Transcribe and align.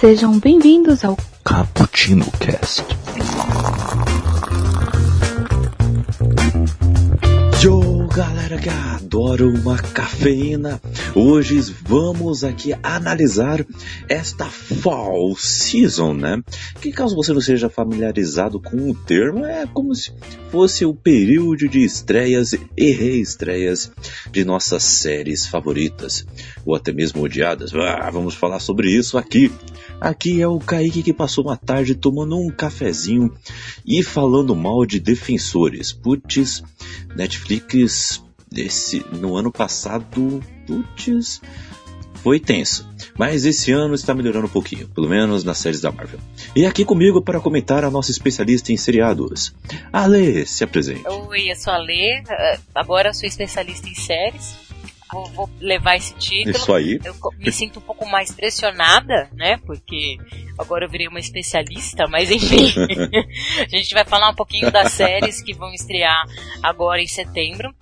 Sejam 0.00 0.38
bem-vindos 0.38 1.04
ao 1.04 1.18
Cappuccino 1.44 2.24
Cast. 2.38 2.84
Yo, 7.60 8.06
galera 8.06 8.58
que 8.58 8.68
adora 8.68 9.44
uma 9.44 9.76
cafeína, 9.76 10.80
hoje 11.16 11.58
vamos 11.82 12.44
aqui 12.44 12.72
analisar 12.80 13.66
esta 14.08 14.44
Fall 14.44 15.34
Season, 15.36 16.14
né? 16.14 16.40
Que 16.80 16.92
caso 16.92 17.16
você 17.16 17.32
não 17.32 17.40
seja 17.40 17.68
familiarizado 17.68 18.60
com 18.60 18.88
o 18.88 18.94
termo, 18.94 19.44
é 19.44 19.66
como 19.66 19.92
se 19.96 20.12
fosse 20.52 20.84
o 20.84 20.94
período 20.94 21.68
de 21.68 21.84
estreias 21.84 22.52
e 22.52 22.92
reestreias 22.92 23.90
de 24.30 24.44
nossas 24.44 24.84
séries 24.84 25.44
favoritas, 25.44 26.24
ou 26.64 26.76
até 26.76 26.92
mesmo 26.92 27.24
odiadas. 27.24 27.74
Ah, 27.74 28.08
vamos 28.12 28.36
falar 28.36 28.60
sobre 28.60 28.90
isso 28.90 29.18
aqui. 29.18 29.50
Aqui 30.00 30.40
é 30.40 30.46
o 30.46 30.58
Kaique 30.58 31.02
que 31.02 31.12
passou 31.12 31.44
uma 31.44 31.56
tarde 31.56 31.94
tomando 31.94 32.38
um 32.38 32.50
cafezinho 32.50 33.32
e 33.86 34.02
falando 34.02 34.54
mal 34.54 34.86
de 34.86 35.00
defensores. 35.00 35.92
Putz, 35.92 36.62
Netflix 37.16 38.22
esse, 38.54 39.04
no 39.12 39.36
ano 39.36 39.52
passado, 39.52 40.04
putz, 40.66 41.40
foi 42.22 42.40
tenso. 42.40 42.88
Mas 43.16 43.44
esse 43.44 43.72
ano 43.72 43.94
está 43.94 44.14
melhorando 44.14 44.46
um 44.46 44.50
pouquinho, 44.50 44.88
pelo 44.88 45.08
menos 45.08 45.44
nas 45.44 45.58
séries 45.58 45.80
da 45.80 45.90
Marvel. 45.90 46.20
E 46.54 46.64
aqui 46.64 46.84
comigo 46.84 47.22
para 47.22 47.40
comentar 47.40 47.84
a 47.84 47.90
nossa 47.90 48.10
especialista 48.10 48.72
em 48.72 48.76
seriados. 48.76 49.54
Ale, 49.92 50.46
se 50.46 50.64
apresente. 50.64 51.06
Oi, 51.06 51.50
eu 51.50 51.56
sou 51.56 51.72
a 51.72 51.76
Ale, 51.76 52.22
agora 52.74 53.12
sou 53.12 53.28
especialista 53.28 53.88
em 53.88 53.94
séries 53.94 54.67
vou, 55.12 55.26
vou, 55.30 55.50
levar 55.60 55.96
esse 55.96 56.14
título. 56.14 56.56
Isso 56.56 56.72
aí. 56.72 57.00
Eu 57.04 57.14
me 57.38 57.52
sinto 57.52 57.78
um 57.78 57.82
pouco 57.82 58.06
mais 58.06 58.30
pressionada, 58.32 59.28
né? 59.32 59.58
Porque 59.66 60.18
agora 60.58 60.84
eu 60.84 60.90
virei 60.90 61.08
uma 61.08 61.20
especialista, 61.20 62.06
mas 62.08 62.30
enfim. 62.30 62.72
a 63.60 63.68
gente 63.68 63.94
vai 63.94 64.04
falar 64.04 64.30
um 64.30 64.34
pouquinho 64.34 64.70
das 64.70 64.92
séries 64.92 65.42
que 65.42 65.54
vão 65.54 65.72
estrear 65.72 66.24
agora 66.62 67.00
em 67.00 67.06
setembro. 67.06 67.74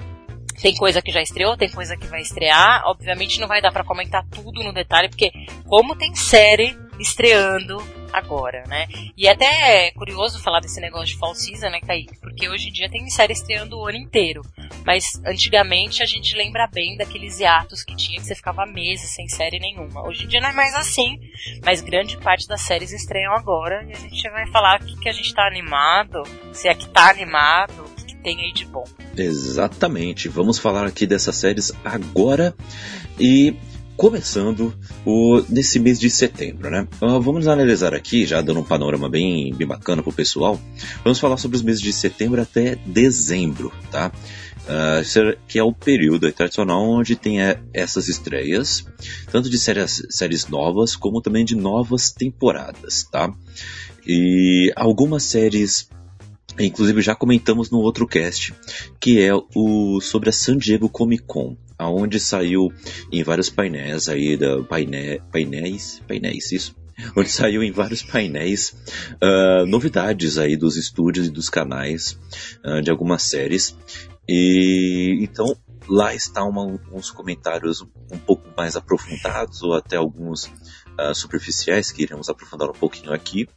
Tem 0.60 0.74
coisa 0.74 1.02
que 1.02 1.12
já 1.12 1.20
estreou, 1.20 1.56
tem 1.56 1.70
coisa 1.70 1.96
que 1.96 2.06
vai 2.06 2.20
estrear. 2.20 2.82
Obviamente 2.86 3.40
não 3.40 3.48
vai 3.48 3.60
dar 3.60 3.72
para 3.72 3.84
comentar 3.84 4.24
tudo 4.30 4.62
no 4.62 4.72
detalhe, 4.72 5.08
porque 5.08 5.30
como 5.66 5.94
tem 5.94 6.14
série 6.14 6.76
estreando 6.98 7.76
agora, 8.18 8.64
né? 8.66 8.86
E 9.16 9.26
é 9.26 9.32
até 9.32 9.86
é 9.86 9.90
curioso 9.92 10.42
falar 10.42 10.60
desse 10.60 10.80
negócio 10.80 11.06
de 11.06 11.18
fall 11.18 11.34
season, 11.34 11.70
né, 11.70 11.80
Kaique? 11.80 12.18
Porque 12.18 12.48
hoje 12.48 12.68
em 12.68 12.72
dia 12.72 12.88
tem 12.88 13.08
série 13.10 13.32
estreando 13.32 13.78
o 13.78 13.86
ano 13.86 13.98
inteiro. 13.98 14.42
Mas 14.84 15.20
antigamente 15.24 16.02
a 16.02 16.06
gente 16.06 16.36
lembra 16.36 16.66
bem 16.66 16.96
daqueles 16.96 17.38
hiatos 17.38 17.82
que 17.82 17.96
tinha 17.96 18.18
que 18.18 18.26
você 18.26 18.34
ficava 18.34 18.64
meses 18.66 19.10
sem 19.10 19.28
série 19.28 19.58
nenhuma. 19.58 20.06
Hoje 20.06 20.24
em 20.24 20.28
dia 20.28 20.40
não 20.40 20.48
é 20.48 20.52
mais 20.52 20.74
assim, 20.74 21.18
mas 21.64 21.80
grande 21.80 22.16
parte 22.16 22.46
das 22.48 22.62
séries 22.62 22.92
estreiam 22.92 23.32
agora 23.34 23.84
e 23.88 23.92
a 23.92 23.98
gente 23.98 24.30
vai 24.30 24.46
falar 24.48 24.80
o 24.80 24.84
que, 24.84 24.96
que 24.96 25.08
a 25.08 25.12
gente 25.12 25.34
tá 25.34 25.46
animado, 25.46 26.22
se 26.52 26.68
é 26.68 26.74
que 26.74 26.88
tá 26.88 27.10
animado, 27.10 27.84
o 27.84 27.94
que, 27.94 28.06
que 28.06 28.16
tem 28.16 28.40
aí 28.40 28.52
de 28.52 28.64
bom. 28.64 28.84
Exatamente. 29.16 30.28
Vamos 30.28 30.58
falar 30.58 30.86
aqui 30.86 31.06
dessas 31.06 31.36
séries 31.36 31.72
agora 31.84 32.54
e 33.18 33.56
começando 33.96 34.74
o, 35.04 35.42
nesse 35.48 35.78
mês 35.78 35.98
de 35.98 36.10
setembro, 36.10 36.70
né? 36.70 36.86
Uh, 37.00 37.20
vamos 37.20 37.48
analisar 37.48 37.94
aqui, 37.94 38.26
já 38.26 38.40
dando 38.40 38.60
um 38.60 38.64
panorama 38.64 39.08
bem, 39.08 39.54
bem 39.54 39.66
bacana 39.66 40.02
pro 40.02 40.12
pessoal. 40.12 40.60
Vamos 41.02 41.18
falar 41.18 41.36
sobre 41.38 41.56
os 41.56 41.62
meses 41.62 41.80
de 41.80 41.92
setembro 41.92 42.40
até 42.40 42.76
dezembro, 42.86 43.72
tá? 43.90 44.12
Uh, 44.66 45.38
que 45.46 45.58
é 45.58 45.62
o 45.62 45.72
período 45.72 46.30
tradicional 46.32 46.82
onde 46.82 47.14
tem 47.14 47.40
é, 47.40 47.60
essas 47.72 48.08
estreias, 48.08 48.84
tanto 49.30 49.48
de 49.48 49.58
séries, 49.58 50.02
séries 50.10 50.48
novas 50.48 50.96
como 50.96 51.22
também 51.22 51.44
de 51.44 51.54
novas 51.54 52.10
temporadas, 52.10 53.04
tá? 53.04 53.32
E 54.06 54.72
algumas 54.76 55.22
séries 55.22 55.88
Inclusive 56.58 57.02
já 57.02 57.14
comentamos 57.14 57.70
no 57.70 57.80
outro 57.80 58.06
cast, 58.06 58.54
que 58.98 59.20
é 59.20 59.30
o 59.54 60.00
sobre 60.00 60.30
a 60.30 60.32
San 60.32 60.56
Diego 60.56 60.88
Comic 60.88 61.24
Con, 61.24 61.54
aonde 61.78 62.18
saiu 62.18 62.72
em 63.12 63.22
vários 63.22 63.50
painéis 63.50 64.08
aí 64.08 64.36
da 64.36 64.62
paine, 64.62 65.20
painéis, 65.30 66.02
painéis 66.06 66.52
isso, 66.52 66.76
onde 67.16 67.30
saiu 67.30 67.62
em 67.62 67.72
vários 67.72 68.02
painéis 68.02 68.74
uh, 69.22 69.66
novidades 69.66 70.38
aí 70.38 70.56
dos 70.56 70.76
estúdios 70.76 71.26
e 71.26 71.30
dos 71.30 71.50
canais 71.50 72.18
uh, 72.64 72.80
de 72.80 72.90
algumas 72.90 73.22
séries. 73.22 73.76
E 74.28 75.18
então 75.22 75.56
lá 75.88 76.14
está 76.14 76.44
uma, 76.44 76.80
uns 76.92 77.10
comentários 77.10 77.80
um 78.10 78.18
pouco 78.18 78.48
mais 78.56 78.76
aprofundados 78.76 79.62
ou 79.62 79.74
até 79.74 79.96
alguns 79.96 80.50
uh, 80.98 81.14
superficiais 81.14 81.92
que 81.92 82.02
iremos 82.02 82.28
aprofundar 82.28 82.68
um 82.68 82.74
pouquinho 82.74 83.12
aqui, 83.12 83.48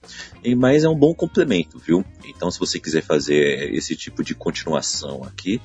e, 0.44 0.56
mas 0.56 0.84
é 0.84 0.90
um 0.90 0.96
bom 0.96 1.14
complemento, 1.14 1.80
viu? 1.80 2.04
Então, 2.26 2.52
se 2.52 2.60
você 2.60 2.80
quiser 2.80 3.02
fazer 3.02 3.74
esse 3.74 3.96
tipo 3.96 4.24
de 4.24 4.36
continuação 4.36 5.24
aqui, 5.24 5.62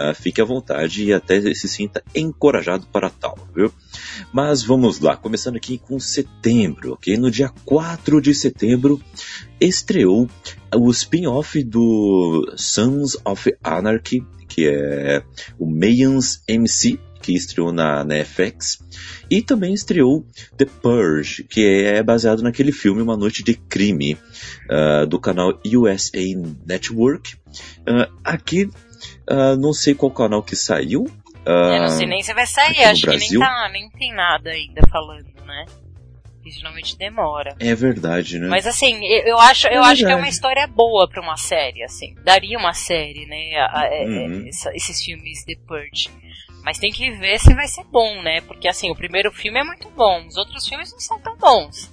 uh, 0.00 0.14
fique 0.14 0.40
à 0.40 0.44
vontade 0.44 1.04
e 1.04 1.12
até 1.12 1.40
se 1.54 1.68
sinta 1.68 2.02
encorajado 2.14 2.86
para 2.86 3.10
tal, 3.10 3.38
viu? 3.54 3.72
Mas 4.32 4.62
vamos 4.62 5.00
lá, 5.00 5.16
começando 5.16 5.56
aqui 5.56 5.78
com 5.78 5.98
setembro, 5.98 6.94
ok? 6.94 7.16
No 7.16 7.30
dia 7.30 7.50
4 7.64 8.20
de 8.20 8.34
setembro 8.34 9.00
estreou 9.60 10.28
o 10.74 10.90
spin-off 10.90 11.62
do 11.62 12.52
Sons 12.56 13.16
of 13.24 13.52
Anarchy, 13.62 14.24
que 14.48 14.66
é 14.66 15.22
o 15.58 15.66
Mayans 15.66 16.42
MC, 16.48 16.98
que 17.20 17.32
estreou 17.34 17.72
na, 17.72 18.02
na 18.02 18.24
FX, 18.24 18.82
e 19.30 19.42
também 19.42 19.74
estreou 19.74 20.26
The 20.56 20.64
Purge, 20.64 21.44
que 21.44 21.64
é 21.64 22.02
baseado 22.02 22.42
naquele 22.42 22.72
filme 22.72 23.02
Uma 23.02 23.16
Noite 23.16 23.42
de 23.42 23.54
Crime, 23.54 24.14
uh, 24.14 25.06
do 25.06 25.20
canal 25.20 25.60
USA 25.64 26.18
Network. 26.66 27.36
Uh, 27.80 28.10
aqui, 28.24 28.70
uh, 29.30 29.56
não 29.56 29.72
sei 29.72 29.94
qual 29.94 30.10
canal 30.10 30.42
que 30.42 30.56
saiu. 30.56 31.06
Eu 31.44 31.80
não 31.80 31.88
sei 31.88 32.06
nem 32.06 32.22
se 32.22 32.34
vai 32.34 32.46
sair, 32.46 32.84
acho 32.84 33.06
que 33.06 33.16
nem, 33.16 33.38
tá, 33.38 33.68
nem 33.72 33.90
tem 33.90 34.14
nada 34.14 34.50
ainda 34.50 34.82
falando, 34.88 35.32
né? 35.46 35.64
geralmente 36.50 36.96
demora. 36.96 37.54
É 37.58 37.74
verdade, 37.74 38.38
né? 38.38 38.48
Mas 38.48 38.66
assim, 38.66 39.04
eu, 39.04 39.38
acho, 39.38 39.68
eu 39.68 39.82
é 39.82 39.86
acho 39.86 40.04
que 40.04 40.10
é 40.10 40.16
uma 40.16 40.28
história 40.28 40.66
boa 40.66 41.08
para 41.08 41.22
uma 41.22 41.36
série, 41.36 41.82
assim. 41.82 42.14
Daria 42.24 42.58
uma 42.58 42.74
série, 42.74 43.26
né? 43.26 43.56
A, 43.56 43.80
a, 43.80 43.86
é, 43.86 44.04
uhum. 44.04 44.48
essa, 44.48 44.74
esses 44.74 45.02
filmes 45.02 45.44
The 45.44 45.54
Purge. 45.66 46.10
Mas 46.64 46.78
tem 46.78 46.90
que 46.90 47.10
ver 47.12 47.38
se 47.38 47.54
vai 47.54 47.68
ser 47.68 47.84
bom, 47.84 48.22
né? 48.22 48.40
Porque 48.42 48.68
assim, 48.68 48.90
o 48.90 48.96
primeiro 48.96 49.32
filme 49.32 49.58
é 49.58 49.64
muito 49.64 49.88
bom, 49.90 50.26
os 50.26 50.36
outros 50.36 50.66
filmes 50.66 50.92
não 50.92 51.00
são 51.00 51.18
tão 51.20 51.36
bons. 51.36 51.92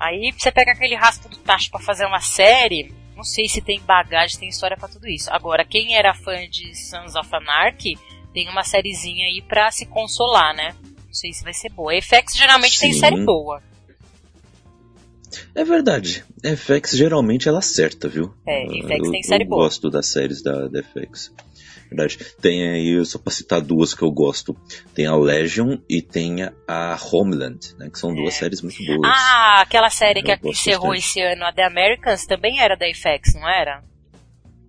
Aí 0.00 0.32
você 0.36 0.50
pega 0.50 0.72
aquele 0.72 0.94
rastro 0.94 1.28
do 1.28 1.36
tacho 1.38 1.70
para 1.70 1.80
fazer 1.80 2.06
uma 2.06 2.20
série, 2.20 2.92
não 3.22 3.24
sei 3.24 3.48
se 3.48 3.60
tem 3.60 3.80
bagagem, 3.80 4.36
tem 4.36 4.48
história 4.48 4.76
para 4.76 4.88
tudo 4.88 5.08
isso. 5.08 5.30
Agora, 5.30 5.64
quem 5.64 5.94
era 5.94 6.12
fã 6.12 6.44
de 6.50 6.74
Sons 6.74 7.14
of 7.14 7.28
Anarchy, 7.32 7.96
tem 8.34 8.48
uma 8.48 8.64
sériezinha 8.64 9.26
aí 9.26 9.40
pra 9.40 9.70
se 9.70 9.86
consolar, 9.86 10.52
né? 10.56 10.74
Não 11.06 11.14
sei 11.14 11.32
se 11.32 11.44
vai 11.44 11.54
ser 11.54 11.68
boa. 11.68 11.92
A 11.92 12.02
FX 12.02 12.36
geralmente 12.36 12.78
Sim. 12.78 12.90
tem 12.90 12.92
série 12.94 13.24
boa. 13.24 13.62
É 15.54 15.62
verdade. 15.64 16.24
A 16.44 16.56
FX 16.56 16.96
geralmente 16.96 17.48
ela 17.48 17.60
acerta, 17.60 18.08
viu? 18.08 18.34
É, 18.44 18.66
FX 18.66 19.10
tem 19.10 19.22
série 19.22 19.44
eu 19.44 19.48
boa. 19.48 19.60
Eu 19.60 19.64
gosto 19.66 19.88
das 19.88 20.08
séries 20.08 20.42
da, 20.42 20.66
da 20.66 20.82
FX 20.82 21.32
verdade. 21.92 22.18
Tem 22.40 22.68
aí, 22.68 23.04
só 23.04 23.18
pra 23.18 23.32
citar 23.32 23.60
duas 23.60 23.94
que 23.94 24.02
eu 24.02 24.10
gosto. 24.10 24.56
Tem 24.94 25.06
a 25.06 25.16
Legion 25.16 25.78
e 25.88 26.02
tem 26.02 26.48
a 26.66 26.98
Homeland, 27.12 27.74
né? 27.78 27.88
Que 27.90 27.98
são 27.98 28.14
duas 28.14 28.34
é. 28.34 28.38
séries 28.38 28.62
muito 28.62 28.84
boas. 28.84 29.00
Ah, 29.04 29.60
aquela 29.60 29.90
série 29.90 30.20
eu 30.20 30.24
que 30.24 30.48
encerrou 30.48 30.90
bastante. 30.90 31.06
esse 31.06 31.20
ano, 31.20 31.44
a 31.44 31.52
The 31.52 31.64
Americans, 31.64 32.26
também 32.26 32.60
era 32.60 32.76
da 32.76 32.86
FX, 32.86 33.34
não 33.34 33.48
era? 33.48 33.82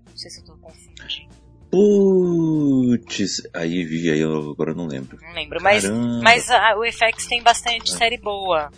Não 0.09 0.17
sei 0.17 0.29
se 0.29 0.41
eu 0.41 0.45
tô 0.45 0.57
confundindo. 0.57 1.33
Putz, 1.71 3.41
aí 3.51 3.83
vi, 3.83 4.11
aí 4.11 4.19
eu 4.19 4.51
agora 4.51 4.75
não 4.75 4.85
lembro. 4.85 5.17
Não 5.19 5.33
lembro, 5.33 5.59
mas, 5.61 5.83
mas 6.21 6.51
a, 6.51 6.77
o 6.77 6.83
FX 6.85 7.25
tem 7.25 7.41
bastante 7.41 7.91
é. 7.91 7.97
série 7.97 8.17
boa. 8.17 8.69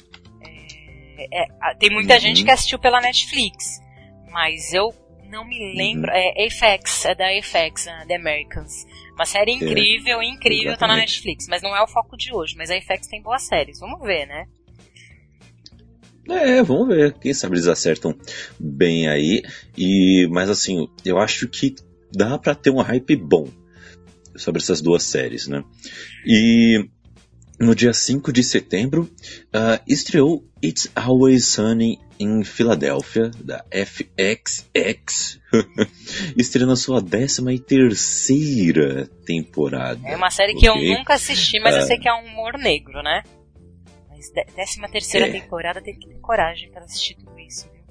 É, 1.18 1.44
é, 1.44 1.76
tem 1.78 1.90
muita 1.90 2.14
uhum. 2.14 2.20
gente 2.20 2.44
que 2.44 2.52
assistiu 2.52 2.80
pela 2.80 3.02
Netflix, 3.02 3.82
mas 4.32 4.74
eu 4.74 4.94
não 5.36 5.46
me 5.46 5.74
lembro. 5.76 6.10
Uhum. 6.10 6.18
É 6.18 6.50
FX, 6.50 7.06
é 7.06 7.16
da 7.16 7.26
FX, 7.42 7.86
The 8.08 8.16
Americans. 8.16 8.88
Uma 9.14 9.26
série 9.26 9.52
incrível, 9.52 10.22
é, 10.22 10.26
incrível, 10.26 10.72
exatamente. 10.72 10.80
tá 10.80 10.88
na 10.88 10.96
Netflix. 10.96 11.48
Mas 11.48 11.62
não 11.62 11.76
é 11.76 11.82
o 11.84 11.88
foco 11.88 12.18
de 12.18 12.34
hoje. 12.34 12.56
Mas 12.58 12.72
a 12.72 12.80
FX 12.80 13.08
tem 13.08 13.22
boas 13.22 13.44
séries. 13.44 13.80
Vamos 13.80 14.02
ver, 14.02 14.26
né? 14.26 14.48
É, 16.28 16.64
vamos 16.64 16.88
ver. 16.88 17.14
Quem 17.14 17.34
sabe 17.34 17.56
eles 17.56 17.68
acertam 17.68 18.18
bem 18.60 19.08
aí. 19.08 19.44
E, 19.78 20.28
mas 20.32 20.50
assim, 20.50 20.90
eu 21.04 21.18
acho 21.20 21.48
que 21.48 21.76
dá 22.12 22.38
para 22.38 22.56
ter 22.56 22.72
um 22.72 22.82
hype 22.82 23.16
bom 23.16 23.48
sobre 24.36 24.62
essas 24.62 24.82
duas 24.82 25.04
séries, 25.04 25.48
né? 25.48 25.64
E 26.26 26.90
no 27.60 27.76
dia 27.76 27.94
5 27.94 28.32
de 28.32 28.44
setembro, 28.44 29.10
uh, 29.48 29.82
estreou 29.88 30.44
It's 30.64 30.92
Always 30.96 31.46
Sunny 31.46 32.00
em 32.20 32.44
Filadélfia, 32.44 33.30
da 33.44 33.66
FXX, 33.72 35.40
estreando 36.38 36.74
a 36.74 36.78
sua 36.78 37.02
13 37.02 37.60
terceira 37.60 39.08
temporada. 39.26 40.00
É 40.08 40.16
uma 40.16 40.32
série 40.32 40.54
que 40.54 40.70
okay? 40.70 40.94
eu 40.94 40.98
nunca 40.98 41.16
assisti, 41.16 41.60
mas 41.60 41.76
uh, 41.76 41.80
eu 41.80 41.82
sei 41.84 41.98
que 41.98 42.08
é 42.08 42.14
um 42.14 42.26
humor 42.26 42.58
negro, 42.58 43.02
né? 43.04 43.24
séries. 44.26 44.56
Décima 44.56 44.88
terceira 44.88 45.28
É. 45.28 45.32
temporada 45.32 45.82
tem 45.82 45.98
que 45.98 46.08
ter 46.08 46.20
coragem 46.20 46.72
para 46.72 46.86
assistir 46.86 47.16
tudo 47.16 47.40
isso, 47.40 47.70
viu? 47.72 47.84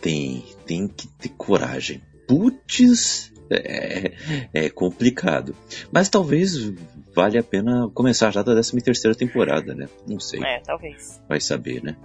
Tem, 0.00 0.44
tem 0.66 0.86
que 0.86 1.08
ter 1.08 1.30
coragem. 1.30 2.02
Putz, 2.26 3.32
é, 3.50 4.12
é 4.52 4.70
complicado. 4.70 5.56
Mas 5.90 6.08
talvez 6.08 6.72
valha 7.18 7.40
a 7.40 7.42
pena 7.42 7.90
começar 7.92 8.30
já 8.30 8.42
da 8.42 8.52
13 8.52 8.80
terceira 8.80 9.14
temporada, 9.16 9.74
né? 9.74 9.88
Não 10.06 10.20
sei, 10.20 10.40
É, 10.44 10.60
talvez. 10.60 11.20
vai 11.28 11.40
saber, 11.40 11.82
né? 11.82 11.96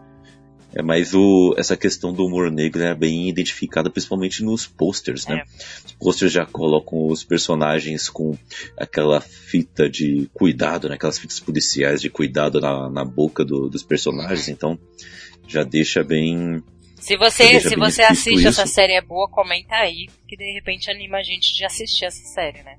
É, 0.75 0.81
mas 0.81 1.13
o, 1.13 1.53
essa 1.55 1.77
questão 1.77 2.11
do 2.11 2.25
humor 2.25 2.49
negro 2.49 2.81
é 2.81 2.95
bem 2.95 3.29
identificada 3.29 3.91
principalmente 3.91 4.43
nos 4.43 4.65
posters, 4.65 5.27
né? 5.27 5.43
Os 5.85 5.91
posters 5.91 6.31
já 6.31 6.47
colocam 6.47 7.05
os 7.07 7.23
personagens 7.23 8.09
com 8.09 8.35
aquela 8.75 9.21
fita 9.21 9.87
de 9.87 10.27
cuidado, 10.33 10.89
né? 10.89 10.95
Aquelas 10.95 11.19
fitas 11.19 11.39
policiais 11.39 12.01
de 12.01 12.09
cuidado 12.09 12.59
na, 12.59 12.89
na 12.89 13.05
boca 13.05 13.45
do- 13.45 13.69
dos 13.69 13.83
personagens, 13.83 14.49
então 14.49 14.79
já 15.47 15.63
deixa 15.63 16.03
bem 16.03 16.63
Se 16.99 17.15
você, 17.17 17.59
se 17.59 17.75
você 17.75 18.01
assiste 18.01 18.39
isso. 18.39 18.47
essa 18.47 18.65
série 18.65 18.93
é 18.93 19.01
boa, 19.01 19.29
comenta 19.29 19.75
aí, 19.75 20.07
que 20.27 20.35
de 20.35 20.53
repente 20.53 20.89
anima 20.89 21.17
a 21.17 21.23
gente 21.23 21.53
de 21.55 21.63
assistir 21.65 22.05
essa 22.05 22.23
série, 22.33 22.63
né? 22.63 22.77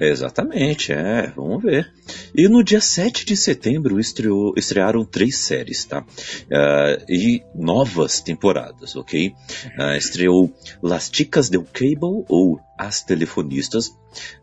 Exatamente, 0.00 0.92
é, 0.92 1.32
vamos 1.36 1.62
ver. 1.62 1.92
E 2.34 2.48
no 2.48 2.64
dia 2.64 2.80
7 2.80 3.26
de 3.26 3.36
setembro 3.36 4.00
estreou, 4.00 4.54
estrearam 4.56 5.04
três 5.04 5.38
séries, 5.38 5.84
tá? 5.84 6.04
Ah, 6.50 6.98
e 7.08 7.42
novas 7.54 8.20
temporadas, 8.20 8.96
ok? 8.96 9.34
Ah, 9.78 9.96
estreou 9.96 10.52
Las 10.82 11.10
Chicas 11.12 11.50
del 11.50 11.64
Cable, 11.64 12.24
ou 12.28 12.58
As 12.82 13.00
Telefonistas. 13.00 13.96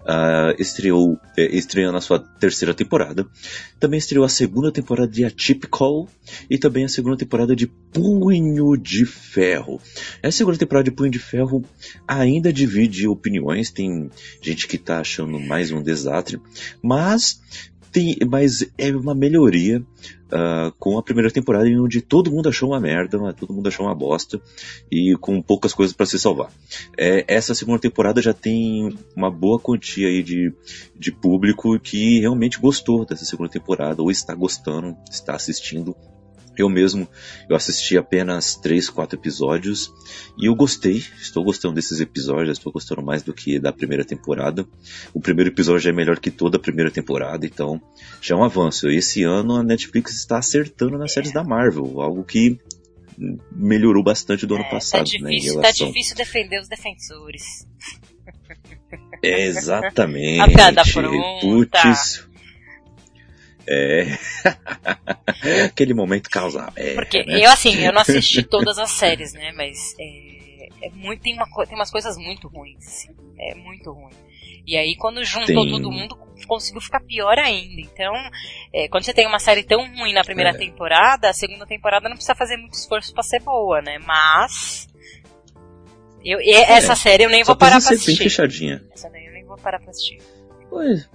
Ah, 0.05 0.55
estreou, 0.57 1.19
eh, 1.37 1.55
estreando 1.57 1.97
a 1.97 2.01
sua 2.01 2.19
terceira 2.19 2.73
temporada. 2.73 3.27
Também 3.79 3.97
estreou 3.97 4.23
a 4.23 4.29
segunda 4.29 4.71
temporada 4.71 5.11
de 5.11 5.25
Atypical 5.25 6.07
e 6.49 6.57
também 6.57 6.85
a 6.85 6.89
segunda 6.89 7.17
temporada 7.17 7.53
de 7.53 7.67
Punho 7.67 8.77
de 8.77 9.05
Ferro. 9.05 9.79
A 10.23 10.31
segunda 10.31 10.57
temporada 10.57 10.85
de 10.85 10.91
Punho 10.91 11.11
de 11.11 11.19
Ferro 11.19 11.63
ainda 12.07 12.51
divide 12.51 13.07
opiniões, 13.07 13.71
tem 13.71 14.09
gente 14.41 14.67
que 14.67 14.77
tá 14.77 15.01
achando 15.01 15.37
mais 15.37 15.71
um 15.71 15.83
desastre, 15.83 16.39
mas 16.81 17.41
tem, 17.91 18.17
mas 18.29 18.65
é 18.77 18.91
uma 18.91 19.15
melhoria 19.15 19.83
ah, 20.31 20.71
com 20.77 20.97
a 20.97 21.03
primeira 21.03 21.31
temporada 21.31 21.67
em 21.67 21.79
onde 21.79 22.01
todo 22.01 22.31
mundo 22.31 22.49
achou 22.49 22.69
uma 22.69 22.79
merda, 22.79 23.33
todo 23.33 23.53
mundo 23.53 23.67
achou 23.67 23.85
uma 23.85 23.95
bosta 23.95 24.39
e 24.91 25.15
com 25.19 25.41
poucas 25.41 25.73
coisas 25.73 25.95
para 25.95 26.05
se 26.05 26.19
salvar. 26.19 26.51
É, 26.97 27.25
essa 27.27 27.55
segunda 27.55 27.79
temporada 27.79 28.21
já 28.21 28.33
tem 28.33 28.95
uma 29.15 29.31
boa 29.31 29.59
quantia 29.59 30.07
aí 30.07 30.21
de, 30.21 30.53
de 30.95 31.11
público 31.11 31.79
que 31.79 32.19
realmente 32.19 32.59
gostou 32.59 33.05
dessa 33.05 33.25
segunda 33.25 33.49
temporada 33.49 34.01
ou 34.01 34.11
está 34.11 34.35
gostando, 34.35 34.95
está 35.09 35.35
assistindo. 35.35 35.95
Eu 36.59 36.69
mesmo, 36.69 37.07
eu 37.49 37.55
assisti 37.55 37.97
apenas 37.97 38.55
três, 38.55 38.89
quatro 38.89 39.17
episódios 39.17 39.93
e 40.37 40.47
eu 40.47 40.55
gostei, 40.55 41.03
estou 41.21 41.43
gostando 41.43 41.75
desses 41.75 41.99
episódios, 42.01 42.57
estou 42.57 42.71
gostando 42.71 43.01
mais 43.01 43.23
do 43.23 43.33
que 43.33 43.57
da 43.59 43.71
primeira 43.71 44.03
temporada. 44.03 44.67
O 45.13 45.21
primeiro 45.21 45.49
episódio 45.49 45.79
já 45.81 45.89
é 45.89 45.93
melhor 45.93 46.19
que 46.19 46.29
toda 46.29 46.57
a 46.57 46.59
primeira 46.59 46.91
temporada, 46.91 47.45
então 47.45 47.81
já 48.21 48.35
é 48.35 48.37
um 48.37 48.43
avanço. 48.43 48.89
Esse 48.89 49.23
ano 49.23 49.55
a 49.55 49.63
Netflix 49.63 50.13
está 50.15 50.37
acertando 50.37 50.97
nas 50.97 51.13
séries 51.13 51.31
da 51.31 51.43
Marvel, 51.43 52.01
algo 52.01 52.23
que 52.23 52.59
melhorou 53.51 54.03
bastante 54.03 54.45
do 54.45 54.55
ano 54.55 54.63
É, 54.65 54.69
passado, 54.69 55.09
tá, 55.09 55.19
né, 55.19 55.31
em 55.31 55.35
difícil, 55.35 55.55
tá 55.55 55.61
relação. 55.61 55.87
difícil 55.87 56.15
defender 56.15 56.61
os 56.61 56.67
defensores. 56.67 57.67
É, 59.23 59.45
exatamente. 59.47 60.39
A 60.41 60.47
piada 60.47 60.83
pronta. 60.83 61.39
Putz. 61.41 62.28
É. 63.71 64.05
Aquele 65.65 65.93
momento 65.93 66.29
causa. 66.29 66.71
É, 66.75 66.93
Porque 66.95 67.23
né? 67.23 67.45
eu, 67.45 67.51
assim, 67.51 67.75
eu 67.85 67.93
não 67.93 68.01
assisti 68.01 68.41
todas 68.43 68.77
as 68.79 68.89
séries, 68.91 69.33
né? 69.33 69.51
Mas 69.55 69.95
é, 69.99 70.87
é 70.87 70.89
muito, 70.91 71.21
tem, 71.21 71.35
uma, 71.35 71.45
tem 71.65 71.75
umas 71.75 71.91
coisas 71.91 72.17
muito 72.17 72.47
ruins, 72.47 72.85
assim. 72.85 73.15
É 73.37 73.53
muito 73.55 73.91
ruim. 73.91 74.13
E 74.65 74.75
aí, 74.77 74.95
quando 74.97 75.23
juntou 75.23 75.67
todo 75.69 75.91
mundo, 75.91 76.15
conseguiu 76.47 76.81
ficar 76.81 76.99
pior 76.99 77.37
ainda. 77.39 77.81
Então, 77.81 78.13
é, 78.73 78.87
quando 78.87 79.03
você 79.03 79.13
tem 79.13 79.25
uma 79.27 79.39
série 79.39 79.63
tão 79.63 79.79
ruim 79.95 80.13
na 80.13 80.23
primeira 80.23 80.51
É. 80.51 80.53
temporada, 80.53 81.29
a 81.29 81.33
segunda 81.33 81.65
temporada 81.65 82.07
não 82.09 82.15
precisa 82.15 82.35
fazer 82.35 82.57
muito 82.57 82.73
esforço 82.73 83.13
pra 83.13 83.23
ser 83.23 83.41
boa, 83.41 83.81
né? 83.81 83.97
Mas. 83.99 84.87
Eu, 86.23 86.39
e 86.41 86.51
essa 86.51 86.95
série 86.95 87.23
eu 87.23 87.29
nem 87.29 87.41
É. 87.41 87.45
Só 87.45 87.53
vou 87.53 87.57
parar 87.57 87.73
pra 87.73 87.81
ser 87.81 87.89
bem 87.89 87.97
assistir. 87.97 88.23
fechadinha. 88.23 88.83
Essa 88.93 89.09
daí 89.09 89.25
eu 89.25 89.33
nem 89.33 89.45
vou 89.45 89.57
parar 89.57 89.79
pra 89.79 89.89
assistir. 89.91 90.19
Pois. 90.69 91.09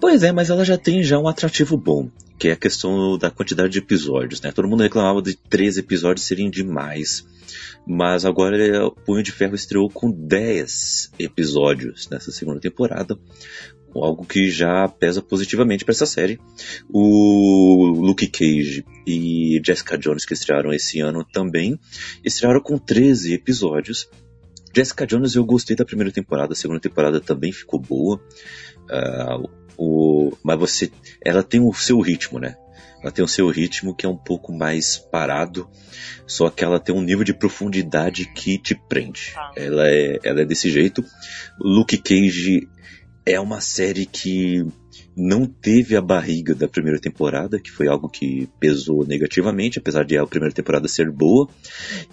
Pois 0.00 0.22
é, 0.22 0.32
mas 0.32 0.50
ela 0.50 0.64
já 0.64 0.78
tem 0.78 1.02
já 1.02 1.18
um 1.18 1.28
atrativo 1.28 1.76
bom, 1.76 2.08
que 2.38 2.48
é 2.48 2.52
a 2.52 2.56
questão 2.56 3.16
da 3.18 3.30
quantidade 3.30 3.72
de 3.72 3.78
episódios, 3.78 4.40
né? 4.40 4.52
Todo 4.52 4.68
mundo 4.68 4.82
reclamava 4.82 5.22
de 5.22 5.36
três 5.36 5.76
episódios 5.76 6.26
serem 6.26 6.50
demais. 6.50 7.24
Mas 7.86 8.24
agora 8.24 8.56
é, 8.66 8.82
o 8.82 8.90
Punho 8.90 9.22
de 9.22 9.30
Ferro 9.30 9.54
estreou 9.54 9.90
com 9.90 10.10
10 10.10 11.12
episódios 11.18 12.08
nessa 12.08 12.32
segunda 12.32 12.60
temporada. 12.60 13.18
Algo 13.94 14.24
que 14.24 14.50
já 14.50 14.88
pesa 14.88 15.22
positivamente 15.22 15.84
para 15.84 15.92
essa 15.92 16.06
série. 16.06 16.40
O 16.88 17.86
Luke 17.96 18.26
Cage 18.26 18.84
e 19.06 19.60
Jessica 19.64 19.96
Jones, 19.96 20.24
que 20.24 20.34
estrearam 20.34 20.72
esse 20.72 21.00
ano 21.00 21.24
também, 21.24 21.78
estrearam 22.24 22.60
com 22.60 22.76
13 22.76 23.34
episódios. 23.34 24.08
Jessica 24.74 25.06
Jones 25.06 25.36
eu 25.36 25.44
gostei 25.44 25.76
da 25.76 25.84
primeira 25.84 26.10
temporada, 26.10 26.54
a 26.54 26.56
segunda 26.56 26.80
temporada 26.80 27.20
também 27.20 27.52
ficou 27.52 27.78
boa. 27.78 28.20
Ah, 28.90 29.38
o, 29.76 30.32
mas 30.42 30.58
você, 30.58 30.90
ela 31.24 31.42
tem 31.42 31.60
o 31.60 31.72
seu 31.72 32.00
ritmo, 32.00 32.38
né? 32.38 32.56
Ela 33.02 33.12
tem 33.12 33.24
o 33.24 33.28
seu 33.28 33.48
ritmo 33.50 33.94
que 33.94 34.06
é 34.06 34.08
um 34.08 34.16
pouco 34.16 34.50
mais 34.50 34.96
parado, 34.96 35.68
só 36.26 36.48
que 36.48 36.64
ela 36.64 36.80
tem 36.80 36.94
um 36.94 37.02
nível 37.02 37.22
de 37.22 37.34
profundidade 37.34 38.32
que 38.32 38.56
te 38.56 38.74
prende. 38.74 39.34
Ah. 39.36 39.52
Ela 39.54 39.88
é, 39.88 40.18
ela 40.24 40.40
é 40.40 40.44
desse 40.44 40.70
jeito. 40.70 41.04
Luke 41.60 41.98
Cage 41.98 42.66
é 43.26 43.40
uma 43.40 43.60
série 43.60 44.04
que 44.06 44.64
não 45.16 45.46
teve 45.46 45.96
a 45.96 46.00
barriga 46.00 46.54
da 46.54 46.68
primeira 46.68 46.98
temporada, 46.98 47.58
que 47.58 47.70
foi 47.70 47.86
algo 47.88 48.08
que 48.08 48.48
pesou 48.60 49.06
negativamente, 49.06 49.78
apesar 49.78 50.04
de 50.04 50.16
a 50.18 50.26
primeira 50.26 50.54
temporada 50.54 50.88
ser 50.88 51.10
boa. 51.10 51.48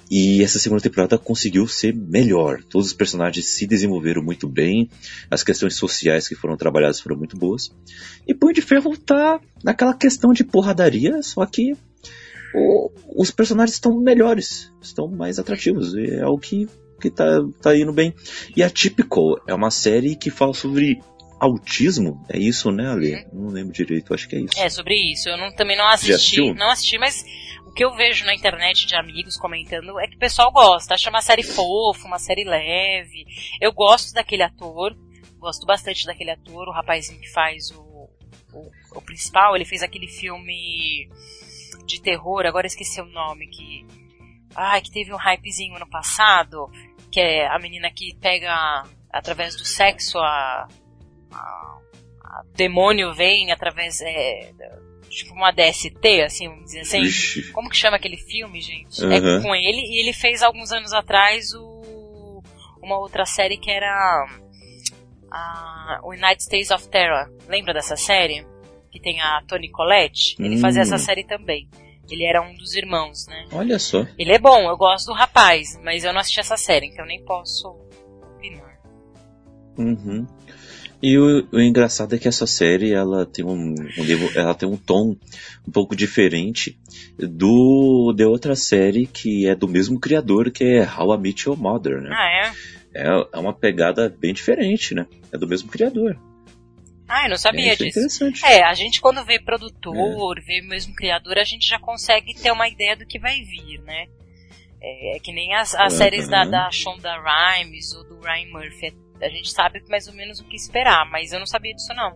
E 0.09 0.41
essa 0.43 0.59
segunda 0.59 0.81
temporada 0.81 1.17
conseguiu 1.17 1.67
ser 1.67 1.95
melhor. 1.95 2.63
Todos 2.63 2.87
os 2.87 2.93
personagens 2.93 3.45
se 3.47 3.65
desenvolveram 3.67 4.23
muito 4.23 4.47
bem, 4.47 4.89
as 5.29 5.43
questões 5.43 5.75
sociais 5.75 6.27
que 6.27 6.35
foram 6.35 6.55
trabalhadas 6.55 6.99
foram 6.99 7.17
muito 7.17 7.35
boas. 7.35 7.71
E 8.27 8.33
Punho 8.33 8.53
de 8.53 8.61
Ferro 8.61 8.95
tá 8.97 9.39
naquela 9.63 9.93
questão 9.95 10.31
de 10.31 10.43
porradaria, 10.43 11.21
só 11.23 11.45
que 11.45 11.73
o- 12.53 12.91
os 13.15 13.31
personagens 13.31 13.75
estão 13.75 13.99
melhores, 13.99 14.71
estão 14.81 15.07
mais 15.07 15.39
atrativos. 15.39 15.95
É 15.95 16.21
algo 16.21 16.39
que, 16.39 16.67
que 17.01 17.09
tá, 17.09 17.25
tá 17.61 17.75
indo 17.75 17.91
bem. 17.91 18.13
E 18.55 18.63
a 18.63 18.69
Typical 18.69 19.37
é 19.47 19.53
uma 19.53 19.71
série 19.71 20.15
que 20.15 20.29
fala 20.29 20.53
sobre 20.53 21.01
autismo. 21.39 22.23
É 22.29 22.37
isso, 22.37 22.71
né, 22.71 22.87
Ale? 22.89 23.25
Não 23.33 23.49
lembro 23.49 23.73
direito, 23.73 24.13
acho 24.13 24.29
que 24.29 24.35
é 24.35 24.39
isso. 24.41 24.59
É, 24.59 24.69
sobre 24.69 24.95
isso. 25.11 25.27
Eu 25.27 25.37
não- 25.37 25.51
também 25.53 25.75
não 25.77 25.87
assisti. 25.87 26.53
Não 26.53 26.69
assisti, 26.69 26.97
mas 26.99 27.25
o 27.65 27.71
que 27.73 27.83
eu 27.83 27.95
vejo 27.95 28.25
na 28.25 28.35
internet 28.35 28.85
de 28.85 28.95
amigos 28.95 29.37
comentando 29.37 29.99
é 29.99 30.07
que 30.07 30.15
o 30.15 30.19
pessoal 30.19 30.51
gosta. 30.51 30.93
Acha 30.93 31.09
uma 31.09 31.21
série 31.21 31.43
fofa, 31.43 32.05
uma 32.07 32.19
série 32.19 32.43
leve. 32.43 33.25
Eu 33.59 33.73
gosto 33.73 34.13
daquele 34.13 34.43
ator. 34.43 34.95
Gosto 35.39 35.65
bastante 35.65 36.05
daquele 36.05 36.29
ator, 36.29 36.67
o 36.67 36.71
rapazinho 36.71 37.19
que 37.19 37.31
faz 37.31 37.71
o, 37.71 37.81
o, 38.53 38.69
o 38.95 39.01
principal. 39.01 39.55
Ele 39.55 39.65
fez 39.65 39.81
aquele 39.81 40.07
filme 40.07 41.09
de 41.87 41.99
terror, 41.99 42.45
agora 42.45 42.67
esqueci 42.67 43.01
o 43.01 43.05
nome, 43.07 43.47
que. 43.47 43.83
Ai, 44.55 44.81
que 44.81 44.91
teve 44.91 45.11
um 45.11 45.17
hypezinho 45.17 45.75
ano 45.77 45.89
passado. 45.89 46.69
Que 47.11 47.19
é 47.19 47.47
a 47.47 47.59
menina 47.59 47.91
que 47.91 48.15
pega 48.21 48.83
através 49.11 49.55
do 49.55 49.65
sexo 49.65 50.17
a. 50.19 50.67
a, 51.33 51.77
a 52.23 52.43
demônio 52.55 53.13
vem 53.13 53.51
através. 53.51 53.99
É, 54.01 54.51
tipo 55.09 55.33
uma 55.33 55.51
DST, 55.51 56.21
assim, 56.25 56.47
vamos 56.47 56.65
dizer 56.65 56.79
assim. 56.81 57.01
Ixi. 57.01 57.51
Como 57.51 57.69
que 57.69 57.75
chama 57.75 57.97
aquele 57.97 58.15
filme, 58.17 58.61
gente? 58.61 59.03
Uhum. 59.03 59.11
É 59.11 59.41
com 59.41 59.53
ele, 59.53 59.81
e 59.81 59.99
ele 60.01 60.13
fez 60.13 60.41
alguns 60.41 60.71
anos 60.71 60.93
atrás 60.93 61.53
o, 61.53 62.41
uma 62.81 62.97
outra 62.97 63.25
série 63.25 63.57
que 63.57 63.69
era 63.69 63.89
a, 65.29 65.99
o 66.03 66.11
United 66.13 66.41
States 66.41 66.71
of 66.71 66.87
Terror. 66.89 67.29
Lembra 67.47 67.73
dessa 67.73 67.95
série? 67.97 68.45
Que 68.91 68.99
tem 68.99 69.21
a 69.21 69.41
Toni 69.47 69.69
Collette? 69.69 70.35
Ele 70.39 70.55
Hum. 70.55 70.59
fazia 70.59 70.81
essa 70.81 70.97
série 70.97 71.23
também. 71.25 71.69
Ele 72.09 72.25
era 72.25 72.41
um 72.41 72.53
dos 72.55 72.75
irmãos, 72.75 73.27
né? 73.27 73.47
Olha 73.51 73.79
só. 73.79 74.05
Ele 74.17 74.33
é 74.33 74.39
bom, 74.39 74.69
eu 74.69 74.77
gosto 74.77 75.07
do 75.07 75.13
rapaz, 75.13 75.79
mas 75.83 76.03
eu 76.03 76.11
não 76.11 76.19
assisti 76.19 76.39
essa 76.39 76.57
série, 76.57 76.87
então 76.87 77.05
nem 77.05 77.23
posso 77.23 77.75
opinar. 78.35 78.79
Uhum. 79.77 80.27
E 81.01 81.17
o, 81.17 81.47
o 81.51 81.59
engraçado 81.59 82.13
é 82.13 82.19
que 82.19 82.27
essa 82.27 82.45
série 82.45 82.93
ela 82.93 83.25
tem 83.25 83.43
um, 83.43 83.73
um 83.73 84.29
ela 84.35 84.53
tem 84.53 84.69
um 84.69 84.77
tom 84.77 85.15
um 85.67 85.71
pouco 85.71 85.95
diferente 85.95 86.77
do 87.17 88.13
de 88.15 88.23
outra 88.23 88.55
série 88.55 89.07
que 89.07 89.47
é 89.47 89.55
do 89.55 89.67
mesmo 89.67 89.99
criador 89.99 90.51
que 90.51 90.63
é 90.63 90.87
How 90.87 91.15
I 91.15 91.17
Met 91.17 91.47
Your 91.47 91.57
Mother, 91.57 92.01
né? 92.01 92.09
Ah, 92.11 92.29
é? 92.29 92.51
É, 92.93 93.27
é 93.33 93.39
uma 93.39 93.53
pegada 93.53 94.15
bem 94.19 94.33
diferente, 94.33 94.93
né? 94.93 95.07
É 95.31 95.37
do 95.37 95.47
mesmo 95.47 95.69
criador. 95.69 96.19
Ah, 97.13 97.25
eu 97.25 97.31
não 97.31 97.37
sabia 97.37 97.73
é, 97.73 97.75
disso. 97.75 98.23
É, 98.45 98.59
é, 98.59 98.63
a 98.63 98.73
gente 98.73 99.01
quando 99.01 99.25
vê 99.25 99.37
produtor, 99.37 100.37
é. 100.37 100.41
vê 100.41 100.61
mesmo 100.61 100.95
criador, 100.95 101.37
a 101.37 101.43
gente 101.43 101.67
já 101.67 101.77
consegue 101.77 102.33
ter 102.33 102.51
uma 102.51 102.69
ideia 102.69 102.95
do 102.95 103.05
que 103.05 103.19
vai 103.19 103.41
vir, 103.41 103.81
né? 103.81 104.07
É, 104.81 105.17
é 105.17 105.19
que 105.19 105.33
nem 105.33 105.53
as, 105.53 105.75
as 105.75 105.91
uhum. 105.91 105.97
séries 105.97 106.29
da, 106.29 106.45
da 106.45 106.71
Shonda 106.71 107.13
Rhimes 107.21 107.93
ou 107.93 108.05
do 108.05 108.21
Ryan 108.21 108.47
Murphy. 108.53 108.95
A 109.21 109.27
gente 109.27 109.51
sabe 109.51 109.83
mais 109.89 110.07
ou 110.07 110.13
menos 110.13 110.39
o 110.39 110.45
que 110.45 110.55
esperar, 110.55 111.05
mas 111.11 111.33
eu 111.33 111.39
não 111.39 111.45
sabia 111.45 111.73
disso 111.73 111.93
não. 111.93 112.15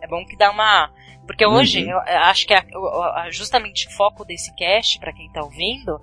É 0.00 0.06
bom 0.06 0.24
que 0.24 0.38
dá 0.38 0.50
uma. 0.50 0.90
Porque 1.26 1.44
hoje, 1.44 1.84
uhum. 1.84 1.90
eu 1.90 1.98
acho 1.98 2.46
que 2.46 2.54
a, 2.54 2.64
justamente 3.30 3.88
o 3.88 3.90
foco 3.90 4.24
desse 4.24 4.54
cast, 4.56 4.98
para 4.98 5.12
quem 5.12 5.30
tá 5.30 5.42
ouvindo, 5.42 6.00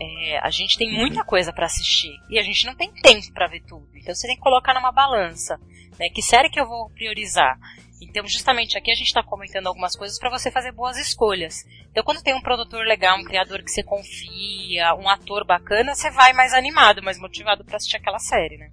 é, 0.00 0.38
a 0.38 0.48
gente 0.48 0.78
tem 0.78 0.90
muita 0.90 1.22
coisa 1.22 1.52
para 1.52 1.66
assistir 1.66 2.14
e 2.30 2.38
a 2.38 2.42
gente 2.42 2.64
não 2.64 2.74
tem 2.74 2.90
tempo 2.90 3.30
para 3.34 3.46
ver 3.46 3.60
tudo. 3.68 3.86
Então 3.94 4.14
você 4.14 4.26
tem 4.26 4.36
que 4.36 4.42
colocar 4.42 4.72
numa 4.72 4.90
balança, 4.90 5.60
né? 6.00 6.08
Que 6.08 6.22
série 6.22 6.48
que 6.48 6.58
eu 6.58 6.66
vou 6.66 6.88
priorizar? 6.90 7.58
Então, 8.00 8.26
justamente 8.26 8.78
aqui 8.78 8.90
a 8.90 8.94
gente 8.94 9.08
está 9.08 9.22
comentando 9.22 9.66
algumas 9.66 9.94
coisas 9.94 10.18
para 10.18 10.30
você 10.30 10.50
fazer 10.50 10.72
boas 10.72 10.96
escolhas. 10.96 11.66
Então, 11.90 12.02
quando 12.02 12.22
tem 12.22 12.34
um 12.34 12.40
produtor 12.40 12.86
legal, 12.86 13.18
um 13.18 13.24
criador 13.24 13.62
que 13.62 13.70
você 13.70 13.82
confia, 13.82 14.94
um 14.98 15.06
ator 15.06 15.46
bacana, 15.46 15.94
você 15.94 16.10
vai 16.10 16.32
mais 16.32 16.54
animado, 16.54 17.02
mais 17.02 17.18
motivado 17.18 17.62
para 17.62 17.76
assistir 17.76 17.98
aquela 17.98 18.18
série, 18.18 18.56
né? 18.56 18.70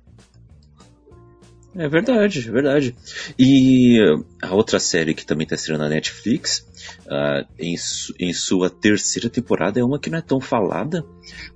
É 1.75 1.87
verdade, 1.89 2.47
é 2.47 2.51
verdade. 2.51 2.95
E 3.37 3.99
a 4.41 4.55
outra 4.55 4.79
série 4.79 5.13
que 5.13 5.25
também 5.25 5.43
está 5.43 5.55
estreando 5.55 5.83
na 5.83 5.89
Netflix, 5.89 6.65
uh, 7.05 7.45
em, 7.59 7.77
su 7.77 8.15
em, 8.17 8.33
sua 8.33 8.69
terceira 8.69 9.29
temporada, 9.29 9.79
é 9.79 9.83
uma 9.83 9.99
que 9.99 10.09
não 10.09 10.17
é 10.17 10.21
tão 10.21 10.39
falada, 10.39 11.05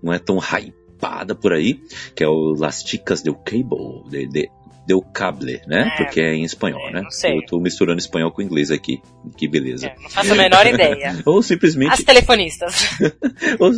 não 0.03 0.13
é 0.13 0.19
tão 0.19 0.37
hypada 0.37 1.33
por 1.33 1.53
aí, 1.53 1.81
que 2.13 2.23
é 2.23 2.27
o 2.27 2.53
Las 2.55 2.83
Chicas 2.85 3.23
del 3.23 3.35
Cable, 3.35 4.03
de, 4.09 4.27
de, 4.27 4.51
del 4.85 5.01
Cable, 5.01 5.61
né? 5.67 5.91
É, 5.93 5.97
Porque 5.97 6.19
é 6.19 6.33
em 6.33 6.43
espanhol, 6.43 6.87
é, 6.89 6.93
né? 6.93 7.01
Não 7.01 7.11
sei. 7.11 7.37
Eu 7.37 7.45
tô 7.45 7.59
misturando 7.59 7.99
espanhol 7.99 8.31
com 8.31 8.41
inglês 8.41 8.71
aqui. 8.71 9.01
Que 9.37 9.47
beleza. 9.47 9.87
É, 9.87 9.95
não 10.01 10.09
faço 10.09 10.33
a 10.33 10.35
menor 10.35 10.65
ideia. 10.65 11.21
Ou 11.25 11.41
simplesmente. 11.41 11.93
As 11.93 12.03
telefonistas. 12.03 12.97
Ou... 13.59 13.71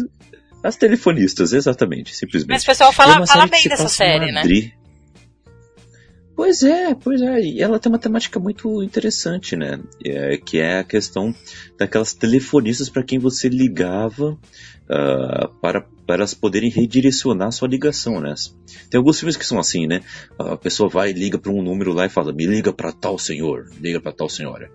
As 0.63 0.77
telefonistas, 0.77 1.51
exatamente, 1.51 2.15
simplesmente. 2.15 2.51
Mas 2.51 2.63
o 2.63 2.65
pessoal 2.65 2.93
fala, 2.93 3.21
é 3.21 3.27
fala 3.27 3.47
bem 3.47 3.67
dessa 3.67 3.89
série, 3.89 4.31
né? 4.31 4.43
Pois 6.35 6.63
é, 6.63 6.95
pois 6.95 7.21
é. 7.21 7.41
E 7.41 7.61
ela 7.61 7.79
tem 7.79 7.91
uma 7.91 7.99
temática 7.99 8.39
muito 8.39 8.81
interessante, 8.81 9.55
né? 9.55 9.79
É, 10.03 10.37
que 10.37 10.59
é 10.59 10.79
a 10.79 10.83
questão 10.83 11.33
daquelas 11.77 12.13
telefonistas 12.13 12.89
para 12.89 13.03
quem 13.03 13.19
você 13.19 13.47
ligava 13.47 14.31
uh, 14.31 15.49
para, 15.61 15.81
para 16.05 16.15
elas 16.15 16.33
poderem 16.33 16.69
redirecionar 16.69 17.51
sua 17.51 17.67
ligação, 17.67 18.19
né? 18.19 18.33
Tem 18.89 18.97
alguns 18.97 19.19
filmes 19.19 19.37
que 19.37 19.45
são 19.45 19.59
assim, 19.59 19.85
né? 19.85 20.01
A 20.39 20.57
pessoa 20.57 20.89
vai 20.89 21.11
e 21.11 21.13
liga 21.13 21.37
para 21.37 21.51
um 21.51 21.61
número 21.61 21.93
lá 21.93 22.05
e 22.05 22.09
fala: 22.09 22.33
me 22.33 22.45
liga 22.45 22.73
para 22.73 22.91
tal 22.91 23.19
senhor, 23.19 23.69
liga 23.79 24.01
para 24.01 24.11
tal 24.11 24.27
senhora. 24.27 24.71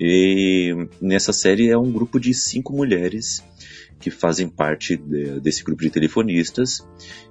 E 0.00 0.88
nessa 1.00 1.32
série 1.32 1.70
é 1.70 1.78
um 1.78 1.92
grupo 1.92 2.18
de 2.18 2.34
cinco 2.34 2.72
mulheres 2.72 3.44
que 3.98 4.10
fazem 4.10 4.48
parte 4.48 4.96
de, 4.96 5.40
desse 5.40 5.64
grupo 5.64 5.82
de 5.82 5.90
telefonistas 5.90 6.86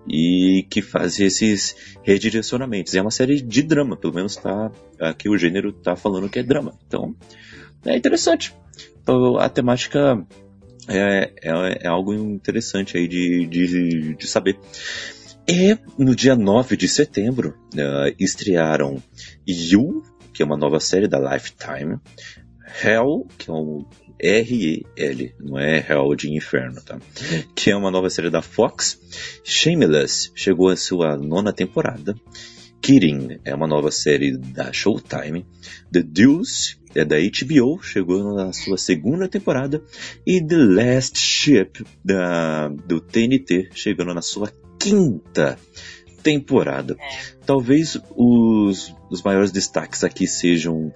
e 0.07 0.65
que 0.69 0.81
fazem 0.81 1.27
esses 1.27 1.75
redirecionamentos. 2.03 2.93
É 2.95 3.01
uma 3.01 3.11
série 3.11 3.41
de 3.41 3.61
drama, 3.61 3.95
pelo 3.95 4.13
menos 4.13 4.35
tá 4.35 4.71
aqui 4.99 5.29
o 5.29 5.37
gênero 5.37 5.71
tá 5.71 5.95
falando 5.95 6.29
que 6.29 6.39
é 6.39 6.43
drama. 6.43 6.77
Então 6.87 7.15
é 7.85 7.95
interessante. 7.95 8.53
Então, 9.01 9.37
a 9.37 9.47
temática 9.47 10.25
é, 10.87 11.31
é, 11.41 11.79
é, 11.83 11.87
algo 11.87 12.13
interessante 12.13 12.97
aí 12.97 13.07
de, 13.07 13.45
de, 13.45 14.15
de 14.15 14.27
saber. 14.27 14.59
E 15.47 15.77
no 15.97 16.15
dia 16.15 16.35
9 16.35 16.75
de 16.75 16.87
setembro 16.87 17.55
uh, 17.75 18.15
estrearam 18.19 19.01
You, 19.47 20.03
que 20.33 20.41
é 20.41 20.45
uma 20.45 20.57
nova 20.57 20.79
série 20.79 21.07
da 21.07 21.19
Lifetime, 21.19 21.99
Hell, 22.83 23.27
que 23.37 23.49
é 23.49 23.53
um 23.53 23.85
R-E-L, 24.19 25.33
não 25.39 25.59
é 25.59 25.85
Hell 25.87 26.15
de 26.15 26.33
Inferno, 26.33 26.81
tá? 26.81 26.99
Que 27.55 27.71
é 27.71 27.75
uma 27.75 27.91
nova 27.91 28.09
série 28.09 28.29
da 28.29 28.41
Fox. 28.41 28.99
Shameless 29.43 30.31
chegou 30.35 30.69
à 30.69 30.75
sua 30.75 31.17
nona 31.17 31.51
temporada. 31.51 32.15
Kidding 32.81 33.39
é 33.43 33.53
uma 33.55 33.67
nova 33.67 33.89
série 33.91 34.37
da 34.37 34.71
Showtime. 34.71 35.45
The 35.91 36.03
Deuce 36.03 36.77
é 36.93 37.03
da 37.03 37.15
HBO, 37.17 37.81
chegou 37.81 38.35
na 38.35 38.53
sua 38.53 38.77
segunda 38.77 39.27
temporada. 39.27 39.83
E 40.25 40.39
The 40.39 40.57
Last 40.57 41.17
Ship 41.19 41.83
da, 42.03 42.67
do 42.67 42.99
TNT, 42.99 43.69
chegando 43.73 44.13
na 44.13 44.21
sua 44.21 44.51
quinta 44.79 45.57
temporada. 46.21 46.95
É. 46.99 47.19
Talvez 47.45 47.99
os, 48.15 48.93
os 49.11 49.21
maiores 49.21 49.51
destaques 49.51 50.03
aqui 50.03 50.27
sejam 50.27 50.91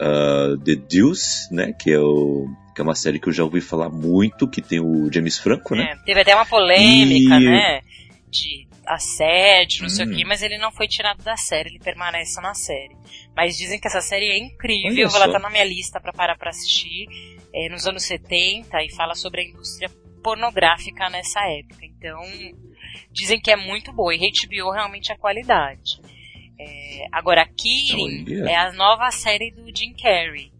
uh, 0.00 0.58
The 0.58 0.74
Deuce, 0.76 1.52
né, 1.52 1.72
que 1.72 1.90
é 1.90 2.00
o 2.00 2.48
que 2.74 2.80
é 2.80 2.84
uma 2.84 2.94
série 2.94 3.18
que 3.18 3.28
eu 3.28 3.32
já 3.32 3.42
ouvi 3.42 3.60
falar 3.60 3.88
muito, 3.88 4.48
que 4.48 4.62
tem 4.62 4.80
o 4.80 5.12
James 5.12 5.38
Franco, 5.38 5.74
né? 5.74 5.92
É, 5.92 5.96
teve 6.04 6.20
até 6.20 6.34
uma 6.34 6.46
polêmica, 6.46 7.34
e... 7.34 7.44
né, 7.44 7.80
de 8.28 8.68
assédio, 8.86 9.82
não 9.82 9.86
hum. 9.86 9.90
sei 9.90 10.06
o 10.06 10.08
hum. 10.08 10.22
mas 10.26 10.42
ele 10.42 10.56
não 10.58 10.72
foi 10.72 10.88
tirado 10.88 11.22
da 11.22 11.36
série, 11.36 11.70
ele 11.70 11.78
permanece 11.78 12.40
na 12.40 12.54
série. 12.54 12.96
Mas 13.36 13.56
dizem 13.56 13.78
que 13.78 13.86
essa 13.86 14.00
série 14.00 14.26
é 14.26 14.38
incrível, 14.38 15.08
ela 15.14 15.30
tá 15.30 15.38
na 15.38 15.50
minha 15.50 15.64
lista 15.64 16.00
para 16.00 16.12
parar 16.12 16.36
pra 16.38 16.50
assistir, 16.50 17.06
é, 17.52 17.68
nos 17.68 17.86
anos 17.86 18.04
70, 18.04 18.82
e 18.82 18.90
fala 18.94 19.14
sobre 19.14 19.42
a 19.42 19.44
indústria 19.44 19.90
pornográfica 20.22 21.08
nessa 21.10 21.40
época. 21.46 21.84
Então, 21.84 22.20
dizem 23.10 23.40
que 23.40 23.50
é 23.50 23.56
muito 23.56 23.92
boa, 23.92 24.14
e 24.14 24.18
HBO 24.18 24.70
realmente 24.72 25.12
é 25.12 25.16
qualidade. 25.16 26.00
É, 26.60 27.06
agora, 27.10 27.46
Kirin 27.46 28.44
é 28.46 28.54
a 28.54 28.72
nova 28.72 29.10
série 29.10 29.50
do 29.50 29.74
Jim 29.74 29.94
Carrey. 29.94 30.52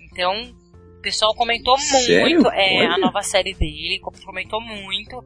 Então, 0.00 0.54
o 0.98 1.02
pessoal 1.02 1.34
comentou 1.34 1.76
muito. 1.76 2.48
É 2.50 2.78
Olha. 2.78 2.92
a 2.92 2.98
nova 2.98 3.22
série 3.22 3.52
dele, 3.52 4.00
comentou 4.24 4.60
muito. 4.60 5.24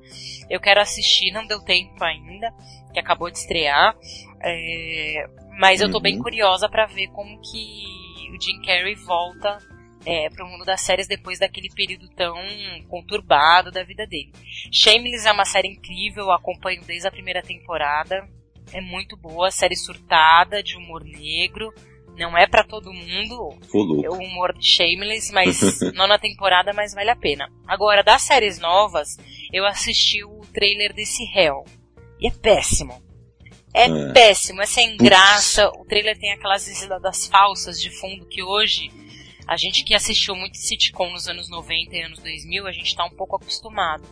Eu 0.48 0.58
quero 0.58 0.80
assistir, 0.80 1.32
não 1.32 1.46
deu 1.46 1.60
tempo 1.60 2.02
ainda, 2.02 2.50
que 2.94 2.98
acabou 2.98 3.30
de 3.30 3.36
estrear. 3.36 3.94
É, 4.40 5.26
mas 5.58 5.80
uhum. 5.80 5.86
eu 5.86 5.92
tô 5.92 6.00
bem 6.00 6.16
uhum. 6.16 6.22
curiosa 6.22 6.66
para 6.66 6.86
ver 6.86 7.08
como 7.08 7.38
que 7.42 7.84
o 8.30 8.40
Jim 8.40 8.62
Carrey 8.62 8.94
volta 8.94 9.58
é, 10.06 10.30
pro 10.30 10.46
mundo 10.46 10.64
das 10.64 10.80
séries 10.80 11.06
depois 11.06 11.38
daquele 11.38 11.68
período 11.74 12.08
tão 12.10 12.36
conturbado 12.88 13.70
da 13.70 13.82
vida 13.82 14.06
dele. 14.06 14.32
Shameless 14.72 15.28
é 15.28 15.32
uma 15.32 15.44
série 15.44 15.68
incrível, 15.68 16.24
eu 16.24 16.32
acompanho 16.32 16.80
desde 16.86 17.06
a 17.06 17.10
primeira 17.10 17.42
temporada 17.42 18.26
é 18.72 18.80
muito 18.80 19.16
boa, 19.16 19.50
série 19.50 19.76
surtada, 19.76 20.62
de 20.62 20.76
humor 20.76 21.04
negro. 21.04 21.72
Não 22.16 22.36
é 22.36 22.46
para 22.46 22.64
todo 22.64 22.92
mundo 22.92 23.50
é 24.02 24.08
o 24.08 24.14
humor 24.14 24.56
de 24.56 24.66
Shameless, 24.66 25.32
mas 25.32 25.80
nona 25.94 26.18
temporada, 26.18 26.72
mas 26.72 26.94
vale 26.94 27.10
a 27.10 27.16
pena. 27.16 27.52
Agora, 27.66 28.02
das 28.02 28.22
séries 28.22 28.58
novas, 28.58 29.18
eu 29.52 29.66
assisti 29.66 30.24
o 30.24 30.40
trailer 30.52 30.94
desse 30.94 31.22
Hell. 31.34 31.64
E 32.18 32.28
é 32.28 32.30
péssimo. 32.30 33.02
É, 33.74 33.84
é. 33.84 34.12
péssimo, 34.12 34.62
é 34.62 34.66
sem 34.66 34.96
graça. 34.96 35.68
O 35.68 35.84
trailer 35.84 36.18
tem 36.18 36.32
aquelas 36.32 36.66
risadas 36.66 37.26
falsas 37.26 37.80
de 37.80 37.90
fundo 37.90 38.26
que 38.26 38.42
hoje 38.42 38.90
a 39.46 39.56
gente 39.56 39.84
que 39.84 39.94
assistiu 39.94 40.34
muito 40.34 40.56
sitcom 40.56 41.10
nos 41.10 41.28
anos 41.28 41.48
90 41.48 41.94
e 41.94 42.02
anos 42.02 42.18
2000, 42.18 42.66
a 42.66 42.72
gente 42.72 42.96
tá 42.96 43.04
um 43.04 43.14
pouco 43.14 43.36
acostumado. 43.36 44.02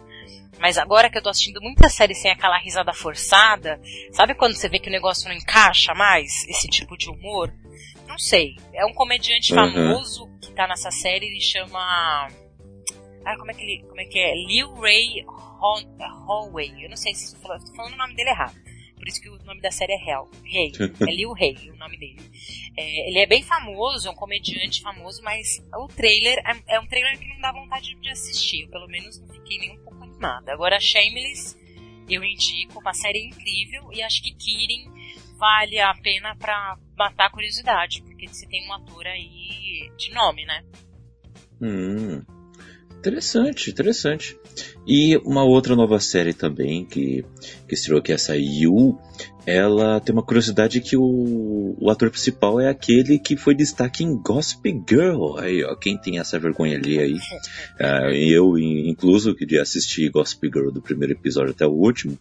Mas 0.58 0.78
agora 0.78 1.10
que 1.10 1.18
eu 1.18 1.22
tô 1.22 1.28
assistindo 1.28 1.60
muita 1.60 1.88
série 1.88 2.14
sem 2.14 2.30
aquela 2.30 2.58
risada 2.58 2.92
forçada, 2.92 3.80
sabe 4.12 4.34
quando 4.34 4.54
você 4.54 4.68
vê 4.68 4.78
que 4.78 4.88
o 4.88 4.92
negócio 4.92 5.28
não 5.28 5.34
encaixa 5.34 5.94
mais, 5.94 6.46
esse 6.48 6.68
tipo 6.68 6.96
de 6.96 7.10
humor? 7.10 7.52
Não 8.06 8.18
sei. 8.18 8.56
É 8.72 8.86
um 8.86 8.94
comediante 8.94 9.52
uhum. 9.52 9.58
famoso 9.58 10.30
que 10.40 10.52
tá 10.52 10.68
nessa 10.68 10.90
série, 10.90 11.26
ele 11.26 11.40
chama. 11.40 12.28
Ah, 13.24 13.36
como 13.38 13.50
é 13.50 13.54
que 13.54 13.62
ele. 13.62 13.82
Como 13.88 14.00
é 14.00 14.04
que 14.04 14.18
é? 14.18 14.34
Liu 14.34 14.72
Ray 14.74 15.24
Hallway. 16.26 16.84
Eu 16.84 16.90
não 16.90 16.96
sei 16.96 17.14
se 17.14 17.36
falando, 17.38 17.64
tô 17.64 17.74
falando 17.74 17.94
o 17.94 17.98
nome 17.98 18.14
dele 18.14 18.30
errado. 18.30 18.54
Por 18.96 19.08
isso 19.08 19.20
que 19.20 19.28
o 19.28 19.36
nome 19.44 19.60
da 19.60 19.70
série 19.70 19.92
é 19.92 20.10
Hell. 20.10 20.30
Rei. 20.44 20.72
É 21.00 21.12
Liu 21.12 21.32
Rei, 21.32 21.56
o 21.70 21.76
nome 21.76 21.98
dele. 21.98 22.20
É, 22.76 23.08
ele 23.08 23.18
é 23.18 23.26
bem 23.26 23.42
famoso, 23.42 24.08
é 24.08 24.10
um 24.10 24.14
comediante 24.14 24.80
famoso, 24.80 25.22
mas 25.22 25.62
o 25.74 25.88
trailer 25.88 26.38
é, 26.38 26.76
é, 26.76 26.80
um 26.80 26.86
trailer 26.86 27.18
que 27.18 27.28
não 27.28 27.40
dá 27.40 27.52
vontade 27.52 27.94
de 27.96 28.10
assistir. 28.10 28.62
Eu, 28.62 28.68
pelo 28.68 28.86
menos 28.86 29.20
não 29.20 29.28
fiquei 29.28 29.58
nem 29.58 29.72
um 29.72 29.84
pouco 29.84 30.03
animada. 30.24 30.52
Agora, 30.52 30.80
Shameless, 30.80 31.56
eu 32.08 32.24
indico 32.24 32.80
uma 32.80 32.94
série 32.94 33.26
incrível 33.26 33.90
e 33.92 34.02
acho 34.02 34.22
que 34.22 34.34
Kirin 34.34 34.90
vale 35.36 35.78
a 35.78 35.94
pena 35.94 36.34
pra 36.36 36.76
matar 36.96 37.26
a 37.26 37.30
curiosidade, 37.30 38.02
porque 38.02 38.28
você 38.28 38.46
tem 38.46 38.66
um 38.68 38.72
ator 38.72 39.06
aí 39.06 39.90
de 39.96 40.12
nome, 40.12 40.44
né? 40.44 40.64
Hum, 41.60 42.22
interessante, 43.04 43.70
interessante. 43.70 44.38
E 44.86 45.16
uma 45.18 45.44
outra 45.44 45.76
nova 45.76 46.00
série 46.00 46.32
também 46.32 46.86
que, 46.86 47.24
que 47.68 47.74
estreou 47.74 47.98
aqui, 47.98 48.12
essa 48.12 48.34
You, 48.34 48.98
ela 49.44 50.00
tem 50.00 50.14
uma 50.14 50.22
curiosidade 50.22 50.80
que 50.80 50.96
o, 50.96 51.76
o 51.78 51.90
ator 51.90 52.10
principal 52.10 52.58
é 52.58 52.68
aquele 52.68 53.18
que 53.18 53.36
foi 53.36 53.54
destaque 53.54 54.02
em 54.02 54.16
Gossip 54.16 54.82
Girl. 54.88 55.36
Aí, 55.36 55.62
ó, 55.62 55.76
quem 55.76 55.98
tem 55.98 56.18
essa 56.18 56.38
vergonha 56.38 56.78
ali 56.78 56.98
aí. 56.98 57.14
Uh, 57.14 58.10
eu, 58.16 58.58
incluso, 58.58 59.34
queria 59.34 59.60
assistir 59.60 60.08
Gossip 60.08 60.48
Girl 60.48 60.70
do 60.70 60.80
primeiro 60.80 61.12
episódio 61.12 61.50
até 61.50 61.66
o 61.66 61.72
último 61.72 62.18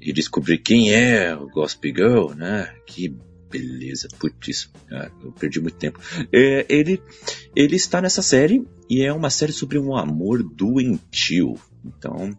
e 0.00 0.12
descobrir 0.12 0.58
quem 0.58 0.92
é 0.92 1.34
o 1.34 1.48
Gossip 1.48 1.88
Girl, 1.88 2.34
né? 2.34 2.72
Que 2.86 3.16
beleza. 3.54 4.08
Putz, 4.18 4.70
ah, 4.90 5.10
eu 5.22 5.32
perdi 5.32 5.60
muito 5.60 5.76
tempo. 5.76 6.00
É, 6.32 6.66
ele, 6.68 7.00
ele 7.54 7.76
está 7.76 8.00
nessa 8.00 8.22
série 8.22 8.66
e 8.90 9.02
é 9.02 9.12
uma 9.12 9.30
série 9.30 9.52
sobre 9.52 9.78
um 9.78 9.96
amor 9.96 10.42
doentio. 10.42 11.54
Então, 11.84 12.36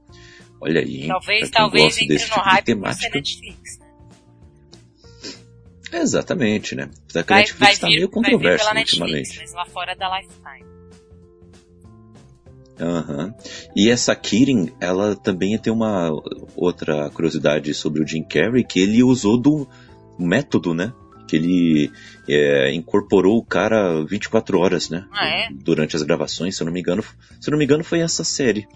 olha 0.60 0.82
aí, 0.82 1.04
hein? 1.04 1.08
Talvez, 1.08 1.50
talvez 1.50 1.98
entre 1.98 2.16
no 2.16 2.20
tipo 2.20 2.40
hype 2.40 2.66
temática. 2.66 3.16
Netflix, 3.16 3.80
né? 3.80 3.86
Exatamente, 5.94 6.76
né? 6.76 6.90
Apesar 7.04 7.24
que 7.24 7.34
a 7.34 7.38
Netflix 7.38 7.74
está 7.74 7.88
meio 7.88 8.10
controverso 8.10 8.66
ultimamente. 8.68 9.00
Netflix, 9.00 9.38
mas 9.40 9.54
lá 9.54 9.66
fora 9.68 9.96
da 9.96 10.20
Lifetime. 10.20 10.76
Uhum. 12.78 13.34
E 13.74 13.90
essa 13.90 14.14
Kirin, 14.14 14.74
ela 14.82 15.16
também 15.16 15.58
tem 15.58 15.72
uma 15.72 16.12
outra 16.58 17.10
curiosidade 17.10 17.74
sobre 17.74 18.04
o 18.04 18.08
Jim 18.08 18.24
Carrey, 18.24 18.66
que 18.66 18.82
ele 18.82 19.02
usou 19.02 19.38
do 19.38 19.66
método, 20.20 20.74
né? 20.74 20.92
Que 21.36 21.46
ele 21.46 21.92
é, 22.27 22.74
incorporou 22.74 23.38
o 23.38 23.46
cara 23.46 24.04
24 24.06 24.60
horas, 24.60 24.89
né? 24.89 25.06
Ah, 25.12 25.27
é? 25.27 25.50
Durante 25.51 25.96
as 25.96 26.04
gravações, 26.04 26.56
se 26.56 26.62
eu 26.62 26.65
não 26.65 26.74
me 26.74 26.80
engano. 26.80 27.04
Se 27.39 27.50
eu 27.50 27.51
não 27.51 27.58
me 27.58 27.65
engano, 27.65 27.84
foi 27.84 28.00
essa 28.00 28.24
série. 28.24 28.68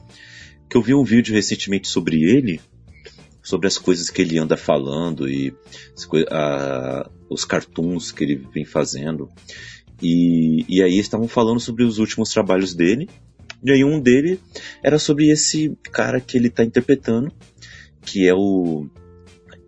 Que 0.70 0.78
eu 0.78 0.82
vi 0.82 0.94
um 0.94 1.04
vídeo 1.04 1.34
recentemente 1.34 1.88
sobre 1.88 2.24
ele, 2.24 2.62
sobre 3.42 3.68
as 3.68 3.78
coisas 3.78 4.10
que 4.10 4.22
ele 4.22 4.38
anda 4.38 4.56
falando 4.56 5.28
e 5.28 5.54
a, 6.30 7.10
os 7.30 7.46
cartoons 7.46 8.12
que 8.12 8.24
ele 8.24 8.36
vem 8.54 8.66
fazendo. 8.66 9.30
E, 10.02 10.66
e 10.68 10.82
aí 10.84 10.98
estavam 10.98 11.28
falando 11.28 11.60
sobre 11.60 11.84
os 11.84 11.98
últimos 11.98 12.30
trabalhos 12.30 12.74
dele. 12.74 13.10
E 13.64 13.72
aí 13.72 13.84
um 13.84 14.00
dele 14.00 14.40
era 14.84 14.98
sobre 14.98 15.30
esse 15.30 15.78
cara 15.92 16.22
que 16.22 16.38
ele 16.38 16.48
está 16.48 16.64
interpretando, 16.64 17.32
que 18.02 18.28
é 18.28 18.34
o. 18.34 18.88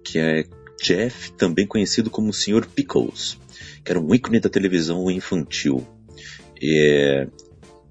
que 0.04 0.18
é 0.18 0.46
Jeff, 0.82 1.32
também 1.34 1.66
conhecido 1.66 2.10
como 2.10 2.30
o 2.30 2.34
Sr. 2.34 2.66
Pickles, 2.68 3.38
que 3.84 3.92
era 3.92 4.00
um 4.00 4.14
ícone 4.14 4.40
da 4.40 4.50
televisão 4.50 5.10
infantil. 5.10 5.86
É, 6.62 7.28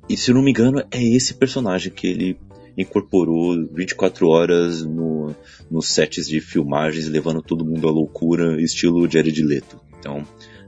e 0.08 0.16
se 0.16 0.32
não 0.32 0.42
me 0.42 0.50
engano, 0.50 0.80
é 0.90 1.02
esse 1.02 1.34
personagem 1.34 1.92
que 1.92 2.06
ele 2.06 2.38
incorporou 2.76 3.66
24 3.72 4.28
horas 4.28 4.84
no, 4.84 5.34
nos 5.70 5.88
sets 5.88 6.26
de 6.26 6.40
filmagens, 6.40 7.08
levando 7.08 7.42
todo 7.42 7.64
mundo 7.64 7.88
à 7.88 7.90
loucura, 7.90 8.60
estilo 8.60 9.10
Jared 9.10 9.42
Leto. 9.42 9.80
Então, 9.98 10.26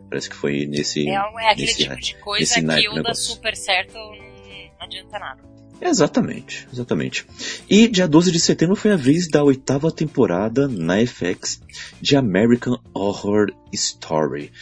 parece 0.09 0.29
que 0.29 0.37
foi 0.37 0.67
nesse. 0.67 1.09
É, 1.09 1.15
é 1.15 1.51
aquele 1.51 1.67
nesse, 1.67 1.79
tipo 1.79 2.01
de 2.01 2.15
coisa 2.17 2.61
que 2.61 2.89
o 2.89 3.03
dá 3.03 3.15
super 3.15 3.57
certo 3.57 3.95
não 3.95 4.87
adianta 4.87 5.19
nada. 5.19 5.52
Exatamente, 5.85 6.69
exatamente. 6.73 7.27
E 7.69 7.89
dia 7.89 8.07
12 8.07 8.31
de 8.31 8.39
setembro 8.39 8.77
foi 8.77 8.93
a 8.93 8.97
vez 8.97 9.29
da 9.29 9.43
oitava 9.43 9.91
temporada 9.91 10.69
na 10.69 11.05
FX 11.05 11.61
de 12.01 12.17
American 12.17 12.79
Horror 12.95 13.49
Story. 13.73 14.53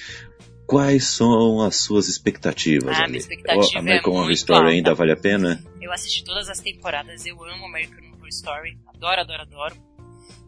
Quais 0.66 1.04
são 1.04 1.60
as 1.60 1.76
suas 1.76 2.08
expectativas? 2.08 2.98
Ah, 2.98 3.06
minha 3.06 3.18
expectativa 3.18 3.76
o 3.76 3.78
American 3.78 4.14
é 4.14 4.16
Horror 4.16 4.30
Story 4.30 4.58
alta. 4.60 4.70
ainda 4.70 4.94
vale 4.94 5.12
a 5.12 5.16
pena? 5.16 5.62
Eu 5.78 5.92
assisti 5.92 6.24
todas 6.24 6.48
as 6.48 6.58
temporadas, 6.58 7.26
eu 7.26 7.36
amo 7.44 7.66
American 7.66 8.12
Horror 8.14 8.28
Story, 8.28 8.78
adoro, 8.86 9.20
adoro, 9.20 9.42
adoro. 9.42 9.76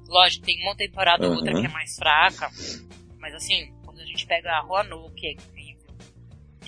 Lógico, 0.08 0.46
tem 0.46 0.62
uma 0.62 0.74
temporada 0.74 1.28
ou 1.28 1.34
outra 1.34 1.52
que 1.52 1.66
é 1.66 1.68
mais 1.68 1.96
fraca, 1.96 2.50
mas 3.18 3.34
assim, 3.34 3.74
quando 3.84 4.00
a 4.00 4.04
gente 4.06 4.26
pega 4.26 4.52
a 4.52 4.60
Roanoke, 4.60 5.26
é 5.26 5.32
incrível, 5.32 5.94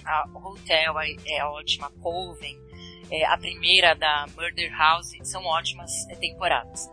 a 0.05 0.29
Hotel 0.35 1.01
é, 1.01 1.15
é 1.27 1.45
ótima, 1.45 1.91
Coven, 2.03 2.59
é, 3.11 3.25
a 3.27 3.37
primeira 3.37 3.95
da 3.95 4.27
Murder 4.35 4.77
House, 4.77 5.13
são 5.23 5.45
ótimas 5.45 5.91
é, 6.09 6.17
temporadas. 6.17 6.89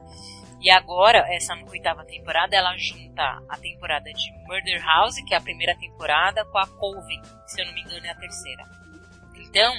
E 0.61 0.69
agora, 0.69 1.25
essa 1.33 1.55
oitava 1.71 2.05
temporada, 2.05 2.55
ela 2.55 2.77
junta 2.77 3.43
a 3.49 3.57
temporada 3.57 4.11
de 4.13 4.31
Murder 4.45 4.83
House, 4.85 5.15
que 5.25 5.33
é 5.33 5.37
a 5.37 5.41
primeira 5.41 5.75
temporada, 5.75 6.45
com 6.45 6.57
a 6.59 6.67
Coven, 6.67 7.19
que 7.21 7.51
se 7.51 7.61
eu 7.61 7.65
não 7.65 7.73
me 7.73 7.81
engano 7.81 8.05
é 8.05 8.09
a 8.11 8.15
terceira. 8.15 8.63
Então, 9.37 9.73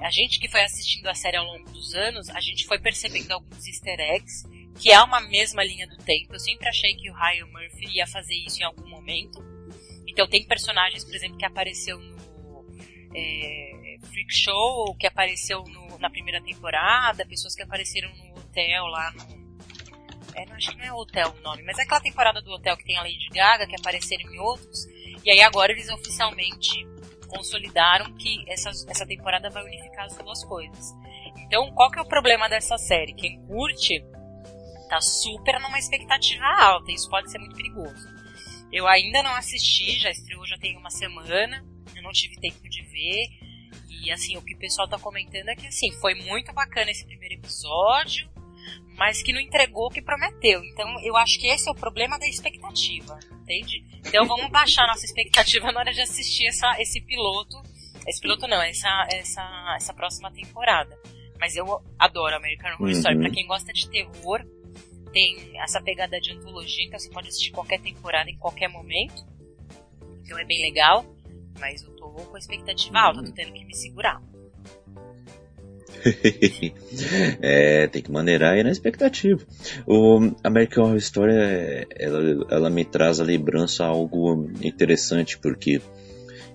a 0.00 0.10
gente 0.10 0.40
que 0.40 0.48
foi 0.48 0.62
assistindo 0.62 1.06
a 1.06 1.14
série 1.14 1.36
ao 1.36 1.44
longo 1.44 1.70
dos 1.70 1.94
anos, 1.94 2.28
a 2.30 2.40
gente 2.40 2.66
foi 2.66 2.78
percebendo 2.78 3.30
alguns 3.32 3.66
easter 3.66 4.00
eggs, 4.00 4.44
que 4.80 4.90
é 4.90 5.00
uma 5.00 5.20
mesma 5.20 5.62
linha 5.64 5.86
do 5.86 5.96
tempo. 5.98 6.34
Eu 6.34 6.40
sempre 6.40 6.68
achei 6.68 6.94
que 6.94 7.08
o 7.08 7.14
Ryan 7.14 7.46
Murphy 7.46 7.96
ia 7.96 8.06
fazer 8.06 8.34
isso 8.34 8.60
em 8.60 8.64
algum 8.64 8.88
momento. 8.88 9.42
Então 10.06 10.26
tem 10.26 10.44
personagens, 10.46 11.04
por 11.04 11.14
exemplo, 11.14 11.38
que 11.38 11.46
apareceu 11.46 11.98
no 11.98 12.16
é, 13.14 13.85
Freak 13.98 14.34
Show, 14.34 14.94
que 14.96 15.06
apareceu 15.06 15.62
no, 15.64 15.98
na 15.98 16.10
primeira 16.10 16.40
temporada, 16.42 17.26
pessoas 17.26 17.54
que 17.54 17.62
apareceram 17.62 18.14
no 18.16 18.38
hotel 18.38 18.86
lá 18.86 19.12
no 19.12 19.46
é, 20.36 20.44
não, 20.44 20.54
acho 20.54 20.70
que 20.70 20.76
não 20.76 20.84
é 20.84 20.92
Hotel 20.92 21.34
o 21.38 21.42
nome, 21.42 21.62
mas 21.62 21.78
é 21.78 21.82
aquela 21.82 22.00
temporada 22.00 22.42
do 22.42 22.50
Hotel 22.50 22.76
que 22.76 22.84
tem 22.84 22.98
a 22.98 23.02
Lady 23.02 23.28
Gaga, 23.32 23.66
que 23.66 23.74
apareceram 23.74 24.30
em 24.30 24.38
outros, 24.38 24.84
e 25.24 25.30
aí 25.30 25.40
agora 25.40 25.72
eles 25.72 25.88
oficialmente 25.88 26.86
consolidaram 27.26 28.12
que 28.14 28.44
essa, 28.46 28.68
essa 28.88 29.06
temporada 29.06 29.48
vai 29.48 29.64
unificar 29.64 30.04
as 30.04 30.16
duas 30.16 30.44
coisas. 30.44 30.94
Então, 31.38 31.72
qual 31.72 31.90
que 31.90 31.98
é 31.98 32.02
o 32.02 32.08
problema 32.08 32.48
dessa 32.48 32.76
série? 32.76 33.14
Quem 33.14 33.40
curte 33.46 34.04
tá 34.90 35.00
super 35.00 35.58
numa 35.58 35.78
expectativa 35.78 36.44
alta, 36.44 36.92
isso 36.92 37.08
pode 37.08 37.30
ser 37.30 37.38
muito 37.38 37.56
perigoso. 37.56 38.06
Eu 38.70 38.86
ainda 38.86 39.22
não 39.22 39.34
assisti, 39.34 39.98
já 39.98 40.10
estreou 40.10 40.46
já 40.46 40.58
tem 40.58 40.76
uma 40.76 40.90
semana, 40.90 41.64
eu 41.94 42.02
não 42.02 42.12
tive 42.12 42.36
tempo 42.36 42.68
de 42.68 42.82
ver, 42.82 43.26
e 44.02 44.10
assim, 44.10 44.36
o 44.36 44.42
que 44.42 44.54
o 44.54 44.58
pessoal 44.58 44.88
tá 44.88 44.98
comentando 44.98 45.48
é 45.48 45.56
que 45.56 45.66
assim, 45.66 45.90
foi 46.00 46.14
muito 46.14 46.52
bacana 46.52 46.90
esse 46.90 47.04
primeiro 47.06 47.34
episódio, 47.34 48.28
mas 48.96 49.22
que 49.22 49.32
não 49.32 49.40
entregou 49.40 49.86
o 49.86 49.90
que 49.90 50.02
prometeu. 50.02 50.62
Então 50.64 50.88
eu 51.04 51.16
acho 51.16 51.38
que 51.38 51.46
esse 51.46 51.68
é 51.68 51.72
o 51.72 51.74
problema 51.74 52.18
da 52.18 52.26
expectativa, 52.26 53.18
entende? 53.42 53.84
Então 54.04 54.26
vamos 54.26 54.50
baixar 54.50 54.86
nossa 54.86 55.04
expectativa 55.04 55.70
na 55.72 55.80
hora 55.80 55.92
de 55.92 56.00
assistir 56.00 56.46
essa, 56.46 56.80
esse 56.80 57.00
piloto. 57.00 57.56
Esse 58.06 58.20
piloto 58.20 58.46
não, 58.46 58.62
essa, 58.62 59.08
essa, 59.12 59.74
essa 59.76 59.94
próxima 59.94 60.30
temporada. 60.30 60.96
Mas 61.38 61.56
eu 61.56 61.66
adoro 61.98 62.36
American 62.36 62.72
Horror 62.74 62.86
uhum. 62.86 62.90
Story. 62.92 63.18
Pra 63.18 63.30
quem 63.30 63.46
gosta 63.46 63.72
de 63.72 63.90
terror, 63.90 64.44
tem 65.12 65.60
essa 65.60 65.80
pegada 65.80 66.20
de 66.20 66.32
antologia, 66.32 66.84
então 66.84 66.98
você 66.98 67.10
pode 67.10 67.28
assistir 67.28 67.50
qualquer 67.50 67.80
temporada 67.80 68.30
em 68.30 68.36
qualquer 68.36 68.68
momento. 68.68 69.26
Então 70.22 70.38
é 70.38 70.44
bem 70.44 70.62
legal. 70.62 71.04
Mas 71.58 71.82
eu 71.82 71.90
tô 71.92 72.08
com 72.08 72.36
a 72.36 72.38
expectativa 72.38 72.98
alta, 72.98 73.22
tô 73.22 73.32
tendo 73.32 73.52
que 73.52 73.64
me 73.64 73.74
segurar. 73.74 74.22
é, 77.40 77.86
tem 77.88 78.02
que 78.02 78.10
maneirar 78.10 78.54
aí 78.54 78.62
na 78.62 78.70
expectativa. 78.70 79.40
O 79.86 80.32
American 80.44 80.84
Horror 80.84 80.96
Story, 80.98 81.32
ela, 81.90 82.46
ela 82.50 82.70
me 82.70 82.84
traz 82.84 83.20
a 83.20 83.24
lembrança 83.24 83.84
algo 83.84 84.50
interessante, 84.62 85.38
porque 85.38 85.80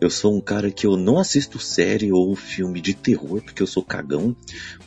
eu 0.01 0.09
sou 0.09 0.35
um 0.35 0.41
cara 0.41 0.71
que 0.71 0.87
eu 0.87 0.97
não 0.97 1.19
assisto 1.19 1.59
série 1.59 2.11
ou 2.11 2.35
filme 2.35 2.81
de 2.81 2.95
terror, 2.95 3.39
porque 3.43 3.61
eu 3.61 3.67
sou 3.67 3.83
cagão, 3.83 4.35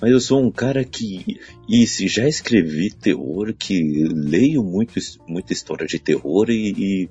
mas 0.00 0.10
eu 0.10 0.20
sou 0.20 0.42
um 0.42 0.50
cara 0.50 0.84
que, 0.84 1.38
e 1.68 1.86
se 1.86 2.08
já 2.08 2.28
escrevi 2.28 2.90
terror, 2.90 3.54
que 3.56 4.08
leio 4.08 4.64
muito, 4.64 4.94
muita 5.28 5.52
história 5.52 5.86
de 5.86 6.00
terror 6.00 6.50
e, 6.50 6.72
e, 6.76 7.08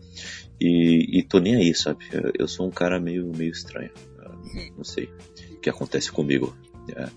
e, 0.59 1.19
e 1.19 1.23
tô 1.23 1.39
nem 1.39 1.55
aí, 1.55 1.73
sabe? 1.73 2.05
Eu 2.37 2.47
sou 2.47 2.67
um 2.67 2.71
cara 2.71 2.99
meio, 2.99 3.31
meio 3.35 3.51
estranho. 3.51 3.91
Não 4.77 4.83
sei 4.83 5.09
o 5.51 5.59
que 5.59 5.69
acontece 5.69 6.11
comigo. 6.11 6.55
É. 6.95 7.07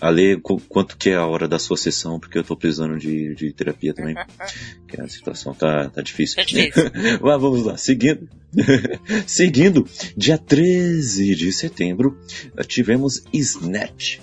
Ale, 0.00 0.40
quanto 0.68 0.96
que 0.96 1.10
é 1.10 1.14
a 1.14 1.26
hora 1.26 1.46
da 1.46 1.58
sua 1.58 1.76
sessão, 1.76 2.18
porque 2.18 2.36
eu 2.36 2.42
tô 2.42 2.56
precisando 2.56 2.98
de, 2.98 3.34
de 3.34 3.52
terapia 3.52 3.94
também. 3.94 4.16
que 4.88 5.00
a 5.00 5.08
situação 5.08 5.54
tá, 5.54 5.88
tá 5.90 6.02
difícil. 6.02 6.36
Tá 6.36 6.42
difícil. 6.42 6.90
Mas 7.22 7.40
vamos 7.40 7.64
lá, 7.64 7.76
seguindo. 7.76 8.28
seguindo, 9.26 9.86
dia 10.16 10.36
13 10.36 11.34
de 11.34 11.52
setembro, 11.52 12.18
tivemos 12.66 13.22
Snatch 13.32 14.18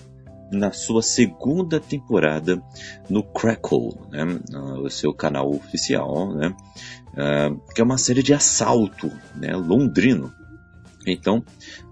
na 0.52 0.72
sua 0.72 1.02
segunda 1.02 1.80
temporada 1.80 2.62
no 3.10 3.24
Crackle, 3.24 3.96
né, 4.10 4.26
no 4.50 4.90
seu 4.90 5.14
canal 5.14 5.50
oficial, 5.52 6.34
né, 6.36 6.56
uh, 7.20 7.60
que 7.74 7.82
é 7.82 7.84
uma 7.84 7.98
série 7.98 8.24
de 8.24 8.34
assalto, 8.34 9.12
né, 9.36 9.56
londrino. 9.56 10.34
Então, 11.06 11.44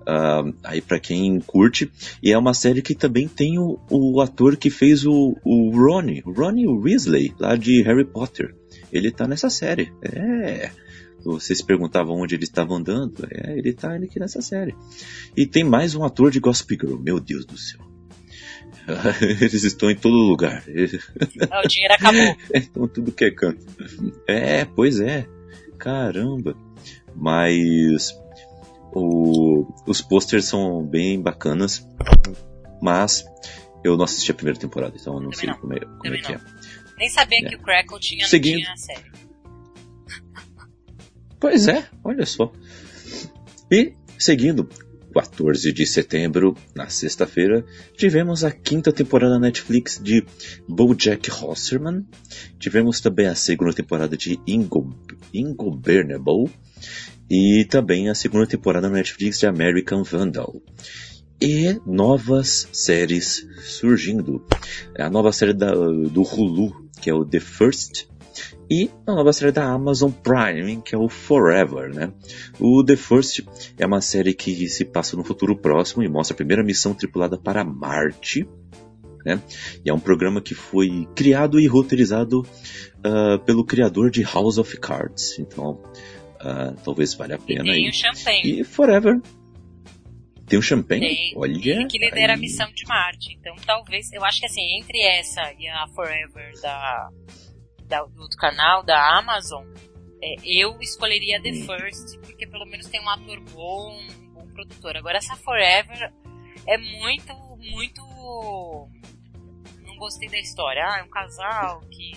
Uh, 0.08 0.56
aí 0.64 0.80
para 0.80 1.02
quem 1.02 1.38
curte. 1.42 1.92
E 2.24 2.32
é 2.32 2.38
uma 2.38 2.54
série 2.54 2.82
que 2.82 2.96
também 2.96 3.28
tem 3.28 3.60
o, 3.60 3.78
o 3.92 4.22
ator 4.22 4.56
que 4.56 4.70
fez 4.70 5.06
o, 5.06 5.36
o 5.44 5.70
Ronnie, 5.72 6.24
o 6.26 6.32
Ronnie 6.32 6.66
Weasley, 6.66 7.36
lá 7.38 7.58
de 7.58 7.82
Harry 7.82 8.06
Potter. 8.06 8.56
Ele 8.90 9.12
tá 9.12 9.28
nessa 9.28 9.50
série. 9.50 9.92
É. 10.02 10.72
Vocês 11.26 11.62
perguntavam 11.62 12.16
onde 12.16 12.36
ele 12.36 12.46
estava 12.46 12.74
andando. 12.74 13.28
É, 13.30 13.58
ele 13.58 13.74
tá 13.74 13.96
aqui 13.96 14.18
nessa 14.18 14.42
série. 14.42 14.74
E 15.36 15.46
tem 15.46 15.64
mais 15.64 15.94
um 15.94 16.06
ator 16.06 16.32
de 16.32 16.40
Gossip 16.40 16.78
Girl. 16.80 16.98
Meu 16.98 17.20
Deus 17.20 17.46
do 17.46 17.58
céu. 17.58 17.87
Eles 19.22 19.64
estão 19.64 19.92
em 19.92 19.96
todo 19.96 20.16
lugar. 20.16 20.64
o 20.68 21.68
dinheiro 21.68 21.94
acabou. 21.94 22.38
estão 22.54 22.88
tudo 22.88 23.12
que 23.12 23.26
é 23.26 23.32
canto. 23.32 23.66
É, 24.28 24.66
pois 24.66 25.00
é. 25.00 25.28
Caramba. 25.78 26.56
Mas 27.16 28.14
o, 28.94 29.68
os 29.86 30.02
posters 30.02 30.46
são 30.46 30.84
bem 30.84 31.22
bacanas, 31.22 31.88
mas 32.82 33.26
eu 33.84 33.98
não 33.98 34.06
assisti 34.06 34.32
a 34.32 34.36
primeira 34.36 34.60
temporada, 34.60 34.96
então 35.00 35.16
eu 35.16 35.22
não 35.22 35.32
Também 35.32 35.40
sei 35.40 35.50
não. 35.50 35.58
como, 35.58 35.74
é, 35.74 35.80
como 35.80 36.14
é 36.14 36.18
que 36.20 36.34
é. 36.34 36.40
Nem 36.98 37.10
sabia 37.10 37.40
é. 37.40 37.50
que 37.50 37.56
o 37.56 37.60
Crackle 37.60 38.00
tinha, 38.00 38.28
Seguindo... 38.28 38.62
tinha 38.62 38.74
a 38.74 38.78
série. 38.78 39.12
Pois 41.40 41.68
é, 41.68 41.88
olha 42.04 42.26
só. 42.26 42.52
E, 43.72 43.94
seguindo, 44.18 44.68
14 45.18 45.74
de 45.74 45.84
setembro, 45.88 46.56
na 46.76 46.90
sexta-feira, 46.90 47.66
tivemos 47.96 48.44
a 48.44 48.52
quinta 48.52 48.94
temporada 48.94 49.34
da 49.34 49.40
Netflix 49.40 50.00
de 50.00 50.24
BoJack 50.70 51.32
Horseman. 51.32 52.06
Tivemos 52.60 53.02
também 53.02 53.26
a 53.26 53.34
segunda 53.34 53.74
temporada 53.74 54.16
de 54.16 54.40
Ingo, 54.46 54.96
Ingobernable. 55.34 56.52
E 57.28 57.66
também 57.66 58.10
a 58.10 58.16
segunda 58.16 58.46
temporada 58.46 58.92
Netflix 58.92 59.40
de 59.40 59.48
American 59.48 60.04
Vandal. 60.04 60.62
E 61.42 61.80
novas 61.84 62.68
séries 62.72 63.48
surgindo. 63.64 64.46
A 65.00 65.10
nova 65.10 65.32
série 65.32 65.54
da, 65.54 65.74
do 65.74 66.22
Hulu, 66.22 66.90
que 67.02 67.10
é 67.10 67.14
o 67.14 67.26
The 67.26 67.40
First, 67.40 68.08
e 68.70 68.90
a 69.06 69.14
nova 69.14 69.32
série 69.32 69.52
da 69.52 69.64
Amazon 69.64 70.12
Prime, 70.12 70.82
que 70.82 70.94
é 70.94 70.98
o 70.98 71.08
Forever, 71.08 71.94
né? 71.94 72.12
O 72.60 72.84
The 72.84 72.98
First 72.98 73.46
é 73.78 73.86
uma 73.86 74.02
série 74.02 74.34
que 74.34 74.68
se 74.68 74.84
passa 74.84 75.16
no 75.16 75.24
futuro 75.24 75.56
próximo 75.56 76.04
e 76.04 76.10
mostra 76.10 76.34
a 76.34 76.38
primeira 76.38 76.64
missão 76.64 76.94
tripulada 76.94 77.38
para 77.38 77.64
Marte, 77.64 78.46
né? 79.26 79.42
E 79.86 79.90
é 79.90 79.94
um 79.94 80.00
programa 80.00 80.42
que 80.42 80.54
foi 80.54 81.08
criado 81.16 81.60
e 81.60 81.68
roteirizado 81.68 82.42
uh, 82.42 83.40
pelo 83.46 83.64
criador 83.64 84.12
de 84.12 84.22
House 84.24 84.58
of 84.58 84.78
Cards. 84.78 85.40
Então, 85.40 85.82
uh, 86.42 86.76
talvez 86.84 87.14
valha 87.14 87.36
a 87.36 87.40
pena. 87.40 87.70
E 87.70 87.74
tem 87.74 87.90
o 87.90 87.94
Champagne. 87.94 88.60
E 88.60 88.64
Forever. 88.66 89.22
Tem 90.46 90.60
o 90.60 90.62
Champagne? 90.62 91.02
Tem. 91.08 91.34
Olha. 91.36 91.52
Ele 91.52 91.86
que 91.88 91.98
lidera 91.98 92.34
aí. 92.34 92.38
a 92.38 92.42
missão 92.42 92.70
de 92.74 92.86
Marte. 92.86 93.38
Então, 93.40 93.56
talvez, 93.66 94.12
eu 94.12 94.24
acho 94.26 94.40
que 94.40 94.46
assim, 94.46 94.78
entre 94.78 95.02
essa 95.02 95.42
e 95.58 95.68
a 95.68 95.88
Forever 95.94 96.52
da 96.62 97.10
da, 97.88 98.04
do 98.04 98.22
outro 98.22 98.38
canal, 98.38 98.84
da 98.84 99.18
Amazon, 99.18 99.66
é, 100.22 100.36
eu 100.44 100.80
escolheria 100.82 101.42
The 101.42 101.54
First, 101.54 102.20
porque 102.20 102.48
pelo 102.48 102.66
menos 102.66 102.88
tem 102.88 103.02
um 103.02 103.10
ator 103.10 103.40
bom, 103.52 103.98
um 104.00 104.34
bom 104.34 104.48
produtor. 104.48 104.98
Agora 104.98 105.18
essa 105.18 105.36
Forever 105.36 106.12
é 106.66 106.78
muito, 106.78 107.34
muito. 107.72 108.90
Não 109.84 109.96
gostei 109.98 110.28
da 110.30 110.40
história. 110.40 110.84
Ah, 110.86 111.00
é 111.00 111.04
um 111.04 111.10
casal 111.10 111.82
que, 111.92 112.12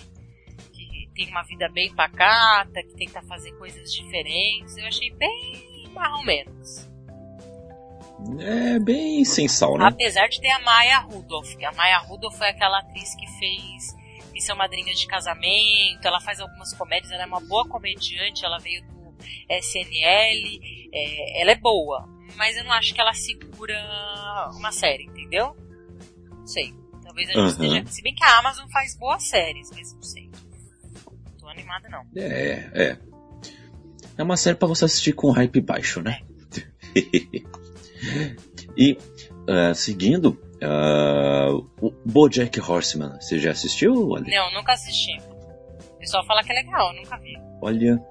que 0.73 1.09
tem 1.13 1.29
uma 1.29 1.43
vida 1.43 1.69
bem 1.69 1.93
pacata, 1.93 2.81
que 2.83 2.95
tenta 2.95 3.21
fazer 3.23 3.51
coisas 3.53 3.93
diferentes. 3.93 4.75
Eu 4.77 4.87
achei 4.87 5.11
bem 5.11 5.89
marrom 5.93 6.23
menos. 6.23 6.89
É 8.39 8.79
bem 8.79 9.25
sem 9.25 9.47
sal, 9.47 9.77
né? 9.77 9.85
Apesar 9.87 10.27
de 10.27 10.39
ter 10.39 10.51
a 10.51 10.59
Maya 10.59 10.99
Rudolph, 10.99 11.55
que 11.55 11.65
a 11.65 11.71
Maya 11.71 11.97
Rudolph 11.99 12.35
foi 12.35 12.49
aquela 12.49 12.79
atriz 12.79 13.15
que 13.15 13.27
fez 13.39 14.00
Missão 14.41 14.55
Madrinha 14.57 14.91
de 14.91 15.05
Casamento, 15.05 16.03
ela 16.03 16.19
faz 16.19 16.39
algumas 16.39 16.73
comédias, 16.73 17.11
ela 17.11 17.21
é 17.21 17.25
uma 17.27 17.39
boa 17.41 17.63
comediante, 17.67 18.43
ela 18.43 18.57
veio 18.57 18.81
do 18.87 19.13
SNL, 19.47 20.59
é, 20.91 21.41
ela 21.43 21.51
é 21.51 21.55
boa, 21.55 22.09
mas 22.35 22.57
eu 22.57 22.63
não 22.63 22.71
acho 22.71 22.91
que 22.91 22.99
ela 22.99 23.13
segura 23.13 23.75
uma 24.55 24.71
série, 24.71 25.03
entendeu? 25.03 25.55
Não 26.31 26.47
sei. 26.47 26.73
Talvez 27.03 27.29
a 27.29 27.33
gente 27.33 27.41
Uhum. 27.41 27.49
esteja. 27.49 27.85
Se 27.85 28.01
bem 28.01 28.15
que 28.15 28.23
a 28.23 28.39
Amazon 28.39 28.67
faz 28.71 28.97
boas 28.97 29.21
séries, 29.27 29.69
mas 29.75 29.93
não 29.93 30.01
sei. 30.01 30.27
Não 31.05 31.37
tô 31.37 31.47
animada, 31.47 31.87
não. 31.87 32.03
É, 32.15 32.71
é. 32.73 32.97
É 34.17 34.23
uma 34.23 34.37
série 34.37 34.55
pra 34.55 34.67
você 34.67 34.85
assistir 34.85 35.13
com 35.13 35.29
hype 35.29 35.61
baixo, 35.61 36.01
né? 36.01 36.19
e, 38.75 38.97
ah, 39.47 39.75
seguindo, 39.75 40.35
o 40.67 41.91
BoJack 42.05 42.59
Horseman, 42.59 43.17
você 43.19 43.39
já 43.39 43.51
assistiu, 43.51 44.15
Ale? 44.15 44.29
Não, 44.29 44.53
nunca 44.53 44.73
assisti. 44.73 45.17
O 45.95 45.99
pessoal 45.99 46.25
fala 46.25 46.43
que 46.43 46.51
é 46.51 46.55
legal, 46.55 46.93
nunca 46.95 47.17
vi. 47.17 47.37
Olha, 47.61 48.03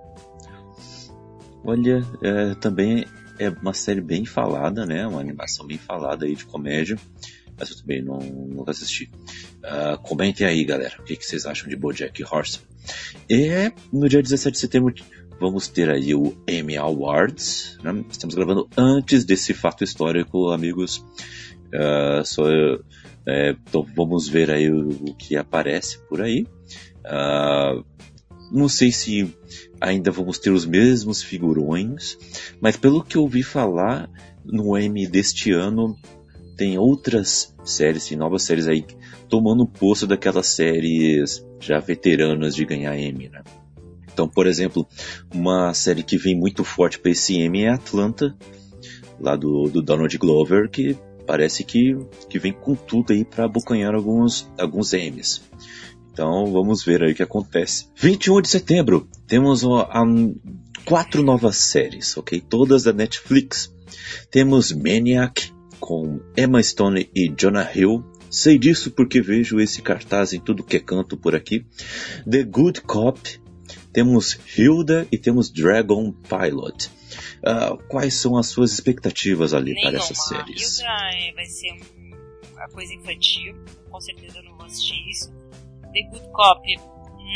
olha, 1.65 2.03
é, 2.23 2.55
também 2.55 3.05
é 3.39 3.49
uma 3.49 3.73
série 3.73 4.01
bem 4.01 4.25
falada, 4.25 4.85
né? 4.85 5.07
Uma 5.07 5.21
animação 5.21 5.67
bem 5.67 5.79
falada 5.79 6.27
aí 6.27 6.35
de 6.35 6.45
comédia. 6.45 6.99
Mas 7.59 7.71
eu 7.71 7.77
também 7.77 8.03
não, 8.03 8.19
nunca 8.19 8.71
assisti. 8.71 9.11
Ah, 9.63 9.99
comentem 10.03 10.47
aí, 10.47 10.65
galera, 10.65 10.97
o 10.99 11.05
que, 11.05 11.17
que 11.17 11.25
vocês 11.25 11.45
acham 11.45 11.69
de 11.69 11.77
BoJack 11.77 12.23
Horseman. 12.25 12.67
E 13.29 13.73
no 13.93 14.09
dia 14.09 14.23
17 14.23 14.55
de 14.55 14.59
setembro 14.59 14.95
vamos 15.39 15.69
ter 15.69 15.91
aí 15.91 16.15
o 16.15 16.37
Emmy 16.47 16.77
Awards. 16.77 17.79
né? 17.83 18.05
Estamos 18.11 18.35
gravando 18.35 18.69
antes 18.77 19.25
desse 19.25 19.55
fato 19.55 19.83
histórico, 19.83 20.51
amigos. 20.51 21.05
Ah, 21.75 22.23
só, 22.25 22.45
é, 23.27 23.51
então 23.51 23.87
vamos 23.95 24.29
ver 24.29 24.51
aí 24.51 24.71
o, 24.71 24.89
o 24.89 25.15
que 25.15 25.37
aparece 25.37 25.99
por 26.09 26.21
aí. 26.21 26.47
Ah, 27.05 27.83
não 28.51 28.69
sei 28.69 28.91
se 28.91 29.33
ainda 29.81 30.11
vamos 30.11 30.39
ter 30.39 30.51
os 30.51 30.67
mesmos 30.67 31.23
figurões, 31.23 32.19
mas 32.61 32.77
pelo 32.77 33.05
que 33.05 33.17
eu 33.17 33.23
ouvi 33.23 33.43
falar 33.43 34.11
no 34.45 34.77
Emmy 34.77 35.07
deste 35.07 35.53
ano, 35.53 35.97
tem 36.57 36.77
outras 36.77 37.55
séries, 37.65 38.09
tem 38.09 38.19
novas 38.19 38.43
séries 38.43 38.67
aí 38.67 38.85
tomando 39.29 39.63
o 39.63 39.69
posto 39.69 40.07
daquelas 40.07 40.49
séries 40.49 41.47
já 41.61 41.79
veteranas 41.79 42.55
de 42.55 42.65
ganhar 42.65 42.99
Emmy, 42.99 43.29
né? 43.29 43.43
Então, 44.13 44.29
por 44.29 44.47
exemplo, 44.47 44.87
uma 45.33 45.73
série 45.73 46.03
que 46.03 46.19
vem 46.19 46.37
muito 46.37 46.65
forte 46.65 46.99
para 46.99 47.13
esse 47.13 47.37
Emmy 47.37 47.63
é 47.63 47.71
Atlanta, 47.71 48.37
lá 49.19 49.37
do, 49.37 49.71
do 49.71 49.81
Donald 49.81 50.17
Glover, 50.19 50.69
que 50.69 50.97
parece 51.31 51.63
que, 51.63 51.97
que 52.29 52.41
vem 52.41 52.53
com 52.53 52.75
tudo 52.75 53.13
aí 53.13 53.25
para 53.25 53.45
abocanhar 53.45 53.95
alguns, 53.95 54.51
alguns 54.59 54.93
Emmys. 54.93 55.41
Então 56.13 56.53
vamos 56.53 56.85
ver 56.85 57.05
aí 57.05 57.13
o 57.13 57.15
que 57.15 57.23
acontece. 57.23 57.87
21 57.95 58.43
de 58.43 58.49
setembro, 58.49 59.09
temos 59.29 59.65
a- 59.65 60.05
quatro 60.85 61.23
novas 61.23 61.55
séries, 61.55 62.17
ok? 62.17 62.41
Todas 62.41 62.83
da 62.83 62.93
Netflix. 62.93 63.73
Temos 64.29 64.73
Maniac, 64.73 65.53
com 65.79 66.19
Emma 66.37 66.61
Stone 66.61 67.09
e 67.15 67.29
Jonah 67.39 67.71
Hill. 67.73 68.05
Sei 68.29 68.59
disso 68.59 68.91
porque 68.91 69.21
vejo 69.23 69.61
esse 69.61 69.81
cartaz 69.83 70.33
em 70.33 70.41
tudo 70.41 70.65
que 70.65 70.79
é 70.79 70.81
canto 70.81 71.17
por 71.17 71.37
aqui. 71.37 71.65
The 72.29 72.43
Good 72.43 72.81
Cop. 72.81 73.40
Temos 73.93 74.39
Hilda 74.57 75.07
e 75.11 75.19
temos 75.19 75.51
Dragon 75.51 76.13
Pilot. 76.13 76.91
Ah, 77.45 77.77
quais 77.89 78.15
são 78.15 78.37
as 78.37 78.47
suas 78.47 78.73
expectativas 78.73 79.53
ali 79.53 79.75
para 79.75 79.91
Nenhuma. 79.91 80.05
essas 80.05 80.25
séries? 80.27 80.79
Hilda 80.79 80.93
é, 81.15 81.33
vai 81.33 81.45
ser 81.47 81.73
um- 81.73 82.51
uma 82.53 82.69
coisa 82.69 82.95
infantil. 82.95 83.55
Com 83.91 84.01
certeza 84.01 84.39
eu 84.39 84.45
não 84.45 84.57
vou 84.57 84.67
assistir 84.67 85.09
isso. 85.09 85.33
The 85.93 86.03
Good 86.11 86.29
Cop, 86.33 86.63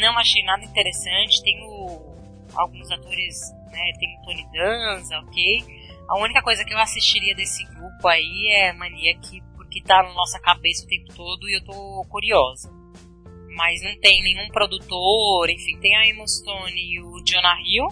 não 0.01 0.17
achei 0.19 0.45
nada 0.45 0.62
interessante. 0.64 1.43
Tem 1.43 1.61
o- 1.64 2.14
alguns 2.55 2.88
atores, 2.90 3.40
né? 3.73 3.93
Tem 3.99 4.17
o 4.19 4.23
Tony 4.23 4.47
Danza, 4.53 5.19
ok. 5.19 5.64
A 6.09 6.19
única 6.21 6.40
coisa 6.43 6.64
que 6.64 6.73
eu 6.73 6.79
assistiria 6.79 7.35
desse 7.35 7.64
grupo 7.64 8.07
aí 8.07 8.49
é 8.53 8.73
Maniac, 8.75 9.43
porque 9.57 9.83
tá 9.83 10.03
na 10.03 10.12
nossa 10.12 10.38
cabeça 10.38 10.85
o 10.85 10.88
tempo 10.88 11.12
todo 11.14 11.49
e 11.49 11.57
eu 11.57 11.64
tô 11.64 12.05
curiosa. 12.09 12.71
Mas 13.55 13.83
não 13.83 13.99
tem 14.01 14.23
nenhum 14.23 14.49
produtor, 14.49 15.49
enfim, 15.49 15.79
tem 15.79 15.95
a 15.97 16.07
Emma 16.07 16.27
Stone 16.27 16.75
e 16.75 17.01
o 17.01 17.23
Jonah 17.25 17.57
Hill. 17.61 17.88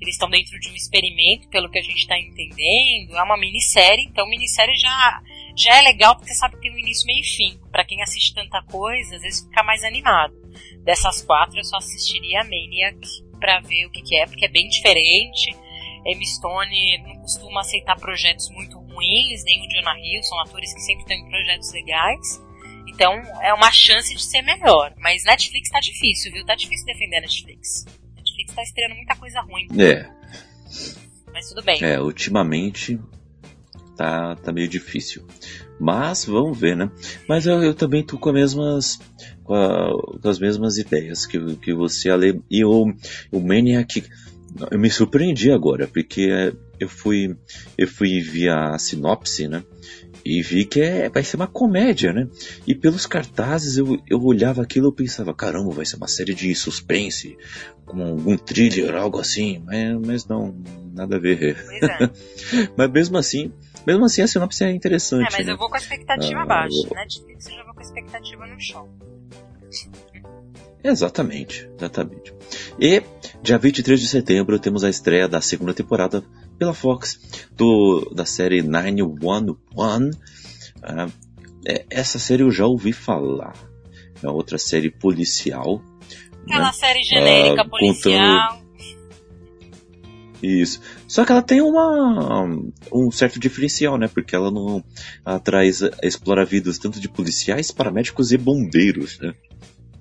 Eles 0.00 0.14
estão 0.14 0.28
dentro 0.28 0.58
de 0.60 0.68
um 0.68 0.74
experimento, 0.74 1.48
pelo 1.48 1.70
que 1.70 1.78
a 1.78 1.82
gente 1.82 1.98
está 1.98 2.18
entendendo. 2.18 3.16
É 3.16 3.22
uma 3.22 3.38
minissérie, 3.38 4.04
então 4.04 4.28
minissérie 4.28 4.76
já, 4.76 5.22
já 5.56 5.78
é 5.78 5.82
legal 5.82 6.16
porque 6.16 6.34
sabe 6.34 6.56
que 6.56 6.62
tem 6.62 6.72
um 6.72 6.78
início, 6.78 7.06
meio 7.06 7.20
e 7.20 7.24
fim. 7.24 7.60
Pra 7.70 7.84
quem 7.84 8.02
assiste 8.02 8.34
tanta 8.34 8.62
coisa, 8.64 9.16
às 9.16 9.22
vezes 9.22 9.44
fica 9.44 9.62
mais 9.62 9.82
animado. 9.84 10.34
Dessas 10.84 11.22
quatro, 11.22 11.58
eu 11.58 11.64
só 11.64 11.78
assistiria 11.78 12.40
a 12.40 12.44
Maniac 12.44 12.98
pra 13.38 13.60
ver 13.60 13.86
o 13.86 13.90
que, 13.90 14.02
que 14.02 14.16
é, 14.16 14.26
porque 14.26 14.44
é 14.44 14.48
bem 14.48 14.68
diferente. 14.68 15.54
Emma 16.04 16.24
Stone 16.24 16.98
não 17.02 17.16
costuma 17.22 17.60
aceitar 17.60 17.98
projetos 17.98 18.50
muito 18.50 18.78
ruins, 18.78 19.44
nem 19.44 19.60
o 19.60 19.68
Jonah 19.68 19.98
Hill, 19.98 20.22
são 20.22 20.40
atores 20.40 20.72
que 20.74 20.80
sempre 20.80 21.14
em 21.14 21.28
projetos 21.28 21.72
legais. 21.72 22.45
Então 22.96 23.12
é 23.42 23.52
uma 23.54 23.70
chance 23.70 24.12
de 24.14 24.22
ser 24.24 24.42
melhor. 24.42 24.92
Mas 24.98 25.22
Netflix 25.24 25.68
tá 25.70 25.78
difícil, 25.80 26.32
viu? 26.32 26.44
Tá 26.44 26.54
difícil 26.56 26.84
defender 26.86 27.18
a 27.18 27.20
Netflix. 27.20 27.84
Netflix 28.16 28.54
tá 28.54 28.62
estreando 28.62 28.94
muita 28.96 29.14
coisa 29.16 29.40
ruim, 29.42 29.68
É, 29.78 30.08
mas 31.32 31.48
tudo 31.50 31.62
bem. 31.62 31.82
É, 31.84 32.00
ultimamente 32.00 32.98
tá, 33.96 34.34
tá 34.36 34.52
meio 34.52 34.66
difícil. 34.68 35.26
Mas 35.78 36.24
vamos 36.24 36.58
ver, 36.58 36.74
né? 36.76 36.90
Mas 37.28 37.44
eu, 37.46 37.62
eu 37.62 37.74
também 37.74 38.02
tô 38.02 38.18
com 38.18 38.30
as 38.30 38.34
mesmas 38.34 38.98
com, 39.44 39.54
a- 39.54 40.18
com 40.22 40.28
as 40.28 40.38
mesmas 40.38 40.78
ideias 40.78 41.26
que, 41.26 41.38
que 41.56 41.74
você 41.74 42.08
Ale 42.08 42.40
e 42.50 42.64
o, 42.64 42.86
o 43.30 43.40
Maniac 43.40 44.02
eu 44.70 44.78
me 44.78 44.88
surpreendi 44.90 45.50
agora 45.52 45.86
porque 45.86 46.22
é, 46.30 46.52
eu 46.80 46.88
fui 46.88 47.36
eu 47.76 47.86
fui 47.86 48.22
via 48.22 48.70
a 48.70 48.78
sinopse, 48.78 49.46
né? 49.46 49.62
E 50.28 50.42
vi 50.42 50.64
que 50.64 50.80
é, 50.80 51.08
vai 51.08 51.22
ser 51.22 51.36
uma 51.36 51.46
comédia, 51.46 52.12
né? 52.12 52.26
E 52.66 52.74
pelos 52.74 53.06
cartazes 53.06 53.76
eu, 53.78 53.96
eu 54.08 54.20
olhava 54.22 54.60
aquilo 54.62 54.88
e 54.88 54.92
pensava, 54.94 55.32
caramba, 55.32 55.70
vai 55.70 55.86
ser 55.86 55.96
uma 55.96 56.08
série 56.08 56.34
de 56.34 56.52
suspense, 56.54 57.36
com 57.84 58.02
algum 58.02 58.36
thriller, 58.36 58.94
algo 58.96 59.20
assim, 59.20 59.62
mas, 59.64 60.00
mas 60.04 60.26
não, 60.26 60.52
nada 60.92 61.14
a 61.14 61.18
ver. 61.20 61.56
É. 61.70 62.10
Mas 62.76 62.90
mesmo 62.90 63.16
assim, 63.18 63.52
mesmo 63.86 64.04
assim 64.04 64.22
a 64.22 64.26
sinopse 64.26 64.64
é 64.64 64.68
É, 64.68 64.72
interessante. 64.72 65.28
mas 65.32 65.46
né? 65.46 65.52
eu 65.52 65.56
vou 65.56 65.68
com 65.68 65.76
a 65.76 65.78
expectativa 65.78 66.40
Ah, 66.40 66.46
baixa. 66.46 66.74
eu- 66.90 66.94
Netflix 66.96 67.46
eu 67.46 67.52
já 67.54 67.64
vou 67.64 67.74
com 67.74 67.80
a 67.80 67.82
expectativa 67.84 68.46
no 68.46 68.60
chão. 68.60 68.88
Exatamente, 70.82 71.68
exatamente. 71.76 72.34
E 72.78 73.02
dia 73.42 73.58
23 73.58 74.00
de 74.00 74.06
setembro 74.08 74.58
temos 74.58 74.84
a 74.84 74.90
estreia 74.90 75.26
da 75.28 75.40
segunda 75.40 75.74
temporada 75.74 76.22
pela 76.58 76.74
Fox 76.74 77.48
do, 77.56 78.12
da 78.14 78.24
série 78.24 78.62
911. 78.62 80.10
Uh, 80.10 81.12
é, 81.66 81.84
essa 81.90 82.18
série 82.18 82.42
eu 82.42 82.50
já 82.50 82.66
ouvi 82.66 82.92
falar. 82.92 83.54
É 84.22 84.28
outra 84.28 84.58
série 84.58 84.90
policial. 84.90 85.82
Aquela 86.44 86.66
né? 86.66 86.72
série 86.72 87.02
genérica 87.02 87.62
uh, 87.62 87.68
policial. 87.70 88.48
Contando... 88.48 88.66
Isso. 90.42 90.80
Só 91.08 91.24
que 91.24 91.32
ela 91.32 91.42
tem 91.42 91.60
uma, 91.60 92.44
um 92.92 93.10
certo 93.10 93.40
diferencial, 93.40 93.96
né? 93.96 94.06
Porque 94.06 94.36
ela 94.36 94.50
não 94.50 94.84
ela 95.24 95.40
traz, 95.40 95.80
explora 96.02 96.44
vidas 96.44 96.78
tanto 96.78 97.00
de 97.00 97.08
policiais, 97.08 97.70
paramédicos 97.70 98.32
e 98.32 98.36
bombeiros, 98.36 99.18
né? 99.18 99.34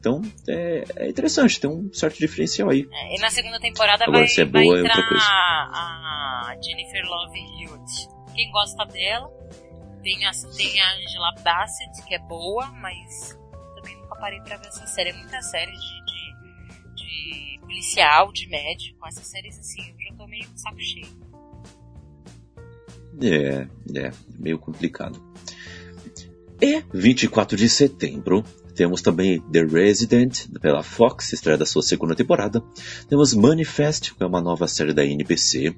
Então 0.06 0.22
é, 0.48 0.84
é, 0.98 1.10
interessante, 1.10 1.60
tem 1.60 1.68
um 1.68 1.92
certo 1.92 2.20
diferencial 2.20 2.70
aí. 2.70 2.88
É, 2.92 3.16
e 3.16 3.20
na 3.20 3.32
segunda 3.32 3.60
temporada 3.60 4.04
Agora, 4.04 4.20
vai, 4.20 4.28
se 4.28 4.42
é 4.42 4.46
boa, 4.46 4.64
vai 4.64 4.80
entrar 4.82 4.94
é 4.94 4.98
outra 4.98 5.10
coisa. 5.10 5.26
a 5.26 6.56
Jennifer 6.64 7.04
Love 7.06 7.40
Hewitt. 7.40 8.08
Quem 8.36 8.52
gosta 8.52 8.86
dela, 8.86 9.28
tem 10.04 10.24
a, 10.28 10.32
tem 10.56 10.80
a 10.80 10.96
Angela 10.98 11.34
Bassett, 11.44 12.06
que 12.08 12.14
é 12.14 12.20
boa, 12.20 12.68
mas 12.74 13.36
também 13.78 14.00
nunca 14.00 14.16
parei 14.18 14.40
pra 14.42 14.58
ver 14.58 14.68
essa 14.68 14.86
série. 14.86 15.10
É 15.10 15.14
muita 15.14 15.42
série 15.42 15.72
de, 15.72 16.06
de, 16.06 17.56
de 17.56 17.60
policial, 17.62 18.32
de 18.32 18.48
médico. 18.48 19.08
Essas 19.08 19.26
séries 19.26 19.58
assim, 19.58 19.90
eu 19.90 19.96
já 20.08 20.16
tô 20.16 20.28
meio 20.28 20.46
saco 20.56 20.80
cheio. 20.80 21.26
É, 23.24 23.68
é, 24.00 24.12
meio 24.38 24.60
complicado. 24.60 25.20
E 26.62 26.84
24 26.94 27.58
de 27.58 27.70
setembro 27.70 28.44
temos 28.76 29.02
também 29.02 29.42
The 29.52 29.64
Resident, 29.64 30.48
pela 30.62 30.84
Fox, 30.84 31.32
estreia 31.32 31.58
da 31.58 31.66
sua 31.66 31.82
segunda 31.82 32.14
temporada. 32.14 32.62
Temos 33.08 33.34
Manifest, 33.34 34.14
que 34.14 34.22
é 34.22 34.26
uma 34.26 34.42
nova 34.42 34.68
série 34.68 34.94
da 34.94 35.06
NBC. 35.06 35.74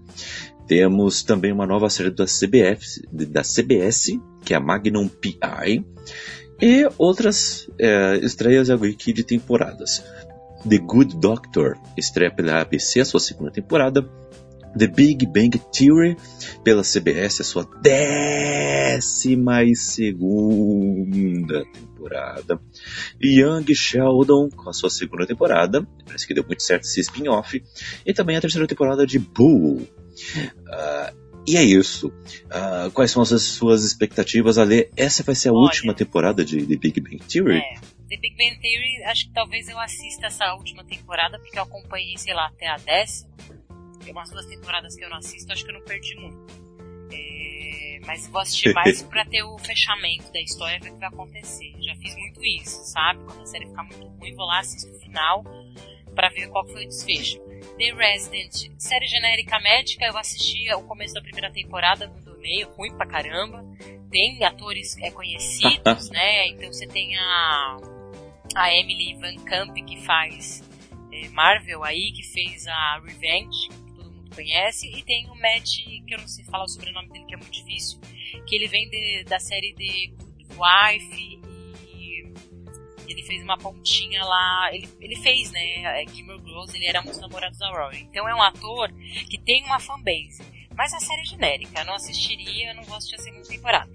Temos 0.68 1.22
também 1.22 1.52
uma 1.52 1.68
nova 1.68 1.90
série 1.90 2.10
da 2.10 2.26
CBF, 2.26 3.08
da 3.12 3.44
CBS, 3.44 4.20
que 4.44 4.54
é 4.54 4.58
a 4.58 4.60
Magnum 4.60 5.08
PI. 5.08 5.86
E 6.60 6.90
outras 6.98 7.70
é, 7.80 8.18
estreias 8.18 8.70
aqui 8.72 9.13
de 9.13 9.24
temporadas. 9.24 10.04
The 10.68 10.80
Good 10.80 11.18
Doctor, 11.18 11.78
estreia 11.96 12.32
pela 12.32 12.62
ABC, 12.62 13.00
a 13.00 13.06
sua 13.06 13.20
segunda 13.20 13.52
temporada. 13.52 14.10
The 14.78 14.88
Big 14.88 15.26
Bang 15.26 15.60
Theory 15.72 16.16
pela 16.63 16.84
CBS, 16.84 17.42
a 17.42 17.44
sua 17.44 17.63
décima 17.82 19.63
e 19.63 19.76
segunda 19.76 21.66
temporada. 21.66 22.60
Young 23.22 23.74
Sheldon 23.74 24.50
com 24.50 24.70
a 24.70 24.74
sua 24.74 24.90
segunda 24.90 25.26
temporada, 25.26 25.88
parece 26.06 26.28
que 26.28 26.34
deu 26.34 26.46
muito 26.46 26.63
certo 26.63 26.84
esse 26.84 27.02
spin-off. 27.02 27.63
E 28.06 28.13
também 28.13 28.38
a 28.38 28.42
terceira 28.42 28.68
temporada 28.68 29.06
de 29.06 29.20
Bull. 29.20 29.88
Uh, 30.68 31.28
e 31.48 31.56
é 31.56 31.63
isso. 31.63 32.08
Uh, 32.08 32.92
quais 32.92 33.10
são 33.12 33.22
as 33.22 33.30
suas 33.42 33.86
expectativas, 33.86 34.58
Ale? 34.58 34.90
Essa 34.98 35.24
vai 35.24 35.34
ser 35.34 35.50
a 35.50 35.54
Olha, 35.54 35.62
última 35.62 35.94
temporada 35.94 36.44
de 36.44 36.66
The 36.66 36.76
Big 36.76 37.00
Bang 37.00 37.20
Theory? 37.20 37.60
É. 37.60 37.98
The 38.10 38.18
Big 38.18 38.36
Bang 38.38 38.60
Theory, 38.62 39.04
acho 39.06 39.28
que 39.28 39.34
talvez 39.34 39.68
eu 39.68 39.80
assista 39.80 40.28
essa 40.28 40.54
última 40.56 40.84
temporada, 40.84 41.40
porque 41.40 41.58
eu 41.58 41.63
acompanhei, 41.63 42.18
sei 42.18 42.34
lá, 42.34 42.48
até 42.48 42.68
a 42.68 42.78
décima. 42.78 43.30
Umas 44.12 44.30
duas 44.30 44.46
temporadas 44.46 44.96
que 44.96 45.04
eu 45.04 45.10
não 45.10 45.17
assisto, 45.17 45.52
acho 45.52 45.63
que 45.63 45.72
eu 45.72 45.76
não 45.76 45.82
perdi 45.82 46.15
muito. 46.15 46.67
É, 47.12 48.00
mas 48.06 48.28
vou 48.28 48.41
assistir 48.41 48.74
mais 48.74 49.04
pra 49.10 49.26
ter 49.26 49.43
o 49.43 49.58
fechamento 49.60 50.32
da 50.32 50.41
história, 50.41 50.80
ver 50.80 50.89
o 50.89 50.93
que 50.93 51.00
vai 51.00 51.10
acontecer. 51.10 51.74
Já 51.80 51.96
fiz 51.96 52.15
muito 52.15 52.43
isso, 52.43 52.84
sabe? 52.86 53.24
Quando 53.24 53.41
a 53.41 53.46
série 53.46 53.65
ficar 53.67 53.84
muito 53.84 54.08
ruim, 54.08 54.34
vou 54.36 54.46
lá, 54.46 54.60
assisto 54.60 54.89
o 54.89 55.00
final 55.00 55.43
para 56.17 56.30
ver 56.30 56.50
qual 56.50 56.65
foi 56.65 56.86
o 56.86 56.88
desfecho. 56.88 57.39
The 57.78 57.93
Resident, 57.93 58.72
série 58.80 59.06
genérica 59.06 59.60
médica, 59.60 60.06
eu 60.06 60.17
assisti 60.17 60.74
o 60.74 60.82
começo 60.82 61.13
da 61.13 61.22
primeira 61.22 61.52
temporada, 61.52 62.08
não 62.08 62.20
dormi, 62.22 62.63
ruim 62.76 62.91
pra 62.98 63.06
caramba. 63.06 63.63
Tem 64.10 64.43
atores 64.43 64.98
é, 64.98 65.12
conhecidos, 65.12 66.10
né? 66.10 66.48
Então 66.48 66.74
você 66.74 66.88
tem 66.88 67.15
a, 67.20 67.78
a 68.56 68.74
Emily 68.74 69.13
Van 69.13 69.36
Camp 69.43 69.76
que 69.76 70.02
faz 70.02 70.63
é, 71.12 71.30
Marvel 71.30 71.84
aí, 71.84 72.12
que 72.12 72.24
fez 72.24 72.65
a 72.67 73.00
Revenge, 73.06 73.70
conhece, 74.38 74.88
e 74.88 75.02
tem 75.04 75.28
o 75.30 75.36
Matt, 75.36 75.78
que 76.06 76.13
eu 76.13 76.19
não 76.19 76.28
sei 76.28 76.45
falar 76.45 76.65
o 76.65 76.67
sobrenome 76.67 77.10
dele, 77.10 77.26
que 77.26 77.34
é 77.34 77.38
muito 77.38 77.52
difícil, 77.52 78.00
que 78.45 78.56
ele 78.56 78.67
vem 78.67 78.88
de, 78.89 79.23
da 79.23 79.39
série 79.39 79.73
de 79.73 80.13
Good 80.17 80.54
Wife 80.54 81.15
e 81.15 81.38
ele 83.08 83.23
fez 83.23 83.41
uma 83.41 83.58
pontinha 83.58 84.23
lá, 84.23 84.69
ele, 84.73 84.88
ele 85.00 85.15
fez, 85.15 85.50
né, 85.52 86.06
Gilmore 86.13 86.41
Girls, 86.45 86.76
ele 86.76 86.86
era 86.86 87.02
um 87.02 87.06
dos 87.06 87.17
namorados 87.17 87.58
da 87.58 87.69
Rory. 87.71 88.02
Então 88.02 88.28
é 88.28 88.36
um 88.36 88.41
ator 88.41 88.91
que 89.30 89.39
tem 89.39 89.63
uma 89.63 89.80
fanbase. 89.80 90.43
Mas 90.76 90.93
a 90.93 91.00
série 91.00 91.21
é 91.21 91.26
genérica, 91.26 91.80
eu 91.80 91.86
não 91.86 91.95
assistiria, 91.95 92.69
eu 92.69 92.76
não 92.76 92.84
vou 92.84 92.97
assistir 92.97 93.15
a 93.15 93.19
segunda 93.19 93.47
temporada. 93.47 93.91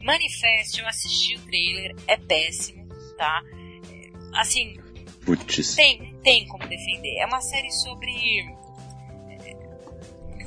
Manifest, 0.00 0.78
eu 0.78 0.86
assisti 0.86 1.34
o 1.34 1.40
trailer, 1.42 1.94
é 2.06 2.16
péssimo, 2.16 2.88
tá? 3.18 3.42
Assim, 4.32 4.76
Puts. 5.24 5.74
tem, 5.74 6.14
tem 6.22 6.46
como 6.46 6.66
defender. 6.66 7.18
É 7.18 7.26
uma 7.26 7.40
série 7.40 7.70
sobre 7.70 8.55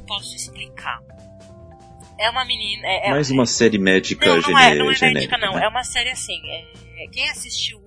posso 0.10 0.36
explicar. 0.36 1.00
É 2.18 2.30
uma 2.32 2.44
menina. 2.44 2.86
É, 2.86 3.08
é 3.08 3.12
Mais 3.12 3.30
uma 3.30 3.46
série 3.46 3.78
médica 3.78 4.26
não, 4.26 4.42
não 4.42 4.60
é, 4.60 4.76
não 4.76 4.92
é 4.92 4.96
genérica, 4.96 5.38
médica, 5.38 5.38
não. 5.38 5.54
Né? 5.54 5.66
É 5.66 5.68
uma 5.70 5.84
série 5.84 6.10
assim. 6.10 6.42
É, 6.50 7.08
quem 7.14 7.30
assistiu 7.30 7.80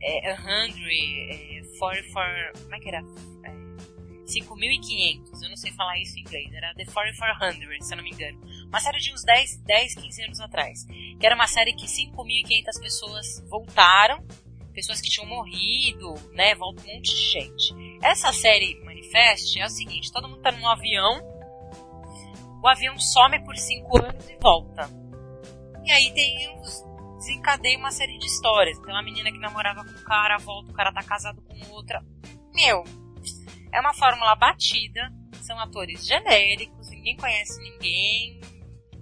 é, 0.00 0.36
100, 0.36 1.62
é, 1.62 1.62
44. 1.78 2.62
Como 2.62 2.74
é 2.74 2.78
que 2.78 2.88
era? 2.88 2.98
É, 2.98 3.66
5.500, 4.26 5.42
eu 5.42 5.48
não 5.48 5.56
sei 5.56 5.72
falar 5.72 5.98
isso 5.98 6.18
em 6.18 6.22
inglês, 6.22 6.52
era 6.52 6.74
The 6.74 6.84
4400, 6.84 7.86
se 7.86 7.94
eu 7.94 7.96
não 7.96 8.04
me 8.04 8.10
engano. 8.10 8.38
Uma 8.66 8.80
série 8.80 8.98
de 8.98 9.12
uns 9.12 9.22
10, 9.22 9.62
10 9.62 9.94
15 9.94 10.22
anos 10.24 10.40
atrás. 10.40 10.84
Que 11.18 11.24
era 11.24 11.34
uma 11.34 11.46
série 11.46 11.72
que 11.74 11.86
5.500 11.86 12.80
pessoas 12.80 13.44
voltaram, 13.48 14.24
pessoas 14.74 15.00
que 15.00 15.08
tinham 15.08 15.28
morrido, 15.28 16.14
né? 16.34 16.54
Volta 16.54 16.82
um 16.82 16.94
monte 16.94 17.14
de 17.14 17.30
gente. 17.30 17.74
Essa 18.02 18.32
série 18.32 18.78
Manifest 18.84 19.58
é 19.58 19.64
o 19.64 19.70
seguinte: 19.70 20.12
todo 20.12 20.28
mundo 20.28 20.42
tá 20.42 20.52
num 20.52 20.68
avião 20.68 21.35
o 22.66 22.68
avião 22.68 22.98
some 22.98 23.38
por 23.44 23.56
cinco 23.56 23.96
anos 24.04 24.28
e 24.28 24.36
volta. 24.42 24.90
E 25.84 25.92
aí 25.92 26.12
tem 26.12 26.36
desencadeia 27.16 27.78
uma 27.78 27.92
série 27.92 28.18
de 28.18 28.26
histórias. 28.26 28.76
Tem 28.80 28.92
uma 28.92 29.04
menina 29.04 29.30
que 29.30 29.38
namorava 29.38 29.84
com 29.84 29.90
um 29.90 30.04
cara, 30.04 30.36
volta, 30.38 30.72
o 30.72 30.74
cara 30.74 30.92
tá 30.92 31.02
casado 31.02 31.40
com 31.42 31.70
outra. 31.70 32.04
Meu, 32.52 32.82
é 33.72 33.80
uma 33.80 33.94
fórmula 33.94 34.34
batida, 34.34 35.12
são 35.42 35.58
atores 35.60 36.04
genéricos, 36.04 36.90
ninguém 36.90 37.16
conhece 37.16 37.62
ninguém, 37.62 38.40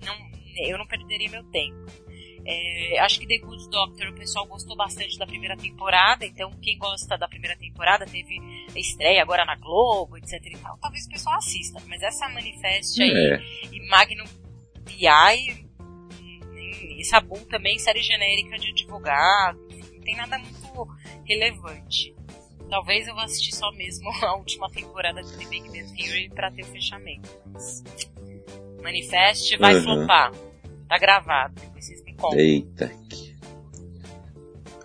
não, 0.05 0.15
eu 0.57 0.77
não 0.77 0.87
perderia 0.87 1.31
meu 1.31 1.45
tempo. 1.45 1.87
É, 2.47 2.99
acho 2.99 3.19
que 3.19 3.27
The 3.27 3.39
Good 3.39 3.71
Doctor 3.71 4.09
o 4.09 4.15
pessoal 4.15 4.47
gostou 4.47 4.77
bastante 4.77 5.17
da 5.17 5.27
primeira 5.27 5.57
temporada, 5.57 6.27
então 6.27 6.51
quem 6.61 6.77
gosta 6.77 7.17
da 7.17 7.27
primeira 7.27 7.57
temporada 7.57 8.05
teve 8.05 8.39
estreia 8.81 9.23
agora 9.23 9.45
na 9.45 9.57
Globo, 9.57 10.17
etc 10.17 10.33
e 10.45 10.59
tal. 10.59 10.77
Talvez 10.79 11.07
o 11.07 11.09
pessoal 11.09 11.37
assista, 11.37 11.83
mas 11.87 12.03
essa 12.03 12.29
Manifest 12.29 13.01
aí 13.01 13.11
é. 13.11 13.41
e 13.73 13.89
Magnum 13.89 14.25
PI 14.85 15.65
e 16.99 17.05
Sabu 17.05 17.39
também, 17.47 17.79
série 17.79 18.03
genérica 18.03 18.59
de 18.59 18.71
advogado, 18.71 19.59
não 19.93 20.01
tem 20.01 20.17
nada 20.17 20.39
muito 20.39 20.89
relevante. 21.25 22.15
Talvez 22.69 23.07
eu 23.07 23.15
vá 23.15 23.25
assistir 23.25 23.55
só 23.55 23.71
mesmo 23.73 24.11
a 24.25 24.37
última 24.37 24.71
temporada 24.71 25.23
de 25.23 25.37
The 25.37 25.45
Big 25.47 25.69
Bang 25.69 25.97
Theory 25.97 26.29
pra 26.31 26.51
ter 26.51 26.63
o 26.63 26.67
fechamento. 26.67 27.29
Mas 27.53 27.83
Manifest 28.83 29.57
vai 29.59 29.77
uhum. 29.77 29.83
flopar. 29.83 30.33
Tá 30.89 30.99
gravado. 30.99 31.61
Vocês 31.75 32.03
Eita. 32.35 32.93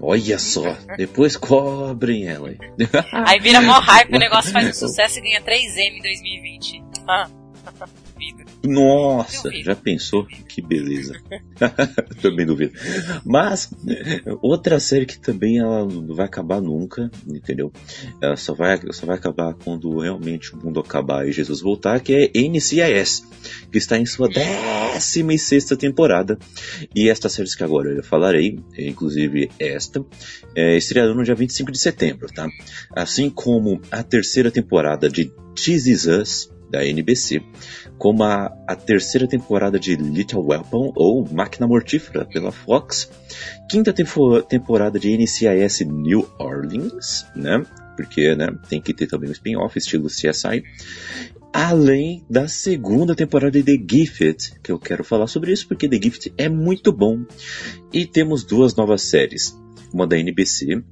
Olha 0.01 0.39
só, 0.39 0.77
depois 0.97 1.35
cobrem 1.35 2.27
ela. 2.27 2.53
Aí 3.11 3.39
vira 3.39 3.61
mó 3.61 3.79
hype, 3.79 4.15
o 4.15 4.19
negócio 4.19 4.51
faz 4.51 4.69
um 4.69 4.73
sucesso 4.73 5.19
e 5.19 5.21
ganha 5.21 5.41
3M 5.41 5.97
em 5.97 6.01
2020. 6.01 6.83
Ah. 7.07 7.27
Nossa, 8.63 9.49
já 9.63 9.75
pensou? 9.75 10.25
Que 10.25 10.61
beleza. 10.61 11.13
também 12.21 12.45
duvido. 12.45 12.73
Mas, 13.25 13.69
outra 14.41 14.79
série 14.79 15.05
que 15.05 15.17
também 15.17 15.59
ela 15.59 15.85
não 15.85 16.13
vai 16.13 16.25
acabar 16.25 16.61
nunca, 16.61 17.09
entendeu? 17.27 17.71
Ela 18.21 18.35
só 18.35 18.53
vai, 18.53 18.79
só 18.91 19.05
vai 19.05 19.15
acabar 19.15 19.53
quando 19.53 19.99
realmente 19.99 20.53
o 20.53 20.57
mundo 20.57 20.79
acabar 20.79 21.27
e 21.27 21.31
Jesus 21.31 21.61
voltar, 21.61 22.01
que 22.01 22.13
é 22.13 22.39
NCIS, 22.39 23.25
que 23.71 23.77
está 23.77 23.97
em 23.97 24.05
sua 24.05 24.27
16 24.29 25.65
temporada. 25.77 26.37
E 26.93 27.09
estas 27.09 27.33
séries 27.33 27.55
que 27.55 27.63
agora 27.63 27.89
eu 27.89 28.03
falarei, 28.03 28.59
inclusive 28.77 29.49
esta, 29.57 30.03
é, 30.55 30.75
estrearão 30.75 31.15
no 31.15 31.23
dia 31.23 31.35
25 31.35 31.71
de 31.71 31.79
setembro, 31.79 32.27
tá? 32.27 32.47
Assim 32.93 33.29
como 33.29 33.81
a 33.89 34.03
terceira 34.03 34.51
temporada 34.51 35.09
de 35.09 35.31
This 35.55 35.87
Is 35.87 36.05
Us, 36.05 36.58
da 36.69 36.85
NBC, 36.85 37.41
como 37.97 38.23
a, 38.23 38.53
a 38.67 38.75
terceira 38.75 39.27
temporada 39.27 39.79
de 39.79 39.95
Little 39.95 40.45
Weapon 40.45 40.91
ou 40.95 41.27
Máquina 41.29 41.67
Mortífera 41.67 42.25
pela 42.25 42.51
Fox, 42.51 43.09
quinta 43.69 43.91
tempo, 43.91 44.41
temporada 44.43 44.99
de 44.99 45.15
NCIS 45.17 45.81
New 45.81 46.27
Orleans, 46.39 47.25
né? 47.35 47.65
Porque 47.95 48.33
né, 48.35 48.47
tem 48.69 48.81
que 48.81 48.93
ter 48.93 49.07
também 49.07 49.29
um 49.29 49.33
spin-off 49.33 49.77
estilo 49.77 50.07
CSI. 50.07 50.63
Além 51.51 52.23
da 52.29 52.47
segunda 52.47 53.15
temporada 53.15 53.51
de 53.51 53.63
The 53.63 53.83
Gifted, 53.89 54.53
que 54.63 54.71
eu 54.71 54.79
quero 54.79 55.03
falar 55.03 55.27
sobre 55.27 55.51
isso 55.51 55.67
porque 55.67 55.89
The 55.89 55.99
Gifted 56.01 56.33
é 56.37 56.47
muito 56.47 56.93
bom. 56.93 57.25
E 57.91 58.05
temos 58.05 58.43
duas 58.43 58.75
novas 58.75 59.01
séries, 59.01 59.57
uma 59.91 60.05
da 60.05 60.17
NBC, 60.17 60.83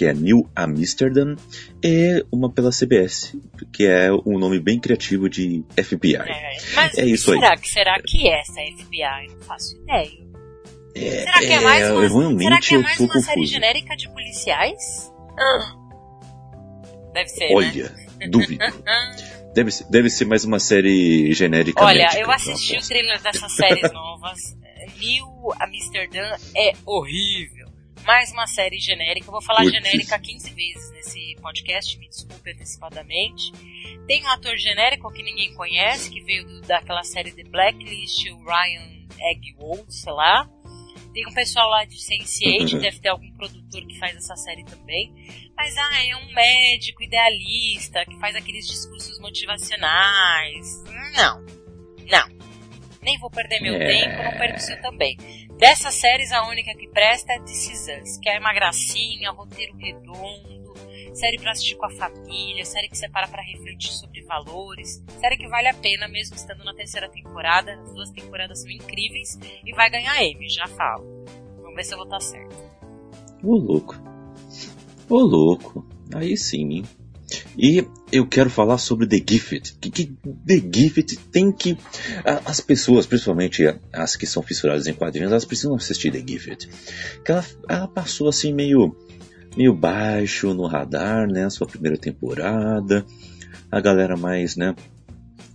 que 0.00 0.06
é 0.06 0.14
New 0.14 0.48
Amsterdam, 0.56 1.36
e 1.84 2.24
uma 2.32 2.50
pela 2.50 2.70
CBS, 2.70 3.36
que 3.70 3.86
é 3.86 4.10
um 4.24 4.38
nome 4.38 4.58
bem 4.58 4.80
criativo 4.80 5.28
de 5.28 5.62
FBI. 5.76 6.16
É, 6.16 6.56
mas 6.74 6.96
é 6.96 7.04
isso 7.04 7.30
será 7.30 7.50
aí. 7.50 7.58
que 7.58 7.68
será 7.68 8.00
que 8.02 8.26
é 8.26 8.40
essa 8.40 8.62
FBI? 8.78 9.34
Não 9.34 9.40
faço 9.42 9.76
ideia. 9.76 10.26
É, 10.94 11.10
será 11.20 11.38
que 11.40 11.52
é, 11.52 11.60
mais 11.60 11.90
uma, 11.90 12.38
será 12.38 12.60
que 12.60 12.74
é 12.76 12.78
mais 12.78 12.98
uma 12.98 13.20
série 13.20 13.44
genérica 13.44 13.94
de 13.94 14.08
policiais? 14.08 15.12
Ah. 15.38 15.76
Deve 17.12 17.28
ser. 17.28 17.48
Né? 17.48 17.54
Olha, 17.54 17.92
né? 18.18 18.28
duvido. 18.28 18.64
Deve 19.52 19.72
ser, 19.72 19.84
deve 19.90 20.08
ser 20.08 20.26
mais 20.26 20.44
uma 20.44 20.60
série 20.60 21.32
genérica. 21.32 21.84
Olha, 21.84 22.04
médica, 22.04 22.20
eu 22.20 22.30
assisti 22.30 22.78
o 22.78 22.80
trailer 22.80 23.20
dessas 23.20 23.52
séries 23.52 23.90
novas. 23.92 24.38
New 24.96 25.52
Amsterdam 25.60 26.36
é 26.56 26.72
horrível. 26.86 27.59
Mais 28.04 28.32
uma 28.32 28.46
série 28.46 28.78
genérica. 28.78 29.26
Eu 29.28 29.32
vou 29.32 29.42
falar 29.42 29.62
Putz. 29.62 29.72
genérica 29.72 30.18
15 30.18 30.50
vezes 30.52 30.90
nesse 30.92 31.36
podcast, 31.40 31.98
me 31.98 32.08
desculpe 32.08 32.50
antecipadamente. 32.50 33.52
Tem 34.06 34.24
um 34.24 34.28
ator 34.28 34.56
genérico 34.56 35.12
que 35.12 35.22
ninguém 35.22 35.54
conhece, 35.54 36.10
que 36.10 36.20
veio 36.20 36.44
do, 36.46 36.60
daquela 36.62 37.02
série 37.02 37.32
The 37.32 37.44
Blacklist, 37.44 38.26
o 38.30 38.44
Ryan 38.44 39.06
Eggwold, 39.18 39.92
sei 39.92 40.12
lá. 40.12 40.48
Tem 41.12 41.26
um 41.26 41.32
pessoal 41.32 41.68
lá 41.68 41.84
de 41.84 41.96
Sense8, 41.96 42.72
uhum. 42.72 42.78
deve 42.78 43.00
ter 43.00 43.08
algum 43.08 43.30
produtor 43.32 43.84
que 43.86 43.98
faz 43.98 44.16
essa 44.16 44.36
série 44.36 44.64
também. 44.64 45.12
Mas, 45.56 45.76
ah, 45.76 46.04
é 46.04 46.16
um 46.16 46.32
médico 46.32 47.02
idealista 47.02 48.04
que 48.06 48.16
faz 48.18 48.34
aqueles 48.36 48.66
discursos 48.66 49.18
motivacionais. 49.18 50.84
Não. 51.16 51.44
Não. 52.08 52.40
Nem 53.02 53.18
vou 53.18 53.30
perder 53.30 53.60
meu 53.60 53.74
é... 53.74 53.86
tempo, 53.86 54.22
não 54.22 54.38
perco 54.38 54.60
seu 54.60 54.80
também. 54.80 55.16
Dessas 55.60 55.96
séries, 55.96 56.32
a 56.32 56.48
única 56.48 56.74
que 56.74 56.88
presta 56.88 57.34
é 57.34 57.38
Us, 57.38 58.16
que 58.16 58.30
é 58.30 58.38
uma 58.38 58.54
gracinha, 58.54 59.30
roteiro 59.30 59.76
redondo, 59.76 60.72
série 61.12 61.38
pra 61.38 61.50
assistir 61.50 61.76
com 61.76 61.84
a 61.84 61.90
família, 61.90 62.64
série 62.64 62.88
que 62.88 62.96
separa 62.96 63.28
para 63.28 63.42
refletir 63.42 63.92
sobre 63.92 64.22
valores, 64.22 65.04
série 65.20 65.36
que 65.36 65.46
vale 65.48 65.68
a 65.68 65.74
pena 65.74 66.08
mesmo 66.08 66.34
estando 66.34 66.64
na 66.64 66.72
terceira 66.72 67.10
temporada. 67.10 67.74
As 67.74 67.92
duas 67.92 68.10
temporadas 68.10 68.62
são 68.62 68.70
incríveis 68.70 69.38
e 69.62 69.70
vai 69.74 69.90
ganhar 69.90 70.22
M, 70.22 70.48
já 70.48 70.66
falo. 70.66 71.26
Vamos 71.60 71.76
ver 71.76 71.84
se 71.84 71.92
eu 71.92 71.98
vou 71.98 72.06
estar 72.06 72.20
certo. 72.20 72.56
Ô 73.42 73.54
louco. 73.54 73.96
Ô 75.10 75.18
louco. 75.18 75.86
Aí 76.14 76.38
sim, 76.38 76.72
hein? 76.72 76.84
E 77.56 77.84
eu 78.12 78.26
quero 78.26 78.48
falar 78.48 78.78
sobre 78.78 79.06
The 79.06 79.22
Gift. 79.28 79.74
Que, 79.80 79.90
que 79.90 80.06
The 80.46 80.62
Gift 80.72 81.16
tem 81.30 81.52
que. 81.52 81.76
As 82.44 82.60
pessoas, 82.60 83.06
principalmente 83.06 83.64
as 83.92 84.16
que 84.16 84.26
são 84.26 84.42
fissuradas 84.42 84.86
em 84.86 84.94
quadrinhos, 84.94 85.30
elas 85.30 85.44
precisam 85.44 85.74
assistir 85.74 86.10
The 86.12 86.24
Gift. 86.26 86.68
Que 87.24 87.32
ela, 87.32 87.44
ela 87.68 87.88
passou 87.88 88.28
assim 88.28 88.52
meio 88.52 88.96
meio 89.56 89.74
baixo 89.74 90.54
no 90.54 90.66
radar, 90.66 91.26
né? 91.26 91.48
Sua 91.50 91.66
primeira 91.66 91.96
temporada. 91.96 93.04
A 93.70 93.80
galera 93.80 94.16
mais, 94.16 94.56
né? 94.56 94.74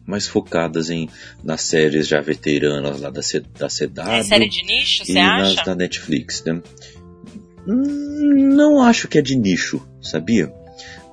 Mais 0.05 0.27
focadas 0.27 0.89
em 0.89 1.09
nas 1.43 1.61
séries 1.61 2.07
já 2.07 2.21
veteranas 2.21 3.01
lá 3.01 3.09
da, 3.09 3.21
C, 3.21 3.39
da 3.39 3.67
CW. 3.67 4.11
É 4.11 4.23
série 4.23 4.49
de 4.49 4.63
nicho, 4.63 5.05
você 5.05 5.17
acha? 5.17 5.55
nas 5.55 5.65
da 5.65 5.75
Netflix, 5.75 6.43
né? 6.43 6.61
Hum, 7.67 8.53
não 8.53 8.81
acho 8.81 9.07
que 9.07 9.17
é 9.17 9.21
de 9.21 9.35
nicho, 9.35 9.81
sabia? 10.01 10.53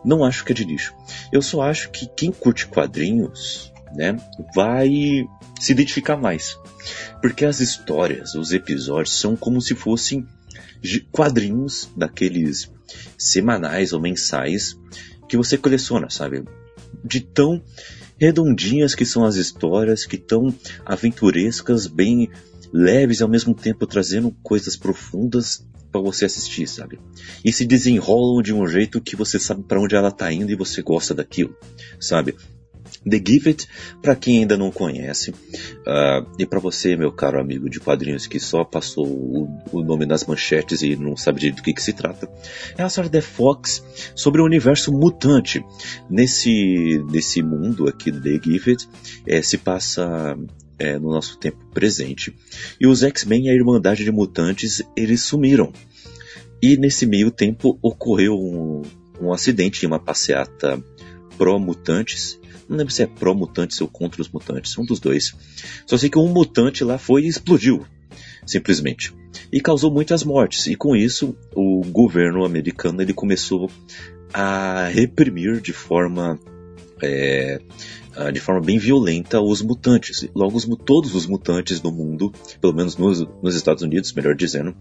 Não 0.04 0.24
acho 0.24 0.44
que 0.44 0.52
é 0.52 0.54
de 0.54 0.64
nicho. 0.64 0.94
Eu 1.32 1.42
só 1.42 1.62
acho 1.62 1.90
que 1.90 2.06
quem 2.06 2.32
curte 2.32 2.66
quadrinhos, 2.66 3.72
né, 3.94 4.16
vai 4.54 4.90
se 5.60 5.72
identificar 5.72 6.16
mais. 6.16 6.58
Porque 7.20 7.44
as 7.44 7.60
histórias, 7.60 8.34
os 8.34 8.52
episódios 8.52 9.18
são 9.18 9.36
como 9.36 9.60
se 9.60 9.74
fossem 9.74 10.26
quadrinhos 11.10 11.88
daqueles 11.96 12.70
semanais 13.16 13.92
ou 13.92 14.00
mensais 14.00 14.76
que 15.28 15.36
você 15.36 15.56
coleciona, 15.56 16.10
sabe? 16.10 16.44
De 17.04 17.20
tão 17.20 17.62
redondinhas 18.18 18.94
que 18.94 19.04
são 19.04 19.24
as 19.24 19.36
histórias, 19.36 20.04
que 20.04 20.16
tão 20.16 20.54
aventurescas, 20.84 21.86
bem 21.86 22.30
leves 22.72 23.20
e 23.20 23.22
ao 23.22 23.28
mesmo 23.28 23.54
tempo 23.54 23.87
trazendo 23.87 24.35
coisas 24.42 24.76
profundas 24.76 25.64
para 25.90 26.00
você 26.00 26.24
assistir, 26.24 26.66
sabe? 26.66 26.98
E 27.44 27.52
se 27.52 27.66
desenrolam 27.66 28.42
de 28.42 28.54
um 28.54 28.66
jeito 28.66 29.00
que 29.00 29.14
você 29.14 29.38
sabe 29.38 29.62
para 29.62 29.80
onde 29.80 29.94
ela 29.94 30.11
tá 30.11 30.32
indo 30.32 30.50
e 30.50 30.56
você 30.56 30.80
gosta 30.80 31.14
daquilo, 31.14 31.54
sabe? 32.00 32.35
The 33.08 33.20
Gift, 33.26 33.68
para 34.00 34.14
quem 34.14 34.40
ainda 34.40 34.56
não 34.56 34.70
conhece, 34.70 35.30
uh, 35.30 36.26
e 36.38 36.46
para 36.46 36.61
você, 36.61 36.96
meu 36.96 37.11
caro 37.11 37.40
amigo 37.40 37.68
de 37.68 37.80
quadrinhos 37.80 38.26
que 38.26 38.38
só 38.38 38.64
passou 38.64 39.06
o, 39.06 39.58
o 39.72 39.82
nome 39.82 40.06
nas 40.06 40.24
manchetes 40.24 40.82
e 40.82 40.94
não 40.94 41.16
sabe 41.16 41.50
do 41.50 41.62
que, 41.62 41.72
que 41.72 41.82
se 41.82 41.92
trata, 41.92 42.28
é 42.76 42.82
a 42.82 42.87
história 42.87 43.11
da 43.11 43.22
Fox 43.22 43.82
sobre 44.14 44.40
o 44.40 44.44
universo 44.44 44.92
mutante. 44.92 45.64
Nesse, 46.08 47.02
nesse 47.11 47.42
mundo 47.42 47.88
aqui 47.88 48.11
do 48.11 48.20
The 48.20 48.40
Gift, 48.42 48.88
é, 49.26 49.42
se 49.42 49.58
passa 49.58 50.37
é, 50.78 50.98
no 50.98 51.11
nosso 51.11 51.38
tempo 51.38 51.58
presente, 51.72 52.35
e 52.80 52.87
os 52.87 53.02
X-Men 53.02 53.46
e 53.46 53.50
a 53.50 53.54
Irmandade 53.54 54.04
de 54.04 54.11
Mutantes, 54.11 54.82
eles 54.96 55.22
sumiram. 55.22 55.72
E 56.61 56.76
nesse 56.76 57.06
meio 57.06 57.30
tempo 57.30 57.78
ocorreu 57.82 58.35
um, 58.35 58.82
um 59.20 59.32
acidente 59.32 59.85
em 59.85 59.88
uma 59.88 59.98
passeata 59.98 60.82
pró-mutantes, 61.37 62.38
não 62.68 62.76
lembro 62.76 62.92
se 62.92 63.02
é 63.02 63.06
pró-mutantes 63.06 63.80
ou 63.80 63.88
contra 63.88 64.22
os 64.22 64.28
mutantes, 64.28 64.76
um 64.78 64.85
dos 64.85 65.00
dois. 65.00 65.35
Só 65.87 65.96
sei 65.96 66.08
que 66.08 66.18
um 66.18 66.28
mutante 66.28 66.85
lá 66.85 66.98
foi 66.98 67.24
e 67.24 67.28
explodiu, 67.28 67.85
simplesmente. 68.46 69.12
E 69.52 69.61
causou 69.61 69.90
muitas 69.90 70.24
mortes. 70.24 70.66
E 70.66 70.76
com 70.76 70.96
isso, 70.96 71.37
o 71.54 71.82
governo 71.82 72.44
americano 72.44 73.02
ele 73.02 73.12
começou 73.12 73.70
a 74.32 74.88
reprimir 74.88 75.61
de 75.61 75.72
forma 75.72 76.38
é, 77.02 77.61
ah, 78.14 78.31
de 78.31 78.40
forma 78.40 78.61
bem 78.61 78.79
violenta 78.79 79.40
os 79.40 79.62
mutantes. 79.62 80.29
Logo, 80.35 80.57
os, 80.57 80.68
todos 80.85 81.14
os 81.14 81.27
mutantes 81.27 81.81
do 81.81 81.90
mundo, 81.90 82.33
pelo 82.61 82.75
menos 82.75 82.96
nos, 82.96 83.27
nos, 83.42 83.55
Estados 83.55 83.83
Unidos, 83.83 84.12
melhor 84.12 84.35
dizendo, 84.35 84.75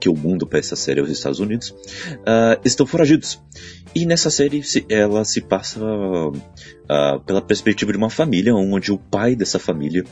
que 0.00 0.08
o 0.08 0.14
mundo 0.14 0.46
para 0.46 0.58
essa 0.58 0.76
série 0.76 1.00
é 1.00 1.02
os 1.02 1.10
Estados 1.10 1.40
Unidos, 1.40 1.70
uh, 1.70 2.60
estão 2.64 2.86
foragidos. 2.86 3.40
E 3.94 4.04
nessa 4.04 4.28
série 4.28 4.62
ela 4.88 5.24
se 5.24 5.40
passa 5.40 5.80
uh, 5.80 7.20
pela 7.24 7.40
perspectiva 7.40 7.92
de 7.92 7.98
uma 7.98 8.10
família, 8.10 8.54
onde 8.54 8.92
o 8.92 8.98
pai 8.98 9.34
dessa 9.34 9.58
família 9.58 10.04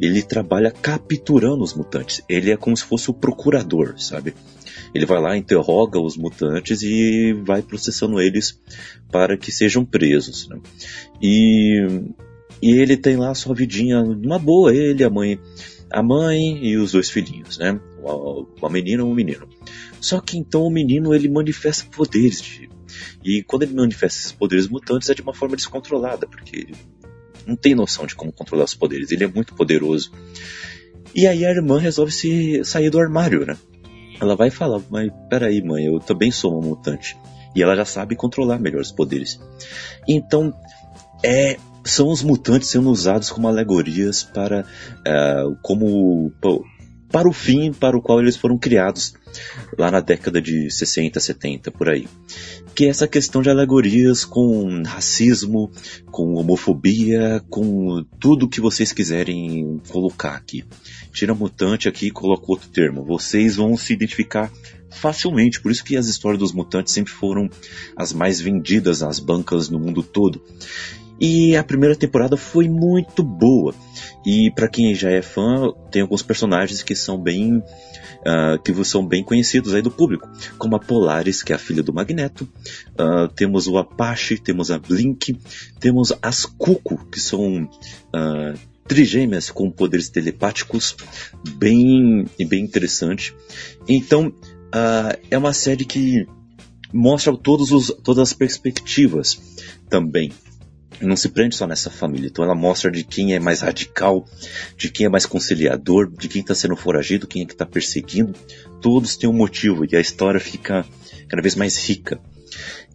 ele 0.00 0.22
trabalha 0.22 0.70
capturando 0.70 1.64
os 1.64 1.74
mutantes. 1.74 2.22
Ele 2.28 2.50
é 2.50 2.56
como 2.56 2.76
se 2.76 2.84
fosse 2.84 3.10
o 3.10 3.14
procurador, 3.14 3.94
sabe? 3.96 4.34
Ele 4.94 5.06
vai 5.06 5.20
lá, 5.20 5.36
interroga 5.36 6.00
os 6.00 6.16
mutantes 6.16 6.82
e 6.82 7.32
vai 7.44 7.62
processando 7.62 8.20
eles 8.20 8.60
para 9.10 9.36
que 9.36 9.52
sejam 9.52 9.84
presos. 9.84 10.48
Né? 10.48 10.58
E, 11.22 11.86
e 12.60 12.72
ele 12.72 12.96
tem 12.96 13.16
lá 13.16 13.34
sua 13.34 13.54
vidinha, 13.54 14.02
uma 14.02 14.38
boa, 14.38 14.74
ele, 14.74 15.04
a 15.04 15.10
mãe, 15.10 15.38
a 15.90 16.02
mãe 16.02 16.64
e 16.64 16.76
os 16.76 16.92
dois 16.92 17.10
filhinhos, 17.10 17.58
né? 17.58 17.80
Uma 18.58 18.70
menina 18.70 19.02
e 19.02 19.04
um 19.04 19.14
menino. 19.14 19.48
Só 20.00 20.20
que 20.20 20.38
então 20.38 20.62
o 20.62 20.70
menino 20.70 21.14
ele 21.14 21.28
manifesta 21.28 21.84
poderes 21.94 22.40
de, 22.40 22.70
e 23.24 23.42
quando 23.42 23.62
ele 23.62 23.74
manifesta 23.74 24.18
esses 24.18 24.32
poderes 24.32 24.68
mutantes 24.68 25.10
é 25.10 25.14
de 25.14 25.22
uma 25.22 25.34
forma 25.34 25.56
descontrolada, 25.56 26.26
porque 26.26 26.56
ele 26.56 26.74
não 27.46 27.56
tem 27.56 27.74
noção 27.74 28.06
de 28.06 28.14
como 28.14 28.32
controlar 28.32 28.64
os 28.64 28.74
poderes, 28.74 29.10
ele 29.10 29.24
é 29.24 29.28
muito 29.28 29.54
poderoso. 29.54 30.12
E 31.14 31.26
aí 31.26 31.44
a 31.44 31.50
irmã 31.50 31.78
resolve 31.78 32.12
se 32.12 32.64
sair 32.64 32.90
do 32.90 32.98
armário, 32.98 33.44
né? 33.44 33.56
Ela 34.20 34.36
vai 34.36 34.50
falar, 34.50 34.80
mas 34.90 35.10
peraí, 35.28 35.62
mãe, 35.62 35.86
eu 35.86 35.98
também 35.98 36.30
sou 36.30 36.52
uma 36.52 36.68
mutante. 36.68 37.16
E 37.54 37.62
ela 37.62 37.74
já 37.74 37.84
sabe 37.84 38.14
controlar 38.14 38.58
melhor 38.58 38.80
os 38.80 38.92
poderes. 38.92 39.40
Então, 40.06 40.54
é, 41.22 41.56
são 41.84 42.08
os 42.08 42.22
mutantes 42.22 42.68
sendo 42.68 42.90
usados 42.90 43.30
como 43.30 43.48
alegorias 43.48 44.22
para 44.22 44.60
uh, 44.60 45.56
como 45.62 46.32
para 47.10 47.28
o 47.28 47.32
fim 47.32 47.72
para 47.72 47.96
o 47.96 48.02
qual 48.02 48.20
eles 48.20 48.36
foram 48.36 48.56
criados 48.56 49.14
lá 49.78 49.90
na 49.90 50.00
década 50.00 50.40
de 50.40 50.70
60, 50.70 51.18
70, 51.18 51.70
por 51.70 51.88
aí. 51.88 52.06
Que 52.74 52.86
é 52.86 52.88
essa 52.88 53.08
questão 53.08 53.42
de 53.42 53.50
alegorias 53.50 54.24
com 54.24 54.82
racismo, 54.84 55.70
com 56.10 56.34
homofobia, 56.34 57.42
com 57.48 58.04
tudo 58.18 58.48
que 58.48 58.60
vocês 58.60 58.92
quiserem 58.92 59.80
colocar 59.88 60.34
aqui. 60.34 60.64
Tira 61.12 61.34
mutante 61.34 61.88
aqui 61.88 62.06
e 62.06 62.10
coloca 62.10 62.44
outro 62.48 62.68
termo. 62.68 63.04
Vocês 63.04 63.56
vão 63.56 63.76
se 63.76 63.92
identificar 63.92 64.50
facilmente, 64.90 65.60
por 65.60 65.70
isso 65.70 65.84
que 65.84 65.96
as 65.96 66.06
histórias 66.06 66.40
dos 66.40 66.52
mutantes 66.52 66.92
sempre 66.92 67.12
foram 67.12 67.48
as 67.96 68.12
mais 68.12 68.40
vendidas 68.40 69.00
nas 69.00 69.18
bancas 69.18 69.68
no 69.68 69.78
mundo 69.78 70.02
todo. 70.02 70.42
E 71.20 71.54
a 71.54 71.62
primeira 71.62 71.94
temporada 71.94 72.36
foi 72.36 72.66
muito 72.68 73.22
boa. 73.22 73.74
E 74.24 74.50
para 74.52 74.68
quem 74.68 74.94
já 74.94 75.10
é 75.10 75.20
fã, 75.20 75.70
tem 75.90 76.00
alguns 76.00 76.22
personagens 76.22 76.82
que 76.82 76.94
são 76.94 77.18
bem 77.18 77.62
uh, 78.20 78.58
que 78.62 78.84
são 78.84 79.06
bem 79.06 79.22
conhecidos 79.22 79.74
aí 79.74 79.82
do 79.82 79.90
público, 79.90 80.28
como 80.58 80.76
a 80.76 80.78
Polaris, 80.78 81.42
que 81.42 81.52
é 81.52 81.56
a 81.56 81.58
filha 81.58 81.82
do 81.82 81.92
Magneto. 81.92 82.48
Uh, 82.98 83.28
temos 83.34 83.66
o 83.66 83.76
Apache, 83.78 84.38
temos 84.38 84.70
a 84.70 84.78
Blink, 84.78 85.38
temos 85.78 86.12
as 86.22 86.46
Cuco, 86.46 87.06
que 87.10 87.20
são 87.20 87.64
uh, 87.64 88.58
trigêmeas 88.90 89.50
com 89.50 89.70
poderes 89.70 90.08
telepáticos, 90.08 90.96
bem 91.56 92.26
bem 92.44 92.64
interessante. 92.64 93.32
Então 93.88 94.34
é 95.30 95.38
uma 95.38 95.52
série 95.52 95.84
que 95.84 96.26
mostra 96.92 97.36
todos 97.36 97.70
os, 97.70 97.86
todas 98.02 98.30
as 98.30 98.32
perspectivas 98.32 99.40
também 99.88 100.32
não 101.00 101.14
se 101.16 101.28
prende 101.28 101.54
só 101.54 101.68
nessa 101.68 101.88
família. 101.88 102.26
Então 102.26 102.44
ela 102.44 102.54
mostra 102.54 102.90
de 102.90 103.04
quem 103.04 103.32
é 103.32 103.38
mais 103.38 103.60
radical, 103.60 104.26
de 104.76 104.90
quem 104.90 105.06
é 105.06 105.08
mais 105.08 105.24
conciliador, 105.24 106.10
de 106.10 106.26
quem 106.26 106.40
está 106.40 106.54
sendo 106.54 106.74
foragido, 106.74 107.28
quem 107.28 107.42
é 107.42 107.46
que 107.46 107.52
está 107.52 107.64
perseguindo. 107.64 108.34
Todos 108.82 109.16
têm 109.16 109.30
um 109.30 109.32
motivo 109.32 109.84
e 109.84 109.94
a 109.94 110.00
história 110.00 110.40
fica 110.40 110.84
cada 111.28 111.40
vez 111.40 111.54
mais 111.54 111.78
rica. 111.78 112.20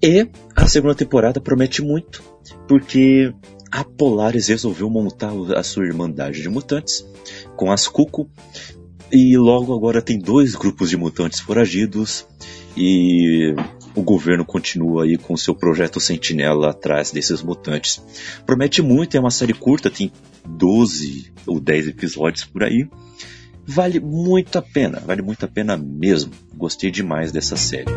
E 0.04 0.28
a 0.54 0.68
segunda 0.68 0.94
temporada 0.94 1.40
promete 1.40 1.82
muito, 1.82 2.22
porque 2.68 3.34
a 3.76 3.84
Polaris 3.84 4.48
resolveu 4.48 4.90
montar 4.90 5.34
a 5.54 5.62
sua 5.62 5.86
irmandade 5.86 6.42
de 6.42 6.48
mutantes 6.48 7.06
com 7.58 7.70
as 7.70 7.90
Cuco 7.90 8.30
e 9.12 9.38
logo 9.38 9.76
agora 9.76 10.02
tem 10.02 10.18
dois 10.18 10.56
grupos 10.56 10.90
de 10.90 10.96
mutantes 10.96 11.42
foragidos 11.42 12.26
e 12.78 13.54
o 13.94 14.02
governo 14.02 14.46
continua 14.46 15.04
aí 15.04 15.18
com 15.18 15.36
seu 15.36 15.54
projeto 15.54 16.00
Sentinela 16.00 16.70
atrás 16.70 17.12
desses 17.12 17.42
mutantes. 17.42 18.02
Promete 18.46 18.82
muito, 18.82 19.18
é 19.18 19.20
uma 19.20 19.30
série 19.30 19.54
curta, 19.54 19.90
tem 19.90 20.10
12 20.46 21.34
ou 21.46 21.60
10 21.60 21.90
episódios 21.90 22.46
por 22.46 22.64
aí. 22.64 22.88
Vale 23.68 24.00
muito 24.00 24.58
a 24.58 24.62
pena, 24.62 25.02
vale 25.06 25.22
muito 25.22 25.44
a 25.44 25.50
pena 25.50 25.76
mesmo. 25.76 26.32
Gostei 26.56 26.90
demais 26.90 27.30
dessa 27.30 27.58
série. 27.58 27.92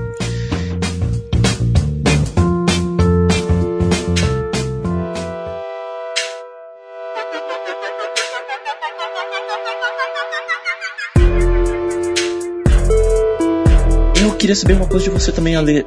Queria 14.48 14.62
saber 14.62 14.74
uma 14.76 14.88
coisa 14.88 15.04
de 15.04 15.10
você 15.10 15.30
também, 15.30 15.56
Ale. 15.56 15.84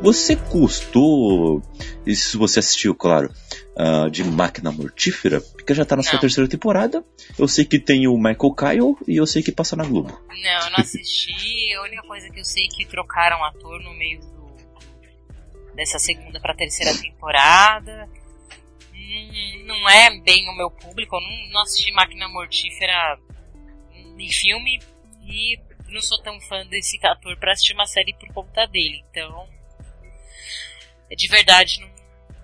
Você 0.00 0.34
gostou, 0.34 1.62
e 2.06 2.16
se 2.16 2.38
você 2.38 2.58
assistiu, 2.58 2.94
claro, 2.94 3.30
uh, 3.76 4.10
de 4.10 4.24
Máquina 4.24 4.72
Mortífera? 4.72 5.38
Porque 5.42 5.74
já 5.74 5.84
tá 5.84 5.94
na 5.94 6.02
sua 6.02 6.18
terceira 6.18 6.48
temporada. 6.48 7.04
Eu 7.38 7.46
sei 7.46 7.66
que 7.66 7.78
tem 7.78 8.08
o 8.08 8.16
Michael 8.16 8.54
Kyle 8.54 8.96
e 9.06 9.16
eu 9.16 9.26
sei 9.26 9.42
que 9.42 9.52
passa 9.52 9.76
na 9.76 9.84
Globo. 9.84 10.08
Não, 10.08 10.64
eu 10.64 10.70
não 10.70 10.78
assisti. 10.78 11.74
A 11.74 11.82
única 11.82 12.02
coisa 12.04 12.30
que 12.30 12.40
eu 12.40 12.44
sei 12.46 12.64
é 12.64 12.68
que 12.68 12.86
trocaram 12.86 13.44
ator 13.44 13.78
no 13.82 13.92
meio 13.92 14.18
do, 14.20 15.74
dessa 15.74 15.98
segunda 15.98 16.40
pra 16.40 16.54
terceira 16.54 16.94
temporada. 16.94 18.08
Hum, 18.90 19.64
não 19.66 19.86
é 19.90 20.18
bem 20.18 20.48
o 20.48 20.56
meu 20.56 20.70
público. 20.70 21.14
Eu 21.14 21.20
não, 21.20 21.52
não 21.52 21.60
assisti 21.60 21.92
Máquina 21.92 22.26
Mortífera 22.26 23.18
em 24.18 24.30
filme 24.30 24.80
e 25.26 25.58
não 25.92 26.00
sou 26.00 26.20
tão 26.22 26.40
fã 26.42 26.66
desse 26.66 26.98
ator 27.04 27.36
para 27.38 27.52
assistir 27.52 27.74
uma 27.74 27.86
série 27.86 28.14
por 28.14 28.32
conta 28.32 28.66
dele. 28.66 29.04
Então, 29.10 29.48
de 31.14 31.28
verdade, 31.28 31.80
não, 31.80 31.90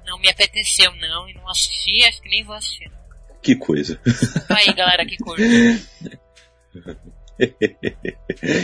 não 0.06 0.18
me 0.18 0.28
apeteceu 0.28 0.94
não 0.96 1.28
e 1.28 1.34
não 1.34 1.48
assisti, 1.48 2.04
acho 2.04 2.20
que 2.20 2.28
nem 2.28 2.44
vou 2.44 2.54
assistir. 2.54 2.90
Que 3.42 3.56
coisa. 3.56 4.00
Aí, 4.48 4.72
galera 4.74 5.06
que 5.06 5.16
curte. 5.16 5.42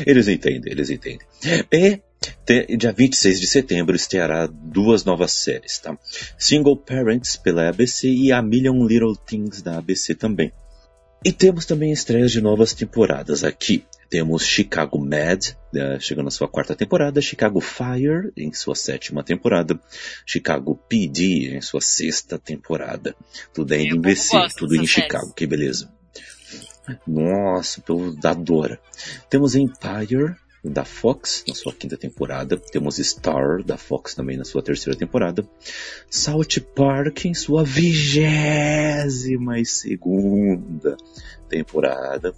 eles 0.06 0.28
entendem, 0.28 0.72
eles 0.72 0.90
entendem. 0.90 1.26
E 1.72 2.76
dia 2.76 2.92
26 2.92 3.40
de 3.40 3.46
setembro 3.46 3.94
estreará 3.94 4.46
duas 4.46 5.04
novas 5.04 5.32
séries, 5.32 5.78
tá? 5.78 5.96
Single 6.38 6.76
Parents 6.76 7.36
pela 7.36 7.68
ABC 7.68 8.08
e 8.08 8.32
A 8.32 8.42
Million 8.42 8.86
Little 8.86 9.16
Things 9.16 9.62
da 9.62 9.78
ABC 9.78 10.14
também. 10.14 10.52
E 11.24 11.32
temos 11.32 11.64
também 11.64 11.90
estreias 11.90 12.30
de 12.30 12.40
novas 12.42 12.74
temporadas 12.74 13.44
aqui. 13.44 13.82
Temos 14.10 14.46
Chicago 14.46 14.98
Mad, 14.98 15.52
uh, 15.72 15.98
chegando 15.98 16.26
na 16.26 16.30
sua 16.30 16.46
quarta 16.46 16.76
temporada, 16.76 17.20
Chicago 17.22 17.62
Fire 17.62 18.30
em 18.36 18.52
sua 18.52 18.74
sétima 18.74 19.24
temporada, 19.24 19.80
Chicago 20.26 20.76
PD 20.86 21.56
em 21.56 21.62
sua 21.62 21.80
sexta 21.80 22.38
temporada. 22.38 23.16
Tudo 23.54 23.72
é 23.72 23.78
em 23.78 23.88
NBC, 23.88 24.48
tudo 24.54 24.76
em 24.76 24.86
Chicago, 24.86 25.32
que 25.32 25.46
beleza. 25.46 25.90
Nossa, 27.06 27.82
eu 27.88 28.14
adoro. 28.22 28.78
Temos 29.30 29.54
Empire 29.54 30.36
da 30.64 30.84
Fox 30.84 31.44
na 31.46 31.54
sua 31.54 31.72
quinta 31.72 31.96
temporada, 31.96 32.56
temos 32.56 32.96
Star 32.96 33.62
da 33.62 33.76
Fox 33.76 34.14
também 34.14 34.36
na 34.36 34.44
sua 34.44 34.62
terceira 34.62 34.98
temporada, 34.98 35.46
South 36.08 36.60
Park 36.74 37.26
em 37.26 37.34
sua 37.34 37.62
vigésima 37.62 39.60
e 39.60 39.66
segunda 39.66 40.96
temporada, 41.48 42.34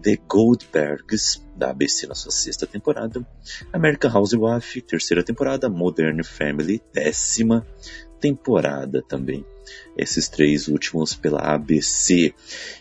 The 0.00 0.16
Goldbergs, 0.28 1.42
da 1.56 1.70
ABC 1.70 2.06
na 2.06 2.14
sua 2.14 2.30
sexta 2.30 2.66
temporada, 2.66 3.26
American 3.72 4.16
Housewife, 4.16 4.80
terceira 4.82 5.24
temporada, 5.24 5.68
Modern 5.68 6.22
Family, 6.22 6.80
décima 6.92 7.66
temporada 8.20 9.02
também. 9.02 9.44
Esses 9.96 10.28
três 10.28 10.68
últimos 10.68 11.14
pela 11.14 11.40
ABC. 11.40 12.32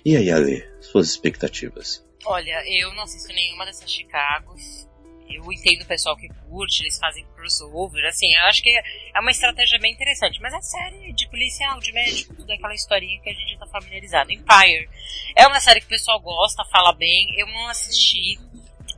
E 0.05 0.15
aí, 0.15 0.29
Ale, 0.29 0.63
suas 0.79 1.09
expectativas? 1.09 2.06
Olha, 2.27 2.63
eu 2.67 2.93
não 2.93 3.03
assisto 3.03 3.33
nenhuma 3.33 3.65
dessas 3.65 3.91
Chicagos 3.91 4.87
eu 5.29 5.51
entendo 5.51 5.81
o 5.81 5.85
pessoal 5.85 6.15
que 6.15 6.29
curte, 6.49 6.83
eles 6.83 6.97
fazem 6.97 7.25
crossover, 7.35 8.03
assim, 8.05 8.33
eu 8.33 8.43
acho 8.43 8.63
que 8.63 8.69
é 8.69 9.19
uma 9.19 9.31
estratégia 9.31 9.77
bem 9.79 9.93
interessante. 9.93 10.41
Mas 10.41 10.53
é 10.53 10.61
série 10.61 11.13
de 11.13 11.27
policial, 11.29 11.79
de 11.79 11.91
médico, 11.91 12.35
tudo 12.35 12.51
aquela 12.51 12.73
historinha 12.73 13.19
que 13.21 13.29
a 13.29 13.33
gente 13.33 13.57
tá 13.57 13.67
familiarizado. 13.67 14.31
Empire 14.31 14.89
é 15.35 15.45
uma 15.45 15.59
série 15.59 15.81
que 15.81 15.87
o 15.87 15.89
pessoal 15.89 16.19
gosta, 16.19 16.63
fala 16.65 16.93
bem. 16.93 17.33
Eu 17.37 17.47
não 17.47 17.67
assisti. 17.67 18.39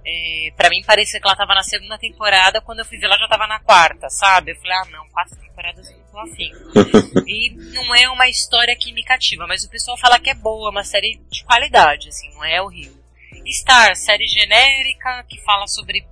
É, 0.06 0.52
para 0.56 0.70
mim 0.70 0.82
parecia 0.84 1.20
que 1.20 1.28
ela 1.28 1.36
tava 1.36 1.54
na 1.54 1.64
segunda 1.64 1.98
temporada, 1.98 2.62
quando 2.62 2.80
eu 2.80 2.86
fui 2.86 2.98
ver 2.98 3.06
ela 3.06 3.18
já 3.18 3.28
tava 3.28 3.48
na 3.48 3.60
quarta, 3.60 4.10
sabe? 4.10 4.52
Eu 4.52 4.56
falei, 4.56 4.78
ah 4.78 4.86
não, 4.92 5.10
quatro 5.10 5.36
temporadas 5.36 5.90
eu 5.90 5.98
não 5.98 6.06
tô 6.06 6.20
afim. 6.20 6.52
e 7.28 7.50
não 7.74 7.94
é 7.94 8.10
uma 8.10 8.28
história 8.28 8.76
que 8.76 8.94
me 8.94 9.04
cativa, 9.04 9.46
mas 9.46 9.64
o 9.64 9.70
pessoal 9.70 9.98
fala 9.98 10.20
que 10.20 10.30
é 10.30 10.34
boa, 10.34 10.72
uma 10.72 10.84
série 10.84 11.20
de 11.30 11.44
qualidade, 11.44 12.10
assim, 12.10 12.32
não 12.34 12.46
é 12.46 12.62
horrível. 12.62 12.99
Star, 13.48 13.96
série 13.96 14.28
genérica, 14.28 15.24
que 15.28 15.40
fala 15.42 15.68
sobre 15.68 16.06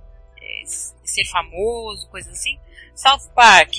ser 1.04 1.24
famoso, 1.24 2.08
coisa 2.08 2.30
assim. 2.30 2.58
South 2.94 3.32
Park 3.34 3.74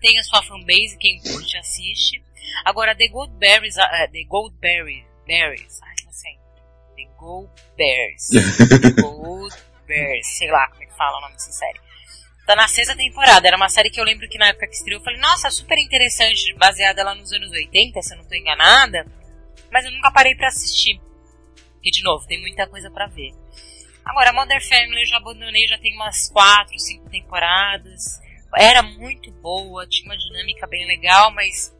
tem 0.00 0.18
a 0.18 0.22
sua 0.22 0.42
fanbase, 0.42 0.96
quem 0.98 1.20
curte 1.20 1.56
assiste. 1.58 2.22
Agora, 2.64 2.94
The 2.94 3.08
Goldberries, 3.08 3.76
uh, 3.76 4.10
The 4.12 4.24
Goldberry, 4.24 5.06
Berries, 5.26 5.80
ai, 5.82 5.94
não 6.04 6.12
sei. 6.12 6.38
The 6.96 7.04
Goldberries. 7.16 8.28
The 8.94 9.02
Goldberries, 9.02 10.26
sei 10.26 10.50
lá 10.50 10.68
como 10.68 10.82
é 10.82 10.86
que 10.86 10.96
fala 10.96 11.18
o 11.18 11.20
nome 11.22 11.34
dessa 11.34 11.52
série. 11.52 11.80
Tá 12.46 12.54
na 12.54 12.68
sexta 12.68 12.94
temporada, 12.94 13.46
era 13.48 13.56
uma 13.56 13.70
série 13.70 13.88
que 13.88 13.98
eu 13.98 14.04
lembro 14.04 14.28
que 14.28 14.36
na 14.36 14.48
época 14.48 14.66
que 14.66 14.74
estreou 14.74 15.00
eu 15.00 15.04
falei, 15.04 15.18
nossa, 15.18 15.50
super 15.50 15.78
interessante, 15.78 16.52
baseada 16.54 17.02
lá 17.02 17.14
nos 17.14 17.32
anos 17.32 17.50
80, 17.50 18.02
se 18.02 18.12
eu 18.12 18.18
não 18.18 18.28
tô 18.28 18.34
enganada. 18.34 19.06
Mas 19.72 19.86
eu 19.86 19.90
nunca 19.90 20.12
parei 20.12 20.34
para 20.34 20.48
assistir. 20.48 21.00
Porque, 21.84 21.90
de 21.90 22.02
novo, 22.02 22.26
tem 22.26 22.40
muita 22.40 22.66
coisa 22.66 22.90
para 22.90 23.06
ver. 23.08 23.32
Agora, 24.06 24.32
Modern 24.32 24.58
Family 24.62 25.02
eu 25.02 25.06
já 25.06 25.18
abandonei, 25.18 25.66
já 25.68 25.76
tem 25.76 25.94
umas 25.94 26.30
4, 26.30 26.78
5 26.78 27.10
temporadas. 27.10 28.22
Era 28.56 28.82
muito 28.82 29.30
boa, 29.32 29.86
tinha 29.86 30.08
uma 30.08 30.16
dinâmica 30.16 30.66
bem 30.66 30.86
legal, 30.86 31.30
mas 31.32 31.76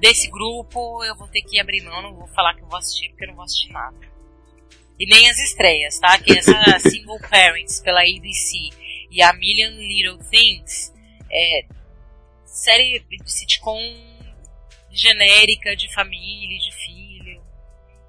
desse 0.00 0.28
grupo 0.28 1.04
eu 1.04 1.14
vou 1.14 1.28
ter 1.28 1.42
que 1.42 1.60
abrir 1.60 1.80
mão, 1.84 2.02
não 2.02 2.16
vou 2.16 2.26
falar 2.28 2.54
que 2.54 2.62
eu 2.62 2.66
vou 2.66 2.76
assistir, 2.76 3.10
porque 3.10 3.22
eu 3.22 3.28
não 3.28 3.36
vou 3.36 3.44
assistir 3.44 3.70
nada. 3.70 3.96
E 4.98 5.06
nem 5.06 5.30
as 5.30 5.38
estreias, 5.38 6.00
tá? 6.00 6.18
Que 6.18 6.36
essa 6.36 6.52
Single 6.90 7.20
Parents 7.20 7.80
pela 7.80 8.00
ABC 8.00 8.70
e 9.12 9.22
a 9.22 9.32
Million 9.32 9.76
Little 9.78 10.18
Things 10.28 10.92
é 11.30 11.66
série 12.44 12.98
de 12.98 13.30
sitcom 13.30 13.78
genérica 14.90 15.76
de 15.76 15.92
família, 15.94 16.58
de 16.58 16.72
filho. 16.74 17.40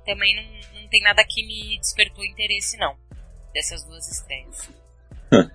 Também 0.04 0.36
não 0.36 0.60
tem 0.90 1.02
nada 1.02 1.24
que 1.24 1.46
me 1.46 1.78
despertou 1.80 2.24
interesse, 2.26 2.78
não. 2.78 2.96
Dessas 3.54 3.84
duas 3.84 4.08
estreias. 4.12 4.70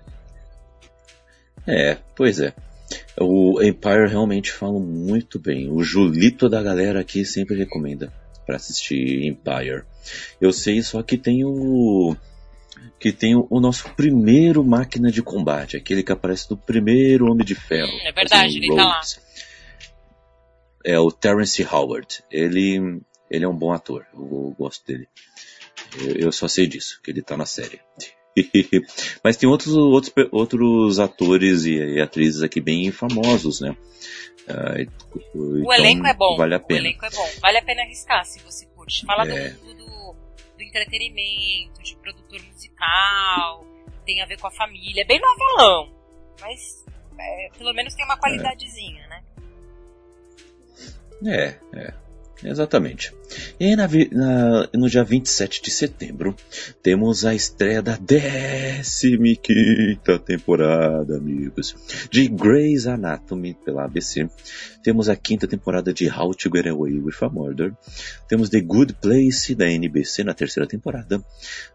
é, 1.67 1.97
pois 2.15 2.39
é. 2.39 2.53
O 3.19 3.61
Empire 3.61 4.07
realmente 4.07 4.51
fala 4.51 4.79
muito 4.79 5.39
bem. 5.39 5.69
O 5.69 5.81
Julito 5.81 6.49
da 6.49 6.61
galera 6.61 6.99
aqui 6.99 7.25
sempre 7.25 7.55
recomenda 7.55 8.13
para 8.45 8.57
assistir 8.57 9.25
Empire. 9.25 9.83
Eu 10.39 10.51
sei 10.53 10.81
só 10.81 11.01
que 11.01 11.17
tem 11.17 11.43
o 11.43 12.15
que 12.99 13.11
tem 13.11 13.35
o, 13.35 13.59
nosso 13.59 13.89
primeiro 13.95 14.63
máquina 14.63 15.11
de 15.11 15.21
combate, 15.21 15.77
aquele 15.77 16.03
que 16.03 16.11
aparece 16.11 16.49
no 16.49 16.57
primeiro 16.57 17.31
Homem 17.31 17.45
de 17.45 17.55
Ferro. 17.55 17.91
é 18.03 18.11
verdade, 18.11 18.57
ele 18.57 18.75
tá 18.75 18.85
lá. 18.85 19.01
é 20.83 20.99
o 20.99 21.11
Terence 21.11 21.63
Howard. 21.63 22.23
Ele, 22.29 23.01
ele 23.29 23.45
é 23.45 23.47
um 23.47 23.55
bom 23.55 23.71
ator, 23.71 24.05
eu, 24.13 24.21
eu 24.21 24.55
gosto 24.57 24.85
dele. 24.85 25.07
Eu, 25.99 26.15
eu, 26.15 26.31
só 26.31 26.47
sei 26.47 26.67
disso, 26.67 26.99
que 27.03 27.11
ele 27.11 27.21
tá 27.21 27.35
na 27.37 27.45
série. 27.45 27.79
Mas 29.23 29.37
tem 29.37 29.47
outros, 29.47 29.73
outros, 29.75 30.13
outros 30.31 30.99
atores 30.99 31.65
e, 31.65 31.75
e 31.75 32.01
atrizes 32.01 32.41
aqui 32.41 32.59
bem 32.59 32.91
famosos, 32.91 33.61
né? 33.61 33.75
Então, 34.77 35.07
o 35.33 35.73
elenco 35.73 36.05
é 36.05 36.13
bom. 36.13 36.37
Vale 36.37 36.55
a 36.55 36.59
pena. 36.59 36.81
O 36.81 36.83
elenco 36.83 37.05
é 37.05 37.09
bom. 37.09 37.27
Vale 37.41 37.57
a 37.57 37.63
pena 37.63 37.81
arriscar 37.81 38.23
se 38.25 38.39
você 38.43 38.65
curte. 38.67 39.05
Fala 39.05 39.27
é. 39.27 39.49
do, 39.51 39.73
do, 39.73 40.15
do, 40.57 40.61
entretenimento, 40.61 41.81
de 41.81 41.95
produtor 41.97 42.41
musical, 42.43 43.65
tem 44.05 44.21
a 44.21 44.25
ver 44.25 44.39
com 44.39 44.47
a 44.47 44.51
família. 44.51 45.01
É 45.01 45.05
bem 45.05 45.19
novelão, 45.19 45.91
mas 46.39 46.85
é, 47.17 47.49
pelo 47.57 47.73
menos 47.73 47.95
tem 47.95 48.05
uma 48.05 48.19
qualidadezinha, 48.19 49.03
é. 49.03 49.07
né? 49.07 49.23
É, 51.25 51.59
é. 51.79 52.04
Exatamente. 52.43 53.13
E 53.59 53.75
na, 53.75 53.87
na, 54.11 54.69
no 54.73 54.89
dia 54.89 55.03
27 55.03 55.61
de 55.61 55.71
setembro, 55.71 56.35
temos 56.83 57.25
a 57.25 57.33
estreia 57.33 57.81
da 57.81 57.97
15 57.97 59.99
temporada, 60.25 61.17
amigos, 61.17 61.75
de 62.11 62.27
Grey's 62.27 62.87
Anatomy 62.87 63.53
pela 63.53 63.85
ABC. 63.85 64.29
Temos 64.83 65.09
a 65.09 65.15
quinta 65.15 65.47
temporada 65.47 65.93
de 65.93 66.09
How 66.09 66.33
to 66.35 66.49
Get 66.53 66.67
Away 66.67 66.99
with 66.99 67.15
a 67.21 67.29
Murder. 67.29 67.73
Temos 68.27 68.49
The 68.49 68.61
Good 68.61 68.95
Place 69.01 69.55
da 69.55 69.69
NBC 69.69 70.23
na 70.23 70.33
terceira 70.33 70.67
temporada. 70.67 71.23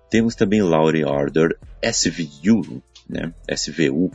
Temos 0.09 0.35
também 0.35 0.61
and 0.61 1.05
Order 1.05 1.57
SVU, 1.83 2.83
né, 3.09 3.33
SVU 3.57 4.11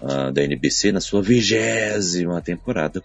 uh, 0.00 0.32
da 0.32 0.42
NBC 0.42 0.92
na 0.92 1.00
sua 1.00 1.22
vigésima 1.22 2.40
temporada. 2.40 3.02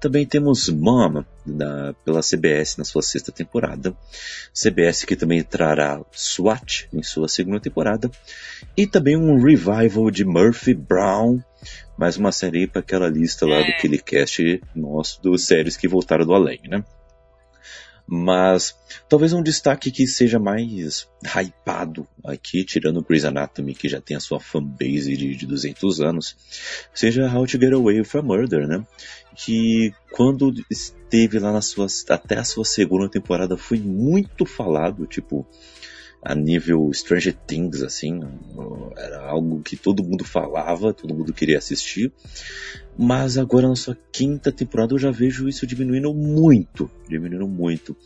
Também 0.00 0.24
temos 0.24 0.70
Mom 0.70 1.22
da, 1.44 1.94
pela 2.04 2.22
CBS 2.22 2.78
na 2.78 2.84
sua 2.84 3.02
sexta 3.02 3.30
temporada. 3.30 3.94
CBS 4.54 5.04
que 5.04 5.14
também 5.14 5.42
trará 5.42 6.00
SWAT 6.10 6.88
em 6.92 7.02
sua 7.02 7.28
segunda 7.28 7.60
temporada. 7.60 8.10
E 8.74 8.86
também 8.86 9.16
um 9.16 9.38
revival 9.38 10.10
de 10.10 10.24
Murphy 10.24 10.72
Brown. 10.72 11.40
Mais 11.98 12.16
uma 12.16 12.32
série 12.32 12.66
para 12.66 12.80
aquela 12.80 13.08
lista 13.08 13.44
lá 13.44 13.60
do 13.60 13.76
Killicast 13.76 14.62
nosso 14.74 15.20
dos 15.22 15.44
séries 15.44 15.76
que 15.76 15.86
voltaram 15.86 16.24
do 16.24 16.32
além, 16.32 16.60
né? 16.66 16.82
Mas 18.12 18.76
talvez 19.08 19.32
um 19.32 19.40
destaque 19.40 19.88
que 19.88 20.04
seja 20.04 20.36
mais 20.36 21.08
hypado 21.24 22.08
aqui, 22.24 22.64
tirando 22.64 23.04
Grey's 23.04 23.24
Anatomy, 23.24 23.72
que 23.72 23.88
já 23.88 24.00
tem 24.00 24.16
a 24.16 24.20
sua 24.20 24.40
fanbase 24.40 25.16
de, 25.16 25.36
de 25.36 25.46
200 25.46 26.00
anos, 26.00 26.36
seja 26.92 27.32
How 27.32 27.46
to 27.46 27.60
Get 27.60 27.72
Away 27.72 28.00
with 28.00 28.08
a 28.14 28.20
Murder, 28.20 28.66
né? 28.66 28.84
Que 29.44 29.92
quando 30.12 30.52
esteve 30.70 31.38
lá 31.38 31.52
na 31.52 31.62
sua, 31.62 31.86
até 32.08 32.38
a 32.38 32.44
sua 32.44 32.64
segunda 32.64 33.08
temporada 33.08 33.56
foi 33.56 33.78
muito 33.78 34.44
falado, 34.44 35.06
tipo, 35.06 35.46
a 36.22 36.34
nível 36.34 36.92
Stranger 36.92 37.34
Things, 37.46 37.82
assim, 37.82 38.20
era 38.96 39.22
algo 39.22 39.62
que 39.62 39.76
todo 39.76 40.04
mundo 40.04 40.24
falava, 40.24 40.92
todo 40.92 41.14
mundo 41.14 41.32
queria 41.32 41.58
assistir, 41.58 42.12
mas 42.98 43.38
agora 43.38 43.68
na 43.68 43.76
sua 43.76 43.96
quinta 44.12 44.52
temporada 44.52 44.92
eu 44.92 44.98
já 44.98 45.10
vejo 45.10 45.48
isso 45.48 45.66
diminuindo 45.66 46.12
muito, 46.12 46.90
diminuindo 47.08 47.48
muito. 47.48 47.96